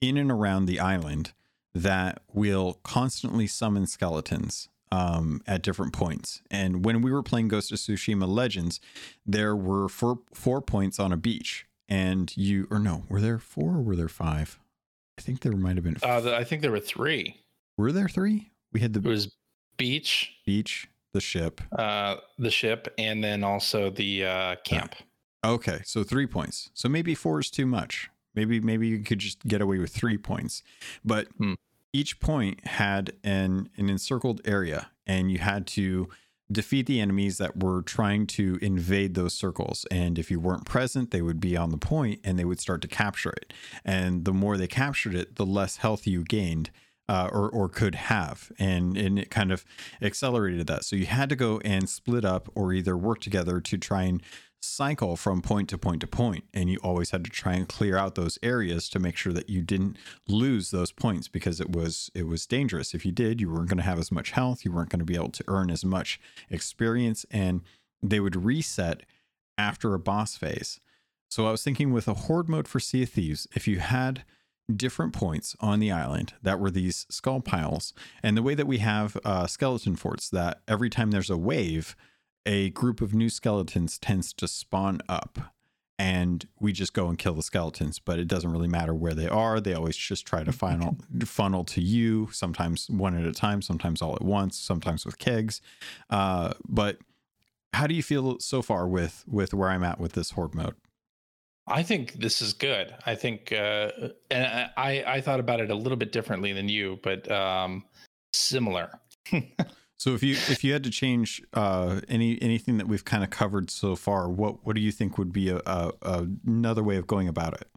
in 0.00 0.16
and 0.16 0.30
around 0.30 0.66
the 0.66 0.80
island 0.80 1.32
that 1.74 2.22
will 2.32 2.80
constantly 2.82 3.46
summon 3.46 3.86
skeletons 3.86 4.68
um, 4.92 5.42
at 5.46 5.62
different 5.62 5.92
points. 5.92 6.42
And 6.50 6.84
when 6.84 7.02
we 7.02 7.10
were 7.12 7.22
playing 7.22 7.48
Ghost 7.48 7.72
of 7.72 7.78
Tsushima 7.78 8.28
Legends, 8.28 8.80
there 9.24 9.54
were 9.54 9.88
four, 9.88 10.20
four 10.34 10.60
points 10.60 10.98
on 10.98 11.12
a 11.12 11.16
beach. 11.16 11.66
And 11.88 12.36
you, 12.36 12.68
or 12.70 12.78
no, 12.78 13.04
were 13.08 13.20
there 13.20 13.38
four 13.38 13.76
or 13.76 13.82
were 13.82 13.96
there 13.96 14.08
five? 14.08 14.60
I 15.18 15.22
think 15.22 15.40
there 15.40 15.52
might 15.52 15.76
have 15.76 15.84
been. 15.84 15.96
Uh, 16.02 16.32
I 16.34 16.44
think 16.44 16.62
there 16.62 16.70
were 16.70 16.80
three. 16.80 17.36
Were 17.76 17.92
there 17.92 18.08
three? 18.08 18.52
We 18.72 18.80
had 18.80 18.92
the. 18.92 19.00
It 19.00 19.06
was 19.06 19.34
beach, 19.76 20.32
beach, 20.46 20.88
the 21.12 21.20
ship, 21.20 21.60
uh, 21.76 22.16
the 22.38 22.50
ship, 22.50 22.94
and 22.96 23.22
then 23.22 23.42
also 23.42 23.90
the 23.90 24.24
uh, 24.24 24.56
camp. 24.64 24.94
Okay, 25.44 25.80
so 25.84 26.04
three 26.04 26.26
points. 26.26 26.70
So 26.74 26.88
maybe 26.88 27.14
four 27.14 27.40
is 27.40 27.50
too 27.50 27.66
much. 27.66 28.08
Maybe 28.34 28.60
maybe 28.60 28.86
you 28.86 29.00
could 29.00 29.18
just 29.18 29.44
get 29.46 29.60
away 29.60 29.78
with 29.78 29.92
three 29.92 30.16
points, 30.16 30.62
but 31.04 31.28
hmm 31.38 31.54
each 31.92 32.20
point 32.20 32.66
had 32.66 33.12
an 33.24 33.68
an 33.76 33.88
encircled 33.88 34.40
area 34.44 34.90
and 35.06 35.30
you 35.30 35.38
had 35.38 35.66
to 35.66 36.08
defeat 36.52 36.86
the 36.86 37.00
enemies 37.00 37.38
that 37.38 37.62
were 37.62 37.80
trying 37.82 38.26
to 38.26 38.58
invade 38.60 39.14
those 39.14 39.32
circles. 39.32 39.86
And 39.88 40.18
if 40.18 40.30
you 40.30 40.40
weren't 40.40 40.64
present 40.64 41.10
they 41.10 41.22
would 41.22 41.40
be 41.40 41.56
on 41.56 41.70
the 41.70 41.78
point 41.78 42.20
and 42.24 42.38
they 42.38 42.44
would 42.44 42.60
start 42.60 42.82
to 42.82 42.88
capture 42.88 43.30
it. 43.30 43.52
And 43.84 44.24
the 44.24 44.32
more 44.32 44.56
they 44.56 44.66
captured 44.66 45.14
it 45.14 45.36
the 45.36 45.46
less 45.46 45.76
health 45.78 46.06
you 46.06 46.24
gained 46.24 46.70
uh, 47.10 47.28
or 47.32 47.50
or 47.50 47.68
could 47.68 47.96
have, 47.96 48.52
and 48.56 48.96
and 48.96 49.18
it 49.18 49.30
kind 49.30 49.50
of 49.50 49.64
accelerated 50.00 50.68
that. 50.68 50.84
So 50.84 50.94
you 50.94 51.06
had 51.06 51.28
to 51.30 51.34
go 51.34 51.58
and 51.64 51.88
split 51.88 52.24
up, 52.24 52.48
or 52.54 52.72
either 52.72 52.96
work 52.96 53.20
together 53.20 53.60
to 53.60 53.76
try 53.76 54.04
and 54.04 54.22
cycle 54.60 55.16
from 55.16 55.40
point 55.40 55.68
to 55.70 55.78
point 55.78 56.00
to 56.00 56.06
point 56.06 56.44
and 56.52 56.70
you 56.70 56.78
always 56.82 57.10
had 57.10 57.24
to 57.24 57.30
try 57.30 57.54
and 57.54 57.68
clear 57.68 57.96
out 57.96 58.14
those 58.14 58.38
areas 58.42 58.88
to 58.88 58.98
make 58.98 59.16
sure 59.16 59.32
that 59.32 59.48
you 59.48 59.62
didn't 59.62 59.96
lose 60.28 60.70
those 60.70 60.92
points 60.92 61.28
because 61.28 61.60
it 61.60 61.70
was 61.70 62.10
it 62.14 62.26
was 62.26 62.46
dangerous. 62.46 62.94
If 62.94 63.06
you 63.06 63.12
did 63.12 63.40
you 63.40 63.50
weren't 63.50 63.68
going 63.68 63.78
to 63.78 63.84
have 63.84 63.98
as 63.98 64.12
much 64.12 64.32
health 64.32 64.64
you 64.64 64.72
weren't 64.72 64.90
going 64.90 65.00
to 65.00 65.04
be 65.04 65.16
able 65.16 65.30
to 65.30 65.44
earn 65.48 65.70
as 65.70 65.84
much 65.84 66.20
experience 66.50 67.24
and 67.30 67.62
they 68.02 68.20
would 68.20 68.36
reset 68.36 69.02
after 69.56 69.94
a 69.94 69.98
boss 69.98 70.36
phase. 70.36 70.80
So 71.28 71.46
i 71.46 71.50
was 71.50 71.62
thinking 71.62 71.92
with 71.92 72.08
a 72.08 72.14
horde 72.14 72.48
mode 72.48 72.68
for 72.68 72.80
sea 72.80 73.04
of 73.04 73.10
thieves 73.10 73.46
if 73.54 73.66
you 73.66 73.78
had 73.78 74.24
different 74.76 75.12
points 75.12 75.56
on 75.60 75.80
the 75.80 75.90
island 75.90 76.34
that 76.42 76.60
were 76.60 76.70
these 76.70 77.06
skull 77.08 77.40
piles 77.40 77.92
and 78.22 78.36
the 78.36 78.42
way 78.42 78.54
that 78.54 78.66
we 78.66 78.78
have 78.78 79.16
uh, 79.24 79.46
skeleton 79.46 79.96
forts 79.96 80.28
that 80.30 80.60
every 80.68 80.90
time 80.90 81.10
there's 81.10 81.30
a 81.30 81.36
wave 81.36 81.96
a 82.46 82.70
group 82.70 83.00
of 83.00 83.14
new 83.14 83.28
skeletons 83.28 83.98
tends 83.98 84.32
to 84.34 84.48
spawn 84.48 85.00
up 85.08 85.38
and 85.98 86.48
we 86.58 86.72
just 86.72 86.94
go 86.94 87.08
and 87.08 87.18
kill 87.18 87.34
the 87.34 87.42
skeletons 87.42 87.98
but 87.98 88.18
it 88.18 88.26
doesn't 88.26 88.50
really 88.50 88.68
matter 88.68 88.94
where 88.94 89.12
they 89.12 89.28
are. 89.28 89.60
They 89.60 89.74
always 89.74 89.96
just 89.96 90.26
try 90.26 90.44
to 90.44 90.52
funnel 90.52 90.96
funnel 91.24 91.64
to 91.64 91.82
you 91.82 92.30
sometimes 92.32 92.88
one 92.88 93.14
at 93.16 93.26
a 93.26 93.32
time 93.32 93.60
sometimes 93.60 94.00
all 94.00 94.14
at 94.14 94.22
once 94.22 94.56
sometimes 94.56 95.04
with 95.04 95.18
kegs. 95.18 95.60
Uh, 96.08 96.54
but 96.66 96.98
how 97.74 97.86
do 97.86 97.94
you 97.94 98.02
feel 98.02 98.38
so 98.40 98.62
far 98.62 98.88
with 98.88 99.24
with 99.28 99.52
where 99.52 99.68
i'm 99.68 99.84
at 99.84 100.00
with 100.00 100.12
this 100.12 100.30
horde 100.30 100.54
mode? 100.54 100.74
I 101.66 101.82
think 101.82 102.14
this 102.14 102.40
is 102.42 102.52
good. 102.54 102.94
I 103.06 103.14
think 103.14 103.52
uh, 103.52 103.90
and 104.30 104.70
i 104.78 105.04
i 105.06 105.20
thought 105.20 105.40
about 105.40 105.60
it 105.60 105.70
a 105.70 105.74
little 105.74 105.98
bit 105.98 106.12
differently 106.12 106.54
than 106.54 106.70
you 106.70 106.98
but 107.02 107.30
um 107.30 107.84
similar 108.32 108.98
So 110.00 110.14
if 110.14 110.22
you 110.22 110.32
if 110.32 110.64
you 110.64 110.72
had 110.72 110.82
to 110.84 110.90
change 110.90 111.42
uh, 111.52 112.00
any 112.08 112.40
anything 112.40 112.78
that 112.78 112.88
we've 112.88 113.04
kind 113.04 113.22
of 113.22 113.28
covered 113.28 113.68
so 113.70 113.94
far, 113.94 114.30
what 114.30 114.64
what 114.64 114.74
do 114.74 114.80
you 114.80 114.92
think 114.92 115.18
would 115.18 115.30
be 115.30 115.50
a, 115.50 115.60
a, 115.66 115.92
a 116.00 116.26
another 116.46 116.82
way 116.82 116.96
of 116.96 117.06
going 117.06 117.28
about 117.28 117.60
it? 117.60 117.68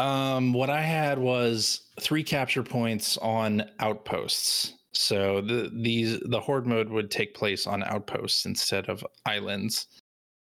Um, 0.00 0.52
what 0.52 0.68
I 0.68 0.80
had 0.80 1.16
was 1.16 1.82
three 2.00 2.24
capture 2.24 2.64
points 2.64 3.18
on 3.18 3.70
outposts. 3.78 4.74
So 4.94 5.40
the 5.40 5.70
these 5.72 6.18
the 6.24 6.40
horde 6.40 6.66
mode 6.66 6.88
would 6.88 7.08
take 7.08 7.36
place 7.36 7.68
on 7.68 7.84
outposts 7.84 8.44
instead 8.44 8.88
of 8.88 9.06
islands, 9.24 9.86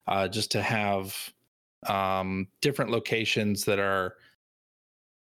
uh, 0.07 0.27
just 0.27 0.49
to 0.53 0.63
have 0.63 1.15
um, 1.85 2.47
different 2.59 2.89
locations 2.89 3.65
that 3.65 3.77
are 3.77 4.15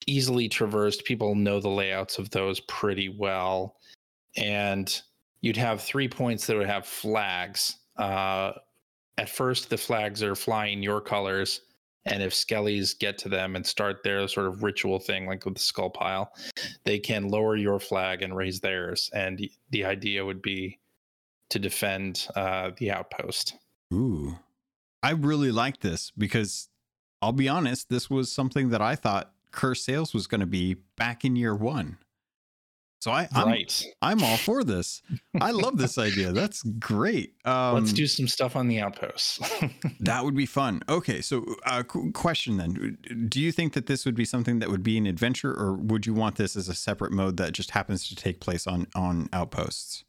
easily 0.05 0.49
traversed. 0.49 1.05
People 1.05 1.33
know 1.33 1.61
the 1.61 1.69
layouts 1.69 2.17
of 2.19 2.29
those 2.31 2.59
pretty 2.59 3.07
well, 3.07 3.77
and 4.35 5.01
you'd 5.41 5.57
have 5.57 5.81
three 5.81 6.07
points 6.07 6.47
that 6.47 6.57
would 6.57 6.67
have 6.67 6.85
flags. 6.85 7.77
Uh, 7.97 8.53
at 9.17 9.29
first, 9.29 9.69
the 9.69 9.77
flags 9.77 10.23
are 10.23 10.35
flying 10.35 10.81
your 10.81 11.01
colors, 11.01 11.61
and 12.05 12.23
if 12.23 12.33
skellies 12.33 12.97
get 12.97 13.17
to 13.19 13.29
them 13.29 13.55
and 13.55 13.65
start 13.65 14.03
their 14.03 14.27
sort 14.27 14.47
of 14.47 14.63
ritual 14.63 14.99
thing, 14.99 15.27
like 15.27 15.45
with 15.45 15.55
the 15.55 15.61
skull 15.61 15.89
pile, 15.89 16.31
they 16.83 16.97
can 16.97 17.27
lower 17.27 17.55
your 17.55 17.79
flag 17.79 18.21
and 18.21 18.35
raise 18.35 18.59
theirs. 18.59 19.09
And 19.13 19.47
the 19.69 19.85
idea 19.85 20.25
would 20.25 20.41
be 20.41 20.79
to 21.49 21.59
defend 21.59 22.27
uh, 22.35 22.71
the 22.77 22.91
outpost. 22.91 23.55
Ooh, 23.93 24.37
I 25.03 25.11
really 25.11 25.51
like 25.51 25.81
this 25.81 26.11
because 26.17 26.69
I'll 27.21 27.33
be 27.33 27.49
honest, 27.49 27.89
this 27.89 28.09
was 28.09 28.31
something 28.31 28.69
that 28.69 28.81
I 28.81 28.95
thought 28.95 29.33
Cursed 29.51 29.85
Sails 29.85 30.13
was 30.13 30.27
going 30.27 30.41
to 30.41 30.47
be 30.47 30.77
back 30.95 31.23
in 31.25 31.35
year 31.35 31.55
one. 31.55 31.97
So 33.01 33.09
I, 33.09 33.27
I'm, 33.33 33.47
right. 33.47 33.85
I'm 34.03 34.23
all 34.23 34.37
for 34.37 34.63
this. 34.63 35.01
I 35.41 35.49
love 35.49 35.79
this 35.79 35.97
idea. 35.97 36.31
That's 36.33 36.61
great. 36.61 37.33
Um, 37.45 37.73
Let's 37.73 37.93
do 37.93 38.05
some 38.05 38.27
stuff 38.27 38.55
on 38.55 38.67
the 38.67 38.79
outposts. 38.79 39.39
that 40.01 40.23
would 40.23 40.35
be 40.35 40.45
fun. 40.45 40.83
Okay, 40.87 41.19
so 41.19 41.43
uh, 41.65 41.81
question 41.81 42.57
then: 42.57 42.99
Do 43.27 43.41
you 43.41 43.51
think 43.51 43.73
that 43.73 43.87
this 43.87 44.05
would 44.05 44.13
be 44.13 44.23
something 44.23 44.59
that 44.59 44.69
would 44.69 44.83
be 44.83 44.99
an 44.99 45.07
adventure, 45.07 45.51
or 45.51 45.73
would 45.73 46.05
you 46.05 46.13
want 46.13 46.35
this 46.35 46.55
as 46.55 46.69
a 46.69 46.75
separate 46.75 47.11
mode 47.11 47.37
that 47.37 47.53
just 47.53 47.71
happens 47.71 48.07
to 48.07 48.15
take 48.15 48.39
place 48.39 48.67
on 48.67 48.85
on 48.93 49.29
outposts? 49.33 50.03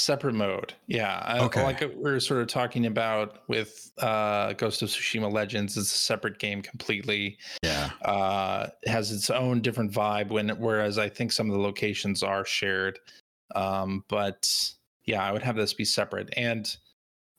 Separate 0.00 0.34
mode. 0.34 0.74
Yeah 0.86 1.38
Okay. 1.42 1.62
like 1.62 1.80
we 1.80 1.86
were 1.88 2.20
sort 2.20 2.40
of 2.40 2.48
talking 2.48 2.86
about 2.86 3.46
with 3.48 3.92
uh 3.98 4.52
ghost 4.54 4.82
of 4.82 4.88
tsushima 4.88 5.30
legends. 5.30 5.76
It's 5.76 5.92
a 5.92 5.96
separate 5.96 6.38
game 6.38 6.62
completely. 6.62 7.38
Yeah. 7.62 7.90
uh 8.02 8.68
it 8.82 8.88
has 8.88 9.12
its 9.12 9.30
own 9.30 9.60
different 9.60 9.92
vibe 9.92 10.30
when 10.30 10.48
whereas 10.50 10.98
i 10.98 11.08
think 11.08 11.32
some 11.32 11.48
of 11.48 11.52
the 11.52 11.62
locations 11.62 12.22
are 12.22 12.44
shared. 12.44 12.98
Um 13.54 14.04
but 14.08 14.48
yeah 15.04 15.22
i 15.22 15.32
would 15.32 15.42
have 15.42 15.56
this 15.56 15.74
be 15.74 15.84
separate. 15.84 16.32
And 16.36 16.66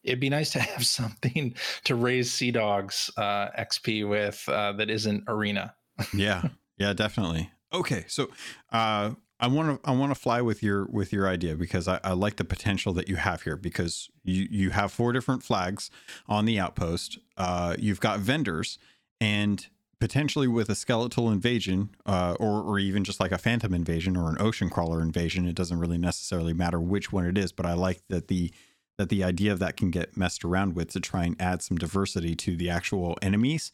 it'd 0.03 0.19
be 0.19 0.29
nice 0.29 0.51
to 0.51 0.59
have 0.73 0.85
something 0.85 1.55
to 1.85 1.95
raise 1.95 2.31
sea 2.31 2.51
dogs 2.51 3.09
uh 3.17 3.49
xp 3.59 4.07
with 4.07 4.43
uh 4.47 4.73
that 4.73 4.89
isn't 4.89 5.23
arena. 5.27 5.73
Yeah. 6.13 6.43
Yeah 6.77 6.93
definitely. 6.93 7.49
Okay 7.73 8.05
so 8.07 8.29
uh 8.71 9.11
i 9.41 9.47
want 9.47 9.83
to 9.83 9.89
i 9.89 9.91
want 9.93 10.11
to 10.11 10.15
fly 10.19 10.41
with 10.41 10.61
your 10.63 10.85
with 10.85 11.11
your 11.11 11.27
idea 11.27 11.55
because 11.55 11.87
I, 11.87 11.99
I 12.03 12.13
like 12.13 12.37
the 12.37 12.45
potential 12.45 12.93
that 12.93 13.09
you 13.09 13.17
have 13.17 13.41
here 13.43 13.57
because 13.57 14.09
you 14.23 14.47
you 14.49 14.69
have 14.69 14.91
four 14.91 15.11
different 15.13 15.43
flags 15.43 15.89
on 16.27 16.45
the 16.45 16.59
outpost. 16.59 17.17
Uh 17.37 17.75
you've 17.79 17.99
got 17.99 18.19
vendors 18.19 18.77
and 19.19 19.67
potentially 19.99 20.47
with 20.47 20.69
a 20.69 20.75
skeletal 20.75 21.29
invasion 21.31 21.89
uh 22.05 22.35
or 22.39 22.61
or 22.61 22.79
even 22.79 23.03
just 23.03 23.19
like 23.19 23.31
a 23.31 23.37
phantom 23.37 23.73
invasion 23.73 24.15
or 24.17 24.29
an 24.29 24.37
ocean 24.39 24.69
crawler 24.69 25.01
invasion 25.01 25.47
it 25.47 25.55
doesn't 25.55 25.79
really 25.79 25.97
necessarily 25.97 26.53
matter 26.53 26.79
which 26.79 27.11
one 27.11 27.25
it 27.25 27.37
is 27.37 27.51
but 27.51 27.65
i 27.65 27.73
like 27.73 28.01
that 28.09 28.27
the 28.27 28.51
that 28.97 29.09
the 29.09 29.23
idea 29.23 29.51
of 29.51 29.59
that 29.59 29.77
can 29.77 29.89
get 29.89 30.15
messed 30.17 30.43
around 30.43 30.75
with 30.75 30.91
to 30.91 30.99
try 30.99 31.23
and 31.23 31.35
add 31.41 31.61
some 31.61 31.77
diversity 31.77 32.35
to 32.35 32.55
the 32.55 32.69
actual 32.69 33.17
enemies. 33.21 33.71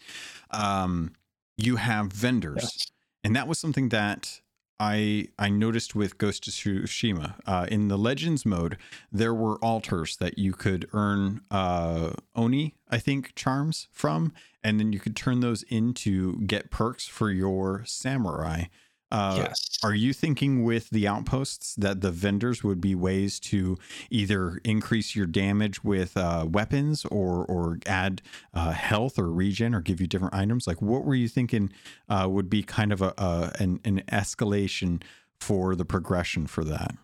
Um 0.52 1.12
you 1.58 1.78
have 1.78 2.14
vendors. 2.14 2.64
Yes. 2.64 2.92
and 3.24 3.36
that 3.36 3.48
was 3.48 3.58
something 3.60 3.90
that 3.90 4.42
I 4.80 5.28
I 5.40 5.50
noticed 5.50 5.96
with 5.96 6.18
Ghost 6.18 6.48
of 6.48 6.54
Tsushima. 6.54 7.36
Uh, 7.46 7.68
in 7.70 7.88
the 7.88 7.98
Legends 7.98 8.46
mode, 8.46 8.78
there 9.12 9.34
were 9.34 9.58
altars 9.58 10.18
that 10.18 10.38
you 10.38 10.54
could 10.54 10.88
earn 10.94 11.42
uh, 11.50 12.12
Oni, 12.36 12.76
I 12.90 13.00
think, 13.00 13.34
charms 13.36 13.88
from, 13.92 14.34
and 14.64 14.80
then 14.80 14.94
you 14.94 15.00
could 15.00 15.16
turn 15.16 15.40
those 15.40 15.64
into 15.64 16.40
get 16.46 16.70
perks 16.70 17.08
for 17.08 17.32
your 17.32 17.84
samurai. 17.86 18.66
Uh, 19.10 19.46
yes 19.48 19.80
Are 19.84 19.94
you 19.94 20.12
thinking 20.12 20.64
with 20.64 20.90
the 20.90 21.08
outposts 21.08 21.76
that 21.76 22.02
the 22.02 22.12
vendors 22.12 22.64
would 22.64 22.82
be 22.82 22.94
ways 22.96 23.40
to 23.42 23.78
either 24.10 24.60
increase 24.64 25.16
your 25.16 25.26
damage 25.26 25.84
with 25.84 26.18
uh, 26.18 26.46
weapons 26.50 27.06
or 27.06 27.46
or 27.46 27.80
add 27.86 28.22
uh, 28.54 28.72
health 28.72 29.18
or 29.18 29.32
regen 29.32 29.74
or 29.74 29.82
give 29.82 30.02
you 30.02 30.08
different 30.08 30.34
items? 30.34 30.68
Like, 30.68 30.82
what 30.82 31.06
were 31.06 31.16
you 31.16 31.28
thinking 31.28 31.72
uh, 32.10 32.28
would 32.30 32.50
be 32.50 32.64
kind 32.64 32.92
of 32.92 33.02
a, 33.02 33.14
a 33.18 33.52
an, 33.60 33.80
an 33.86 34.04
escalation 34.12 35.02
for 35.40 35.76
the 35.76 35.86
progression 35.86 36.48
for 36.48 36.64
that? 36.66 36.96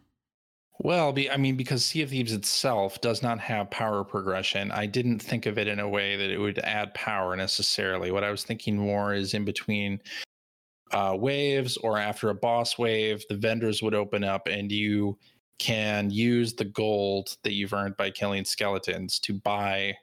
Well, 0.80 1.14
be, 1.14 1.30
I 1.30 1.38
mean, 1.38 1.56
because 1.56 1.86
Sea 1.86 2.02
of 2.02 2.10
Thieves 2.10 2.34
itself 2.34 3.00
does 3.00 3.22
not 3.22 3.40
have 3.40 3.70
power 3.70 4.04
progression, 4.04 4.72
I 4.72 4.88
didn't 4.88 5.20
think 5.20 5.46
of 5.46 5.58
it 5.58 5.68
in 5.68 5.80
a 5.80 5.88
way 5.88 6.16
that 6.16 6.30
it 6.30 6.40
would 6.40 6.60
add 6.60 6.94
power 6.94 7.36
necessarily. 7.36 8.12
What 8.12 8.24
I 8.24 8.32
was 8.32 8.44
thinking 8.44 8.78
more 8.78 9.14
is 9.14 9.34
in 9.34 9.46
between 9.46 10.02
uh, 10.94 11.16
waves 11.18 11.78
or 11.78 11.98
after 11.98 12.30
a 12.30 12.36
boss 12.36 12.78
wave, 12.78 13.24
the 13.30 13.36
vendors 13.38 13.82
would 13.82 13.94
open 13.96 14.24
up 14.24 14.48
and 14.48 14.72
you 14.72 15.18
can 15.60 16.10
use 16.10 16.54
the 16.54 16.66
gold 16.66 17.38
that 17.44 17.54
you've 17.54 17.74
earned 17.74 17.98
by 17.98 18.10
killing 18.10 18.46
skeletons 18.46 19.20
to 19.20 19.34
buy 19.34 19.96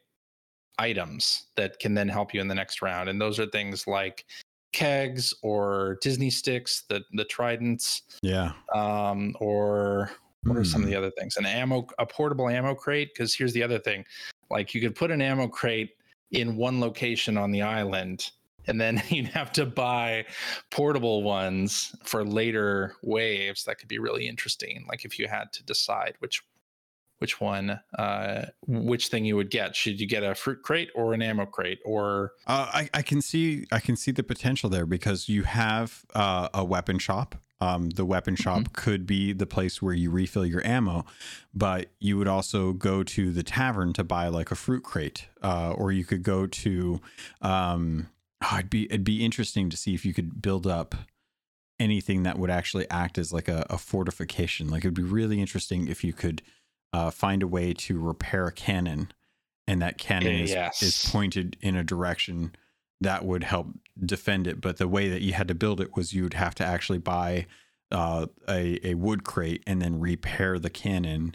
items 0.78 1.47
that 1.57 1.78
can 1.78 1.95
then 1.95 2.09
help 2.09 2.32
you 2.32 2.41
in 2.41 2.49
the 2.49 2.55
next 2.55 2.82
round. 2.82 3.09
And 3.09 3.20
those 3.20 3.38
are 3.38 3.47
things 3.47 3.86
like 3.86 4.24
kegs 4.72 5.34
or 5.43 5.99
Disney 6.01 6.30
sticks, 6.30 6.84
the 6.88 7.03
the 7.12 7.24
tridents, 7.24 8.03
Yeah. 8.22 8.53
um, 8.74 9.34
or 9.41 10.11
what 10.45 10.57
are 10.57 10.64
some 10.64 10.82
of 10.82 10.86
Hmm. 10.86 10.93
the 10.93 10.99
other 10.99 11.11
things? 11.18 11.36
An 11.36 11.45
ammo, 11.45 11.86
a 11.99 12.07
portable 12.07 12.49
ammo 12.49 12.74
crate. 12.74 13.11
Because 13.12 13.34
here's 13.34 13.53
the 13.53 13.62
other 13.62 13.78
thing: 13.78 14.05
like 14.49 14.74
you 14.74 14.80
could 14.80 14.95
put 14.95 15.11
an 15.11 15.20
ammo 15.20 15.49
crate 15.49 15.97
in 16.30 16.57
one 16.57 16.80
location 16.80 17.36
on 17.36 17.51
the 17.51 17.61
island, 17.61 18.30
and 18.66 18.80
then 18.80 19.02
you'd 19.08 19.28
have 19.28 19.52
to 19.52 19.66
buy 19.66 20.26
portable 20.70 21.22
ones 21.22 21.94
for 22.04 22.24
later 22.24 22.94
waves. 23.02 23.64
That 23.64 23.78
could 23.78 23.88
be 23.88 23.98
really 23.98 24.28
interesting. 24.28 24.84
Like 24.88 25.04
if 25.04 25.18
you 25.18 25.28
had 25.28 25.52
to 25.54 25.64
decide 25.64 26.14
which 26.18 26.42
which 27.20 27.38
one, 27.38 27.78
uh, 27.98 28.46
which 28.66 29.08
thing 29.08 29.26
you 29.26 29.36
would 29.36 29.50
get. 29.50 29.76
Should 29.76 30.00
you 30.00 30.06
get 30.06 30.22
a 30.22 30.34
fruit 30.34 30.62
crate 30.62 30.88
or 30.94 31.12
an 31.12 31.20
ammo 31.20 31.44
crate 31.44 31.78
or 31.84 32.32
Uh, 32.46 32.66
I, 32.72 32.90
I 32.94 33.02
can 33.02 33.20
see 33.20 33.66
I 33.70 33.78
can 33.78 33.94
see 33.94 34.11
the 34.11 34.22
potential 34.22 34.70
there 34.70 34.86
because 34.86 35.28
you 35.28 35.42
have 35.42 36.04
uh, 36.14 36.48
a 36.52 36.64
weapon 36.64 36.98
shop. 36.98 37.36
Um, 37.62 37.90
the 37.90 38.06
weapon 38.06 38.36
shop 38.36 38.72
could 38.72 39.06
be 39.06 39.34
the 39.34 39.44
place 39.44 39.82
where 39.82 39.92
you 39.92 40.11
refill 40.11 40.46
your 40.46 40.66
ammo, 40.66 41.04
but 41.52 41.90
you 41.98 42.16
would 42.16 42.26
also 42.26 42.72
go 42.72 43.02
to 43.02 43.30
the 43.32 43.42
tavern 43.42 43.92
to 43.92 44.02
buy 44.02 44.28
like 44.28 44.50
a 44.50 44.54
fruit 44.54 44.82
crate, 44.82 45.26
uh, 45.42 45.72
or 45.72 45.92
you 45.92 46.06
could 46.06 46.22
go 46.22 46.46
to. 46.46 47.02
Um, 47.42 48.08
oh, 48.43 48.57
it'd 48.59 48.70
be 48.70 48.84
it'd 48.86 49.05
be 49.05 49.24
interesting 49.24 49.70
to 49.70 49.76
see 49.76 49.95
if 49.95 50.05
you 50.05 50.14
could 50.14 50.41
build 50.43 50.66
up 50.66 50.95
anything 51.78 52.22
that 52.24 52.38
would 52.38 52.51
actually 52.51 52.88
act 52.91 53.16
as 53.18 53.32
like 53.32 53.49
a, 53.49 53.66
a 53.70 53.78
fortification. 53.78 54.68
Like 54.68 54.84
it'd 54.84 54.95
be 54.95 55.03
really 55.03 55.41
interesting 55.41 55.88
if 55.88 56.05
you 56.05 56.12
could 56.12 56.43
uh, 56.93 57.11
find 57.11 57.43
a 57.43 57.47
way 57.47 57.72
to 57.72 57.99
repair 57.99 58.47
a 58.47 58.53
cannon, 58.53 59.12
and 59.66 59.80
that 59.82 59.99
cannon 59.99 60.41
is, 60.41 60.55
is 60.82 61.11
pointed 61.11 61.57
in 61.61 61.76
a 61.76 61.84
direction 61.84 62.55
that 63.01 63.24
would 63.24 63.45
help 63.45 63.68
defend 64.05 64.47
it. 64.47 64.61
But 64.61 64.76
the 64.76 64.88
way 64.88 65.09
that 65.09 65.22
you 65.22 65.32
had 65.32 65.49
to 65.49 65.55
build 65.55 65.80
it 65.80 65.97
was 65.97 66.12
you 66.12 66.22
would 66.24 66.34
have 66.34 66.55
to 66.57 66.64
actually 66.64 66.99
buy 66.99 67.47
uh, 67.91 68.26
a 68.49 68.78
a 68.91 68.95
wood 68.95 69.24
crate 69.24 69.62
and 69.66 69.80
then 69.80 69.99
repair 69.99 70.59
the 70.59 70.70
cannon. 70.70 71.34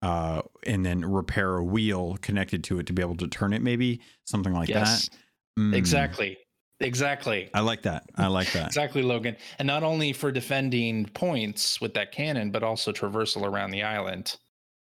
Uh, 0.00 0.42
and 0.66 0.84
then 0.84 1.04
repair 1.04 1.54
a 1.54 1.62
wheel 1.62 2.18
connected 2.22 2.64
to 2.64 2.80
it 2.80 2.86
to 2.88 2.92
be 2.92 3.00
able 3.00 3.14
to 3.14 3.28
turn 3.28 3.52
it, 3.52 3.62
maybe 3.62 4.00
something 4.24 4.52
like 4.52 4.68
yes, 4.68 5.08
that. 5.08 5.16
Mm, 5.58 5.74
exactly, 5.74 6.38
exactly. 6.80 7.50
I 7.54 7.60
like 7.60 7.82
that. 7.82 8.04
I 8.16 8.26
like 8.28 8.52
that. 8.52 8.66
Exactly, 8.66 9.02
Logan. 9.02 9.36
And 9.58 9.66
not 9.66 9.82
only 9.82 10.12
for 10.12 10.32
defending 10.32 11.06
points 11.06 11.80
with 11.80 11.94
that 11.94 12.12
cannon, 12.12 12.50
but 12.50 12.62
also 12.62 12.92
traversal 12.92 13.44
around 13.44 13.70
the 13.70 13.82
island. 13.82 14.36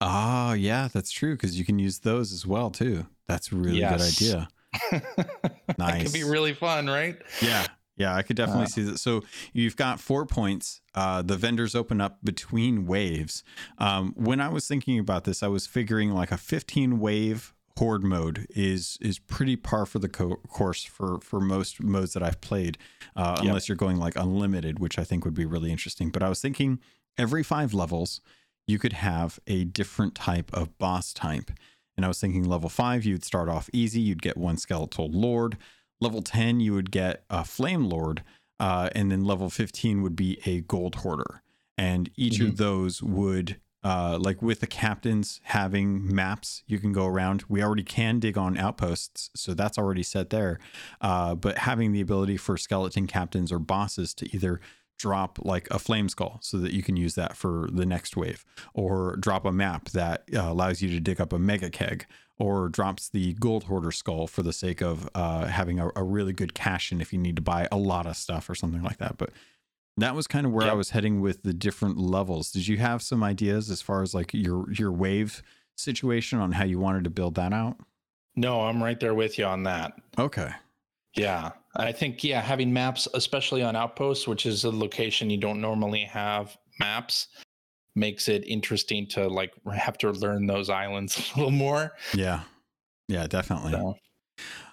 Oh, 0.00 0.52
yeah, 0.54 0.88
that's 0.92 1.10
true 1.10 1.34
because 1.34 1.58
you 1.58 1.64
can 1.64 1.78
use 1.78 1.98
those 2.00 2.32
as 2.32 2.46
well 2.46 2.70
too. 2.70 3.06
That's 3.28 3.52
a 3.52 3.56
really 3.56 3.80
Yes. 3.80 4.18
good 4.20 4.26
idea. 4.26 4.48
Nice. 4.92 5.02
That 5.78 6.00
could 6.02 6.12
be 6.12 6.24
really 6.24 6.52
fun, 6.54 6.86
right? 6.86 7.16
Yeah, 7.42 7.66
yeah, 7.96 8.14
I 8.14 8.22
could 8.22 8.36
definitely 8.36 8.64
Uh, 8.64 8.68
see 8.68 8.82
that. 8.82 8.98
So 8.98 9.22
you've 9.52 9.76
got 9.76 10.00
four 10.00 10.26
points. 10.26 10.80
Uh, 10.94 11.22
the 11.22 11.36
vendors 11.36 11.74
open 11.74 12.00
up 12.00 12.18
between 12.24 12.86
waves. 12.86 13.42
Um, 13.78 14.12
when 14.16 14.40
I 14.40 14.48
was 14.48 14.66
thinking 14.68 14.98
about 14.98 15.24
this, 15.24 15.42
I 15.42 15.48
was 15.48 15.66
figuring 15.66 16.10
like 16.12 16.30
a 16.32 16.36
15 16.36 16.98
wave 16.98 17.54
horde 17.80 18.04
mode 18.04 18.46
is 18.50 18.96
is 19.00 19.18
pretty 19.18 19.56
par 19.56 19.84
for 19.86 19.98
the 19.98 20.08
co- 20.08 20.36
course 20.48 20.84
for 20.84 21.18
for 21.20 21.40
most 21.40 21.82
modes 21.82 22.12
that 22.12 22.22
I've 22.22 22.40
played, 22.40 22.78
uh, 23.16 23.34
Yep. 23.38 23.44
unless 23.46 23.68
you're 23.68 23.76
going 23.76 23.96
like 23.96 24.14
unlimited, 24.16 24.78
which 24.78 24.98
I 24.98 25.04
think 25.04 25.24
would 25.24 25.34
be 25.34 25.44
really 25.46 25.70
interesting. 25.72 26.10
But 26.10 26.22
I 26.22 26.28
was 26.28 26.40
thinking 26.40 26.78
every 27.18 27.42
five 27.42 27.74
levels, 27.74 28.20
you 28.66 28.78
could 28.78 28.92
have 28.94 29.40
a 29.46 29.64
different 29.64 30.14
type 30.14 30.50
of 30.52 30.76
boss 30.78 31.12
type. 31.12 31.50
And 31.96 32.04
I 32.04 32.08
was 32.08 32.20
thinking 32.20 32.44
level 32.44 32.68
five, 32.68 33.04
you'd 33.04 33.24
start 33.24 33.48
off 33.48 33.68
easy, 33.72 34.00
you'd 34.00 34.22
get 34.22 34.36
one 34.36 34.56
skeletal 34.56 35.08
lord. 35.10 35.58
Level 36.00 36.22
10, 36.22 36.60
you 36.60 36.72
would 36.74 36.90
get 36.90 37.24
a 37.28 37.44
flame 37.44 37.84
lord. 37.84 38.22
Uh, 38.58 38.88
and 38.94 39.10
then 39.10 39.24
level 39.24 39.50
15 39.50 40.02
would 40.02 40.16
be 40.16 40.38
a 40.46 40.60
gold 40.62 40.94
hoarder. 40.96 41.42
And 41.76 42.10
each 42.16 42.38
Mhm. 42.38 42.48
of 42.50 42.56
those 42.58 43.02
would, 43.02 43.58
uh, 43.82 44.18
like 44.20 44.42
with 44.42 44.60
the 44.60 44.66
captains 44.66 45.40
having 45.44 46.14
maps 46.14 46.62
you 46.66 46.78
can 46.78 46.92
go 46.92 47.06
around, 47.06 47.44
we 47.48 47.62
already 47.62 47.82
can 47.82 48.18
dig 48.18 48.36
on 48.36 48.58
outposts. 48.58 49.30
So 49.34 49.54
that's 49.54 49.78
already 49.78 50.02
set 50.02 50.30
there. 50.30 50.58
Uh, 51.00 51.34
but 51.34 51.58
having 51.58 51.92
the 51.92 52.00
ability 52.00 52.36
for 52.36 52.56
skeleton 52.56 53.06
captains 53.06 53.50
or 53.50 53.58
bosses 53.58 54.12
to 54.14 54.34
either 54.34 54.60
drop 54.98 55.38
like 55.42 55.66
a 55.70 55.78
flame 55.78 56.10
skull 56.10 56.38
so 56.42 56.58
that 56.58 56.72
you 56.72 56.82
can 56.82 56.94
use 56.94 57.14
that 57.14 57.34
for 57.34 57.70
the 57.72 57.86
next 57.86 58.18
wave 58.18 58.44
or 58.74 59.16
drop 59.16 59.46
a 59.46 59.52
map 59.52 59.88
that 59.90 60.24
uh, 60.34 60.42
allows 60.42 60.82
you 60.82 60.90
to 60.90 61.00
dig 61.00 61.18
up 61.18 61.32
a 61.32 61.38
mega 61.38 61.70
keg 61.70 62.04
or 62.38 62.68
drops 62.68 63.08
the 63.08 63.32
gold 63.34 63.64
hoarder 63.64 63.90
skull 63.90 64.26
for 64.26 64.42
the 64.42 64.52
sake 64.52 64.82
of 64.82 65.08
uh, 65.14 65.46
having 65.46 65.80
a, 65.80 65.88
a 65.96 66.04
really 66.04 66.34
good 66.34 66.52
cash 66.52 66.92
in 66.92 67.00
if 67.00 67.14
you 67.14 67.18
need 67.18 67.34
to 67.34 67.40
buy 67.40 67.66
a 67.72 67.78
lot 67.78 68.04
of 68.04 68.14
stuff 68.14 68.50
or 68.50 68.54
something 68.54 68.82
like 68.82 68.98
that 68.98 69.16
but 69.16 69.30
that 70.02 70.14
was 70.14 70.26
kind 70.26 70.46
of 70.46 70.52
where 70.52 70.68
I 70.68 70.74
was 70.74 70.90
heading 70.90 71.20
with 71.20 71.42
the 71.42 71.52
different 71.52 71.98
levels. 71.98 72.50
Did 72.50 72.66
you 72.66 72.78
have 72.78 73.02
some 73.02 73.22
ideas 73.22 73.70
as 73.70 73.82
far 73.82 74.02
as 74.02 74.14
like 74.14 74.32
your 74.34 74.70
your 74.72 74.92
wave 74.92 75.42
situation 75.76 76.38
on 76.38 76.52
how 76.52 76.64
you 76.64 76.78
wanted 76.78 77.04
to 77.04 77.10
build 77.10 77.34
that 77.36 77.52
out? 77.52 77.76
No, 78.36 78.62
I'm 78.62 78.82
right 78.82 78.98
there 78.98 79.14
with 79.14 79.38
you 79.38 79.44
on 79.44 79.64
that. 79.64 79.92
Okay. 80.18 80.50
Yeah. 81.16 81.50
I 81.76 81.92
think, 81.92 82.22
yeah, 82.24 82.40
having 82.40 82.72
maps, 82.72 83.08
especially 83.14 83.62
on 83.62 83.76
Outposts, 83.76 84.26
which 84.26 84.46
is 84.46 84.64
a 84.64 84.70
location 84.70 85.30
you 85.30 85.36
don't 85.36 85.60
normally 85.60 86.04
have 86.04 86.56
maps 86.78 87.28
makes 87.96 88.28
it 88.28 88.44
interesting 88.46 89.06
to 89.08 89.26
like 89.28 89.52
have 89.72 89.98
to 89.98 90.12
learn 90.12 90.46
those 90.46 90.70
islands 90.70 91.32
a 91.34 91.38
little 91.38 91.50
more. 91.50 91.92
Yeah. 92.14 92.42
Yeah, 93.08 93.26
definitely. 93.26 93.72
So, 93.72 93.96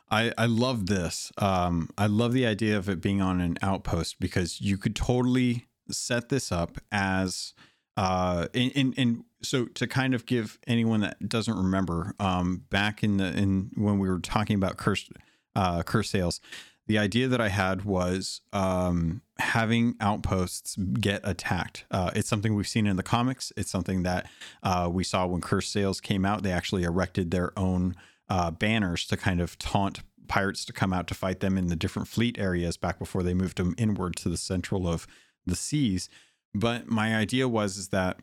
I, 0.09 0.31
I 0.37 0.45
love 0.45 0.87
this. 0.87 1.31
Um, 1.37 1.89
I 1.97 2.07
love 2.07 2.33
the 2.33 2.45
idea 2.45 2.77
of 2.77 2.87
it 2.89 3.01
being 3.01 3.21
on 3.21 3.41
an 3.41 3.57
outpost 3.61 4.19
because 4.19 4.61
you 4.61 4.77
could 4.77 4.95
totally 4.95 5.67
set 5.89 6.29
this 6.29 6.51
up 6.51 6.77
as 6.91 7.53
uh 7.95 8.47
in, 8.53 8.69
in, 8.71 8.93
in 8.93 9.23
so 9.41 9.65
to 9.67 9.87
kind 9.87 10.13
of 10.13 10.25
give 10.25 10.59
anyone 10.67 10.99
that 10.99 11.29
doesn't 11.29 11.55
remember 11.55 12.13
um 12.19 12.63
back 12.69 13.03
in 13.03 13.15
the 13.17 13.27
in 13.37 13.71
when 13.75 13.97
we 13.97 14.09
were 14.09 14.19
talking 14.19 14.55
about 14.57 14.75
curse 14.75 15.09
uh 15.55 15.81
cursed 15.83 16.11
sails 16.11 16.41
the 16.87 16.97
idea 16.97 17.27
that 17.27 17.41
I 17.41 17.49
had 17.49 17.83
was 17.83 18.41
um, 18.53 19.21
having 19.39 19.95
outposts 19.99 20.77
get 20.77 21.21
attacked. 21.25 21.85
Uh, 21.91 22.11
it's 22.15 22.29
something 22.29 22.55
we've 22.55 22.67
seen 22.67 22.87
in 22.87 22.95
the 22.95 23.03
comics. 23.03 23.51
It's 23.57 23.69
something 23.69 24.03
that 24.03 24.29
uh, 24.63 24.89
we 24.91 25.03
saw 25.03 25.27
when 25.27 25.41
Cursed 25.41 25.71
Sails 25.71 25.99
came 25.99 26.25
out. 26.25 26.43
They 26.43 26.51
actually 26.51 26.83
erected 26.83 27.29
their 27.29 27.51
own 27.59 27.95
uh, 28.29 28.51
banners 28.51 29.05
to 29.07 29.17
kind 29.17 29.41
of 29.41 29.57
taunt 29.57 30.01
pirates 30.27 30.65
to 30.65 30.73
come 30.73 30.93
out 30.93 31.07
to 31.07 31.13
fight 31.13 31.39
them 31.39 31.57
in 31.57 31.67
the 31.67 31.75
different 31.75 32.07
fleet 32.07 32.37
areas 32.37 32.77
back 32.77 32.99
before 32.99 33.23
they 33.23 33.33
moved 33.33 33.57
them 33.57 33.75
inward 33.77 34.15
to 34.17 34.29
the 34.29 34.37
central 34.37 34.87
of 34.87 35.07
the 35.45 35.55
seas. 35.55 36.09
But 36.53 36.87
my 36.87 37.15
idea 37.15 37.47
was 37.47 37.77
is 37.77 37.89
that 37.89 38.19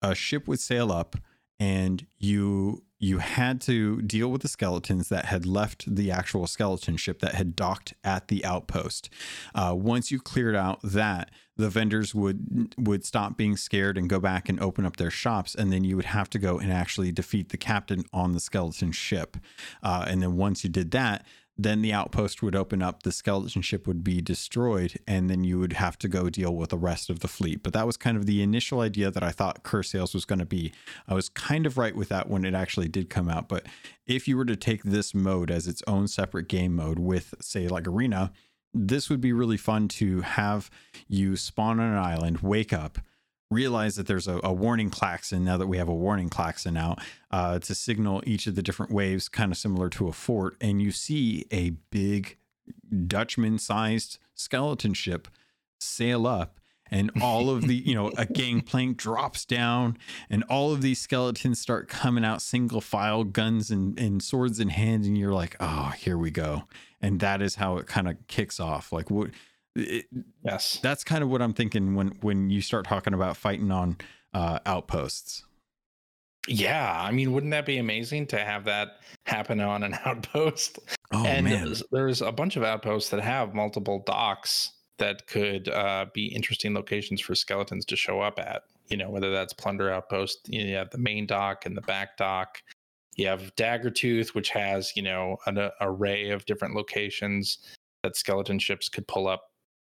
a 0.00 0.14
ship 0.14 0.46
would 0.46 0.60
sail 0.60 0.92
up 0.92 1.16
and 1.58 2.06
you 2.18 2.84
you 2.98 3.18
had 3.18 3.60
to 3.62 4.02
deal 4.02 4.28
with 4.28 4.42
the 4.42 4.48
skeletons 4.48 5.08
that 5.08 5.26
had 5.26 5.46
left 5.46 5.94
the 5.94 6.10
actual 6.10 6.46
skeleton 6.46 6.96
ship 6.96 7.20
that 7.20 7.34
had 7.34 7.54
docked 7.54 7.94
at 8.02 8.28
the 8.28 8.44
outpost. 8.44 9.08
Uh, 9.54 9.74
once 9.76 10.10
you 10.10 10.18
cleared 10.18 10.56
out 10.56 10.80
that, 10.82 11.30
the 11.56 11.68
vendors 11.68 12.14
would 12.14 12.74
would 12.78 13.04
stop 13.04 13.36
being 13.36 13.56
scared 13.56 13.98
and 13.98 14.08
go 14.08 14.20
back 14.20 14.48
and 14.48 14.60
open 14.60 14.86
up 14.86 14.96
their 14.96 15.10
shops, 15.10 15.54
and 15.54 15.72
then 15.72 15.82
you 15.84 15.96
would 15.96 16.04
have 16.04 16.30
to 16.30 16.38
go 16.38 16.58
and 16.58 16.72
actually 16.72 17.10
defeat 17.10 17.48
the 17.48 17.56
captain 17.56 18.04
on 18.12 18.32
the 18.32 18.40
skeleton 18.40 18.92
ship. 18.92 19.36
Uh, 19.82 20.04
and 20.08 20.22
then 20.22 20.36
once 20.36 20.62
you 20.62 20.70
did 20.70 20.92
that, 20.92 21.26
then 21.58 21.82
the 21.82 21.92
outpost 21.92 22.40
would 22.40 22.54
open 22.54 22.80
up, 22.80 23.02
the 23.02 23.10
skeleton 23.10 23.62
ship 23.62 23.86
would 23.88 24.04
be 24.04 24.20
destroyed, 24.20 24.94
and 25.08 25.28
then 25.28 25.42
you 25.42 25.58
would 25.58 25.72
have 25.72 25.98
to 25.98 26.08
go 26.08 26.30
deal 26.30 26.54
with 26.54 26.70
the 26.70 26.78
rest 26.78 27.10
of 27.10 27.18
the 27.18 27.26
fleet. 27.26 27.64
But 27.64 27.72
that 27.72 27.86
was 27.86 27.96
kind 27.96 28.16
of 28.16 28.26
the 28.26 28.42
initial 28.42 28.80
idea 28.80 29.10
that 29.10 29.24
I 29.24 29.32
thought 29.32 29.64
Cursed 29.64 29.90
Sails 29.90 30.14
was 30.14 30.24
going 30.24 30.38
to 30.38 30.46
be. 30.46 30.72
I 31.08 31.14
was 31.14 31.28
kind 31.28 31.66
of 31.66 31.76
right 31.76 31.96
with 31.96 32.10
that 32.10 32.30
when 32.30 32.44
it 32.44 32.54
actually 32.54 32.86
did 32.86 33.10
come 33.10 33.28
out. 33.28 33.48
But 33.48 33.66
if 34.06 34.28
you 34.28 34.36
were 34.36 34.44
to 34.44 34.54
take 34.54 34.84
this 34.84 35.14
mode 35.14 35.50
as 35.50 35.66
its 35.66 35.82
own 35.88 36.06
separate 36.06 36.48
game 36.48 36.76
mode 36.76 37.00
with, 37.00 37.34
say, 37.40 37.66
like 37.66 37.88
Arena, 37.88 38.32
this 38.72 39.10
would 39.10 39.20
be 39.20 39.32
really 39.32 39.56
fun 39.56 39.88
to 39.88 40.20
have 40.20 40.70
you 41.08 41.36
spawn 41.36 41.80
on 41.80 41.92
an 41.92 41.98
island, 41.98 42.38
wake 42.38 42.72
up, 42.72 42.98
realize 43.50 43.96
that 43.96 44.06
there's 44.06 44.28
a, 44.28 44.40
a, 44.44 44.52
warning 44.52 44.90
klaxon 44.90 45.44
now 45.44 45.56
that 45.56 45.66
we 45.66 45.78
have 45.78 45.88
a 45.88 45.94
warning 45.94 46.28
klaxon 46.28 46.76
out 46.76 47.00
uh, 47.30 47.58
to 47.58 47.74
signal 47.74 48.22
each 48.26 48.46
of 48.46 48.54
the 48.54 48.62
different 48.62 48.92
waves, 48.92 49.28
kind 49.28 49.50
of 49.50 49.58
similar 49.58 49.88
to 49.88 50.08
a 50.08 50.12
fort. 50.12 50.56
And 50.60 50.82
you 50.82 50.92
see 50.92 51.46
a 51.50 51.70
big 51.90 52.36
Dutchman 53.06 53.58
sized 53.58 54.18
skeleton 54.34 54.94
ship 54.94 55.28
sail 55.78 56.26
up. 56.26 56.60
And 56.90 57.10
all 57.20 57.50
of 57.50 57.68
the, 57.68 57.74
you 57.74 57.94
know, 57.94 58.10
a 58.16 58.24
gangplank 58.32 58.96
drops 58.96 59.44
down, 59.44 59.98
and 60.30 60.42
all 60.44 60.72
of 60.72 60.80
these 60.80 60.98
skeletons 60.98 61.60
start 61.60 61.86
coming 61.86 62.24
out 62.24 62.40
single 62.40 62.80
file, 62.80 63.24
guns 63.24 63.70
and, 63.70 63.98
and 64.00 64.22
swords 64.22 64.58
in 64.58 64.70
hand. 64.70 65.04
And 65.04 65.18
you're 65.18 65.34
like, 65.34 65.54
oh, 65.60 65.92
here 65.98 66.16
we 66.16 66.30
go. 66.30 66.64
And 67.02 67.20
that 67.20 67.42
is 67.42 67.56
how 67.56 67.76
it 67.76 67.86
kind 67.86 68.08
of 68.08 68.16
kicks 68.26 68.58
off. 68.58 68.90
Like, 68.90 69.10
what 69.10 69.28
it, 69.78 70.06
yes, 70.44 70.78
that's 70.82 71.04
kind 71.04 71.22
of 71.22 71.30
what 71.30 71.42
I'm 71.42 71.54
thinking 71.54 71.94
when 71.94 72.08
when 72.20 72.50
you 72.50 72.60
start 72.60 72.86
talking 72.86 73.14
about 73.14 73.36
fighting 73.36 73.70
on 73.70 73.96
uh, 74.34 74.58
outposts. 74.66 75.44
Yeah, 76.46 76.98
I 76.98 77.12
mean, 77.12 77.32
wouldn't 77.32 77.50
that 77.50 77.66
be 77.66 77.76
amazing 77.76 78.26
to 78.28 78.38
have 78.38 78.64
that 78.64 79.00
happen 79.26 79.60
on 79.60 79.82
an 79.82 79.98
outpost? 80.04 80.78
Oh 81.12 81.24
and 81.24 81.44
man, 81.44 81.64
there's, 81.64 81.82
there's 81.92 82.22
a 82.22 82.32
bunch 82.32 82.56
of 82.56 82.62
outposts 82.62 83.10
that 83.10 83.20
have 83.20 83.54
multiple 83.54 84.02
docks 84.06 84.72
that 84.98 85.26
could 85.26 85.68
uh, 85.68 86.06
be 86.12 86.26
interesting 86.26 86.74
locations 86.74 87.20
for 87.20 87.34
skeletons 87.34 87.84
to 87.86 87.96
show 87.96 88.20
up 88.20 88.38
at. 88.38 88.62
You 88.88 88.96
know, 88.96 89.10
whether 89.10 89.30
that's 89.30 89.52
plunder 89.52 89.92
outpost, 89.92 90.48
you 90.48 90.74
have 90.74 90.90
the 90.90 90.98
main 90.98 91.26
dock 91.26 91.66
and 91.66 91.76
the 91.76 91.82
back 91.82 92.16
dock. 92.16 92.62
You 93.16 93.26
have 93.26 93.54
Daggertooth, 93.56 94.28
which 94.34 94.50
has 94.50 94.96
you 94.96 95.02
know 95.02 95.36
an 95.46 95.58
a, 95.58 95.72
array 95.80 96.30
of 96.30 96.46
different 96.46 96.74
locations 96.74 97.58
that 98.02 98.16
skeleton 98.16 98.58
ships 98.58 98.88
could 98.88 99.06
pull 99.06 99.28
up 99.28 99.50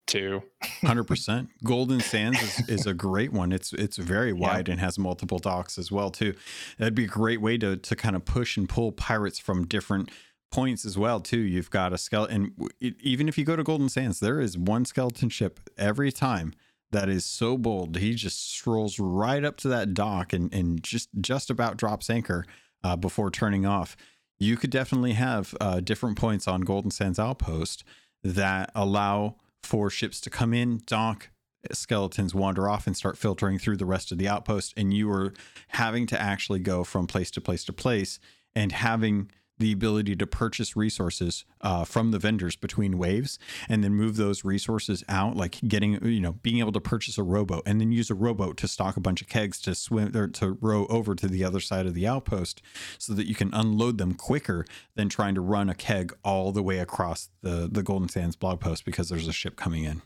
too. 0.06 0.42
Hundred 0.82 1.04
percent. 1.08 1.48
Golden 1.64 2.00
Sands 2.00 2.42
is, 2.42 2.68
is, 2.68 2.86
a 2.86 2.94
great 2.94 3.32
one. 3.32 3.52
It's 3.52 3.72
it's 3.72 3.96
very 3.96 4.32
wide 4.32 4.68
yeah. 4.68 4.72
and 4.72 4.80
has 4.80 4.98
multiple 4.98 5.38
docks 5.38 5.78
as 5.78 5.90
well 5.90 6.10
too. 6.10 6.34
That'd 6.78 6.94
be 6.94 7.04
a 7.04 7.08
great 7.08 7.40
way 7.40 7.58
to 7.58 7.76
to 7.76 7.96
kind 7.96 8.16
of 8.16 8.24
push 8.24 8.56
and 8.56 8.68
pull 8.68 8.92
pirates 8.92 9.38
from 9.38 9.66
different 9.66 10.10
points 10.50 10.84
as 10.84 10.96
well 10.96 11.20
too. 11.20 11.40
You've 11.40 11.70
got 11.70 11.92
a 11.92 11.98
skeleton. 11.98 12.54
And 12.58 12.96
Even 13.00 13.28
if 13.28 13.36
you 13.36 13.44
go 13.44 13.56
to 13.56 13.64
Golden 13.64 13.88
Sands, 13.88 14.20
there 14.20 14.40
is 14.40 14.56
one 14.56 14.84
skeleton 14.84 15.28
ship 15.28 15.60
every 15.76 16.12
time 16.12 16.54
that 16.92 17.08
is 17.08 17.24
so 17.24 17.58
bold. 17.58 17.96
He 17.96 18.14
just 18.14 18.52
strolls 18.52 19.00
right 19.00 19.44
up 19.44 19.56
to 19.58 19.68
that 19.68 19.94
dock 19.94 20.32
and 20.32 20.52
and 20.54 20.82
just 20.82 21.08
just 21.20 21.50
about 21.50 21.76
drops 21.76 22.08
anchor 22.08 22.44
uh, 22.84 22.96
before 22.96 23.30
turning 23.30 23.66
off. 23.66 23.96
You 24.38 24.56
could 24.56 24.70
definitely 24.70 25.12
have 25.12 25.54
uh, 25.60 25.80
different 25.80 26.16
points 26.16 26.46
on 26.48 26.62
Golden 26.62 26.90
Sands 26.90 27.18
Outpost 27.18 27.84
that 28.22 28.70
allow 28.74 29.36
for 29.64 29.90
ships 29.90 30.20
to 30.22 30.30
come 30.30 30.54
in, 30.54 30.82
dock, 30.86 31.30
skeletons 31.72 32.34
wander 32.34 32.68
off 32.68 32.86
and 32.86 32.96
start 32.96 33.16
filtering 33.16 33.58
through 33.58 33.76
the 33.76 33.86
rest 33.86 34.12
of 34.12 34.18
the 34.18 34.28
outpost. 34.28 34.74
And 34.76 34.92
you 34.92 35.10
are 35.10 35.32
having 35.68 36.06
to 36.08 36.20
actually 36.20 36.60
go 36.60 36.84
from 36.84 37.06
place 37.06 37.30
to 37.32 37.40
place 37.40 37.64
to 37.64 37.72
place 37.72 38.18
and 38.54 38.72
having 38.72 39.30
the 39.58 39.72
ability 39.72 40.16
to 40.16 40.26
purchase 40.26 40.76
resources 40.76 41.44
uh, 41.60 41.84
from 41.84 42.10
the 42.10 42.18
vendors 42.18 42.56
between 42.56 42.98
waves 42.98 43.38
and 43.68 43.84
then 43.84 43.94
move 43.94 44.16
those 44.16 44.44
resources 44.44 45.04
out 45.08 45.36
like 45.36 45.60
getting 45.66 46.04
you 46.04 46.20
know 46.20 46.32
being 46.42 46.58
able 46.58 46.72
to 46.72 46.80
purchase 46.80 47.18
a 47.18 47.22
rowboat 47.22 47.62
and 47.66 47.80
then 47.80 47.92
use 47.92 48.10
a 48.10 48.14
rowboat 48.14 48.56
to 48.56 48.66
stock 48.66 48.96
a 48.96 49.00
bunch 49.00 49.22
of 49.22 49.28
kegs 49.28 49.60
to 49.60 49.74
swim 49.74 50.14
or 50.16 50.26
to 50.26 50.52
row 50.60 50.86
over 50.86 51.14
to 51.14 51.28
the 51.28 51.44
other 51.44 51.60
side 51.60 51.86
of 51.86 51.94
the 51.94 52.06
outpost 52.06 52.62
so 52.98 53.12
that 53.14 53.26
you 53.26 53.34
can 53.34 53.52
unload 53.52 53.98
them 53.98 54.14
quicker 54.14 54.64
than 54.96 55.08
trying 55.08 55.34
to 55.34 55.40
run 55.40 55.68
a 55.68 55.74
keg 55.74 56.12
all 56.24 56.50
the 56.52 56.62
way 56.62 56.78
across 56.78 57.30
the 57.42 57.68
the 57.70 57.82
golden 57.82 58.08
sands 58.08 58.36
blog 58.36 58.60
post 58.60 58.84
because 58.84 59.08
there's 59.08 59.28
a 59.28 59.32
ship 59.32 59.56
coming 59.56 59.84
in. 59.84 60.02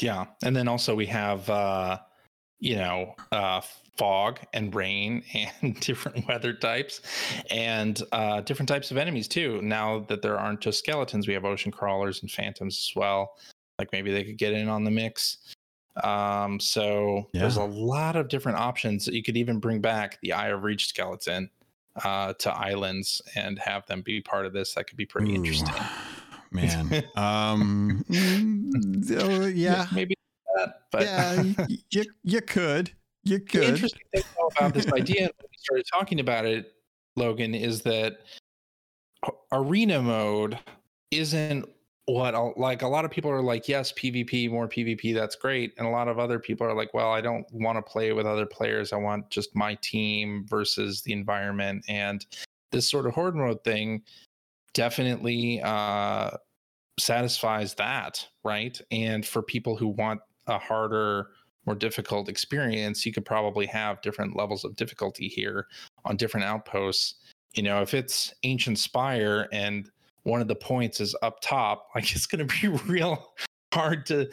Yeah. 0.00 0.26
And 0.42 0.56
then 0.56 0.68
also 0.68 0.94
we 0.94 1.06
have 1.06 1.48
uh 1.48 1.98
you 2.60 2.76
know 2.76 3.14
uh 3.32 3.60
fog 3.96 4.40
and 4.52 4.74
rain 4.74 5.22
and 5.62 5.78
different 5.80 6.26
weather 6.26 6.52
types 6.52 7.00
and 7.50 8.02
uh, 8.12 8.40
different 8.40 8.68
types 8.68 8.90
of 8.90 8.96
enemies 8.96 9.28
too. 9.28 9.60
Now 9.62 10.00
that 10.08 10.22
there 10.22 10.38
aren't 10.38 10.60
just 10.60 10.80
skeletons, 10.80 11.28
we 11.28 11.34
have 11.34 11.44
ocean 11.44 11.72
crawlers 11.72 12.22
and 12.22 12.30
phantoms 12.30 12.90
as 12.90 12.96
well. 12.96 13.36
Like 13.78 13.92
maybe 13.92 14.12
they 14.12 14.24
could 14.24 14.38
get 14.38 14.52
in 14.52 14.68
on 14.68 14.84
the 14.84 14.90
mix. 14.90 15.38
Um, 16.02 16.58
so 16.58 17.28
yeah. 17.32 17.42
there's 17.42 17.56
a 17.56 17.64
lot 17.64 18.16
of 18.16 18.28
different 18.28 18.58
options. 18.58 19.06
You 19.06 19.22
could 19.22 19.36
even 19.36 19.60
bring 19.60 19.80
back 19.80 20.18
the 20.22 20.32
Eye 20.32 20.48
of 20.48 20.64
Reach 20.64 20.86
skeleton 20.86 21.50
uh, 22.02 22.34
to 22.34 22.52
islands 22.52 23.22
and 23.36 23.58
have 23.60 23.86
them 23.86 24.02
be 24.02 24.20
part 24.20 24.46
of 24.46 24.52
this. 24.52 24.74
That 24.74 24.88
could 24.88 24.96
be 24.96 25.06
pretty 25.06 25.32
Ooh, 25.32 25.36
interesting. 25.36 25.74
Man, 26.50 27.04
um, 27.16 28.04
mm, 28.10 29.52
yeah, 29.54 29.86
maybe 29.92 30.16
that, 30.56 30.80
but 30.90 31.02
yeah, 31.02 31.42
you, 31.90 32.04
you 32.22 32.40
could. 32.40 32.92
You 33.24 33.40
could. 33.40 33.62
The 33.62 33.68
interesting 33.68 34.06
thing 34.14 34.24
about 34.56 34.74
this 34.74 34.92
idea 34.92 35.22
when 35.22 35.48
we 35.50 35.58
started 35.58 35.86
talking 35.90 36.20
about 36.20 36.44
it, 36.44 36.72
Logan, 37.16 37.54
is 37.54 37.82
that 37.82 38.18
arena 39.52 40.02
mode 40.02 40.58
isn't 41.10 41.66
what 42.06 42.58
like 42.58 42.82
a 42.82 42.88
lot 42.88 43.04
of 43.04 43.10
people 43.10 43.30
are 43.30 43.40
like 43.40 43.66
yes 43.66 43.92
pvp 43.92 44.50
more 44.50 44.68
pvp 44.68 45.14
that's 45.14 45.36
great 45.36 45.72
and 45.78 45.86
a 45.86 45.90
lot 45.90 46.06
of 46.06 46.18
other 46.18 46.38
people 46.38 46.66
are 46.66 46.74
like 46.74 46.92
well 46.92 47.10
i 47.10 47.20
don't 47.20 47.46
want 47.52 47.76
to 47.78 47.82
play 47.82 48.12
with 48.12 48.26
other 48.26 48.44
players 48.44 48.92
i 48.92 48.96
want 48.96 49.28
just 49.30 49.56
my 49.56 49.74
team 49.76 50.44
versus 50.46 51.00
the 51.02 51.12
environment 51.12 51.82
and 51.88 52.26
this 52.72 52.90
sort 52.90 53.06
of 53.06 53.14
horde 53.14 53.34
mode 53.34 53.62
thing 53.64 54.02
definitely 54.74 55.62
uh 55.62 56.30
satisfies 57.00 57.74
that 57.74 58.26
right 58.44 58.80
and 58.90 59.24
for 59.24 59.42
people 59.42 59.74
who 59.74 59.88
want 59.88 60.20
a 60.46 60.58
harder 60.58 61.30
more 61.66 61.74
difficult 61.74 62.28
experience, 62.28 63.06
you 63.06 63.12
could 63.12 63.24
probably 63.24 63.66
have 63.66 64.02
different 64.02 64.36
levels 64.36 64.64
of 64.64 64.76
difficulty 64.76 65.28
here 65.28 65.66
on 66.04 66.16
different 66.16 66.46
outposts. 66.46 67.14
You 67.54 67.62
know, 67.62 67.80
if 67.82 67.94
it's 67.94 68.34
Ancient 68.42 68.78
Spire 68.78 69.48
and 69.52 69.90
one 70.24 70.40
of 70.40 70.48
the 70.48 70.54
points 70.54 71.00
is 71.00 71.14
up 71.22 71.40
top, 71.40 71.88
like 71.94 72.12
it's 72.14 72.26
going 72.26 72.46
to 72.46 72.60
be 72.60 72.68
real 72.86 73.32
hard 73.72 74.06
to 74.06 74.30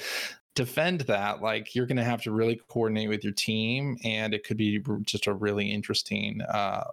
defend 0.55 1.01
that. 1.01 1.41
Like 1.41 1.75
you're 1.75 1.85
going 1.85 1.97
to 1.97 2.03
have 2.03 2.21
to 2.23 2.31
really 2.31 2.59
coordinate 2.67 3.09
with 3.09 3.23
your 3.23 3.33
team, 3.33 3.97
and 4.03 4.33
it 4.33 4.45
could 4.45 4.57
be 4.57 4.83
just 5.03 5.27
a 5.27 5.33
really 5.33 5.71
interesting 5.71 6.41
uh, 6.41 6.85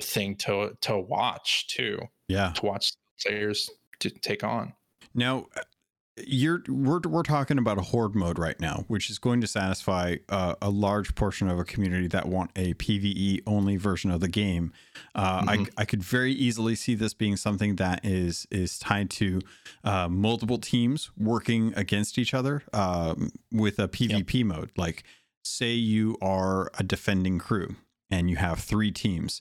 thing 0.00 0.36
to 0.36 0.76
to 0.82 0.98
watch 0.98 1.68
too. 1.68 1.98
Yeah, 2.28 2.52
to 2.52 2.66
watch 2.66 2.92
players 3.22 3.70
to 4.00 4.10
take 4.10 4.44
on. 4.44 4.74
Now, 5.14 5.46
you're 6.26 6.62
we're 6.68 7.00
we're 7.00 7.22
talking 7.22 7.58
about 7.58 7.78
a 7.78 7.82
horde 7.82 8.14
mode 8.14 8.38
right 8.38 8.58
now, 8.60 8.84
which 8.88 9.10
is 9.10 9.18
going 9.18 9.40
to 9.40 9.46
satisfy 9.46 10.16
uh, 10.28 10.54
a 10.62 10.70
large 10.70 11.14
portion 11.14 11.48
of 11.48 11.58
a 11.58 11.64
community 11.64 12.06
that 12.08 12.26
want 12.26 12.50
a 12.56 12.74
PVE 12.74 13.42
only 13.46 13.76
version 13.76 14.10
of 14.10 14.20
the 14.20 14.28
game. 14.28 14.72
Uh, 15.14 15.42
Mhm. 15.42 15.68
I 15.76 15.82
I 15.82 15.84
could 15.84 16.02
very 16.02 16.32
easily 16.32 16.74
see 16.74 16.94
this 16.94 17.14
being 17.14 17.36
something 17.36 17.76
that 17.76 18.04
is 18.04 18.46
is 18.50 18.78
tied 18.78 19.10
to 19.10 19.40
uh, 19.84 20.08
multiple 20.08 20.58
teams 20.58 21.10
working 21.16 21.72
against 21.76 22.18
each 22.18 22.34
other 22.34 22.62
um, 22.72 23.30
with 23.52 23.78
a 23.78 23.88
PvP 23.88 24.44
mode. 24.44 24.70
Like, 24.76 25.04
say 25.44 25.72
you 25.72 26.16
are 26.20 26.70
a 26.78 26.82
defending 26.82 27.38
crew 27.38 27.76
and 28.10 28.28
you 28.28 28.36
have 28.36 28.60
three 28.60 28.90
teams, 28.90 29.40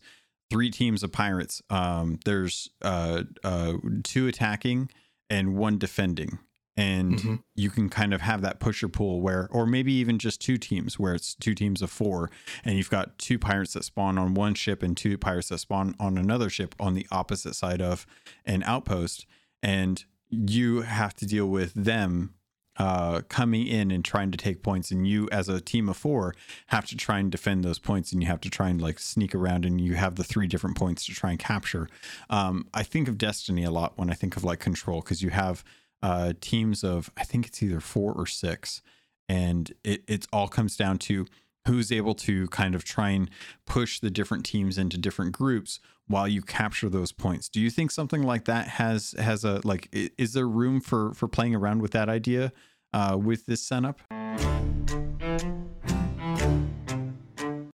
three 0.50 0.70
teams 0.72 1.04
of 1.04 1.12
pirates. 1.12 1.62
Um, 1.70 2.20
there's 2.26 2.70
uh, 2.82 3.24
uh, 3.44 3.74
two 4.04 4.28
attacking 4.28 4.90
and 5.30 5.56
one 5.56 5.78
defending. 5.78 6.40
And 6.80 7.18
Mhm. 7.20 7.44
you 7.56 7.70
can 7.70 7.90
kind 7.90 8.14
of 8.14 8.22
have 8.22 8.42
that 8.42 8.60
pusher 8.62 8.88
pull 8.88 9.20
where, 9.22 9.50
or 9.52 9.66
maybe 9.66 9.92
even 9.94 10.18
just 10.18 10.40
two 10.40 10.58
teams 10.58 10.98
where 10.98 11.14
it's 11.14 11.36
two 11.36 11.54
teams 11.54 11.82
of 11.82 11.92
four, 11.92 12.32
and 12.64 12.78
you've 12.78 12.90
got 12.90 13.18
two 13.18 13.38
pirates 13.38 13.74
that 13.74 13.84
spawn 13.84 14.18
on 14.18 14.34
one 14.34 14.54
ship 14.54 14.82
and 14.82 14.96
two 14.96 15.18
pirates 15.18 15.50
that 15.50 15.58
spawn 15.58 15.94
on 16.00 16.18
another 16.18 16.50
ship 16.50 16.76
on 16.80 16.94
the 16.94 17.06
opposite 17.12 17.56
side 17.56 17.82
of 17.82 18.06
an 18.46 18.64
outpost. 18.64 19.26
And 19.62 20.06
you 20.30 20.82
have 20.84 21.14
to 21.16 21.26
deal 21.26 21.48
with 21.48 21.74
them 21.74 22.36
uh, 22.78 23.24
coming 23.28 23.68
in 23.68 23.92
and 23.92 24.06
trying 24.06 24.32
to 24.32 24.38
take 24.38 24.64
points, 24.64 24.90
and 24.90 25.06
you, 25.06 25.28
as 25.34 25.50
a 25.50 25.60
team 25.60 25.90
of 25.90 25.98
four, 25.98 26.34
have 26.68 26.86
to 26.86 26.96
try 26.96 27.20
and 27.20 27.30
defend 27.30 27.66
those 27.66 27.78
points, 27.80 28.14
and 28.14 28.22
you 28.24 28.28
have 28.30 28.40
to 28.40 28.50
try 28.50 28.70
and 28.70 28.82
like 28.82 29.00
sneak 29.00 29.36
around, 29.36 29.66
and 29.66 29.82
you 29.82 29.96
have 29.96 30.16
the 30.16 30.24
three 30.24 30.48
different 30.48 30.78
points 30.78 31.06
to 31.06 31.12
try 31.14 31.32
and 31.32 31.40
capture. 31.40 31.90
Um, 32.30 32.68
I 32.74 32.84
think 32.84 33.10
of 33.10 33.18
Destiny 33.18 33.66
a 33.66 33.72
lot 33.72 33.98
when 33.98 34.10
I 34.10 34.14
think 34.14 34.38
of 34.38 34.46
like 34.46 34.62
Control 34.62 35.02
because 35.02 35.22
you 35.22 35.30
have 35.32 35.62
uh, 36.02 36.34
teams 36.42 36.84
of 36.84 37.10
I 37.18 37.24
think 37.24 37.48
it's 37.48 37.62
either 37.62 37.80
four 37.80 38.14
or 38.14 38.26
six, 38.26 38.82
and 39.28 39.72
it 39.84 40.04
it 40.08 40.28
all 40.32 40.48
comes 40.48 40.76
down 40.78 40.98
to 41.00 41.26
who's 41.68 41.92
able 41.92 42.16
to 42.16 42.48
kind 42.48 42.74
of 42.74 42.84
try 42.84 43.10
and 43.10 43.30
push 43.66 44.00
the 44.00 44.10
different 44.10 44.46
teams 44.46 44.78
into 44.78 44.98
different 44.98 45.34
groups 45.34 45.80
while 46.08 46.28
you 46.28 46.42
capture 46.42 46.90
those 46.90 47.12
points. 47.12 47.48
Do 47.50 47.60
you 47.62 47.70
think 47.70 47.92
something 47.92 48.24
like 48.24 48.46
that 48.46 48.68
has 48.68 49.14
has 49.20 49.44
a 49.44 49.62
like 49.64 49.90
is 49.92 50.34
there 50.34 50.48
room 50.48 50.82
for 50.82 51.14
for 51.14 51.28
playing 51.28 51.56
around 51.56 51.82
with 51.82 51.92
that 51.92 52.10
idea 52.10 52.52
uh, 52.94 53.18
with 53.22 53.46
this 53.46 53.62
setup? 53.62 54.02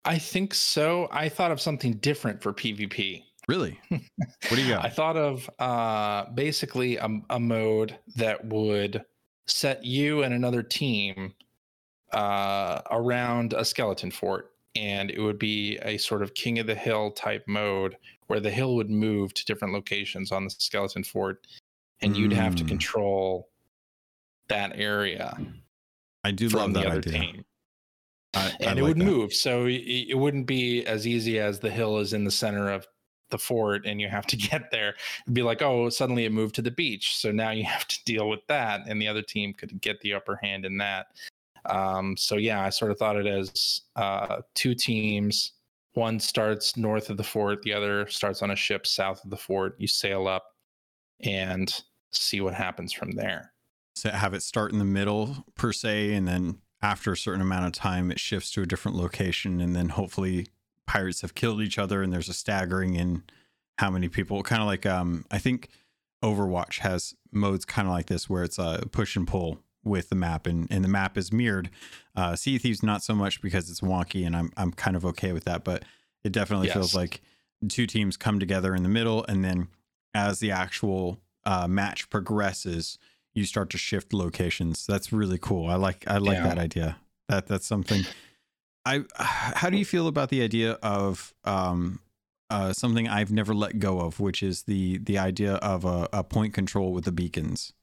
I 0.05 0.17
think 0.19 0.53
so. 0.53 1.07
I 1.11 1.29
thought 1.29 1.51
of 1.51 1.61
something 1.61 1.93
different 1.93 2.41
for 2.41 2.53
PvP. 2.53 3.23
Really? 3.47 3.79
what 3.89 4.01
do 4.51 4.61
you 4.61 4.69
got? 4.73 4.85
I 4.85 4.89
thought 4.89 5.17
of 5.17 5.49
uh, 5.59 6.25
basically 6.33 6.97
a, 6.97 7.09
a 7.29 7.39
mode 7.39 7.97
that 8.15 8.43
would 8.45 9.03
set 9.47 9.83
you 9.83 10.23
and 10.23 10.33
another 10.33 10.63
team 10.63 11.33
uh, 12.11 12.81
around 12.91 13.53
a 13.53 13.65
skeleton 13.65 14.11
fort. 14.11 14.51
And 14.75 15.11
it 15.11 15.19
would 15.19 15.37
be 15.37 15.77
a 15.83 15.97
sort 15.97 16.23
of 16.23 16.33
king 16.33 16.57
of 16.57 16.65
the 16.67 16.73
hill 16.75 17.11
type 17.11 17.43
mode 17.47 17.95
where 18.27 18.39
the 18.39 18.49
hill 18.49 18.75
would 18.75 18.89
move 18.89 19.33
to 19.35 19.45
different 19.45 19.73
locations 19.73 20.31
on 20.31 20.45
the 20.45 20.49
skeleton 20.49 21.03
fort. 21.03 21.45
And 22.01 22.17
you'd 22.17 22.33
have 22.33 22.55
to 22.55 22.63
Mm. 22.63 22.67
control 22.69 23.49
that 24.49 24.73
area 24.75 25.37
I 26.25 26.31
do 26.31 26.47
love 26.49 26.73
that 26.73 26.87
idea. 26.87 27.13
team. 27.13 27.45
I, 28.33 28.47
I 28.47 28.51
and 28.61 28.79
it 28.79 28.81
like 28.81 28.89
would 28.89 28.99
that. 28.99 29.05
move. 29.05 29.33
So 29.33 29.65
it, 29.67 29.81
it 30.09 30.17
wouldn't 30.17 30.47
be 30.47 30.85
as 30.85 31.05
easy 31.05 31.39
as 31.39 31.59
the 31.59 31.69
hill 31.69 31.99
is 31.99 32.13
in 32.13 32.23
the 32.23 32.31
center 32.31 32.71
of 32.71 32.87
the 33.33 33.37
fort 33.37 33.85
and 33.85 33.99
you 33.99 34.07
have 34.07 34.25
to 34.27 34.37
get 34.51 34.71
there. 34.71 34.95
Be 35.33 35.43
like, 35.43 35.61
oh, 35.61 35.89
suddenly 35.89 36.23
it 36.23 36.31
moved 36.31 36.55
to 36.55 36.61
the 36.61 36.71
beach. 36.71 37.17
So 37.17 37.31
now 37.31 37.49
you 37.49 37.63
have 37.75 37.85
to 37.89 38.03
deal 38.05 38.29
with 38.29 38.47
that. 38.47 38.87
And 38.87 39.01
the 39.01 39.09
other 39.09 39.21
team 39.21 39.53
could 39.53 39.81
get 39.81 39.99
the 39.99 40.13
upper 40.13 40.39
hand 40.41 40.65
in 40.65 40.77
that. 40.77 41.07
Um, 41.65 42.15
so 42.17 42.35
yeah, 42.35 42.61
I 42.61 42.69
sort 42.69 42.91
of 42.91 42.97
thought 42.97 43.17
it 43.17 43.27
as 43.27 43.81
uh, 43.95 44.41
two 44.53 44.75
teams. 44.75 45.53
One 45.93 46.19
starts 46.19 46.75
north 46.77 47.09
of 47.09 47.17
the 47.17 47.23
fort, 47.23 47.61
the 47.61 47.73
other 47.73 48.07
starts 48.07 48.41
on 48.41 48.51
a 48.51 48.55
ship 48.55 48.87
south 48.87 49.23
of 49.23 49.29
the 49.29 49.37
fort. 49.37 49.75
You 49.77 49.87
sail 49.87 50.27
up 50.27 50.43
and 51.21 51.73
see 52.11 52.41
what 52.41 52.53
happens 52.53 52.91
from 52.91 53.11
there. 53.11 53.53
So 53.95 54.09
have 54.09 54.33
it 54.33 54.41
start 54.41 54.71
in 54.71 54.79
the 54.79 54.85
middle 54.85 55.45
per 55.55 55.71
se, 55.71 56.13
and 56.13 56.27
then 56.27 56.57
after 56.81 57.11
a 57.11 57.17
certain 57.17 57.41
amount 57.41 57.67
of 57.67 57.73
time, 57.73 58.11
it 58.11 58.19
shifts 58.19 58.51
to 58.51 58.61
a 58.63 58.65
different 58.65 58.97
location, 58.97 59.61
and 59.61 59.75
then 59.75 59.89
hopefully 59.89 60.47
pirates 60.85 61.21
have 61.21 61.35
killed 61.35 61.61
each 61.61 61.77
other, 61.77 62.01
and 62.01 62.11
there's 62.11 62.29
a 62.29 62.33
staggering 62.33 62.95
in 62.95 63.23
how 63.77 63.89
many 63.89 64.07
people. 64.09 64.41
Kind 64.43 64.61
of 64.61 64.67
like 64.67 64.85
um, 64.85 65.25
I 65.31 65.37
think 65.39 65.69
Overwatch 66.23 66.79
has 66.79 67.13
modes 67.31 67.65
kind 67.65 67.87
of 67.87 67.93
like 67.93 68.07
this, 68.07 68.29
where 68.29 68.43
it's 68.43 68.57
a 68.59 68.85
push 68.91 69.15
and 69.15 69.27
pull 69.27 69.59
with 69.83 70.09
the 70.09 70.15
map, 70.15 70.47
and 70.47 70.67
and 70.71 70.83
the 70.83 70.87
map 70.89 71.17
is 71.17 71.31
mirrored. 71.33 71.69
Uh, 72.15 72.35
sea 72.35 72.57
Thieves 72.57 72.83
not 72.83 73.03
so 73.03 73.13
much 73.15 73.41
because 73.41 73.69
it's 73.69 73.81
wonky, 73.81 74.25
and 74.25 74.35
I'm 74.35 74.51
I'm 74.57 74.71
kind 74.71 74.95
of 74.95 75.05
okay 75.05 75.31
with 75.33 75.43
that, 75.45 75.63
but 75.63 75.83
it 76.23 76.31
definitely 76.31 76.69
feels 76.69 76.95
like 76.95 77.21
two 77.67 77.85
teams 77.87 78.15
come 78.17 78.39
together 78.39 78.73
in 78.75 78.83
the 78.83 78.89
middle, 78.89 79.25
and 79.27 79.43
then 79.43 79.67
as 80.13 80.39
the 80.39 80.51
actual 80.51 81.19
uh, 81.45 81.67
match 81.67 82.09
progresses, 82.09 82.97
you 83.33 83.45
start 83.45 83.69
to 83.71 83.77
shift 83.77 84.13
locations. 84.13 84.85
That's 84.85 85.11
really 85.11 85.37
cool. 85.39 85.67
I 85.69 85.75
like 85.75 86.05
I 86.07 86.17
like 86.17 86.37
Yeah. 86.37 86.47
that 86.47 86.57
idea. 86.59 86.97
That 87.27 87.47
that's 87.47 87.65
something. 87.67 88.03
I 88.85 89.03
how 89.15 89.69
do 89.69 89.77
you 89.77 89.85
feel 89.85 90.07
about 90.07 90.29
the 90.29 90.41
idea 90.41 90.73
of 90.83 91.33
um 91.43 91.99
uh 92.49 92.73
something 92.73 93.07
I've 93.07 93.31
never 93.31 93.53
let 93.53 93.79
go 93.79 93.99
of, 94.01 94.19
which 94.19 94.43
is 94.43 94.63
the 94.63 94.97
the 94.97 95.17
idea 95.17 95.55
of 95.55 95.85
a, 95.85 96.07
a 96.13 96.23
point 96.23 96.53
control 96.53 96.93
with 96.93 97.05
the 97.05 97.11
beacons, 97.11 97.73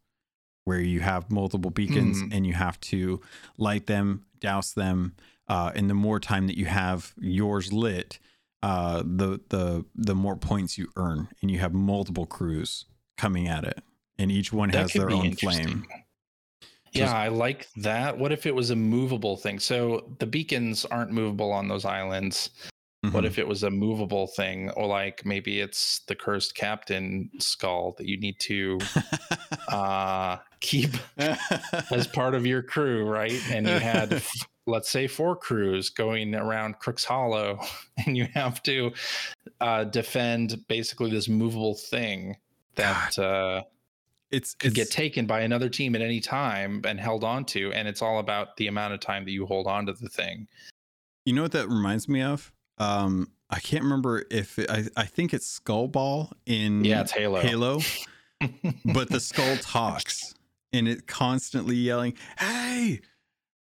where 0.64 0.80
you 0.80 1.00
have 1.00 1.30
multiple 1.30 1.70
beacons 1.70 2.22
Mm. 2.22 2.34
and 2.34 2.46
you 2.46 2.54
have 2.54 2.78
to 2.80 3.20
light 3.56 3.86
them, 3.86 4.24
douse 4.40 4.72
them, 4.72 5.14
uh, 5.48 5.72
and 5.74 5.88
the 5.88 5.94
more 5.94 6.20
time 6.20 6.46
that 6.46 6.56
you 6.58 6.66
have 6.66 7.14
yours 7.18 7.72
lit, 7.72 8.18
uh, 8.62 9.02
the 9.04 9.40
the 9.48 9.84
the 9.94 10.14
more 10.14 10.36
points 10.36 10.76
you 10.78 10.88
earn, 10.96 11.28
and 11.40 11.50
you 11.50 11.58
have 11.58 11.72
multiple 11.72 12.26
crews 12.26 12.84
coming 13.16 13.48
at 13.48 13.64
it, 13.64 13.82
and 14.18 14.30
each 14.30 14.52
one 14.52 14.68
has 14.70 14.92
their 14.92 15.10
own 15.10 15.32
flame. 15.34 15.86
Yeah, 16.92 17.14
I 17.16 17.28
like 17.28 17.68
that. 17.76 18.18
What 18.18 18.32
if 18.32 18.46
it 18.46 18.54
was 18.54 18.70
a 18.70 18.76
movable 18.76 19.36
thing? 19.36 19.58
So 19.58 20.14
the 20.18 20.26
beacons 20.26 20.84
aren't 20.84 21.12
movable 21.12 21.52
on 21.52 21.68
those 21.68 21.84
islands. 21.84 22.50
What 23.12 23.24
Mhm. 23.24 23.28
if 23.28 23.38
it 23.38 23.48
was 23.48 23.62
a 23.62 23.70
movable 23.70 24.26
thing? 24.26 24.68
Or 24.70 24.86
like 24.86 25.24
maybe 25.24 25.60
it's 25.60 26.00
the 26.00 26.14
cursed 26.14 26.54
captain 26.54 27.30
skull 27.38 27.94
that 27.96 28.06
you 28.06 28.18
need 28.20 28.38
to 28.40 28.78
uh 29.68 30.36
keep 30.60 30.90
as 31.16 32.06
part 32.12 32.34
of 32.34 32.44
your 32.44 32.62
crew, 32.62 33.06
right? 33.08 33.40
And 33.50 33.66
you 33.66 33.78
had 33.78 34.22
let's 34.66 34.90
say 34.90 35.06
four 35.06 35.34
crews 35.34 35.88
going 35.90 36.34
around 36.34 36.78
Crooks 36.78 37.04
Hollow, 37.04 37.60
and 38.06 38.16
you 38.16 38.26
have 38.34 38.62
to 38.64 38.92
uh 39.60 39.84
defend 39.84 40.66
basically 40.68 41.10
this 41.10 41.28
movable 41.28 41.74
thing 41.74 42.36
that 42.74 43.18
uh 43.18 43.62
it's 44.30 44.54
could 44.54 44.74
get 44.74 44.90
taken 44.90 45.26
by 45.26 45.40
another 45.40 45.68
team 45.68 45.94
at 45.94 46.02
any 46.02 46.20
time 46.20 46.80
and 46.86 47.00
held 47.00 47.24
on 47.24 47.44
to 47.44 47.72
and 47.72 47.88
it's 47.88 48.02
all 48.02 48.18
about 48.18 48.56
the 48.56 48.66
amount 48.68 48.94
of 48.94 49.00
time 49.00 49.24
that 49.24 49.32
you 49.32 49.46
hold 49.46 49.66
on 49.66 49.86
to 49.86 49.92
the 49.92 50.08
thing 50.08 50.46
You 51.26 51.34
know 51.34 51.42
what 51.42 51.52
that 51.52 51.68
reminds 51.68 52.08
me 52.08 52.22
of? 52.22 52.52
Um, 52.78 53.32
I 53.50 53.60
can't 53.60 53.82
remember 53.82 54.24
if 54.30 54.58
it, 54.58 54.70
I 54.70 54.84
I 54.96 55.04
think 55.04 55.34
it's 55.34 55.46
Skull 55.46 55.88
Ball 55.88 56.32
in 56.46 56.84
yeah 56.84 57.02
it's 57.02 57.12
halo 57.12 57.40
Halo, 57.40 57.80
but 58.84 59.10
the 59.10 59.20
skull 59.20 59.56
talks 59.58 60.34
and 60.72 60.86
it 60.88 61.06
constantly 61.06 61.76
yelling, 61.76 62.14
"Hey, 62.38 63.00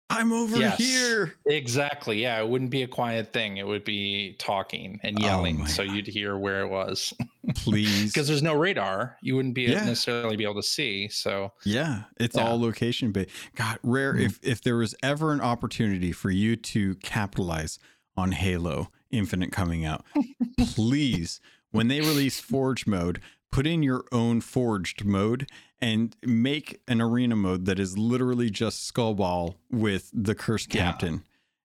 I'm 0.09 0.31
over 0.33 0.57
Yes. 0.57 0.77
here." 0.77 1.33
exactly 1.47 2.21
yeah 2.21 2.39
it 2.39 2.47
wouldn't 2.47 2.69
be 2.71 2.83
a 2.83 2.87
quiet 2.87 3.33
thing 3.33 3.57
it 3.57 3.65
would 3.67 3.83
be 3.83 4.35
talking 4.39 4.99
and 5.03 5.17
Oh 5.19 5.23
yelling 5.25 5.59
my 5.61 5.67
so 5.67 5.81
you'd 5.81 6.07
hear 6.07 6.37
where 6.37 6.61
it 6.61 6.67
was 6.69 7.13
Please, 7.55 8.13
because 8.13 8.27
there's 8.27 8.41
no 8.43 8.53
radar 8.55 9.17
you 9.21 9.35
wouldn't 9.35 9.53
be 9.55 9.63
Yeah. 9.63 9.83
necessarily 9.85 10.35
be 10.37 10.43
able 10.43 10.55
to 10.55 10.63
see 10.63 11.07
so 11.09 11.51
yeah, 11.65 12.03
it's 12.19 12.35
Yeah. 12.37 12.47
all 12.47 12.59
location 12.61 13.11
based. 13.11 13.31
God, 13.55 13.79
rare. 13.83 14.13
Mhm. 14.13 14.25
If 14.25 14.39
if 14.43 14.61
there 14.61 14.77
was 14.77 14.95
ever 15.03 15.31
an 15.33 15.41
opportunity 15.41 16.11
for 16.11 16.29
you 16.31 16.55
to 16.57 16.95
capitalize 16.95 17.79
on 18.15 18.31
Halo 18.31 18.89
Infinite 19.11 19.51
coming 19.51 19.83
out, 19.85 20.05
please, 20.59 21.39
when 21.71 21.87
they 21.87 21.99
release 22.01 22.39
Forge 22.39 22.85
mode, 22.87 23.19
put 23.51 23.67
in 23.67 23.83
your 23.83 24.05
own 24.11 24.41
forged 24.41 25.03
mode 25.05 25.49
and 25.83 26.15
make 26.25 26.79
an 26.87 27.01
arena 27.01 27.35
mode 27.35 27.65
that 27.65 27.77
is 27.77 27.97
literally 27.97 28.49
just 28.49 28.91
Skullball 28.91 29.55
with 29.69 30.09
the 30.13 30.33
cursed 30.33 30.73
Yeah. 30.73 30.83
captain. 30.91 31.23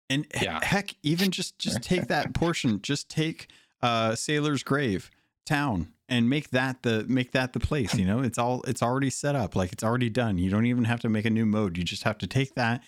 And 0.09 0.25
Yeah. 0.41 0.63
heck, 0.63 0.95
even 1.03 1.31
just 1.31 1.59
just 1.59 1.81
take 1.83 2.07
that 2.07 2.33
portion, 2.33 2.81
just 2.81 3.09
take 3.09 3.47
uh 3.81 4.15
Sailor's 4.15 4.63
Grave 4.63 5.11
town 5.45 5.91
and 6.07 6.29
make 6.29 6.51
that 6.51 6.83
the 6.83 7.03
make 7.09 7.31
that 7.33 7.51
the 7.53 7.59
place, 7.59 7.95
you 7.95 8.05
know? 8.05 8.21
It's 8.21 8.37
all 8.37 8.61
it's 8.67 8.81
already 8.81 9.09
set 9.09 9.35
up, 9.35 9.55
like 9.55 9.73
it's 9.73 9.83
already 9.83 10.09
done. 10.09 10.37
You 10.37 10.49
don't 10.49 10.65
even 10.65 10.85
have 10.85 11.01
to 11.01 11.09
make 11.09 11.25
a 11.25 11.29
new 11.29 11.45
mode. 11.45 11.77
You 11.77 11.83
just 11.83 12.03
have 12.03 12.17
to 12.19 12.27
take 12.27 12.55
that, 12.55 12.83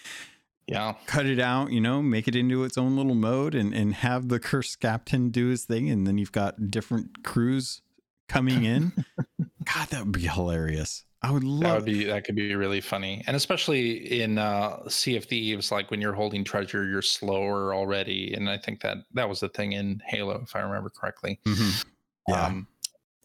yeah 0.66 0.94
cut 1.08 1.26
it 1.26 1.40
out, 1.40 1.72
you 1.74 1.82
know, 1.82 2.02
make 2.02 2.28
it 2.30 2.36
into 2.38 2.64
its 2.64 2.78
own 2.78 2.96
little 2.96 3.16
mode 3.16 3.54
and 3.54 3.74
and 3.74 3.96
have 3.96 4.30
the 4.30 4.40
cursed 4.40 4.80
captain 4.80 5.30
do 5.30 5.48
his 5.48 5.66
thing 5.66 5.90
and 5.90 6.08
then 6.08 6.18
you've 6.18 6.32
got 6.32 6.72
different 6.72 7.24
crews 7.24 7.82
coming 8.30 8.64
in. 8.64 8.94
God, 9.66 9.90
that 9.90 10.04
would 10.06 10.14
be 10.14 10.22
hilarious. 10.28 11.04
I 11.24 11.32
would 11.32 11.44
love 11.44 11.62
That 11.64 11.76
would 11.76 11.86
be 11.86 12.04
that 12.06 12.26
could 12.26 12.36
be 12.36 12.54
really 12.56 12.82
funny, 12.82 13.24
and 13.26 13.36
especially 13.36 14.22
in 14.22 14.38
uh, 14.38 14.88
Sea 14.88 15.18
of 15.18 15.26
Thieves, 15.26 15.72
like 15.72 15.90
when 15.90 16.00
you're 16.00 16.14
holding 16.14 16.44
treasure, 16.44 16.88
you're 16.88 17.02
slower 17.02 17.74
already, 17.74 18.34
and 18.34 18.50
I 18.50 18.58
think 18.58 18.82
that 18.82 18.98
that 19.14 19.28
was 19.28 19.40
the 19.40 19.50
thing 19.50 19.72
in 19.72 20.02
Halo, 20.06 20.42
if 20.44 20.56
I 20.56 20.60
remember 20.60 20.90
correctly. 20.90 21.40
Mhm. 21.46 21.86
Yeah. 22.28 22.46
Um, 22.46 22.68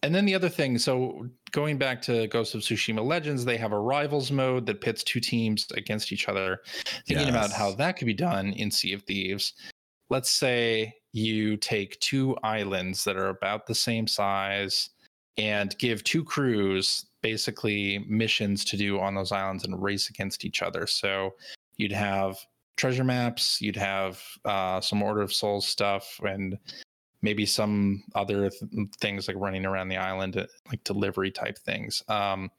and 0.02 0.14
then 0.14 0.24
the 0.24 0.34
other 0.34 0.48
thing, 0.48 0.78
so 0.78 1.28
going 1.52 1.78
back 1.78 2.02
to 2.02 2.26
Ghost 2.28 2.54
of 2.54 2.62
Tsushima 2.62 3.04
Legends, 3.04 3.44
they 3.44 3.56
have 3.56 3.72
a 3.72 3.78
rivals 3.78 4.32
mode 4.32 4.66
that 4.66 4.80
pits 4.80 5.04
two 5.04 5.20
teams 5.20 5.70
against 5.72 6.12
each 6.12 6.28
other. 6.28 6.60
Thinking 7.06 7.28
about 7.28 7.52
how 7.52 7.72
that 7.72 7.96
could 7.96 8.06
be 8.06 8.14
done 8.14 8.52
in 8.54 8.70
Sea 8.70 8.94
of 8.94 9.02
Thieves, 9.02 9.52
let's 10.10 10.30
say 10.30 10.94
you 11.12 11.56
take 11.58 12.00
two 12.00 12.36
islands 12.42 13.04
that 13.04 13.16
are 13.16 13.28
about 13.28 13.66
the 13.66 13.74
same 13.74 14.06
size 14.08 14.90
and 15.36 15.76
give 15.78 16.02
two 16.02 16.24
crews 16.24 17.06
basically 17.22 18.04
missions 18.08 18.64
to 18.66 18.76
do 18.76 19.00
on 19.00 19.14
those 19.14 19.32
islands 19.32 19.64
and 19.64 19.82
race 19.82 20.10
against 20.10 20.44
each 20.44 20.62
other. 20.62 20.86
So 20.86 21.34
you'd 21.76 21.92
have 21.92 22.36
treasure 22.76 23.04
maps, 23.04 23.60
you'd 23.60 23.76
have 23.76 24.20
uh, 24.44 24.80
some 24.80 25.02
Order 25.02 25.22
of 25.22 25.32
Souls 25.32 25.66
stuff, 25.66 26.20
and 26.24 26.58
maybe 27.22 27.46
some 27.46 28.02
other 28.14 28.50
th- 28.50 28.88
things 29.00 29.28
like 29.28 29.36
running 29.38 29.64
around 29.64 29.88
the 29.88 29.96
island, 29.96 30.36
uh, 30.36 30.46
like 30.68 30.82
delivery 30.82 31.30
type 31.30 31.56
things. 31.58 32.02
Um, 32.08 32.50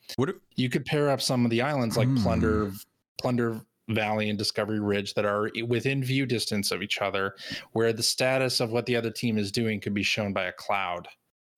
you 0.56 0.70
could 0.70 0.86
pair 0.86 1.10
up 1.10 1.22
some 1.22 1.44
of 1.44 1.52
the 1.52 1.62
islands 1.62 1.98
like 1.98 2.08
Hmm. 2.08 2.24
Plunder, 2.24 2.72
Plunder 3.20 3.60
Valley 3.90 4.30
and 4.30 4.38
Discovery 4.40 4.80
Ridge 4.80 5.14
that 5.16 5.26
are 5.26 5.52
within 5.68 6.02
view 6.02 6.26
distance 6.26 6.72
of 6.72 6.82
each 6.82 7.02
other, 7.02 7.36
where 7.74 7.92
the 7.92 8.04
status 8.04 8.62
of 8.62 8.72
what 8.72 8.86
the 8.86 8.96
other 8.96 9.12
team 9.12 9.38
is 9.38 9.52
doing 9.52 9.82
could 9.82 9.94
be 9.94 10.04
shown 10.04 10.32
by 10.32 10.46
a 10.46 10.54
cloud 10.54 11.10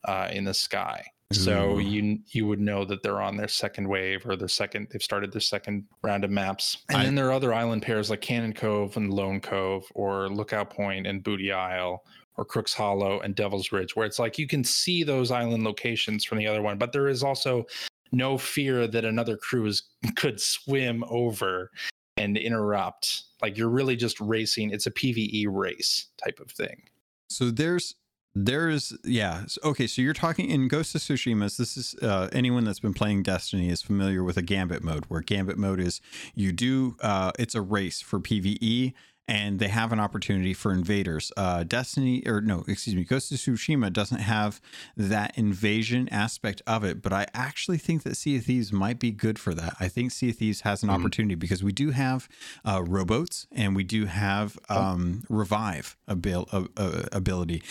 uh, 0.06 0.30
in 0.32 0.44
the 0.44 0.54
sky. 0.54 1.06
So 1.32 1.76
Ooh. 1.76 1.80
you 1.80 2.20
you 2.28 2.46
would 2.46 2.60
know 2.60 2.86
that 2.86 3.02
they're 3.02 3.22
on 3.22 3.36
their 3.36 3.48
second 3.48 3.88
wave 3.88 4.26
or 4.26 4.36
their 4.36 4.48
second 4.48 4.88
they've 4.92 5.02
started 5.02 5.32
their 5.32 5.42
second 5.42 5.86
round 6.04 6.24
of 6.24 6.30
maps. 6.30 6.84
And 6.90 6.98
I- 7.00 7.04
then 7.04 7.16
there 7.16 7.28
are 7.28 7.32
other 7.32 7.54
island 7.54 7.82
pairs 7.82 8.10
like 8.10 8.22
Cannon 8.22 8.54
Cove 8.54 8.96
and 8.96 9.12
Lone 9.12 9.40
Cove 9.42 9.86
or 9.96 10.30
Lookout 10.30 10.70
Point 10.70 11.08
and 11.08 11.24
Booty 11.24 11.52
Isle 11.52 12.04
or 12.38 12.46
Crooks 12.46 12.74
Hollow 12.74 13.22
and 13.22 13.34
Devil's 13.36 13.72
Ridge 13.72 13.96
where 13.96 14.06
it's 14.06 14.20
like 14.20 14.38
you 14.38 14.48
can 14.48 14.64
see 14.64 15.04
those 15.04 15.32
island 15.32 15.64
locations 15.64 16.24
from 16.24 16.38
the 16.38 16.48
other 16.48 16.62
one, 16.62 16.78
but 16.78 16.92
there 16.92 17.08
is 17.08 17.24
also 17.24 17.66
no 18.12 18.38
fear 18.38 18.88
that 18.88 19.04
another 19.04 19.36
crew 19.36 19.66
is, 19.66 19.84
could 20.16 20.40
swim 20.40 21.04
over 21.10 21.72
and 22.18 22.38
interrupt. 22.38 23.24
Like 23.42 23.58
you're 23.58 23.70
really 23.70 23.96
just 23.96 24.20
racing. 24.22 24.72
It's 24.72 24.86
a 24.86 24.92
PVE 24.92 25.48
race 25.50 26.08
type 26.24 26.40
of 26.40 26.52
thing. 26.52 26.84
So 27.30 27.50
there's 27.50 27.96
there's 28.36 28.94
yeah 29.06 29.46
okay 29.64 29.88
so 29.88 30.02
you're 30.02 30.14
talking 30.14 30.50
in 30.50 30.68
ghost 30.68 30.94
of 30.94 31.00
tsushima 31.02 31.56
this 31.58 31.78
is 31.78 31.96
uh, 32.02 32.28
anyone 32.34 32.66
that's 32.66 32.82
been 32.82 32.94
playing 32.94 33.24
destiny 33.24 33.70
is 33.70 33.82
familiar 33.82 34.24
with 34.24 34.36
a 34.36 34.42
gambit 34.42 34.84
mode 34.84 35.06
where 35.06 35.22
gambit 35.22 35.58
mode 35.58 35.80
is 35.80 36.02
you 36.36 36.52
do 36.52 36.98
uh, 37.02 37.32
it's 37.40 37.56
a 37.56 37.62
race 37.62 38.02
for 38.02 38.20
pve 38.20 38.94
and 39.28 39.58
they 39.58 39.70
have 39.70 39.92
an 39.92 40.00
opportunity 40.00 40.54
for 40.54 40.72
invaders. 40.72 41.32
Uh, 41.36 41.64
destiny 41.64 42.22
or 42.28 42.42
no 42.42 42.64
excuse 42.68 42.96
me 42.96 43.04
ghost 43.06 43.32
of 43.32 43.38
tsushima 43.40 43.92
doesn't 43.92 44.20
have 44.20 44.60
that 44.98 45.36
invasion 45.38 46.08
aspect 46.10 46.62
of 46.68 46.84
it 46.84 47.02
but 47.02 47.12
i 47.14 47.26
actually 47.34 47.78
think 47.78 48.04
that 48.04 48.16
sea 48.18 48.36
of 48.36 48.44
thieves 48.44 48.72
might 48.74 49.00
be 49.00 49.12
good 49.12 49.40
for 49.40 49.54
that. 49.56 49.76
I 49.80 49.88
think 49.88 50.12
sea 50.12 50.30
of 50.32 50.36
thieves 50.36 50.62
has 50.62 50.84
an 50.84 50.90
Mhm. 50.90 50.94
opportunity 51.00 51.36
because 51.36 51.64
we 51.64 51.72
do 51.72 51.92
have 51.92 52.28
uh, 52.66 52.84
rowboats 52.86 53.48
and 53.52 53.76
we 53.78 53.84
do 53.86 54.06
have 54.08 54.60
um, 54.70 55.24
revive 55.30 55.96
abil- 56.08 56.50
uh, 56.52 56.66
uh, 56.78 57.04
ability 57.14 57.64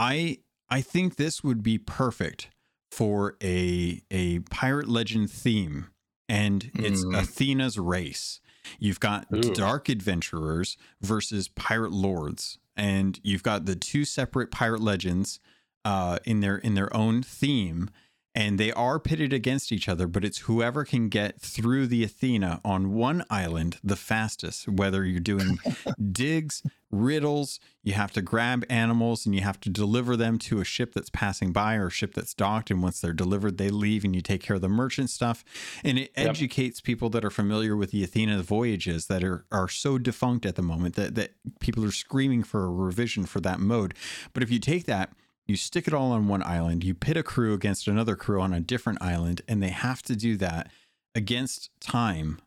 I 0.00 0.38
I 0.68 0.80
think 0.80 1.16
this 1.16 1.44
would 1.44 1.62
be 1.62 1.78
perfect 1.78 2.48
for 2.90 3.36
a 3.42 4.02
a 4.10 4.40
pirate 4.50 4.88
legend 4.88 5.30
theme, 5.30 5.88
and 6.28 6.70
it's 6.74 7.04
Mm. 7.04 7.16
Athena's 7.16 7.78
race. 7.78 8.40
You've 8.78 9.00
got 9.00 9.26
Ooh. 9.34 9.54
dark 9.54 9.88
adventurers 9.88 10.76
versus 11.00 11.48
pirate 11.48 11.92
lords, 11.92 12.58
and 12.76 13.20
you've 13.22 13.42
got 13.42 13.66
the 13.66 13.76
two 13.76 14.04
separate 14.04 14.50
pirate 14.50 14.80
legends 14.80 15.38
uh, 15.84 16.18
in 16.24 16.40
their 16.40 16.56
in 16.56 16.74
their 16.74 16.94
own 16.96 17.22
theme, 17.22 17.90
and 18.34 18.58
they 18.58 18.70
are 18.72 18.98
pitted 19.00 19.32
against 19.32 19.72
each 19.72 19.88
other. 19.88 20.06
But 20.06 20.24
it's 20.24 20.38
whoever 20.40 20.84
can 20.84 21.08
get 21.08 21.40
through 21.40 21.86
the 21.88 22.04
Athena 22.04 22.60
on 22.64 22.92
one 22.92 23.24
island 23.28 23.78
the 23.82 23.96
fastest. 23.96 24.68
Whether 24.68 25.04
you're 25.04 25.20
doing 25.20 25.58
digs, 26.12 26.62
riddles, 26.92 27.60
you 27.82 27.92
have 27.92 28.12
to 28.12 28.22
grab 28.22 28.64
animals 28.68 29.24
and 29.26 29.34
you 29.34 29.40
have 29.42 29.60
to 29.60 29.70
deliver 29.70 30.16
them 30.16 30.38
to 30.38 30.60
a 30.60 30.64
ship 30.64 30.92
that's 30.92 31.10
passing 31.10 31.52
by 31.52 31.76
or 31.76 31.86
a 31.86 31.90
ship 31.90 32.14
that's 32.14 32.34
docked. 32.34 32.70
And 32.70 32.82
once 32.82 33.00
they're 33.00 33.12
delivered, 33.12 33.58
they 33.58 33.70
leave 33.70 34.04
and 34.04 34.14
you 34.14 34.20
take 34.22 34.42
care 34.42 34.56
of 34.56 34.62
the 34.62 34.68
merchant 34.68 35.10
stuff. 35.10 35.44
And 35.84 35.98
it 35.98 36.10
Yep. 36.16 36.28
educates 36.30 36.80
people 36.80 37.08
that 37.10 37.24
are 37.24 37.30
familiar 37.30 37.76
with 37.76 37.90
the 37.92 38.02
Athena 38.04 38.42
voyages 38.42 39.06
that 39.06 39.22
are, 39.24 39.44
are 39.52 39.68
so 39.68 39.98
defunct 39.98 40.44
at 40.46 40.56
the 40.56 40.62
moment 40.62 40.94
that, 40.96 41.14
that 41.14 41.32
people 41.60 41.84
are 41.84 41.92
screaming 41.92 42.42
for 42.42 42.64
a 42.64 42.68
revision 42.70 43.24
for 43.24 43.40
that 43.40 43.60
mode. 43.60 43.94
But 44.32 44.42
if 44.42 44.50
you 44.50 44.58
take 44.58 44.86
that, 44.86 45.12
you 45.50 45.56
stick 45.56 45.86
it 45.86 45.92
all 45.92 46.12
on 46.12 46.28
one 46.28 46.42
island, 46.42 46.84
you 46.84 46.94
pit 46.94 47.16
a 47.16 47.22
crew 47.22 47.52
against 47.52 47.86
another 47.88 48.16
crew 48.16 48.40
on 48.40 48.54
a 48.54 48.60
different 48.60 49.02
island, 49.02 49.42
and 49.48 49.62
they 49.62 49.68
have 49.68 50.00
to 50.02 50.16
do 50.16 50.36
that 50.38 50.70
against 51.14 51.70
time 51.80 52.40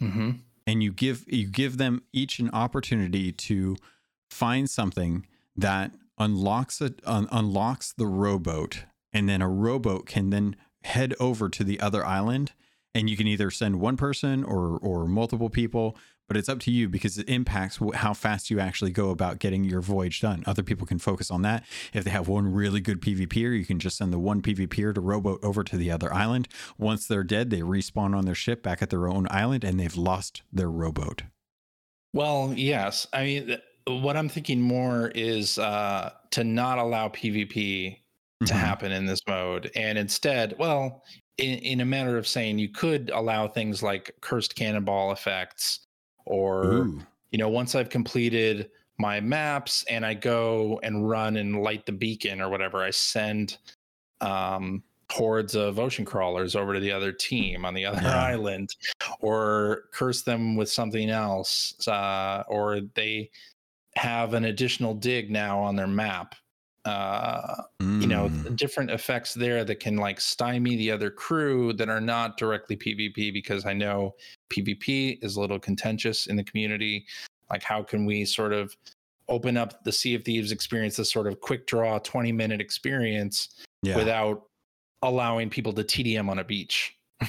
Mm-hmm. 0.00 0.30
and 0.66 0.82
you 0.82 0.92
give 0.92 1.24
you 1.26 1.46
give 1.46 1.78
them 1.78 2.02
each 2.12 2.38
an 2.38 2.50
opportunity 2.52 3.32
to 3.32 3.76
find 4.30 4.68
something 4.68 5.26
that 5.56 5.92
unlocks 6.18 6.82
it 6.82 7.00
un, 7.06 7.26
unlocks 7.32 7.94
the 7.94 8.06
rowboat 8.06 8.84
and 9.14 9.26
then 9.26 9.40
a 9.40 9.48
rowboat 9.48 10.04
can 10.04 10.28
then 10.28 10.54
head 10.84 11.14
over 11.18 11.48
to 11.48 11.64
the 11.64 11.80
other 11.80 12.04
island 12.04 12.52
and 12.94 13.08
you 13.08 13.16
can 13.16 13.26
either 13.26 13.50
send 13.50 13.80
one 13.80 13.96
person 13.96 14.44
or 14.44 14.76
or 14.82 15.06
multiple 15.06 15.48
people 15.48 15.96
but 16.28 16.36
it's 16.36 16.48
up 16.48 16.58
to 16.60 16.70
you 16.70 16.88
because 16.88 17.18
it 17.18 17.28
impacts 17.28 17.78
how 17.94 18.12
fast 18.14 18.50
you 18.50 18.58
actually 18.60 18.90
go 18.90 19.10
about 19.10 19.38
getting 19.38 19.64
your 19.64 19.80
voyage 19.80 20.20
done 20.20 20.42
other 20.46 20.62
people 20.62 20.86
can 20.86 20.98
focus 20.98 21.30
on 21.30 21.42
that 21.42 21.64
if 21.92 22.04
they 22.04 22.10
have 22.10 22.28
one 22.28 22.52
really 22.52 22.80
good 22.80 23.00
pvper 23.00 23.56
you 23.58 23.64
can 23.64 23.78
just 23.78 23.96
send 23.96 24.12
the 24.12 24.18
one 24.18 24.42
pvper 24.42 24.94
to 24.94 25.00
rowboat 25.00 25.42
over 25.42 25.62
to 25.64 25.76
the 25.76 25.90
other 25.90 26.12
island 26.12 26.48
once 26.78 27.06
they're 27.06 27.24
dead 27.24 27.50
they 27.50 27.60
respawn 27.60 28.14
on 28.16 28.24
their 28.24 28.34
ship 28.34 28.62
back 28.62 28.82
at 28.82 28.90
their 28.90 29.08
own 29.08 29.26
island 29.30 29.64
and 29.64 29.78
they've 29.78 29.96
lost 29.96 30.42
their 30.52 30.70
rowboat 30.70 31.22
Well, 32.12 32.52
yes. 32.56 33.06
I 33.12 33.24
mean, 33.24 33.58
what 33.86 34.16
I'm 34.16 34.28
thinking 34.28 34.60
more 34.60 35.08
is 35.14 35.58
uh, 35.58 36.12
to 36.32 36.44
not 36.44 36.78
allow 36.78 37.08
PvP 37.08 37.98
to 38.46 38.54
Mhm. 38.54 38.58
happen 38.58 38.92
in 38.92 39.06
this 39.06 39.20
mode, 39.26 39.70
and 39.74 39.98
instead, 39.98 40.54
well, 40.58 41.02
in, 41.38 41.58
in 41.60 41.80
a 41.80 41.84
matter 41.84 42.16
of 42.16 42.26
saying 42.26 42.58
you 42.58 42.68
could 42.70 43.10
allow 43.10 43.48
things 43.48 43.82
like 43.82 44.12
cursed 44.20 44.54
cannonball 44.56 45.12
effects, 45.12 45.85
or 46.26 46.64
Ooh. 46.64 47.02
you 47.30 47.38
know, 47.38 47.48
once 47.48 47.74
I've 47.74 47.88
completed 47.88 48.70
my 48.98 49.20
maps 49.20 49.84
and 49.90 50.04
I 50.04 50.14
go 50.14 50.80
and 50.82 51.08
run 51.08 51.36
and 51.36 51.62
light 51.62 51.86
the 51.86 51.92
beacon 51.92 52.40
or 52.40 52.48
whatever, 52.48 52.82
I 52.82 52.90
send 52.90 53.58
um, 54.20 54.82
hordes 55.10 55.54
of 55.54 55.78
ocean 55.78 56.04
crawlers 56.04 56.56
over 56.56 56.74
to 56.74 56.80
the 56.80 56.92
other 56.92 57.12
team 57.12 57.64
on 57.64 57.74
the 57.74 57.84
other 57.84 58.00
Yeah. 58.02 58.24
island, 58.24 58.74
or 59.20 59.84
curse 59.92 60.22
them 60.22 60.56
with 60.56 60.70
something 60.70 61.10
else, 61.10 61.74
uh, 61.88 62.42
or 62.48 62.80
they 62.94 63.30
have 63.96 64.34
an 64.34 64.46
additional 64.46 64.94
dig 64.94 65.30
now 65.30 65.58
on 65.58 65.76
their 65.76 65.86
map. 65.86 66.34
Uh, 66.86 67.62
you 67.80 68.06
know, 68.06 68.28
Mm. 68.28 68.56
different 68.56 68.90
effects 68.90 69.34
there 69.34 69.64
that 69.64 69.80
can 69.80 69.96
like 69.96 70.20
stymie 70.20 70.76
the 70.76 70.90
other 70.90 71.10
crew 71.10 71.72
that 71.74 71.88
are 71.88 72.00
not 72.00 72.36
directly 72.38 72.76
PvP 72.76 73.32
because 73.32 73.66
I 73.66 73.72
know 73.72 74.14
PvP 74.50 75.18
is 75.22 75.36
a 75.36 75.40
little 75.40 75.58
contentious 75.58 76.26
in 76.26 76.36
the 76.36 76.44
community. 76.44 77.04
Like, 77.50 77.62
how 77.62 77.82
can 77.82 78.04
we 78.06 78.24
sort 78.24 78.52
of 78.52 78.76
open 79.28 79.56
up 79.56 79.82
the 79.82 79.90
Sea 79.92 80.14
of 80.14 80.24
Thieves 80.24 80.52
experience, 80.52 80.96
this 80.96 81.10
sort 81.10 81.26
of 81.26 81.40
quick 81.40 81.66
draw 81.66 81.98
20 81.98 82.30
minute 82.32 82.60
experience 82.60 83.48
yeah. 83.82 83.96
without 83.96 84.44
allowing 85.02 85.50
people 85.50 85.72
to 85.72 85.82
TDM 85.82 86.28
on 86.28 86.38
a 86.38 86.44
beach? 86.44 86.96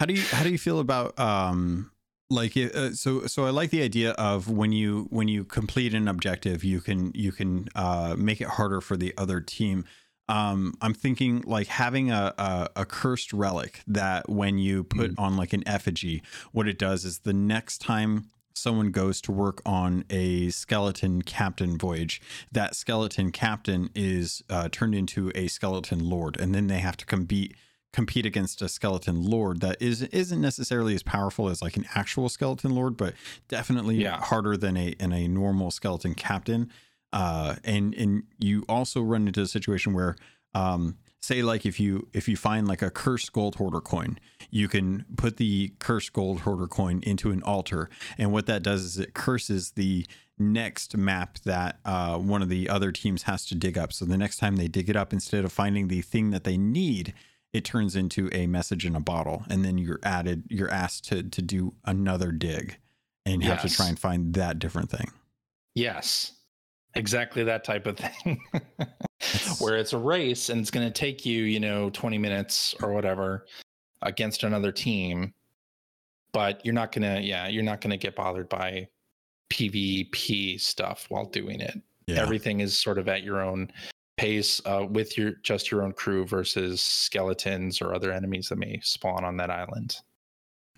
how 0.00 0.06
do 0.06 0.14
you 0.14 0.22
how 0.30 0.42
do 0.44 0.50
you 0.50 0.58
feel 0.58 0.78
about 0.78 1.18
um 1.18 1.90
like 2.30 2.56
it- 2.56 2.74
uh, 2.74 2.92
so 2.94 3.26
so 3.26 3.44
I 3.44 3.50
like 3.50 3.70
the 3.70 3.82
idea 3.82 4.12
of 4.12 4.48
when 4.48 4.72
you 4.72 5.06
when 5.10 5.28
you 5.28 5.44
complete 5.44 5.94
an 5.94 6.08
objective 6.08 6.64
you 6.64 6.80
can 6.80 7.12
you 7.14 7.32
can 7.32 7.68
uh 7.74 8.14
make 8.18 8.40
it 8.40 8.48
harder 8.48 8.80
for 8.80 8.96
the 8.96 9.14
other 9.16 9.40
team. 9.40 9.84
Um 10.28 10.74
i'm 10.82 10.92
thinking 10.94 11.42
like 11.46 11.68
having 11.68 12.10
a 12.10 12.34
a, 12.36 12.68
a 12.76 12.84
cursed 12.84 13.32
relic 13.32 13.82
that 13.86 14.28
when 14.28 14.58
you 14.58 14.82
put 14.82 15.12
on 15.18 15.36
like 15.36 15.52
an 15.52 15.62
effigy 15.68 16.20
what 16.50 16.66
it 16.66 16.78
does 16.80 17.04
is 17.04 17.20
the 17.20 17.32
next 17.32 17.78
time 17.80 18.28
someone 18.52 18.90
goes 18.90 19.20
to 19.20 19.30
work 19.30 19.62
on 19.64 20.04
a 20.10 20.48
skeleton 20.50 21.22
captain 21.22 21.78
voyage 21.78 22.20
that 22.50 22.74
skeleton 22.74 23.30
captain 23.30 23.88
is 23.94 24.42
uh, 24.50 24.68
turned 24.72 24.96
into 24.96 25.30
a 25.36 25.46
skeleton 25.46 26.00
lord 26.00 26.36
and 26.40 26.52
then 26.54 26.66
they 26.66 26.78
have 26.80 26.96
to 26.96 27.06
compete 27.06 27.54
compete 27.96 28.26
against 28.26 28.60
a 28.62 28.68
skeleton 28.68 29.16
lord 29.34 29.60
that 29.60 29.76
is 29.80 30.02
isn't 30.22 30.40
necessarily 30.50 30.94
as 30.94 31.02
powerful 31.02 31.48
as 31.52 31.62
like 31.66 31.76
an 31.80 31.86
actual 31.94 32.28
skeleton 32.28 32.72
lord 32.74 32.94
but 32.96 33.12
definitely 33.48 33.96
Yeah. 33.96 34.20
harder 34.30 34.54
than 34.64 34.76
a 34.76 34.88
in 35.04 35.12
a 35.12 35.26
normal 35.28 35.70
skeleton 35.70 36.14
captain. 36.14 36.62
Uh 37.12 37.54
and 37.64 37.94
and 38.02 38.12
you 38.38 38.64
also 38.68 39.00
run 39.12 39.26
into 39.28 39.40
a 39.40 39.46
situation 39.46 39.90
where 39.94 40.12
um 40.54 40.82
say 41.28 41.38
like 41.42 41.64
if 41.70 41.76
you 41.80 41.92
if 42.12 42.28
you 42.28 42.36
find 42.36 42.62
like 42.72 42.82
a 42.82 42.90
cursed 42.90 43.32
gold 43.32 43.54
hoarder 43.56 43.80
coin 43.80 44.18
you 44.50 44.68
can 44.68 45.04
put 45.16 45.36
the 45.38 45.72
cursed 45.86 46.12
gold 46.12 46.40
hoarder 46.40 46.68
coin 46.68 47.00
into 47.02 47.30
an 47.30 47.42
altar. 47.42 47.88
And 48.18 48.28
what 48.32 48.46
that 48.46 48.62
does 48.62 48.82
is 48.84 48.98
it 48.98 49.12
curses 49.14 49.72
the 49.72 50.06
next 50.38 50.96
map 50.96 51.30
that 51.44 51.72
uh, 51.84 52.16
one 52.18 52.42
of 52.42 52.48
the 52.48 52.68
other 52.68 52.92
teams 52.92 53.22
has 53.24 53.44
to 53.46 53.54
dig 53.54 53.76
up. 53.82 53.90
So 53.92 54.04
the 54.04 54.16
next 54.24 54.36
time 54.42 54.54
they 54.56 54.68
dig 54.68 54.88
it 54.92 54.96
up 54.96 55.12
instead 55.12 55.44
of 55.44 55.52
finding 55.52 55.88
the 55.88 56.02
thing 56.02 56.30
that 56.30 56.44
they 56.44 56.56
need 56.56 57.12
it 57.56 57.64
turns 57.64 57.96
into 57.96 58.28
a 58.32 58.46
message 58.46 58.84
in 58.84 58.94
a 58.94 59.00
bottle 59.00 59.44
and 59.48 59.64
then 59.64 59.78
you're 59.78 60.00
added 60.02 60.44
you're 60.48 60.70
asked 60.70 61.04
to 61.08 61.22
to 61.22 61.40
do 61.40 61.74
another 61.84 62.32
dig 62.32 62.76
and 63.24 63.42
you 63.42 63.48
have 63.48 63.62
to 63.62 63.68
try 63.68 63.88
and 63.88 63.98
find 63.98 64.34
that 64.34 64.58
different 64.58 64.90
thing 64.90 65.10
Yes, 65.76 66.32
exactly 66.94 67.44
that 67.44 67.62
type 67.62 67.86
of 67.86 67.98
thing. 67.98 68.40
Where 69.58 69.76
it's 69.76 69.92
a 69.92 69.98
race 69.98 70.48
and 70.48 70.58
it's 70.58 70.70
going 70.70 70.86
to 70.86 70.92
take 70.92 71.26
you, 71.26 71.44
you 71.44 71.60
know, 71.60 71.90
20 71.90 72.16
minutes 72.16 72.74
or 72.82 72.94
whatever 72.94 73.44
against 74.00 74.42
another 74.42 74.72
team, 74.72 75.34
but 76.32 76.64
you're 76.64 76.74
not 76.74 76.92
going 76.92 77.02
to, 77.02 77.20
yeah, 77.20 77.46
you're 77.46 77.62
not 77.62 77.82
going 77.82 77.90
to 77.90 77.98
get 77.98 78.16
bothered 78.16 78.48
by 78.48 78.88
PvP 79.50 80.58
stuff 80.58 81.04
while 81.10 81.26
doing 81.26 81.60
it. 81.60 81.78
yeah 82.06 82.22
Everything 82.22 82.60
is 82.60 82.80
sort 82.80 82.96
of 82.96 83.06
at 83.06 83.22
your 83.22 83.42
own 83.42 83.70
pace 84.16 84.60
uh, 84.64 84.86
with 84.88 85.18
your 85.18 85.32
just 85.42 85.70
your 85.70 85.82
own 85.82 85.92
crew 85.92 86.26
versus 86.26 86.82
skeletons 86.82 87.80
or 87.80 87.94
other 87.94 88.12
enemies 88.12 88.48
that 88.48 88.56
may 88.56 88.80
spawn 88.82 89.24
on 89.24 89.36
that 89.36 89.50
island. 89.50 89.96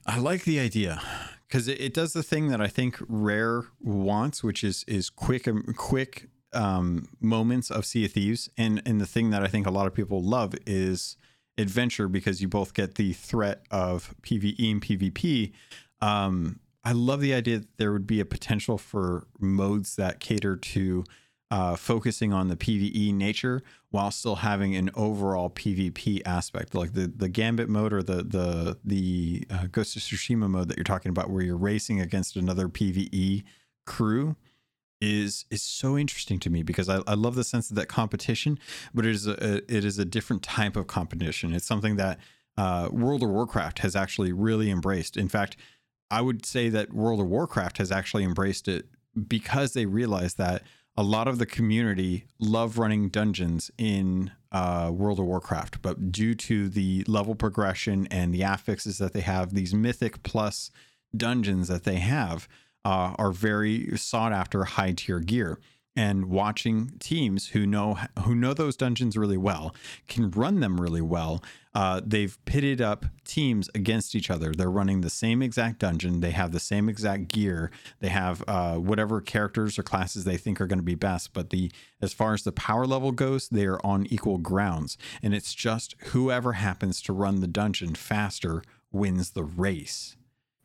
I 0.07 0.19
like 0.19 0.45
the 0.45 0.59
idea 0.59 1.01
because 1.47 1.69
it, 1.69 1.81
it 1.81 1.95
does 1.95 2.13
the 2.13 2.23
thing 2.23 2.49
that 2.49 2.61
I 2.61 2.67
think 2.67 2.97
Rare 3.09 3.65
wants, 3.81 4.43
which 4.43 4.65
is 4.65 4.85
is 4.89 5.11
quick 5.11 5.47
um, 5.47 5.63
quick 5.77 6.29
um, 6.53 7.09
moments 7.21 7.71
of 7.71 7.87
Sea 7.87 8.07
of 8.07 8.13
Thieves, 8.13 8.49
and 8.57 8.83
and 8.87 9.01
the 9.01 9.07
thing 9.07 9.31
that 9.31 9.43
I 9.43 9.49
think 9.49 9.67
a 9.67 9.71
lot 9.71 9.87
of 9.87 9.95
people 9.95 10.23
love 10.23 10.55
is 10.67 11.17
adventure 11.57 12.09
because 12.09 12.41
you 12.41 12.49
both 12.49 12.73
get 12.73 12.95
the 12.95 13.13
threat 13.13 13.63
of 13.71 14.15
PVE 14.23 14.71
and 14.71 14.81
PvP. 14.81 15.53
Um, 16.01 16.61
I 16.85 16.93
love 16.93 17.21
the 17.21 17.35
idea 17.35 17.59
that 17.59 17.77
there 17.77 17.93
would 17.93 18.07
be 18.07 18.21
a 18.21 18.25
potential 18.25 18.79
for 18.79 19.27
modes 19.41 19.97
that 19.97 20.21
cater 20.21 20.57
to 20.57 21.05
uh, 21.51 21.77
focusing 21.77 22.33
on 22.33 22.49
the 22.49 22.57
PVE 22.57 23.15
nature 23.15 23.63
while 23.91 24.11
still 24.11 24.37
having 24.37 24.77
an 24.77 24.91
overall 24.95 25.49
PvP 25.49 26.21
aspect, 26.27 26.75
like 26.75 26.93
the 26.93 27.07
the 27.07 27.29
Gambit 27.29 27.69
mode 27.69 27.93
or 27.93 28.03
the 28.03 28.23
the 28.23 28.79
the 28.85 29.47
uh, 29.51 29.67
Ghost 29.73 29.97
of 29.97 30.03
Tsushima 30.03 30.49
mode 30.49 30.69
that 30.69 30.77
you're 30.77 30.85
talking 30.85 31.11
about, 31.11 31.31
where 31.31 31.43
you're 31.43 31.57
racing 31.57 32.01
against 32.01 32.37
another 32.37 32.69
PVE 32.69 33.45
crew, 33.87 34.37
is 35.01 35.47
is 35.51 35.63
so 35.63 35.97
interesting 35.97 36.39
to 36.41 36.51
me 36.51 36.63
because 36.63 36.89
I, 36.89 37.01
I 37.07 37.15
love 37.15 37.35
the 37.35 37.45
sense 37.45 37.71
of 37.71 37.77
that 37.77 37.89
competition, 37.89 38.59
but 38.93 39.07
it 39.07 39.15
is 39.15 39.27
a, 39.27 39.57
it 39.75 39.85
is 39.85 39.99
a 39.99 40.05
different 40.05 40.43
type 40.43 40.77
of 40.77 40.87
competition. 40.87 41.55
It's 41.55 41.67
something 41.67 41.97
that 41.97 42.19
uh, 42.59 42.89
World 42.93 43.23
of 43.23 43.31
Warcraft 43.31 43.79
has 43.79 43.97
actually 43.97 44.33
really 44.33 44.71
embraced. 44.71 45.17
In 45.17 45.29
fact, 45.29 45.57
I 46.11 46.21
would 46.21 46.45
say 46.45 46.69
that 46.71 46.93
World 46.93 47.21
of 47.21 47.27
Warcraft 47.27 47.79
has 47.79 47.93
actually 47.93 48.25
embraced 48.25 48.69
it 48.69 48.87
because 49.27 49.73
they 49.73 49.87
realized 49.87 50.37
that 50.39 50.63
a 50.99 51.03
lot 51.05 51.29
of 51.29 51.39
the 51.39 51.47
community 51.47 52.25
love 52.41 52.77
running 52.77 53.09
dungeons 53.09 53.71
in 53.79 54.33
uh, 54.51 54.91
World 54.93 55.21
of 55.21 55.27
Warcraft, 55.27 55.81
but 55.81 56.11
due 56.11 56.35
to 56.35 56.69
the 56.69 57.05
level 57.07 57.37
progression 57.37 58.09
and 58.11 58.35
the 58.35 58.43
affixes 58.43 58.99
that 58.99 59.13
they 59.13 59.21
have, 59.21 59.55
these 59.55 59.73
mythic 59.73 60.25
plus 60.25 60.73
dungeons 61.17 61.69
that 61.69 61.85
they 61.85 61.99
have 61.99 62.49
uh, 62.85 63.15
are 63.17 63.31
very 63.31 63.97
sought 63.97 64.33
after 64.33 64.65
high 64.65 64.91
tier 64.91 65.21
gear. 65.21 65.61
And 65.99 66.27
watching 66.27 66.93
teams 67.01 67.49
who 67.49 67.67
know 67.67 67.99
who 68.25 68.33
know 68.33 68.55
those 68.55 68.77
dungeons 68.77 69.17
really 69.17 69.37
well 69.37 69.75
can 70.07 70.31
run 70.31 70.61
them 70.61 70.81
really 70.81 71.01
well. 71.01 71.43
Uh, 71.75 72.01
they've 72.07 72.39
pitted 72.45 72.81
up 72.81 73.07
teams 73.25 73.69
against 73.75 74.15
each 74.15 74.31
other. 74.31 74.53
They're 74.53 74.71
running 74.71 75.01
the 75.01 75.11
same 75.11 75.43
exact 75.43 75.81
dungeon. 75.81 76.21
They 76.21 76.31
have 76.31 76.53
the 76.53 76.61
same 76.61 76.89
exact 76.89 77.27
gear. 77.27 77.73
They 77.99 78.11
have 78.11 78.45
uh, 78.47 78.77
whatever 78.77 79.21
characters 79.21 79.77
or 79.77 79.83
classes 79.83 80.23
they 80.23 80.37
think 80.37 80.61
are 80.61 80.69
going 80.69 80.79
to 80.79 80.85
be 80.85 80.95
best. 80.95 81.33
But 81.33 81.51
the 81.51 81.73
as 82.01 82.13
far 82.13 82.33
as 82.33 82.45
the 82.45 82.53
power 82.53 82.87
level 82.87 83.11
goes, 83.11 83.49
they 83.49 83.67
are 83.67 83.85
on 83.85 84.07
equal 84.07 84.39
grounds. 84.39 84.99
And 85.21 85.35
it's 85.35 85.53
just 85.53 85.97
whoever 86.11 86.53
happens 86.53 87.03
to 87.03 87.13
run 87.13 87.41
the 87.41 87.49
dungeon 87.49 87.97
faster 87.97 88.63
wins 88.93 89.31
the 89.31 89.43
race 89.43 90.17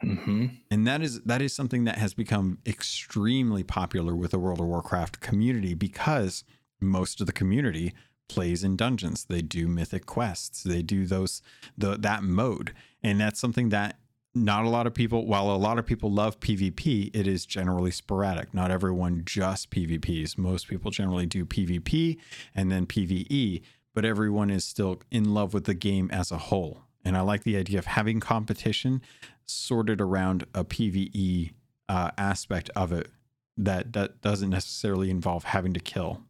Mm-hmm. 0.04 0.46
and 0.70 0.88
that 0.88 1.02
is 1.02 1.22
that 1.22 1.42
is 1.42 1.54
something 1.54 1.86
that 1.86 1.98
has 1.98 2.14
become 2.14 2.60
extremely 2.66 3.64
popular 3.64 4.16
with 4.16 4.32
the 4.32 4.40
World 4.40 4.60
of 4.60 4.68
Warcraft 4.68 5.20
community 5.22 5.74
because 5.74 6.44
most 6.82 7.22
of 7.22 7.28
the 7.28 7.34
community 7.34 7.94
plays 8.30 8.64
in 8.64 8.76
dungeons. 8.76 9.26
They 9.26 9.42
do 9.42 9.68
mythic 9.68 10.06
quests. 10.06 10.64
They 10.64 10.82
do 10.82 11.06
those 11.06 11.42
the 11.78 11.98
that 11.98 12.24
mode, 12.24 12.74
and 13.02 13.20
that's 13.20 13.40
something 13.40 13.70
that 13.70 13.98
not 14.36 14.66
a 14.66 14.70
lot 14.70 14.88
of 14.88 14.94
people. 14.94 15.26
While 15.28 15.52
a 15.52 15.58
lot 15.58 15.78
of 15.78 15.86
people 15.86 16.12
love 16.12 16.40
PvP, 16.40 17.12
it 17.14 17.28
is 17.28 17.46
generally 17.46 17.92
sporadic. 17.92 18.54
Not 18.54 18.72
everyone 18.72 19.24
just 19.26 19.70
PvPs. 19.70 20.38
Most 20.38 20.68
people 20.68 20.92
generally 20.92 21.26
do 21.26 21.46
PvP 21.46 22.18
and 22.56 22.72
then 22.72 22.88
PvE, 22.88 23.62
but 23.94 24.06
everyone 24.06 24.50
is 24.50 24.66
still 24.66 25.02
in 25.12 25.34
love 25.34 25.54
with 25.54 25.66
the 25.66 25.76
game 25.76 26.10
as 26.12 26.32
a 26.32 26.38
whole. 26.38 26.83
And 27.06 27.18
I 27.18 27.22
like 27.22 27.44
the 27.44 27.58
idea 27.58 27.80
of 27.80 27.86
having 27.86 28.20
competition 28.20 29.02
sorted 29.46 30.00
around 30.00 30.46
a 30.54 30.64
PVE 30.64 31.52
uh, 31.90 32.12
aspect 32.18 32.70
of 32.76 32.92
it 32.92 33.10
that 33.58 33.94
that 33.94 34.22
doesn't 34.22 34.50
necessarily 34.50 35.10
involve 35.10 35.44
having 35.44 35.74
to 35.74 35.80
kill. 35.80 36.22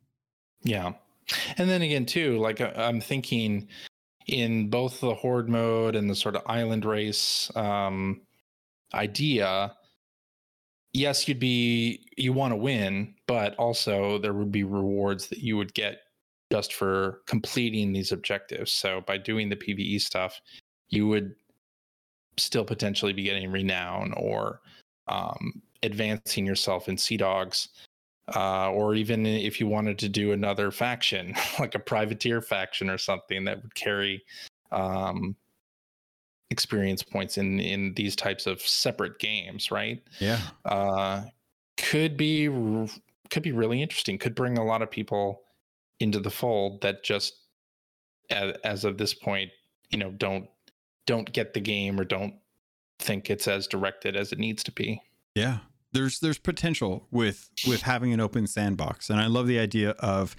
Yeah. 0.64 0.94
And 1.58 1.70
then 1.70 1.82
again, 1.82 2.06
too, 2.06 2.38
like 2.40 2.60
I- 2.60 2.74
I'm 2.76 3.00
thinking 3.00 3.68
in 4.28 4.70
both 4.70 5.00
the 5.00 5.16
horde 5.16 5.50
mode 5.50 5.96
and 5.96 6.10
the 6.10 6.16
sort 6.16 6.36
of 6.36 6.44
island 6.46 6.86
race 6.86 7.52
um, 7.56 8.22
idea, 8.94 9.74
yes, 10.94 11.28
you'd 11.28 11.40
be, 11.40 12.06
you 12.18 12.34
want 12.34 12.52
to 12.52 12.58
win, 12.58 13.16
but 13.28 13.56
also 13.56 14.18
there 14.20 14.34
would 14.34 14.52
be 14.52 14.64
rewards 14.64 15.28
that 15.28 15.40
you 15.40 15.58
would 15.58 15.74
get 15.74 16.00
just 16.52 16.74
for 16.74 17.22
completing 17.26 17.94
these 17.94 18.12
objectives. 18.12 18.72
So 18.72 19.02
by 19.08 19.18
doing 19.18 19.50
the 19.50 19.56
PvE 19.56 20.00
stuff, 20.00 20.40
you 20.94 21.08
would 21.08 21.36
still 22.38 22.66
potentially 22.66 23.14
be 23.14 23.24
getting 23.24 23.52
renown 23.52 24.14
or 24.18 24.62
um, 25.08 25.62
advancing 25.82 26.46
yourself 26.46 26.88
in 26.88 26.98
Sea 26.98 27.18
Dogs 27.18 27.70
uh, 28.34 28.72
or 28.72 28.96
even 28.96 29.26
if 29.26 29.60
you 29.60 29.68
wanted 29.68 30.00
to 30.00 30.10
do 30.10 30.32
another 30.32 30.72
faction, 30.72 31.36
like 31.60 31.76
a 31.76 31.80
privateer 31.80 32.42
faction 32.42 32.90
or 32.90 32.98
something 32.98 33.44
that 33.44 33.62
would 33.62 33.76
carry 33.76 34.24
um, 34.72 35.36
experience 36.50 37.04
points 37.04 37.38
in 37.38 37.60
in 37.60 37.94
these 37.96 38.16
types 38.16 38.48
of 38.48 38.62
separate 38.62 39.20
games, 39.20 39.72
right? 39.72 40.02
Yeah. 40.20 40.40
Uh, 40.66 41.24
could 41.78 42.16
be 42.16 42.48
could 43.30 43.44
be 43.44 43.52
really 43.52 43.82
interesting. 43.82 44.18
Could 44.18 44.36
bring 44.36 44.58
a 44.58 44.66
lot 44.66 44.82
of 44.82 44.90
people 44.90 45.42
into 46.00 46.20
the 46.20 46.30
fold 46.30 46.82
that 46.82 47.04
just 47.04 47.34
as, 48.30 48.56
as 48.64 48.86
of 48.86 48.98
this 48.98 49.14
point, 49.14 49.52
you 49.90 49.98
know, 49.98 50.12
don't 50.12 50.48
don't 51.06 51.32
get 51.32 51.54
the 51.54 51.60
game 51.60 52.00
or 52.00 52.04
don't 52.04 52.36
think 53.00 53.30
it's 53.30 53.48
as 53.48 53.68
directed 53.68 54.16
as 54.16 54.32
it 54.32 54.40
needs 54.40 54.64
to 54.64 54.72
be. 54.72 55.02
Yeah. 55.36 55.60
There's 55.92 56.20
there's 56.20 56.40
potential 56.40 57.08
with 57.12 57.50
with 57.68 57.84
having 57.84 58.14
an 58.14 58.20
open 58.20 58.48
sandbox. 58.48 59.10
And 59.10 59.20
I 59.20 59.28
love 59.28 59.48
the 59.48 59.60
idea 59.60 59.92
of 59.92 60.36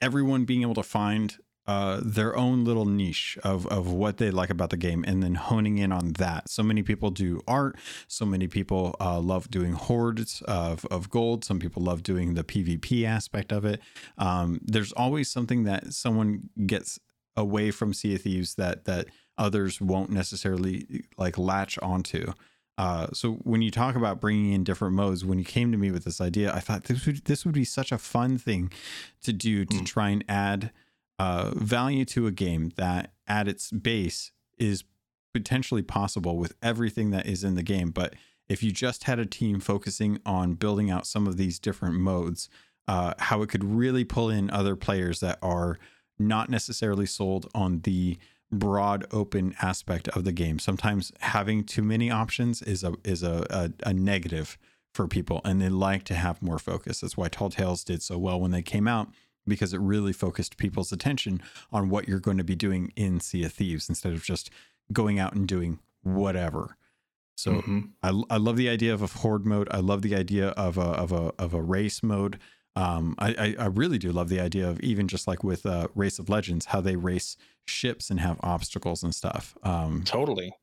everyone 0.00 0.44
being 0.44 0.62
able 0.62 0.74
to 0.74 0.82
find 0.82 1.36
uh, 1.68 2.00
their 2.02 2.34
own 2.34 2.64
little 2.64 2.86
niche 2.86 3.38
of 3.44 3.66
of 3.66 3.92
what 3.92 4.16
they 4.16 4.30
like 4.30 4.48
about 4.50 4.70
the 4.70 4.76
game 4.76 5.04
and 5.06 5.22
then 5.22 5.34
honing 5.34 5.78
in 5.78 5.92
on 5.92 6.14
that. 6.14 6.48
So 6.48 6.62
many 6.62 6.82
people 6.82 7.10
do 7.10 7.42
art. 7.46 7.76
So 8.08 8.24
many 8.24 8.48
people 8.48 8.96
uh, 9.00 9.20
love 9.20 9.50
doing 9.50 9.74
hordes 9.74 10.42
of, 10.48 10.86
of 10.86 11.10
gold. 11.10 11.44
Some 11.44 11.60
people 11.60 11.82
love 11.82 12.02
doing 12.02 12.34
the 12.34 12.42
PvP 12.42 13.04
aspect 13.04 13.52
of 13.52 13.66
it. 13.66 13.80
Um, 14.16 14.60
there's 14.62 14.92
always 14.92 15.30
something 15.30 15.64
that 15.64 15.92
someone 15.92 16.48
gets 16.66 16.98
away 17.36 17.70
from 17.70 17.92
Sea 17.92 18.14
of 18.14 18.22
Thieves 18.22 18.54
that 18.54 18.86
that 18.86 19.06
others 19.38 19.80
won't 19.80 20.10
necessarily 20.10 21.04
like 21.16 21.38
latch 21.38 21.78
onto. 21.78 22.32
Uh, 22.76 23.08
so 23.12 23.32
when 23.42 23.60
you 23.62 23.70
talk 23.70 23.96
about 23.96 24.20
bringing 24.20 24.52
in 24.52 24.62
different 24.62 24.94
modes, 24.94 25.24
when 25.24 25.38
you 25.38 25.44
came 25.44 25.72
to 25.72 25.78
me 25.78 25.90
with 25.90 26.04
this 26.04 26.20
idea, 26.20 26.52
I 26.54 26.60
thought 26.60 26.84
this 26.84 27.06
would 27.06 27.24
this 27.24 27.44
would 27.44 27.54
be 27.54 27.64
such 27.64 27.90
a 27.90 27.98
fun 27.98 28.38
thing 28.38 28.70
to 29.22 29.32
do 29.32 29.64
to 29.64 29.78
Mm. 29.78 29.86
try 29.86 30.10
and 30.10 30.24
add 30.28 30.70
uh, 31.18 31.50
value 31.56 32.04
to 32.04 32.26
a 32.28 32.30
game 32.30 32.70
that 32.76 33.12
at 33.26 33.48
its 33.48 33.72
base 33.72 34.30
is 34.58 34.84
potentially 35.34 35.82
possible 35.82 36.36
with 36.36 36.54
everything 36.62 37.10
that 37.10 37.26
is 37.26 37.42
in 37.42 37.54
the 37.56 37.62
game. 37.64 37.90
But 37.90 38.14
if 38.48 38.62
you 38.62 38.70
just 38.70 39.04
had 39.04 39.18
a 39.18 39.26
team 39.26 39.58
focusing 39.60 40.20
on 40.24 40.54
building 40.54 40.90
out 40.90 41.06
some 41.06 41.26
of 41.26 41.36
these 41.36 41.58
different 41.58 41.96
modes, 41.96 42.48
uh, 42.86 43.14
how 43.18 43.42
it 43.42 43.48
could 43.48 43.64
really 43.64 44.04
pull 44.04 44.30
in 44.30 44.48
other 44.50 44.76
players 44.76 45.18
that 45.20 45.38
are 45.42 45.78
not 46.20 46.48
necessarily 46.48 47.06
sold 47.06 47.48
on 47.54 47.80
the 47.80 48.16
broad 48.50 49.06
open 49.12 49.54
aspect 49.60 50.08
of 50.08 50.24
the 50.24 50.32
game. 50.32 50.58
Sometimes 50.58 51.12
having 51.20 51.64
too 51.64 51.82
many 51.82 52.10
options 52.10 52.62
is 52.62 52.82
a 52.82 52.94
is 53.04 53.22
a, 53.22 53.46
a, 53.50 53.70
a 53.90 53.92
negative 53.92 54.56
for 54.94 55.06
people 55.06 55.40
and 55.44 55.60
they 55.60 55.68
like 55.68 56.02
to 56.04 56.14
have 56.14 56.40
more 56.42 56.58
focus. 56.58 57.00
That's 57.00 57.16
why 57.16 57.28
Tall 57.28 57.50
Tales 57.50 57.84
did 57.84 58.02
so 58.02 58.16
well 58.18 58.40
when 58.40 58.50
they 58.50 58.62
came 58.62 58.88
out 58.88 59.08
because 59.46 59.72
it 59.72 59.80
really 59.80 60.12
focused 60.12 60.56
people's 60.56 60.92
attention 60.92 61.40
on 61.72 61.88
what 61.88 62.08
you're 62.08 62.20
going 62.20 62.38
to 62.38 62.44
be 62.44 62.56
doing 62.56 62.92
in 62.96 63.20
Sea 63.20 63.44
of 63.44 63.52
Thieves 63.52 63.88
instead 63.88 64.12
of 64.12 64.22
just 64.24 64.50
going 64.92 65.18
out 65.18 65.34
and 65.34 65.46
doing 65.46 65.78
whatever. 66.02 66.76
So 67.36 67.52
Mhm. 67.62 67.90
I, 68.02 68.08
I 68.30 68.36
love 68.38 68.56
the 68.56 68.68
idea 68.68 68.92
of 68.94 69.02
a 69.02 69.06
horde 69.06 69.46
mode. 69.46 69.68
I 69.70 69.78
love 69.78 70.02
the 70.02 70.16
idea 70.16 70.48
of 70.50 70.76
a 70.78 70.82
of 70.82 71.12
a 71.12 71.32
of 71.38 71.54
a 71.54 71.62
race 71.62 72.02
mode. 72.02 72.38
Um, 72.78 73.16
I, 73.18 73.56
I 73.58 73.66
really 73.66 73.98
do 73.98 74.12
love 74.12 74.28
the 74.28 74.38
idea 74.38 74.68
of 74.68 74.78
even 74.80 75.08
just 75.08 75.26
like 75.26 75.42
with 75.42 75.66
uh, 75.66 75.88
Race 75.96 76.20
of 76.20 76.28
Legends, 76.28 76.66
how 76.66 76.80
they 76.80 76.94
race 76.94 77.36
ships 77.66 78.08
and 78.08 78.20
have 78.20 78.38
obstacles 78.40 79.02
and 79.02 79.12
stuff. 79.12 79.56
Um, 79.64 80.04
totally. 80.04 80.54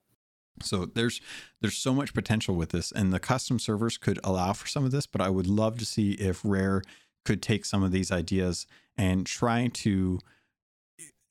so 0.62 0.86
there's 0.86 1.20
there's 1.60 1.78
so 1.78 1.94
much 1.94 2.14
potential 2.14 2.56
with 2.56 2.70
this, 2.70 2.94
and 2.94 3.12
the 3.12 3.20
custom 3.20 3.60
servers 3.60 3.98
could 3.98 4.18
allow 4.24 4.54
for 4.54 4.66
some 4.66 4.86
of 4.86 4.92
this. 4.92 5.06
But 5.06 5.20
I 5.20 5.30
would 5.30 5.48
love 5.48 5.78
to 5.80 5.86
see 5.86 6.12
if 6.14 6.40
Rare 6.46 6.84
could 7.26 7.42
take 7.42 7.66
some 7.66 7.84
of 7.84 7.92
these 7.92 8.14
ideas 8.14 8.66
and 8.98 9.26
try 9.26 9.68
to 9.74 10.20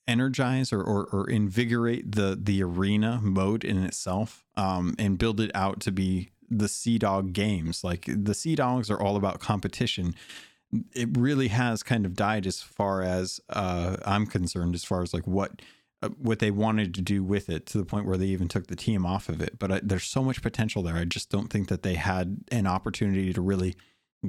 energize 0.06 0.70
or, 0.70 0.82
or, 0.82 1.04
or 1.12 1.30
invigorate 1.30 2.12
the 2.12 2.38
the 2.38 2.62
arena 2.62 3.20
mode 3.22 3.64
in 3.64 3.82
itself 3.82 4.44
um, 4.54 4.94
and 4.98 5.16
build 5.16 5.40
it 5.40 5.50
out 5.54 5.80
to 5.80 5.90
be 5.90 6.28
the 6.50 6.68
Sea 6.68 6.98
Dog 6.98 7.32
games. 7.32 7.82
Like 7.82 8.04
the 8.06 8.34
Sea 8.34 8.54
Dogs 8.54 8.90
are 8.90 9.00
all 9.00 9.16
about 9.16 9.40
competition. 9.40 10.14
It 10.92 11.16
really 11.16 11.48
has 11.48 11.82
kind 11.82 12.06
of 12.06 12.14
died 12.14 12.46
as 12.46 12.60
far 12.60 13.02
as 13.02 13.40
uh, 13.50 13.96
I'm 14.04 14.26
concerned, 14.26 14.74
as 14.74 14.84
far 14.84 15.02
as 15.02 15.14
like 15.14 15.26
what 15.26 15.62
uh, 16.02 16.08
what 16.18 16.38
they 16.38 16.50
wanted 16.50 16.94
to 16.94 17.02
do 17.02 17.22
with 17.22 17.48
it 17.48 17.66
to 17.66 17.78
the 17.78 17.84
point 17.84 18.06
where 18.06 18.16
they 18.16 18.26
even 18.26 18.48
took 18.48 18.66
the 18.66 18.76
team 18.76 19.06
off 19.06 19.28
of 19.28 19.40
it. 19.40 19.58
But 19.58 19.72
I, 19.72 19.80
there's 19.82 20.04
so 20.04 20.22
much 20.22 20.42
potential 20.42 20.82
there. 20.82 20.96
I 20.96 21.04
just 21.04 21.30
don't 21.30 21.48
think 21.48 21.68
that 21.68 21.82
they 21.82 21.94
had 21.94 22.44
an 22.50 22.66
opportunity 22.66 23.32
to 23.32 23.40
really 23.40 23.74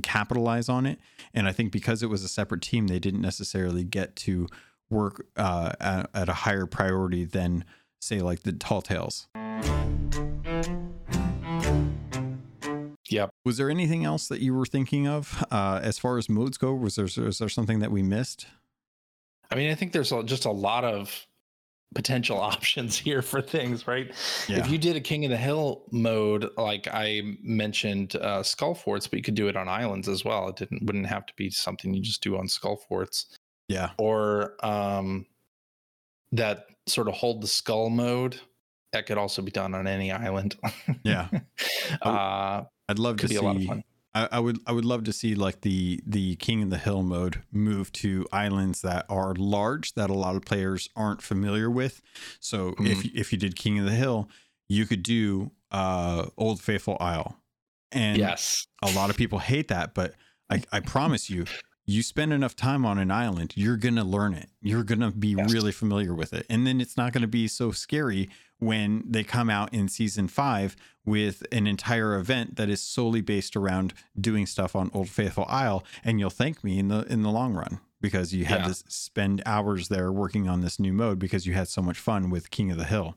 capitalize 0.04 0.70
on 0.70 0.86
it. 0.86 1.00
And 1.34 1.48
I 1.48 1.52
think 1.52 1.72
because 1.72 2.04
it 2.04 2.10
was 2.10 2.24
a 2.24 2.28
separate 2.28 2.62
team, 2.62 2.88
they 2.88 3.00
didn't 3.00 3.22
necessarily 3.22 3.84
get 3.84 4.16
to 4.18 4.48
work 4.90 5.26
uh, 5.36 5.74
at, 5.80 6.10
at 6.14 6.30
a 6.30 6.34
higher 6.34 6.66
priority 6.66 7.26
than, 7.26 7.66
say, 8.00 8.22
like 8.22 8.44
the 8.44 8.52
Tall 8.52 8.82
Tales. 8.82 9.28
Was 13.46 13.58
there 13.58 13.70
anything 13.70 14.04
else 14.04 14.28
that 14.28 14.42
you 14.42 14.56
were 14.56 14.66
thinking 14.66 15.08
of 15.08 15.46
uh, 15.52 15.80
as 15.82 16.00
far 16.00 16.18
as 16.18 16.28
modes 16.28 16.58
go? 16.58 16.74
Was 16.74 16.96
there 16.96 17.08
was 17.24 17.38
there 17.38 17.48
something 17.48 17.80
that 17.80 17.92
we 17.92 18.02
missed? 18.02 18.48
I 19.52 19.56
mean, 19.56 19.70
I 19.70 19.76
think 19.76 19.92
there's 19.92 20.12
just 20.26 20.46
a 20.46 20.52
lot 20.52 20.84
of 20.84 21.28
potential 21.94 22.38
options 22.42 22.98
here 22.98 23.22
for 23.22 23.42
things, 23.42 23.88
right? 23.88 24.12
Yeah. 24.48 24.58
If 24.58 24.72
you 24.72 24.80
did 24.80 24.96
a 24.96 25.00
King 25.00 25.26
of 25.26 25.32
the 25.32 25.38
Hill 25.38 25.84
mode, 25.92 26.50
like 26.58 26.88
I 26.92 27.38
mentioned, 27.42 28.16
uh, 28.16 28.42
Skull 28.42 28.74
Forts, 28.74 29.08
but 29.08 29.18
you 29.18 29.24
could 29.24 29.36
do 29.36 29.48
it 29.48 29.56
on 29.56 29.70
islands 29.70 30.10
as 30.10 30.26
well. 30.26 30.50
It 30.50 30.56
didn't 30.56 30.84
wouldn't 30.84 31.08
have 31.08 31.28
to 31.28 31.34
be 31.36 31.52
something 31.52 31.94
you 31.94 32.02
just 32.02 32.24
do 32.24 32.38
on 32.38 32.48
Skull 32.48 32.78
Forts, 32.78 33.28
Yeah, 33.68 33.92
or 34.00 34.56
um, 34.66 35.28
that 36.32 36.66
sort 36.88 37.08
of 37.08 37.14
hold 37.14 37.42
the 37.42 37.48
skull 37.48 37.92
mode. 37.92 38.40
That 38.92 39.06
could 39.06 39.18
also 39.18 39.42
be 39.42 39.52
done 39.52 39.76
on 39.76 39.88
any 39.88 40.12
island. 40.12 40.56
Yeah. 41.04 41.28
uh, 42.02 42.64
I'd 42.90 43.00
love 43.00 43.18
could 43.18 43.30
to 43.30 43.34
be 43.34 43.36
a 43.38 43.42
lot 43.42 43.56
of 43.56 43.62
see. 43.62 43.68
fun. 43.68 43.84
I, 44.14 44.30
I 44.34 44.40
would 44.40 44.60
I 44.66 44.72
would 44.72 44.86
love 44.86 45.04
to 45.06 45.14
see 45.14 45.36
like 45.36 45.62
the 45.62 46.00
the 46.06 46.36
King 46.38 46.64
of 46.64 46.70
the 46.70 46.78
Hill 46.78 47.04
mode 47.04 47.42
move 47.52 47.92
to 47.94 48.26
islands 48.32 48.82
that 48.82 49.06
are 49.10 49.34
large 49.36 49.94
that 49.96 50.10
a 50.10 50.14
lot 50.14 50.36
of 50.36 50.44
players 50.46 50.88
aren't 50.96 51.22
familiar 51.22 51.70
with. 51.70 52.02
So 52.40 52.76
if 52.80 53.00
Mhm. 53.04 53.12
if 53.14 53.32
you 53.34 53.38
did 53.38 53.56
King 53.56 53.80
of 53.80 53.86
the 53.86 53.92
Hill, 53.96 54.30
you 54.70 54.86
could 54.86 55.04
do 55.04 55.52
uh 55.72 56.28
Old 56.38 56.62
Faithful 56.62 56.96
Isle, 57.00 57.38
and 57.92 58.18
yes. 58.18 58.66
a 58.82 58.92
lot 58.92 59.10
of 59.10 59.18
people 59.18 59.40
hate 59.40 59.68
that, 59.68 59.94
but 59.94 60.14
I, 60.50 60.62
I 60.72 60.80
promise 60.80 61.30
you, 61.30 61.46
you 61.86 62.02
spend 62.02 62.34
enough 62.34 62.56
time 62.56 62.86
on 62.86 62.98
an 62.98 63.12
island, 63.12 63.54
you're 63.56 63.78
gonna 63.78 64.04
learn 64.04 64.34
it. 64.34 64.50
You're 64.62 64.84
gonna 64.84 65.12
be 65.12 65.30
Yes. 65.38 65.52
really 65.52 65.72
familiar 65.72 66.14
with 66.14 66.34
it, 66.34 66.46
and 66.50 66.66
then 66.66 66.82
it's 66.82 66.98
not 66.98 67.14
gonna 67.14 67.28
be 67.28 67.48
so 67.48 67.72
scary 67.72 68.30
when 68.60 69.04
they 69.06 69.24
come 69.24 69.50
out 69.50 69.74
in 69.74 69.88
season 69.90 70.28
five 70.28 70.76
with 71.06 71.46
an 71.52 71.68
entire 71.68 72.16
event 72.16 72.56
that 72.56 72.70
is 72.70 72.82
solely 72.82 73.22
based 73.22 73.56
around 73.56 73.94
doing 74.20 74.46
stuff 74.46 74.76
on 74.76 74.90
Old 74.94 75.10
Faithful 75.10 75.46
Isle, 75.48 75.84
and 76.04 76.20
you'll 76.20 76.30
thank 76.30 76.64
me 76.64 76.80
in 76.80 76.88
the 76.88 77.02
in 77.12 77.22
the 77.22 77.30
long 77.32 77.54
run 77.54 77.80
because 78.02 78.34
you 78.34 78.46
had 78.46 78.62
Yeah. 78.62 78.68
to 78.68 78.74
spend 78.88 79.42
hours 79.46 79.88
there 79.90 80.12
working 80.12 80.48
on 80.48 80.62
this 80.62 80.80
new 80.80 80.94
mode 80.94 81.20
because 81.20 81.46
you 81.46 81.54
had 81.54 81.68
so 81.68 81.82
much 81.82 81.98
fun 82.00 82.30
with 82.30 82.50
King 82.52 82.72
of 82.72 82.78
the 82.78 82.86
Hill. 82.86 83.16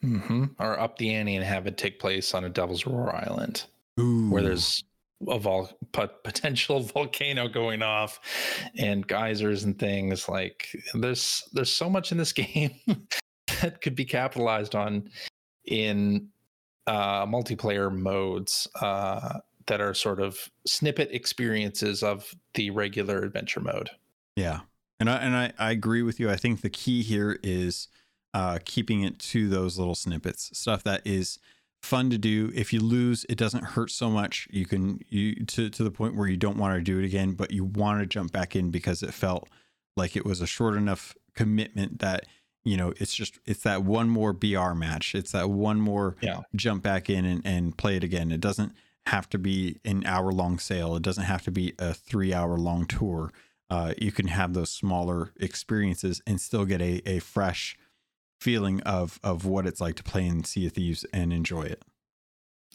hmm 0.00 0.46
Or 0.58 0.78
up 0.78 0.98
the 0.98 1.14
ante 1.14 1.36
and 1.36 1.44
have 1.44 1.66
it 1.66 1.76
take 1.78 1.98
place 2.00 2.34
on 2.34 2.44
a 2.44 2.48
Devil's 2.48 2.86
Roar 2.86 3.14
Island. 3.14 3.64
Ooh, 4.00 4.30
where 4.30 4.42
there's 4.42 4.82
a 5.28 5.38
vol- 5.38 5.70
potential 5.92 6.80
volcano 6.80 7.48
going 7.48 7.82
off 7.82 8.20
and 8.78 9.06
geysers 9.06 9.64
and 9.64 9.78
things 9.78 10.28
like 10.28 10.68
there's 10.94 11.44
there's 11.52 11.70
so 11.70 11.88
much 11.88 12.12
in 12.12 12.18
this 12.18 12.32
game 12.42 12.72
that 13.60 13.80
could 13.80 13.94
be 13.94 14.04
capitalized 14.04 14.74
on 14.74 15.08
in 15.64 16.28
uh 16.86 17.24
multiplayer 17.26 17.92
modes 17.92 18.66
uh 18.80 19.38
that 19.66 19.80
are 19.80 19.94
sort 19.94 20.20
of 20.20 20.36
snippet 20.66 21.08
experiences 21.12 22.02
of 22.02 22.34
the 22.54 22.70
regular 22.70 23.18
adventure 23.18 23.60
mode 23.60 23.90
Yeah. 24.36 24.60
And 24.98 25.10
I 25.10 25.16
and 25.16 25.36
I, 25.36 25.52
I 25.58 25.70
agree 25.72 26.02
with 26.02 26.20
you. 26.20 26.30
I 26.30 26.36
think 26.36 26.60
the 26.60 26.70
key 26.70 27.02
here 27.02 27.38
is 27.42 27.88
uh 28.34 28.58
keeping 28.64 29.02
it 29.02 29.18
to 29.18 29.48
those 29.48 29.76
little 29.78 29.94
snippets, 29.96 30.56
stuff 30.56 30.84
that 30.84 31.02
is 31.04 31.38
fun 31.82 32.10
to 32.10 32.18
do. 32.18 32.50
If 32.54 32.72
you 32.72 32.80
lose, 32.80 33.26
it 33.28 33.36
doesn't 33.36 33.64
hurt 33.64 33.90
so 33.90 34.08
much. 34.10 34.48
You 34.50 34.66
can 34.66 35.00
you 35.08 35.44
to 35.46 35.68
to 35.70 35.84
the 35.84 35.90
point 35.90 36.16
where 36.16 36.28
you 36.28 36.36
don't 36.36 36.56
want 36.56 36.74
to 36.76 36.80
do 36.82 36.98
it 36.98 37.04
again, 37.04 37.32
but 37.32 37.50
you 37.50 37.64
want 37.64 38.00
to 38.00 38.06
jump 38.06 38.32
back 38.32 38.54
in 38.56 38.70
because 38.70 39.02
it 39.02 39.12
felt 39.14 39.48
like 39.96 40.16
it 40.16 40.24
was 40.24 40.40
a 40.40 40.46
short 40.46 40.74
enough 40.76 41.14
commitment 41.34 41.98
that 41.98 42.26
you 42.64 42.76
know 42.76 42.92
it's 42.98 43.14
just 43.14 43.38
it's 43.46 43.62
that 43.64 43.82
one 43.82 44.08
more 44.08 44.32
BR 44.32 44.72
match. 44.74 45.14
It's 45.14 45.32
that 45.32 45.50
one 45.50 45.80
more 45.80 46.16
Yeah. 46.20 46.42
jump 46.54 46.82
back 46.82 47.10
in 47.10 47.24
and, 47.24 47.42
and 47.44 47.76
play 47.76 47.96
it 47.96 48.04
again. 48.04 48.30
It 48.32 48.40
doesn't 48.40 48.72
have 49.06 49.28
to 49.30 49.38
be 49.38 49.80
an 49.84 50.04
hour 50.06 50.30
long 50.32 50.58
sale. 50.60 50.94
It 50.96 51.02
doesn't 51.02 51.24
have 51.24 51.42
to 51.42 51.50
be 51.50 51.74
a 51.78 51.92
three 51.92 52.32
hour 52.32 52.56
long 52.56 52.86
tour 52.86 53.30
uh, 53.70 53.94
you 53.96 54.12
can 54.12 54.26
have 54.26 54.52
those 54.52 54.68
smaller 54.68 55.32
experiences 55.40 56.20
and 56.26 56.38
still 56.38 56.66
get 56.66 56.82
a, 56.82 57.00
a 57.08 57.18
fresh 57.20 57.74
feeling 58.42 58.80
of 58.82 59.18
of 59.22 59.46
what 59.46 59.66
it's 59.66 59.80
like 59.80 59.94
to 59.96 60.02
play 60.02 60.26
in 60.26 60.44
Sea 60.44 60.66
of 60.66 60.72
Thieves 60.72 61.04
and 61.12 61.32
enjoy 61.32 61.62
it. 61.62 61.82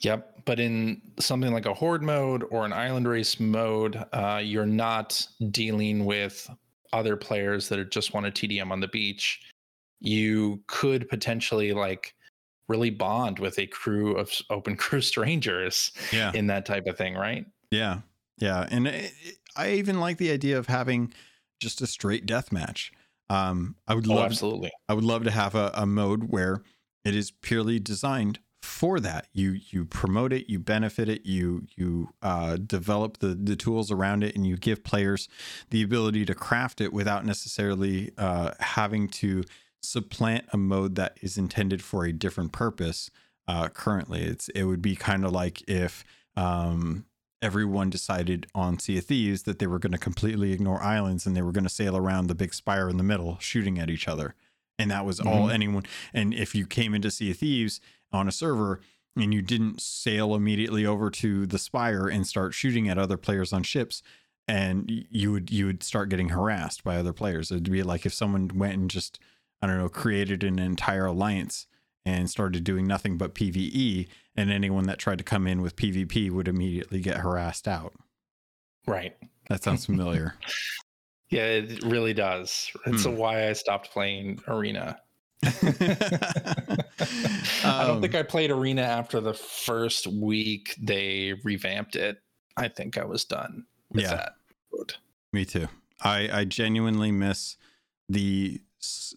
Yep. 0.01 0.45
But 0.45 0.59
in 0.59 1.01
something 1.19 1.51
like 1.51 1.65
a 1.65 1.73
horde 1.73 2.03
mode 2.03 2.43
or 2.51 2.65
an 2.65 2.73
island 2.73 3.07
race 3.07 3.39
mode, 3.39 3.95
uh, 4.13 4.39
you're 4.43 4.65
not 4.65 5.25
dealing 5.51 6.05
with 6.05 6.49
other 6.93 7.15
players 7.17 7.67
that 7.69 7.79
are 7.79 7.83
just 7.85 8.13
want 8.13 8.33
to 8.33 8.47
TDM 8.47 8.71
on 8.71 8.79
the 8.79 8.87
beach. 8.87 9.41
You 9.99 10.61
could 10.67 11.09
potentially 11.09 11.73
like 11.73 12.13
really 12.69 12.91
bond 12.91 13.39
with 13.39 13.57
a 13.59 13.65
crew 13.67 14.15
of 14.15 14.31
open 14.51 14.75
crew 14.83 15.01
strangers 15.01 15.91
Yeah, 16.13 16.31
in 16.33 16.47
that 16.47 16.65
type 16.65 16.85
of 16.85 16.97
thing, 16.97 17.15
right? 17.15 17.45
yeah, 17.71 17.99
yeah. 18.37 18.67
And 18.69 18.87
it, 18.87 19.11
it- 19.23 19.37
I 19.55 19.71
even 19.71 19.99
like 19.99 20.17
the 20.19 20.29
idea 20.29 20.59
of 20.59 20.67
having 20.67 21.11
just 21.59 21.81
a 21.81 21.87
straight 21.87 22.27
death 22.27 22.51
match. 22.51 22.91
Um, 23.29 23.75
I 23.87 23.95
would 23.95 24.07
Oh, 24.07 24.15
love 24.15 24.25
absolutely. 24.31 24.71
I 24.87 24.93
would 24.93 25.03
love 25.03 25.23
to 25.25 25.31
have 25.31 25.55
a, 25.55 25.71
a 25.73 25.85
mode 25.85 26.25
where 26.25 26.61
it 27.03 27.15
is 27.15 27.31
purely 27.31 27.79
designed 27.79 28.39
for 28.61 28.99
that. 28.99 29.27
You 29.33 29.51
you 29.69 29.85
promote 29.85 30.33
it, 30.33 30.49
you 30.49 30.59
benefit 30.59 31.09
it, 31.09 31.25
you 31.25 31.67
you 31.75 32.09
uh, 32.21 32.57
develop 32.57 33.17
the 33.19 33.29
the 33.35 33.55
tools 33.55 33.91
around 33.91 34.23
it, 34.23 34.35
and 34.35 34.45
you 34.47 34.57
give 34.57 34.83
players 34.83 35.27
the 35.69 35.81
ability 35.83 36.25
to 36.25 36.35
craft 36.35 36.81
it 36.81 36.93
without 36.93 37.25
necessarily 37.25 38.11
uh, 38.17 38.51
having 38.59 39.07
to 39.09 39.43
supplant 39.81 40.45
a 40.51 40.57
mode 40.57 40.95
that 40.95 41.17
is 41.21 41.37
intended 41.37 41.81
for 41.81 42.05
a 42.05 42.11
different 42.13 42.51
purpose. 42.51 43.09
Uh, 43.47 43.69
currently, 43.69 44.21
it's 44.23 44.49
it 44.49 44.63
would 44.63 44.81
be 44.81 44.95
kind 44.95 45.23
of 45.25 45.31
like 45.31 45.67
if 45.69 46.03
um, 46.35 47.05
everyone 47.41 47.89
decided 47.89 48.47
on 48.55 48.79
Sea 48.79 48.97
of 48.97 49.05
Thieves 49.05 49.43
that 49.43 49.59
they 49.59 49.67
were 49.67 49.79
going 49.79 49.91
to 49.91 49.97
completely 49.97 50.51
ignore 50.53 50.81
islands 50.81 51.25
and 51.25 51.35
they 51.35 51.41
were 51.41 51.51
going 51.51 51.63
to 51.63 51.69
sail 51.69 51.95
around 51.95 52.27
the 52.27 52.35
big 52.35 52.53
spire 52.53 52.89
in 52.89 52.97
the 52.97 53.03
middle, 53.03 53.37
shooting 53.39 53.77
at 53.79 53.89
each 53.89 54.07
other 54.07 54.35
and 54.79 54.91
that 54.91 55.05
was 55.05 55.19
all 55.19 55.47
Mhm. 55.47 55.53
anyone. 55.53 55.83
And 56.13 56.33
if 56.35 56.53
you 56.53 56.67
came 56.67 56.93
into 56.93 57.09
Sea 57.09 57.31
of 57.31 57.37
Thieves 57.37 57.81
on 58.11 58.27
a 58.27 58.31
server 58.31 58.79
and 59.15 59.33
you 59.33 59.41
didn't 59.41 59.81
sail 59.81 60.35
immediately 60.35 60.85
over 60.85 61.09
to 61.09 61.47
the 61.47 61.57
spire 61.57 62.07
and 62.07 62.27
start 62.27 62.53
shooting 62.53 62.87
at 62.87 62.99
other 62.99 63.17
players 63.17 63.51
on 63.51 63.63
ships, 63.63 64.03
and 64.47 65.05
you 65.09 65.31
would 65.31 65.49
you 65.51 65.65
would 65.65 65.81
start 65.81 66.09
getting 66.09 66.29
harassed 66.29 66.83
by 66.83 66.95
other 66.97 67.11
players. 67.11 67.51
It'd 67.51 67.71
be 67.71 67.81
like 67.81 68.05
if 68.05 68.13
someone 68.13 68.49
went 68.49 68.75
and 68.75 68.89
just 68.89 69.19
I 69.63 69.67
don't 69.67 69.77
know 69.79 69.89
created 69.89 70.43
an 70.43 70.59
entire 70.59 71.07
alliance 71.07 71.65
and 72.07 72.29
started 72.29 72.63
doing 72.63 72.87
nothing 72.87 73.17
but 73.17 73.35
PVE, 73.35 74.07
and 74.35 74.49
anyone 74.49 74.85
that 74.85 74.97
tried 74.97 75.17
to 75.17 75.23
come 75.25 75.45
in 75.45 75.61
with 75.61 75.75
PvP 75.75 76.31
would 76.31 76.47
immediately 76.47 77.01
get 77.01 77.17
harassed 77.17 77.67
out. 77.67 77.93
Right. 78.87 79.17
That 79.49 79.63
sounds 79.63 79.85
familiar. 79.85 80.35
Yeah, 81.29 81.43
it 81.43 81.83
really 81.83 82.13
does. 82.13 82.71
It's 82.85 83.03
Hmm. 83.03 83.17
why 83.17 83.49
I 83.49 83.53
stopped 83.53 83.91
playing 83.91 84.39
Arena. 84.47 84.97
I 85.43 85.49
don't 87.85 87.99
think 88.01 88.15
Um, 88.15 88.19
I 88.19 88.23
played 88.23 88.49
Arena 88.49 88.83
after 88.83 89.19
the 89.19 89.33
first 89.33 90.07
week 90.07 90.73
they 90.81 91.33
revamped 91.43 91.97
it. 91.97 92.19
I 92.55 92.69
think 92.69 92.97
I 92.97 93.03
was 93.03 93.25
done 93.25 93.65
with 93.91 94.03
Yeah. 94.03 94.15
that. 94.15 94.33
mode. 94.71 94.93
Me 95.33 95.43
too. 95.43 95.67
I, 96.01 96.29
I 96.31 96.45
genuinely 96.45 97.11
miss 97.11 97.57
the 98.07 98.61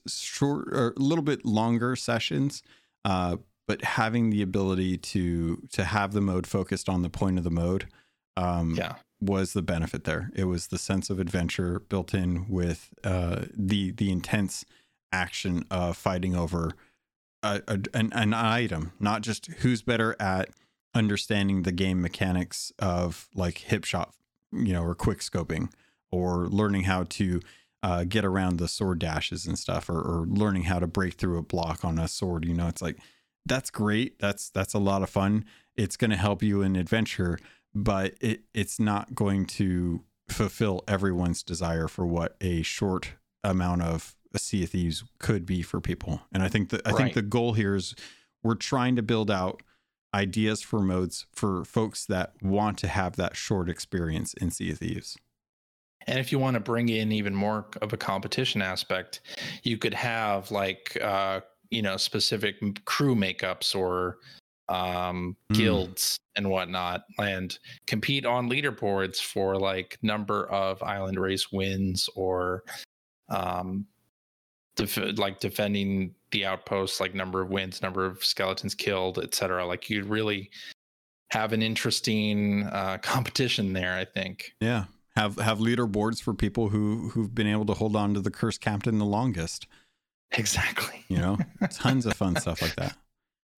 short 0.09 0.67
or 0.73 0.95
a 0.97 1.01
little 1.01 1.23
bit 1.25 1.45
longer 1.45 1.95
sessions, 1.95 2.61
uh, 3.05 3.37
but 3.67 3.83
having 3.85 4.31
the 4.31 4.43
ability 4.43 4.97
to 4.97 5.63
to 5.73 5.85
have 5.85 6.13
the 6.13 6.21
mode 6.21 6.47
focused 6.47 6.89
on 6.89 7.03
the 7.03 7.11
point 7.11 7.39
of 7.39 7.45
the 7.45 7.51
mode. 7.51 7.87
Um, 8.37 8.75
yeah 8.77 8.95
was 9.21 9.53
the 9.53 9.63
benefit 9.63 10.05
there. 10.05 10.31
It 10.35 10.45
was 10.45 10.69
the 10.69 10.79
sense 10.79 11.11
of 11.11 11.19
adventure 11.19 11.81
built 11.81 12.15
in 12.15 12.49
with 12.49 12.91
uh, 13.05 13.45
the 13.55 13.93
the 13.93 14.11
intense 14.11 14.65
action 15.13 15.65
of 15.71 15.97
fighting 15.97 16.35
over 16.35 16.73
a, 17.43 17.63
a, 17.69 17.81
an, 17.95 18.13
an 18.15 18.33
item, 18.33 18.93
not 18.99 19.23
just 19.23 19.47
who's 19.47 19.83
better 19.83 20.17
at 20.21 20.51
understanding 20.95 21.63
the 21.63 21.73
game 21.73 22.01
mechanics 22.01 22.73
of 22.79 23.29
like 23.35 23.59
hip 23.59 23.85
shot, 23.85 24.15
you 24.53 24.73
know, 24.73 24.83
or 24.83 24.95
quick 24.95 25.19
scoping, 25.19 25.71
or 26.11 26.47
learning 26.49 26.85
how 26.85 27.05
to 27.05 27.41
uh, 27.83 28.05
get 28.05 28.25
around 28.25 28.59
the 28.59 28.69
sword 28.69 28.99
dashes 28.99 29.47
and 29.47 29.59
stuff, 29.59 29.89
or, 29.89 30.01
or 30.01 30.27
learning 30.29 30.65
how 30.65 30.79
to 30.79 30.87
break 30.87 31.15
through 31.15 31.39
a 31.39 31.43
block 31.43 31.85
on 31.85 31.99
a 31.99 32.09
sword. 32.09 32.45
You 32.45 32.55
know, 32.55 32.69
it's 32.69 32.83
like 32.83 32.99
that's 33.47 33.71
great. 33.71 34.19
That's 34.19 34.51
that's 34.51 34.75
a 34.75 34.79
lot 34.79 35.03
of 35.03 35.11
fun. 35.11 35.45
It's 35.77 35.97
going 35.97 36.11
to 36.11 36.17
help 36.17 36.43
you 36.43 36.63
in 36.63 36.77
adventure, 36.77 37.39
but 37.75 38.15
it 38.21 38.43
it's 38.55 38.79
not 38.79 39.15
going 39.15 39.47
to 39.47 40.05
fulfill 40.29 40.85
everyone's 40.87 41.43
desire 41.43 41.89
for 41.89 42.07
what 42.07 42.37
a 42.41 42.63
short 42.63 43.15
amount 43.43 43.83
of 43.83 44.15
a 44.35 44.39
Sea 44.39 44.65
of 44.65 44.71
Thieves 44.71 45.05
could 45.19 45.45
be 45.45 45.63
for 45.63 45.81
people. 45.81 46.21
And 46.33 46.43
I 46.43 46.49
think 46.49 46.71
that 46.71 46.87
I 46.87 46.91
right. 46.91 46.99
think 46.99 47.15
the 47.15 47.23
goal 47.23 47.55
here 47.55 47.75
is 47.75 47.95
we're 48.43 48.55
trying 48.55 48.97
to 48.97 49.03
build 49.03 49.31
out 49.31 49.63
ideas 50.15 50.61
for 50.61 50.81
modes 50.81 51.27
for 51.33 51.65
folks 51.65 52.05
that 52.07 52.35
want 52.43 52.79
to 52.79 52.89
have 52.89 53.17
that 53.17 53.37
short 53.37 53.69
experience 53.69 54.35
in 54.35 54.51
Sea 54.51 54.73
of 54.73 54.79
Thieves. 54.79 55.17
And 56.07 56.19
if 56.19 56.33
you 56.33 56.39
want 56.39 56.55
to 56.55 56.61
bring 56.61 56.89
in 56.89 57.13
even 57.13 57.35
more 57.35 57.67
of 57.83 57.93
a 57.93 57.97
competition 57.97 58.63
aspect, 58.63 59.21
you 59.63 59.79
could 59.79 59.95
have 59.95 60.51
like 60.51 60.97
uh, 61.03 61.41
you 61.71 61.83
know 61.83 61.97
specific 61.97 62.57
crew 62.85 63.15
makeups 63.15 63.75
or 63.75 64.19
um, 64.69 65.37
mm. 65.51 65.57
guilds 65.57 66.19
and 66.37 66.49
whatnot, 66.49 67.03
and 67.19 67.59
compete 67.87 68.25
on 68.25 68.49
leaderboards 68.49 69.21
for 69.21 69.57
like 69.57 69.99
number 70.03 70.47
of 70.47 70.83
island 70.83 71.19
race 71.19 71.53
wins 71.53 72.09
or 72.15 72.63
um, 73.29 73.87
def- 74.77 75.19
like 75.19 75.41
defending 75.41 76.15
the 76.31 76.47
outposts, 76.47 77.01
like 77.01 77.15
number 77.15 77.41
of 77.43 77.51
wins, 77.51 77.83
number 77.83 78.07
of 78.07 78.25
skeletons 78.25 78.75
killed, 78.75 79.19
etc. 79.19 79.67
Like 79.67 79.91
you'd 79.91 80.07
really 80.07 80.51
have 81.31 81.53
an 81.53 81.63
interesting 81.63 82.65
uh, 82.65 82.99
competition 83.03 83.73
there. 83.73 83.95
I 83.95 84.05
think. 84.05 84.53
Yeah, 84.61 84.85
have 85.21 85.37
have 85.37 85.59
leaderboards 85.59 86.23
for 86.23 86.35
people 86.35 86.69
who 86.69 87.11
who've 87.11 87.35
been 87.35 87.47
able 87.47 87.67
to 87.67 87.75
hold 87.75 87.97
on 87.97 88.15
to 88.15 88.21
the 88.21 88.31
cursed 88.31 88.61
captain 88.61 88.99
the 88.99 89.05
longest. 89.05 89.67
Exactly. 90.33 91.05
You 91.09 91.19
know, 91.19 91.39
tons 91.73 92.07
of 92.07 92.15
fun 92.15 92.37
stuff 92.37 92.63
like 92.63 92.77
that. 92.77 92.97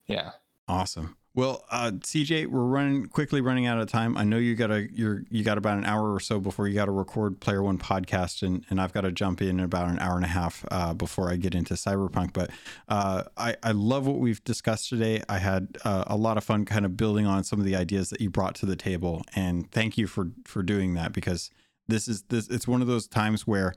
Yeah. 0.06 0.32
Awesome. 0.68 1.16
Well, 1.34 1.64
uh, 1.70 1.92
CJ, 1.92 2.48
we're 2.48 2.62
running 2.64 3.06
quickly 3.06 3.40
running 3.40 3.64
out 3.64 3.80
of 3.80 3.88
time. 3.88 4.18
I 4.18 4.24
know 4.24 4.36
you 4.36 4.54
got 4.54 4.70
a 4.70 4.86
you're 4.92 5.24
you 5.30 5.42
got 5.42 5.56
about 5.56 5.78
an 5.78 5.86
hour 5.86 6.12
or 6.12 6.20
so 6.20 6.38
before 6.38 6.68
you 6.68 6.74
got 6.74 6.86
to 6.86 6.92
record 6.92 7.40
Player 7.40 7.62
One 7.62 7.78
podcast, 7.78 8.42
and 8.42 8.66
and 8.68 8.78
I've 8.78 8.92
got 8.92 9.02
to 9.02 9.12
jump 9.12 9.40
in, 9.40 9.58
about 9.58 9.88
an 9.88 9.98
hour 9.98 10.16
and 10.16 10.26
a 10.26 10.28
half 10.28 10.62
uh, 10.70 10.92
before 10.92 11.30
I 11.30 11.36
get 11.36 11.54
into 11.54 11.72
Cyberpunk. 11.72 12.34
But 12.34 12.50
uh, 12.86 13.24
I 13.38 13.56
I 13.62 13.72
love 13.72 14.06
what 14.06 14.18
we've 14.18 14.44
discussed 14.44 14.90
today. 14.90 15.22
I 15.26 15.38
had 15.38 15.78
uh, 15.86 16.04
a 16.06 16.16
lot 16.16 16.36
of 16.36 16.44
fun, 16.44 16.66
kind 16.66 16.84
of 16.84 16.98
building 16.98 17.24
on 17.24 17.44
some 17.44 17.58
of 17.58 17.64
the 17.64 17.76
ideas 17.76 18.10
that 18.10 18.20
you 18.20 18.28
brought 18.28 18.54
to 18.56 18.66
the 18.66 18.76
table, 18.76 19.22
and 19.34 19.70
thank 19.70 19.96
you 19.96 20.06
for 20.06 20.32
for 20.44 20.62
doing 20.62 20.92
that 20.94 21.14
because 21.14 21.50
this 21.88 22.08
is 22.08 22.24
this 22.24 22.48
it's 22.48 22.68
one 22.68 22.82
of 22.82 22.88
those 22.88 23.08
times 23.08 23.46
where 23.46 23.72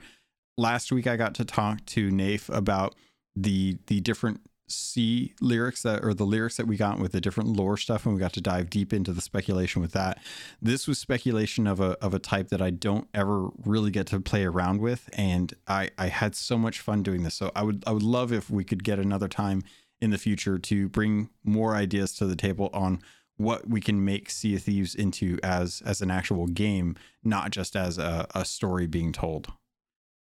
last 0.58 0.92
week 0.92 1.08
I 1.08 1.16
got 1.16 1.34
to 1.36 1.46
talk 1.46 1.86
to 1.86 2.10
Nafe 2.10 2.54
about 2.54 2.96
the 3.34 3.78
the 3.88 4.02
different 4.02 4.42
see 4.68 5.34
lyrics 5.42 5.84
that 5.84 6.04
or 6.04 6.14
the 6.14 6.26
lyrics 6.26 6.58
that 6.58 6.68
we 6.68 6.78
got 6.78 7.00
with 7.00 7.12
the 7.12 7.22
different 7.22 7.50
lore 7.50 7.78
stuff 7.78 8.06
and 8.06 8.16
we 8.16 8.20
got 8.20 8.34
to 8.34 8.42
dive 8.42 8.70
deep 8.70 8.94
into 8.94 9.14
the 9.14 9.22
speculation 9.22 9.82
with 9.82 9.92
that. 9.92 10.20
This 10.62 10.88
was 10.88 10.98
speculation 10.98 11.68
of 11.68 11.80
a 11.80 11.92
of 12.04 12.14
a 12.14 12.20
type 12.20 12.50
that 12.50 12.62
I 12.62 12.72
don't 12.72 13.08
ever 13.14 13.50
really 13.64 13.92
get 13.92 14.08
to 14.08 14.20
play 14.20 14.44
around 14.44 14.82
with 14.82 15.10
and 15.14 15.54
I 15.68 15.90
I 15.98 16.08
had 16.08 16.36
so 16.36 16.58
much 16.58 16.80
fun 16.80 17.04
doing 17.04 17.24
this. 17.24 17.36
So 17.36 17.52
I 17.56 17.64
would 17.64 17.84
I 17.86 17.92
would 17.92 18.04
love 18.04 18.32
if 18.32 18.50
we 18.50 18.64
could 18.64 18.84
get 18.84 19.00
another 19.00 19.28
time 19.28 19.64
in 20.02 20.10
the 20.10 20.18
future 20.18 20.58
to 20.58 20.90
bring 20.90 21.30
more 21.44 21.76
ideas 21.76 22.14
to 22.14 22.26
the 22.26 22.36
table 22.36 22.70
on 22.74 23.02
what 23.38 23.68
we 23.68 23.82
can 23.82 24.04
make 24.04 24.30
Sea 24.30 24.56
of 24.56 24.64
Thieves 24.64 24.96
into 24.96 25.38
as 25.44 25.82
as 25.86 26.02
an 26.02 26.10
actual 26.10 26.48
game 26.48 26.96
not 27.24 27.52
just 27.52 27.76
as 27.76 27.98
a, 27.98 28.28
a 28.34 28.46
story 28.46 28.88
being 28.88 29.12
told 29.12 29.52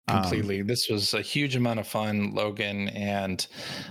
completely. 0.09 0.61
Um, 0.61 0.67
this 0.67 0.89
was 0.89 1.15
a 1.15 1.23
huge 1.23 1.57
amount 1.57 1.81
of 1.81 1.87
fun 1.87 2.33
logan 2.33 2.89
and 2.91 3.47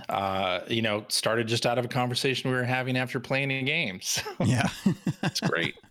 uh, 0.08 0.60
you 0.68 0.82
know 0.82 1.04
started 1.08 1.46
just 1.46 1.66
out 1.66 1.78
of 1.78 1.84
a 1.84 1.88
conversation 1.88 2.50
we 2.50 2.56
were 2.56 2.64
having 2.64 2.96
after 2.96 3.20
playing 3.20 3.64
games 3.64 4.22
yeah. 4.44 4.68
it's 5.22 5.40
great. 5.40 5.74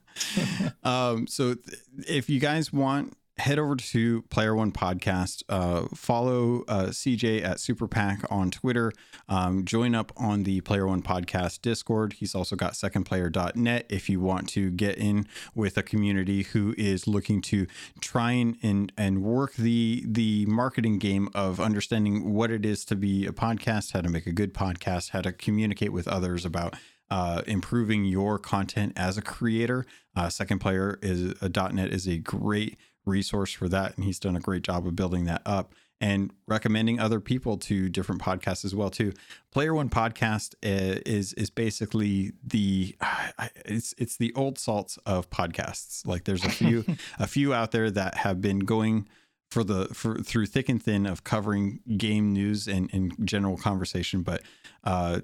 Um, 0.83 1.27
so 1.27 1.53
th- 1.53 1.77
if 2.05 2.29
you 2.29 2.41
guys 2.41 2.73
want 2.73 3.15
head 3.39 3.57
over 3.57 3.75
to 3.75 4.21
Player 4.23 4.53
One 4.53 4.71
Podcast. 4.71 5.43
Uh, 5.49 5.87
follow 5.95 6.63
uh, 6.67 6.87
CJ 6.87 7.43
at 7.43 7.59
Super 7.59 7.87
Pack 7.87 8.23
on 8.29 8.51
Twitter. 8.51 8.91
Um, 9.27 9.65
join 9.65 9.95
up 9.95 10.11
on 10.17 10.43
the 10.43 10.61
Player 10.61 10.85
One 10.87 11.01
Podcast 11.01 11.61
Discord. 11.61 12.13
He's 12.13 12.35
also 12.35 12.55
got 12.55 12.73
secondplayer.net 12.73 13.85
if 13.89 14.09
you 14.09 14.19
want 14.19 14.49
to 14.49 14.69
get 14.71 14.97
in 14.97 15.25
with 15.55 15.77
a 15.77 15.83
community 15.83 16.43
who 16.43 16.75
is 16.77 17.07
looking 17.07 17.41
to 17.43 17.65
try 18.01 18.31
and, 18.31 18.57
and, 18.61 18.91
and 18.97 19.23
work 19.23 19.53
the, 19.53 20.03
the 20.05 20.45
marketing 20.45 20.99
game 20.99 21.29
of 21.33 21.59
understanding 21.59 22.33
what 22.33 22.51
it 22.51 22.65
is 22.65 22.85
to 22.85 22.95
be 22.95 23.25
a 23.25 23.31
podcast, 23.31 23.93
how 23.93 24.01
to 24.01 24.09
make 24.09 24.27
a 24.27 24.33
good 24.33 24.53
podcast, 24.53 25.11
how 25.11 25.21
to 25.21 25.31
communicate 25.31 25.93
with 25.93 26.07
others 26.07 26.45
about 26.45 26.75
uh, 27.11 27.41
improving 27.47 28.05
your 28.05 28.37
content 28.37 28.93
as 28.95 29.17
a 29.17 29.21
creator. 29.21 29.85
Uh, 30.15 30.29
Second 30.29 30.59
Player 30.59 30.99
is 31.01 31.33
a 31.41 31.49
.net 31.71 31.91
is 31.91 32.07
a 32.07 32.17
great 32.17 32.77
resource 33.09 33.51
for 33.51 33.67
that, 33.69 33.95
and 33.95 34.05
he's 34.05 34.19
done 34.19 34.35
a 34.35 34.39
great 34.39 34.63
job 34.63 34.87
of 34.87 34.95
building 34.95 35.25
that 35.25 35.41
up 35.45 35.73
and 36.01 36.31
recommending 36.47 36.99
other 36.99 37.19
people 37.19 37.57
to 37.57 37.89
different 37.89 38.21
podcasts 38.21 38.63
as 38.63 38.73
well 38.73 38.89
too. 38.89 39.11
Player 39.51 39.73
One 39.73 39.89
podcast 39.89 40.55
uh, 40.63 41.01
is 41.05 41.33
is 41.33 41.49
basically 41.49 42.31
the 42.45 42.95
it's 43.65 43.93
it's 43.97 44.17
the 44.17 44.33
old 44.35 44.57
salts 44.57 44.97
of 45.05 45.29
podcasts. 45.29 46.05
Like 46.07 46.23
there's 46.23 46.45
a 46.45 46.49
few 46.49 46.85
a 47.19 47.27
few 47.27 47.53
out 47.53 47.71
there 47.71 47.91
that 47.91 48.15
have 48.15 48.41
been 48.41 48.59
going 48.59 49.07
for 49.51 49.63
the 49.63 49.85
for 49.87 50.19
through 50.19 50.45
thick 50.45 50.69
and 50.69 50.81
thin 50.81 51.05
of 51.05 51.23
covering 51.23 51.79
game 51.97 52.33
news 52.33 52.67
and, 52.67 52.89
and 52.93 53.13
general 53.25 53.57
conversation. 53.57 54.21
But 54.21 54.43
uh, 54.83 55.19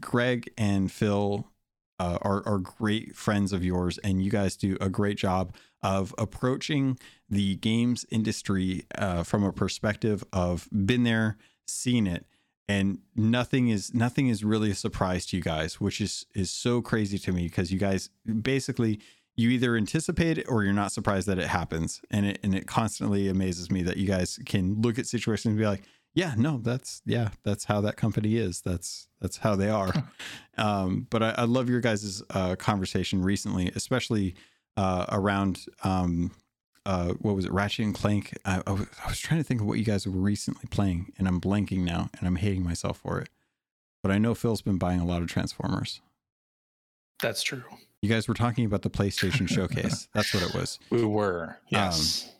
Greg 0.00 0.50
and 0.56 0.90
Phil 0.90 1.46
uh, 1.98 2.18
are, 2.22 2.46
are 2.46 2.58
great 2.58 3.14
friends 3.14 3.52
of 3.52 3.64
yours, 3.64 3.98
and 3.98 4.22
you 4.22 4.30
guys 4.30 4.56
do 4.56 4.76
a 4.80 4.88
great 4.88 5.18
job 5.18 5.54
of 5.82 6.14
approaching 6.18 6.98
the 7.28 7.56
games 7.56 8.04
industry 8.10 8.84
uh, 8.96 9.22
from 9.22 9.44
a 9.44 9.52
perspective 9.52 10.24
of 10.32 10.68
been 10.72 11.04
there, 11.04 11.36
seen 11.66 12.06
it, 12.06 12.26
and 12.68 12.98
nothing 13.14 13.68
is 13.68 13.94
nothing 13.94 14.28
is 14.28 14.42
really 14.42 14.70
a 14.70 14.74
surprise 14.74 15.26
to 15.26 15.36
you 15.36 15.42
guys, 15.42 15.80
which 15.80 16.00
is 16.00 16.26
is 16.34 16.50
so 16.50 16.82
crazy 16.82 17.18
to 17.18 17.32
me 17.32 17.44
because 17.44 17.72
you 17.72 17.78
guys 17.78 18.10
basically 18.42 19.00
you 19.36 19.50
either 19.50 19.76
anticipate 19.76 20.38
it 20.38 20.46
or 20.48 20.64
you're 20.64 20.72
not 20.72 20.92
surprised 20.92 21.28
that 21.28 21.38
it 21.38 21.46
happens, 21.46 22.00
and 22.10 22.26
it 22.26 22.38
and 22.42 22.54
it 22.54 22.66
constantly 22.66 23.28
amazes 23.28 23.70
me 23.70 23.82
that 23.82 23.96
you 23.96 24.06
guys 24.06 24.38
can 24.46 24.80
look 24.80 24.98
at 24.98 25.06
situations 25.06 25.46
and 25.50 25.58
be 25.58 25.66
like, 25.66 25.82
yeah, 26.14 26.34
no, 26.36 26.58
that's 26.62 27.02
yeah, 27.04 27.28
that's 27.44 27.64
how 27.64 27.82
that 27.82 27.96
company 27.96 28.36
is. 28.36 28.62
That's 28.62 29.06
that's 29.20 29.36
how 29.36 29.54
they 29.54 29.68
are. 29.68 29.92
um, 30.58 31.06
but 31.10 31.22
I, 31.22 31.34
I, 31.38 31.44
love 31.44 31.68
your 31.68 31.80
guys' 31.80 32.22
uh, 32.30 32.56
conversation 32.56 33.22
recently, 33.22 33.70
especially 33.74 34.34
uh, 34.76 35.06
around 35.10 35.66
um, 35.84 36.32
uh, 36.84 37.14
what 37.14 37.34
was 37.34 37.44
it, 37.44 37.52
Ratchet 37.52 37.84
and 37.84 37.94
Clank. 37.94 38.36
I, 38.44 38.62
I, 38.66 38.72
was, 38.72 38.86
I 39.04 39.08
was 39.08 39.18
trying 39.18 39.40
to 39.40 39.44
think 39.44 39.60
of 39.60 39.66
what 39.66 39.78
you 39.78 39.84
guys 39.84 40.06
were 40.06 40.12
recently 40.12 40.66
playing, 40.70 41.12
and 41.18 41.26
I'm 41.26 41.40
blanking 41.40 41.84
now, 41.84 42.10
and 42.18 42.26
I'm 42.26 42.36
hating 42.36 42.62
myself 42.62 42.98
for 42.98 43.20
it. 43.20 43.28
But 44.02 44.12
I 44.12 44.18
know 44.18 44.34
Phil's 44.34 44.62
been 44.62 44.78
buying 44.78 45.00
a 45.00 45.04
lot 45.04 45.22
of 45.22 45.28
Transformers. 45.28 46.00
That's 47.20 47.42
true. 47.42 47.64
You 48.02 48.08
guys 48.08 48.28
were 48.28 48.34
talking 48.34 48.64
about 48.64 48.82
the 48.82 48.90
PlayStation 48.90 49.48
Showcase. 49.48 50.08
That's 50.14 50.32
what 50.32 50.42
it 50.42 50.54
was. 50.54 50.78
We 50.90 51.04
were. 51.04 51.58
Yes. 51.68 52.26
Um, 52.26 52.32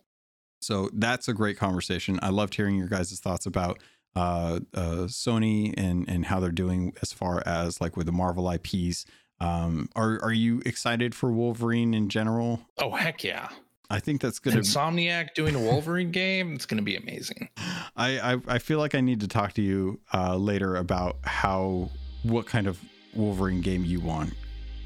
so 0.61 0.91
that's 0.93 1.29
a 1.29 1.35
great 1.35 1.57
conversation. 1.57 2.19
I 2.23 2.31
loved 2.31 2.55
hearing 2.55 2.77
your 2.77 2.89
guys' 2.89 3.21
thoughts 3.21 3.47
about 3.47 3.79
uh, 4.17 4.61
uh, 4.75 5.07
Sony 5.07 5.73
and 5.77 6.09
and 6.09 6.25
how 6.27 6.41
they're 6.41 6.51
doing 6.51 6.93
as 7.03 7.13
far 7.13 7.43
as 7.47 7.81
like 7.81 7.97
with 7.97 8.07
the 8.07 8.13
Marvel 8.13 8.51
IPs. 8.51 9.05
Um, 9.41 9.89
are 9.95 10.19
are 10.23 10.33
you 10.33 10.63
excited 10.65 11.15
for 11.15 11.31
Wolverine 11.31 11.93
in 11.95 12.09
general? 12.09 12.61
Oh 12.79 12.91
heck 12.93 13.23
yeah! 13.23 13.49
I 13.91 14.01
think 14.01 14.21
that's 14.21 14.39
gonna 14.39 14.57
Insomniac 14.59 15.35
doing 15.35 15.55
a 15.55 15.61
Wolverine 15.61 16.11
game. 16.11 16.55
It's 16.55 16.67
gonna 16.67 16.83
be 16.83 16.97
amazing. 16.97 17.49
I, 17.97 18.35
I, 18.35 18.37
I 18.49 18.59
feel 18.59 18.79
like 18.79 18.95
I 18.95 19.01
need 19.01 19.21
to 19.21 19.29
talk 19.29 19.53
to 19.55 19.63
you 19.63 20.01
uh, 20.15 20.37
later 20.37 20.77
about 20.77 21.17
how 21.25 21.91
what 22.23 22.47
kind 22.47 22.67
of 22.67 22.79
Wolverine 23.15 23.61
game 23.61 23.85
you 23.85 24.01
want 24.01 24.33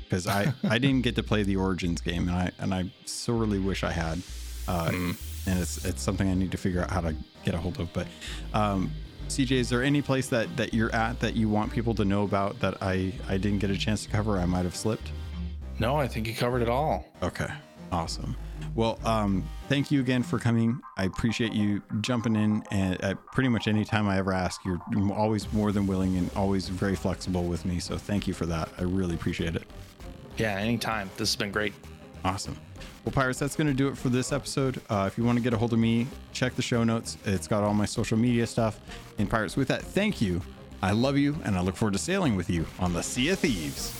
because 0.04 0.26
I 0.26 0.52
I 0.68 0.78
didn't 0.84 1.02
get 1.02 1.14
to 1.16 1.22
play 1.22 1.42
the 1.44 1.56
Origins 1.56 2.00
game 2.00 2.28
and 2.28 2.36
I 2.36 2.50
and 2.58 2.74
I 2.74 2.90
sorely 3.06 3.58
wish 3.60 3.84
I 3.84 3.92
had. 3.92 4.18
uh, 4.68 4.88
Mm. 4.90 5.16
and 5.46 5.58
it's 5.60 5.84
it's 5.84 6.02
something 6.02 6.28
I 6.28 6.34
need 6.34 6.50
to 6.52 6.58
figure 6.58 6.82
out 6.82 6.90
how 6.90 7.00
to 7.00 7.14
get 7.44 7.54
a 7.54 7.58
hold 7.58 7.78
of. 7.80 7.92
But 7.92 8.06
um, 8.52 8.90
CJ, 9.30 9.52
is 9.52 9.68
there 9.68 9.82
any 9.82 10.02
place 10.02 10.28
that 10.28 10.54
that 10.56 10.74
you're 10.74 10.94
at 10.94 11.20
that 11.20 11.36
you 11.36 11.48
want 11.48 11.72
people 11.72 11.94
to 11.94 12.04
know 12.04 12.24
about 12.24 12.58
that 12.60 12.76
I 12.82 13.12
I 13.28 13.38
didn't 13.38 13.60
get 13.60 13.70
a 13.70 13.78
chance 13.78 14.04
to 14.04 14.10
cover? 14.10 14.38
I 14.38 14.44
might 14.44 14.64
have 14.64 14.76
slipped. 14.76 15.12
No, 15.78 15.96
I 15.96 16.08
think 16.08 16.26
you 16.26 16.34
covered 16.34 16.62
it 16.62 16.68
all. 16.68 17.06
Okay, 17.22 17.48
awesome. 17.92 18.36
Well, 18.74 18.98
um, 19.04 19.44
thank 19.68 19.90
you 19.90 20.00
again 20.00 20.22
for 20.22 20.38
coming. 20.38 20.80
I 20.96 21.04
appreciate 21.04 21.52
you 21.52 21.82
jumping 22.00 22.36
in, 22.36 22.62
and 22.70 23.02
at 23.02 23.24
pretty 23.26 23.48
much 23.48 23.66
any 23.68 23.84
time 23.84 24.08
I 24.08 24.18
ever 24.18 24.32
ask, 24.32 24.60
you're 24.64 24.80
always 25.12 25.52
more 25.52 25.72
than 25.72 25.86
willing 25.86 26.16
and 26.16 26.30
always 26.36 26.68
very 26.68 26.96
flexible 26.96 27.44
with 27.44 27.64
me. 27.64 27.80
So 27.80 27.96
thank 27.96 28.26
you 28.26 28.34
for 28.34 28.46
that. 28.46 28.68
I 28.78 28.82
really 28.82 29.14
appreciate 29.14 29.56
it. 29.56 29.62
Yeah, 30.36 30.56
anytime. 30.56 31.10
This 31.16 31.30
has 31.30 31.36
been 31.36 31.50
great. 31.50 31.72
Awesome. 32.24 32.56
Well, 33.04 33.12
Pirates, 33.12 33.38
that's 33.38 33.56
going 33.56 33.66
to 33.66 33.74
do 33.74 33.88
it 33.88 33.96
for 33.96 34.10
this 34.10 34.30
episode. 34.30 34.80
Uh, 34.90 35.04
if 35.06 35.16
you 35.16 35.24
want 35.24 35.38
to 35.38 35.42
get 35.42 35.54
a 35.54 35.56
hold 35.56 35.72
of 35.72 35.78
me, 35.78 36.06
check 36.32 36.54
the 36.54 36.62
show 36.62 36.84
notes. 36.84 37.16
It's 37.24 37.48
got 37.48 37.62
all 37.62 37.72
my 37.72 37.86
social 37.86 38.18
media 38.18 38.46
stuff. 38.46 38.78
And 39.18 39.28
Pirates, 39.28 39.56
with 39.56 39.68
that, 39.68 39.82
thank 39.82 40.20
you. 40.20 40.42
I 40.82 40.92
love 40.92 41.16
you, 41.16 41.36
and 41.44 41.56
I 41.56 41.60
look 41.60 41.76
forward 41.76 41.92
to 41.92 41.98
sailing 41.98 42.36
with 42.36 42.48
you 42.50 42.66
on 42.78 42.92
the 42.92 43.02
Sea 43.02 43.30
of 43.30 43.38
Thieves. 43.38 43.99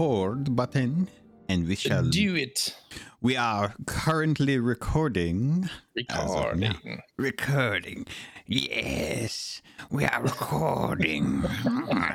Record 0.00 0.56
button, 0.56 1.10
and 1.50 1.68
we 1.68 1.74
shall. 1.74 2.08
Do 2.08 2.34
it. 2.34 2.74
We 3.20 3.36
are 3.36 3.74
currently 3.84 4.58
recording. 4.58 5.68
As 6.08 6.26
now. 6.26 6.38
Recording. 6.54 7.02
Recording. 7.18 8.06
Yes, 8.46 9.60
we 9.90 10.06
are 10.06 10.22
recording. 10.22 11.44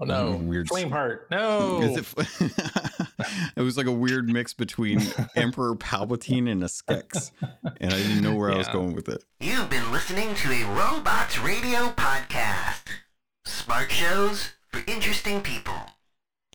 Oh 0.00 0.04
no. 0.04 0.36
Weird- 0.36 0.68
Flameheart. 0.68 1.30
No. 1.30 1.82
Is 1.82 1.98
it, 1.98 3.48
it 3.56 3.60
was 3.60 3.76
like 3.76 3.86
a 3.86 3.92
weird 3.92 4.28
mix 4.28 4.54
between 4.54 5.00
Emperor 5.36 5.74
Palpatine 5.74 6.50
and 6.50 6.62
a 6.62 6.66
Skex, 6.66 7.30
and 7.78 7.92
I 7.92 7.96
didn't 7.96 8.22
know 8.22 8.34
where 8.34 8.50
I 8.52 8.56
was 8.56 8.68
going 8.68 8.94
with 8.94 9.08
it. 9.10 9.22
You've 9.40 9.68
been 9.68 9.92
listening 9.92 10.34
to 10.34 10.50
a 10.50 10.64
Robots 10.74 11.38
Radio 11.40 11.90
podcast. 11.90 12.84
Smart 13.44 13.90
shows 13.92 14.52
for 14.70 14.80
interesting 14.86 15.42
people. 15.42 15.74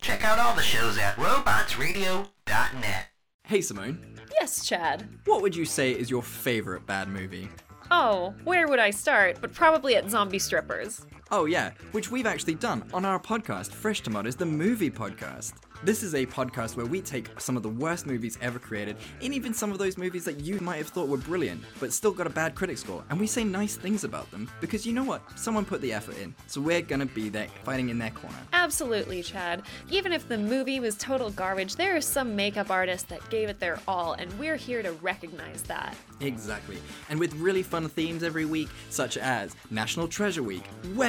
Check 0.08 0.24
out 0.24 0.40
all 0.40 0.56
the 0.56 0.62
shows 0.62 0.98
at 0.98 1.18
robotsradio.net. 1.18 3.08
Hey 3.44 3.60
Simone, 3.60 4.18
Yes, 4.40 4.66
Chad. 4.66 5.06
what 5.26 5.42
would 5.42 5.54
you 5.54 5.66
say 5.66 5.92
is 5.92 6.10
your 6.10 6.24
favorite 6.24 6.86
bad 6.86 7.10
movie? 7.10 7.50
Oh, 7.92 8.34
where 8.46 8.70
would 8.70 8.80
I 8.80 8.92
start? 8.92 9.40
But 9.42 9.54
probably 9.54 9.98
at 9.98 10.10
zombie 10.10 10.40
strippers. 10.40 11.06
Oh 11.30 11.44
yeah, 11.44 11.72
which 11.92 12.10
we've 12.10 12.26
actually 12.26 12.56
done 12.56 12.86
on 12.94 13.04
our 13.04 13.20
podcast, 13.20 13.74
Fresh 13.74 14.02
Tomatoes, 14.02 14.38
the 14.38 14.46
movie 14.46 14.90
podcast. 14.90 15.54
This 15.84 16.02
is 16.02 16.16
a 16.16 16.26
podcast 16.26 16.76
where 16.76 16.88
we 16.88 17.02
take 17.02 17.30
some 17.40 17.56
of 17.56 17.62
the 17.62 17.70
worst 17.70 18.08
movies 18.08 18.40
ever 18.42 18.58
created, 18.58 18.98
and 19.22 19.32
even 19.32 19.54
some 19.54 19.72
of 19.72 19.78
those 19.78 19.96
movies 19.96 20.26
that 20.26 20.40
you 20.40 20.60
might 20.60 20.78
have 20.78 20.88
thought 20.88 21.08
were 21.08 21.18
brilliant, 21.18 21.62
but 21.80 21.94
still 21.94 22.12
got 22.12 22.26
a 22.26 22.32
bad 22.32 22.56
critic 22.56 22.80
score, 22.80 23.04
and 23.12 23.20
we 23.20 23.28
say 23.28 23.44
nice 23.44 23.76
things 23.76 24.04
about 24.04 24.32
them 24.32 24.50
because 24.60 24.88
you 24.88 24.94
know 24.94 25.04
what? 25.04 25.22
Someone 25.38 25.66
put 25.66 25.82
the 25.82 25.94
effort 25.94 26.18
in, 26.18 26.34
so 26.48 26.62
we're 26.62 26.82
gonna 26.82 27.06
be 27.06 27.30
there 27.30 27.48
fighting 27.64 27.90
in 27.90 28.00
their 28.00 28.10
corner. 28.10 28.38
Absolutely, 28.54 29.22
Chad. 29.22 29.62
Even 29.92 30.14
if 30.14 30.28
the 30.28 30.38
movie 30.38 30.80
was 30.80 30.96
total 30.96 31.30
garbage, 31.30 31.76
there 31.76 31.96
are 31.96 32.02
some 32.02 32.36
makeup 32.36 32.72
artists 32.72 33.08
that 33.10 33.30
gave 33.30 33.48
it 33.48 33.60
their 33.60 33.80
all, 33.88 34.14
and 34.14 34.34
we're 34.40 34.56
here 34.56 34.82
to 34.82 34.94
recognize 34.94 35.62
that. 35.64 35.96
Exactly. 36.22 36.80
And 37.10 37.20
with 37.20 37.36
really 37.36 37.62
fun 37.62 37.88
themes 37.88 38.24
every 38.24 38.46
week, 38.46 38.70
such 38.90 39.18
as 39.18 39.56
National 39.70 40.08
Treasure 40.08 40.42
Week, 40.42 40.64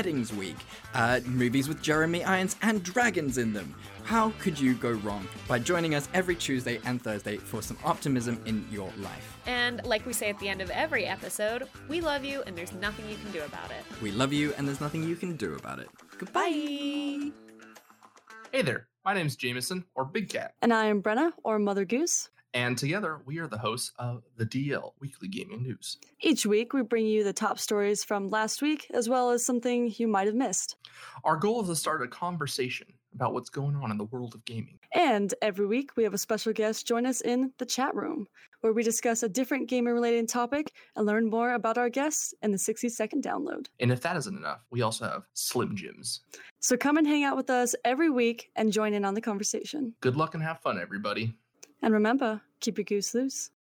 Weddings 0.08 0.32
Week, 0.32 0.56
uh, 0.94 1.20
movies 1.26 1.68
with 1.68 1.82
Jeremy 1.82 2.24
Irons 2.24 2.56
and 2.62 2.82
dragons 2.82 3.36
in 3.36 3.52
them. 3.52 3.74
How 4.04 4.32
could 4.38 4.58
you 4.58 4.72
go 4.72 4.92
wrong 4.92 5.28
by 5.46 5.58
joining 5.58 5.94
us 5.94 6.08
every 6.14 6.34
Tuesday 6.34 6.80
and 6.86 7.02
Thursday 7.02 7.36
for 7.36 7.60
some 7.60 7.76
optimism 7.84 8.40
in 8.46 8.66
your 8.72 8.90
life? 9.00 9.36
And 9.44 9.84
like 9.84 10.06
we 10.06 10.14
say 10.14 10.30
at 10.30 10.38
the 10.38 10.48
end 10.48 10.62
of 10.62 10.70
every 10.70 11.04
episode, 11.04 11.68
we 11.90 12.00
love 12.00 12.24
you 12.24 12.42
and 12.46 12.56
there's 12.56 12.72
nothing 12.72 13.06
you 13.10 13.16
can 13.16 13.30
do 13.32 13.42
about 13.44 13.70
it. 13.70 13.84
We 14.00 14.10
love 14.10 14.32
you, 14.32 14.54
and 14.56 14.66
there's 14.66 14.80
nothing 14.80 15.06
you 15.06 15.14
can 15.14 15.36
do 15.36 15.56
about 15.56 15.78
it. 15.78 15.90
Goodbye. 16.16 17.30
Hey 18.50 18.62
there, 18.62 18.88
my 19.04 19.12
name's 19.12 19.36
Jameson, 19.36 19.84
or 19.94 20.06
Big 20.06 20.30
Cat, 20.30 20.54
And 20.62 20.72
I 20.72 20.86
am 20.86 21.02
Brenna, 21.02 21.32
or 21.44 21.58
Mother 21.58 21.84
Goose. 21.84 22.30
And 22.54 22.78
together 22.78 23.20
we 23.24 23.38
are 23.38 23.46
the 23.46 23.58
hosts 23.58 23.92
of 23.98 24.22
the 24.36 24.46
DL 24.46 24.92
Weekly 25.00 25.28
Gaming 25.28 25.62
News. 25.62 25.98
Each 26.20 26.46
week, 26.46 26.72
we 26.72 26.82
bring 26.82 27.06
you 27.06 27.24
the 27.24 27.32
top 27.32 27.58
stories 27.58 28.04
from 28.04 28.28
last 28.28 28.62
week, 28.62 28.86
as 28.92 29.08
well 29.08 29.30
as 29.30 29.44
something 29.44 29.92
you 29.96 30.08
might 30.08 30.26
have 30.26 30.34
missed. 30.34 30.76
Our 31.24 31.36
goal 31.36 31.62
is 31.62 31.68
to 31.68 31.76
start 31.76 32.02
a 32.02 32.08
conversation 32.08 32.86
about 33.14 33.32
what's 33.32 33.50
going 33.50 33.76
on 33.76 33.90
in 33.90 33.98
the 33.98 34.04
world 34.04 34.34
of 34.34 34.44
gaming. 34.44 34.78
And 34.92 35.32
every 35.42 35.66
week, 35.66 35.96
we 35.96 36.04
have 36.04 36.14
a 36.14 36.18
special 36.18 36.52
guest 36.52 36.86
join 36.86 37.06
us 37.06 37.20
in 37.20 37.52
the 37.58 37.66
chat 37.66 37.94
room, 37.94 38.26
where 38.60 38.72
we 38.72 38.82
discuss 38.82 39.22
a 39.22 39.28
different 39.28 39.68
gaming 39.68 39.94
related 39.94 40.28
topic 40.28 40.72
and 40.96 41.06
learn 41.06 41.28
more 41.28 41.54
about 41.54 41.78
our 41.78 41.88
guests 41.88 42.34
in 42.42 42.52
the 42.52 42.58
60 42.58 42.88
second 42.88 43.22
download. 43.22 43.66
And 43.80 43.90
if 43.90 44.00
that 44.02 44.16
isn't 44.16 44.36
enough, 44.36 44.60
we 44.70 44.82
also 44.82 45.04
have 45.06 45.22
Slim 45.34 45.76
Jims. 45.76 46.20
So 46.60 46.76
come 46.76 46.96
and 46.96 47.06
hang 47.06 47.24
out 47.24 47.36
with 47.36 47.50
us 47.50 47.74
every 47.84 48.10
week 48.10 48.50
and 48.56 48.72
join 48.72 48.94
in 48.94 49.04
on 49.04 49.14
the 49.14 49.20
conversation. 49.20 49.94
Good 50.00 50.16
luck 50.16 50.34
and 50.34 50.42
have 50.42 50.60
fun, 50.60 50.78
everybody. 50.78 51.34
And 51.82 51.92
remember, 51.94 52.42
keep 52.60 52.78
your 52.78 52.84
goose 52.84 53.14
loose. 53.14 53.50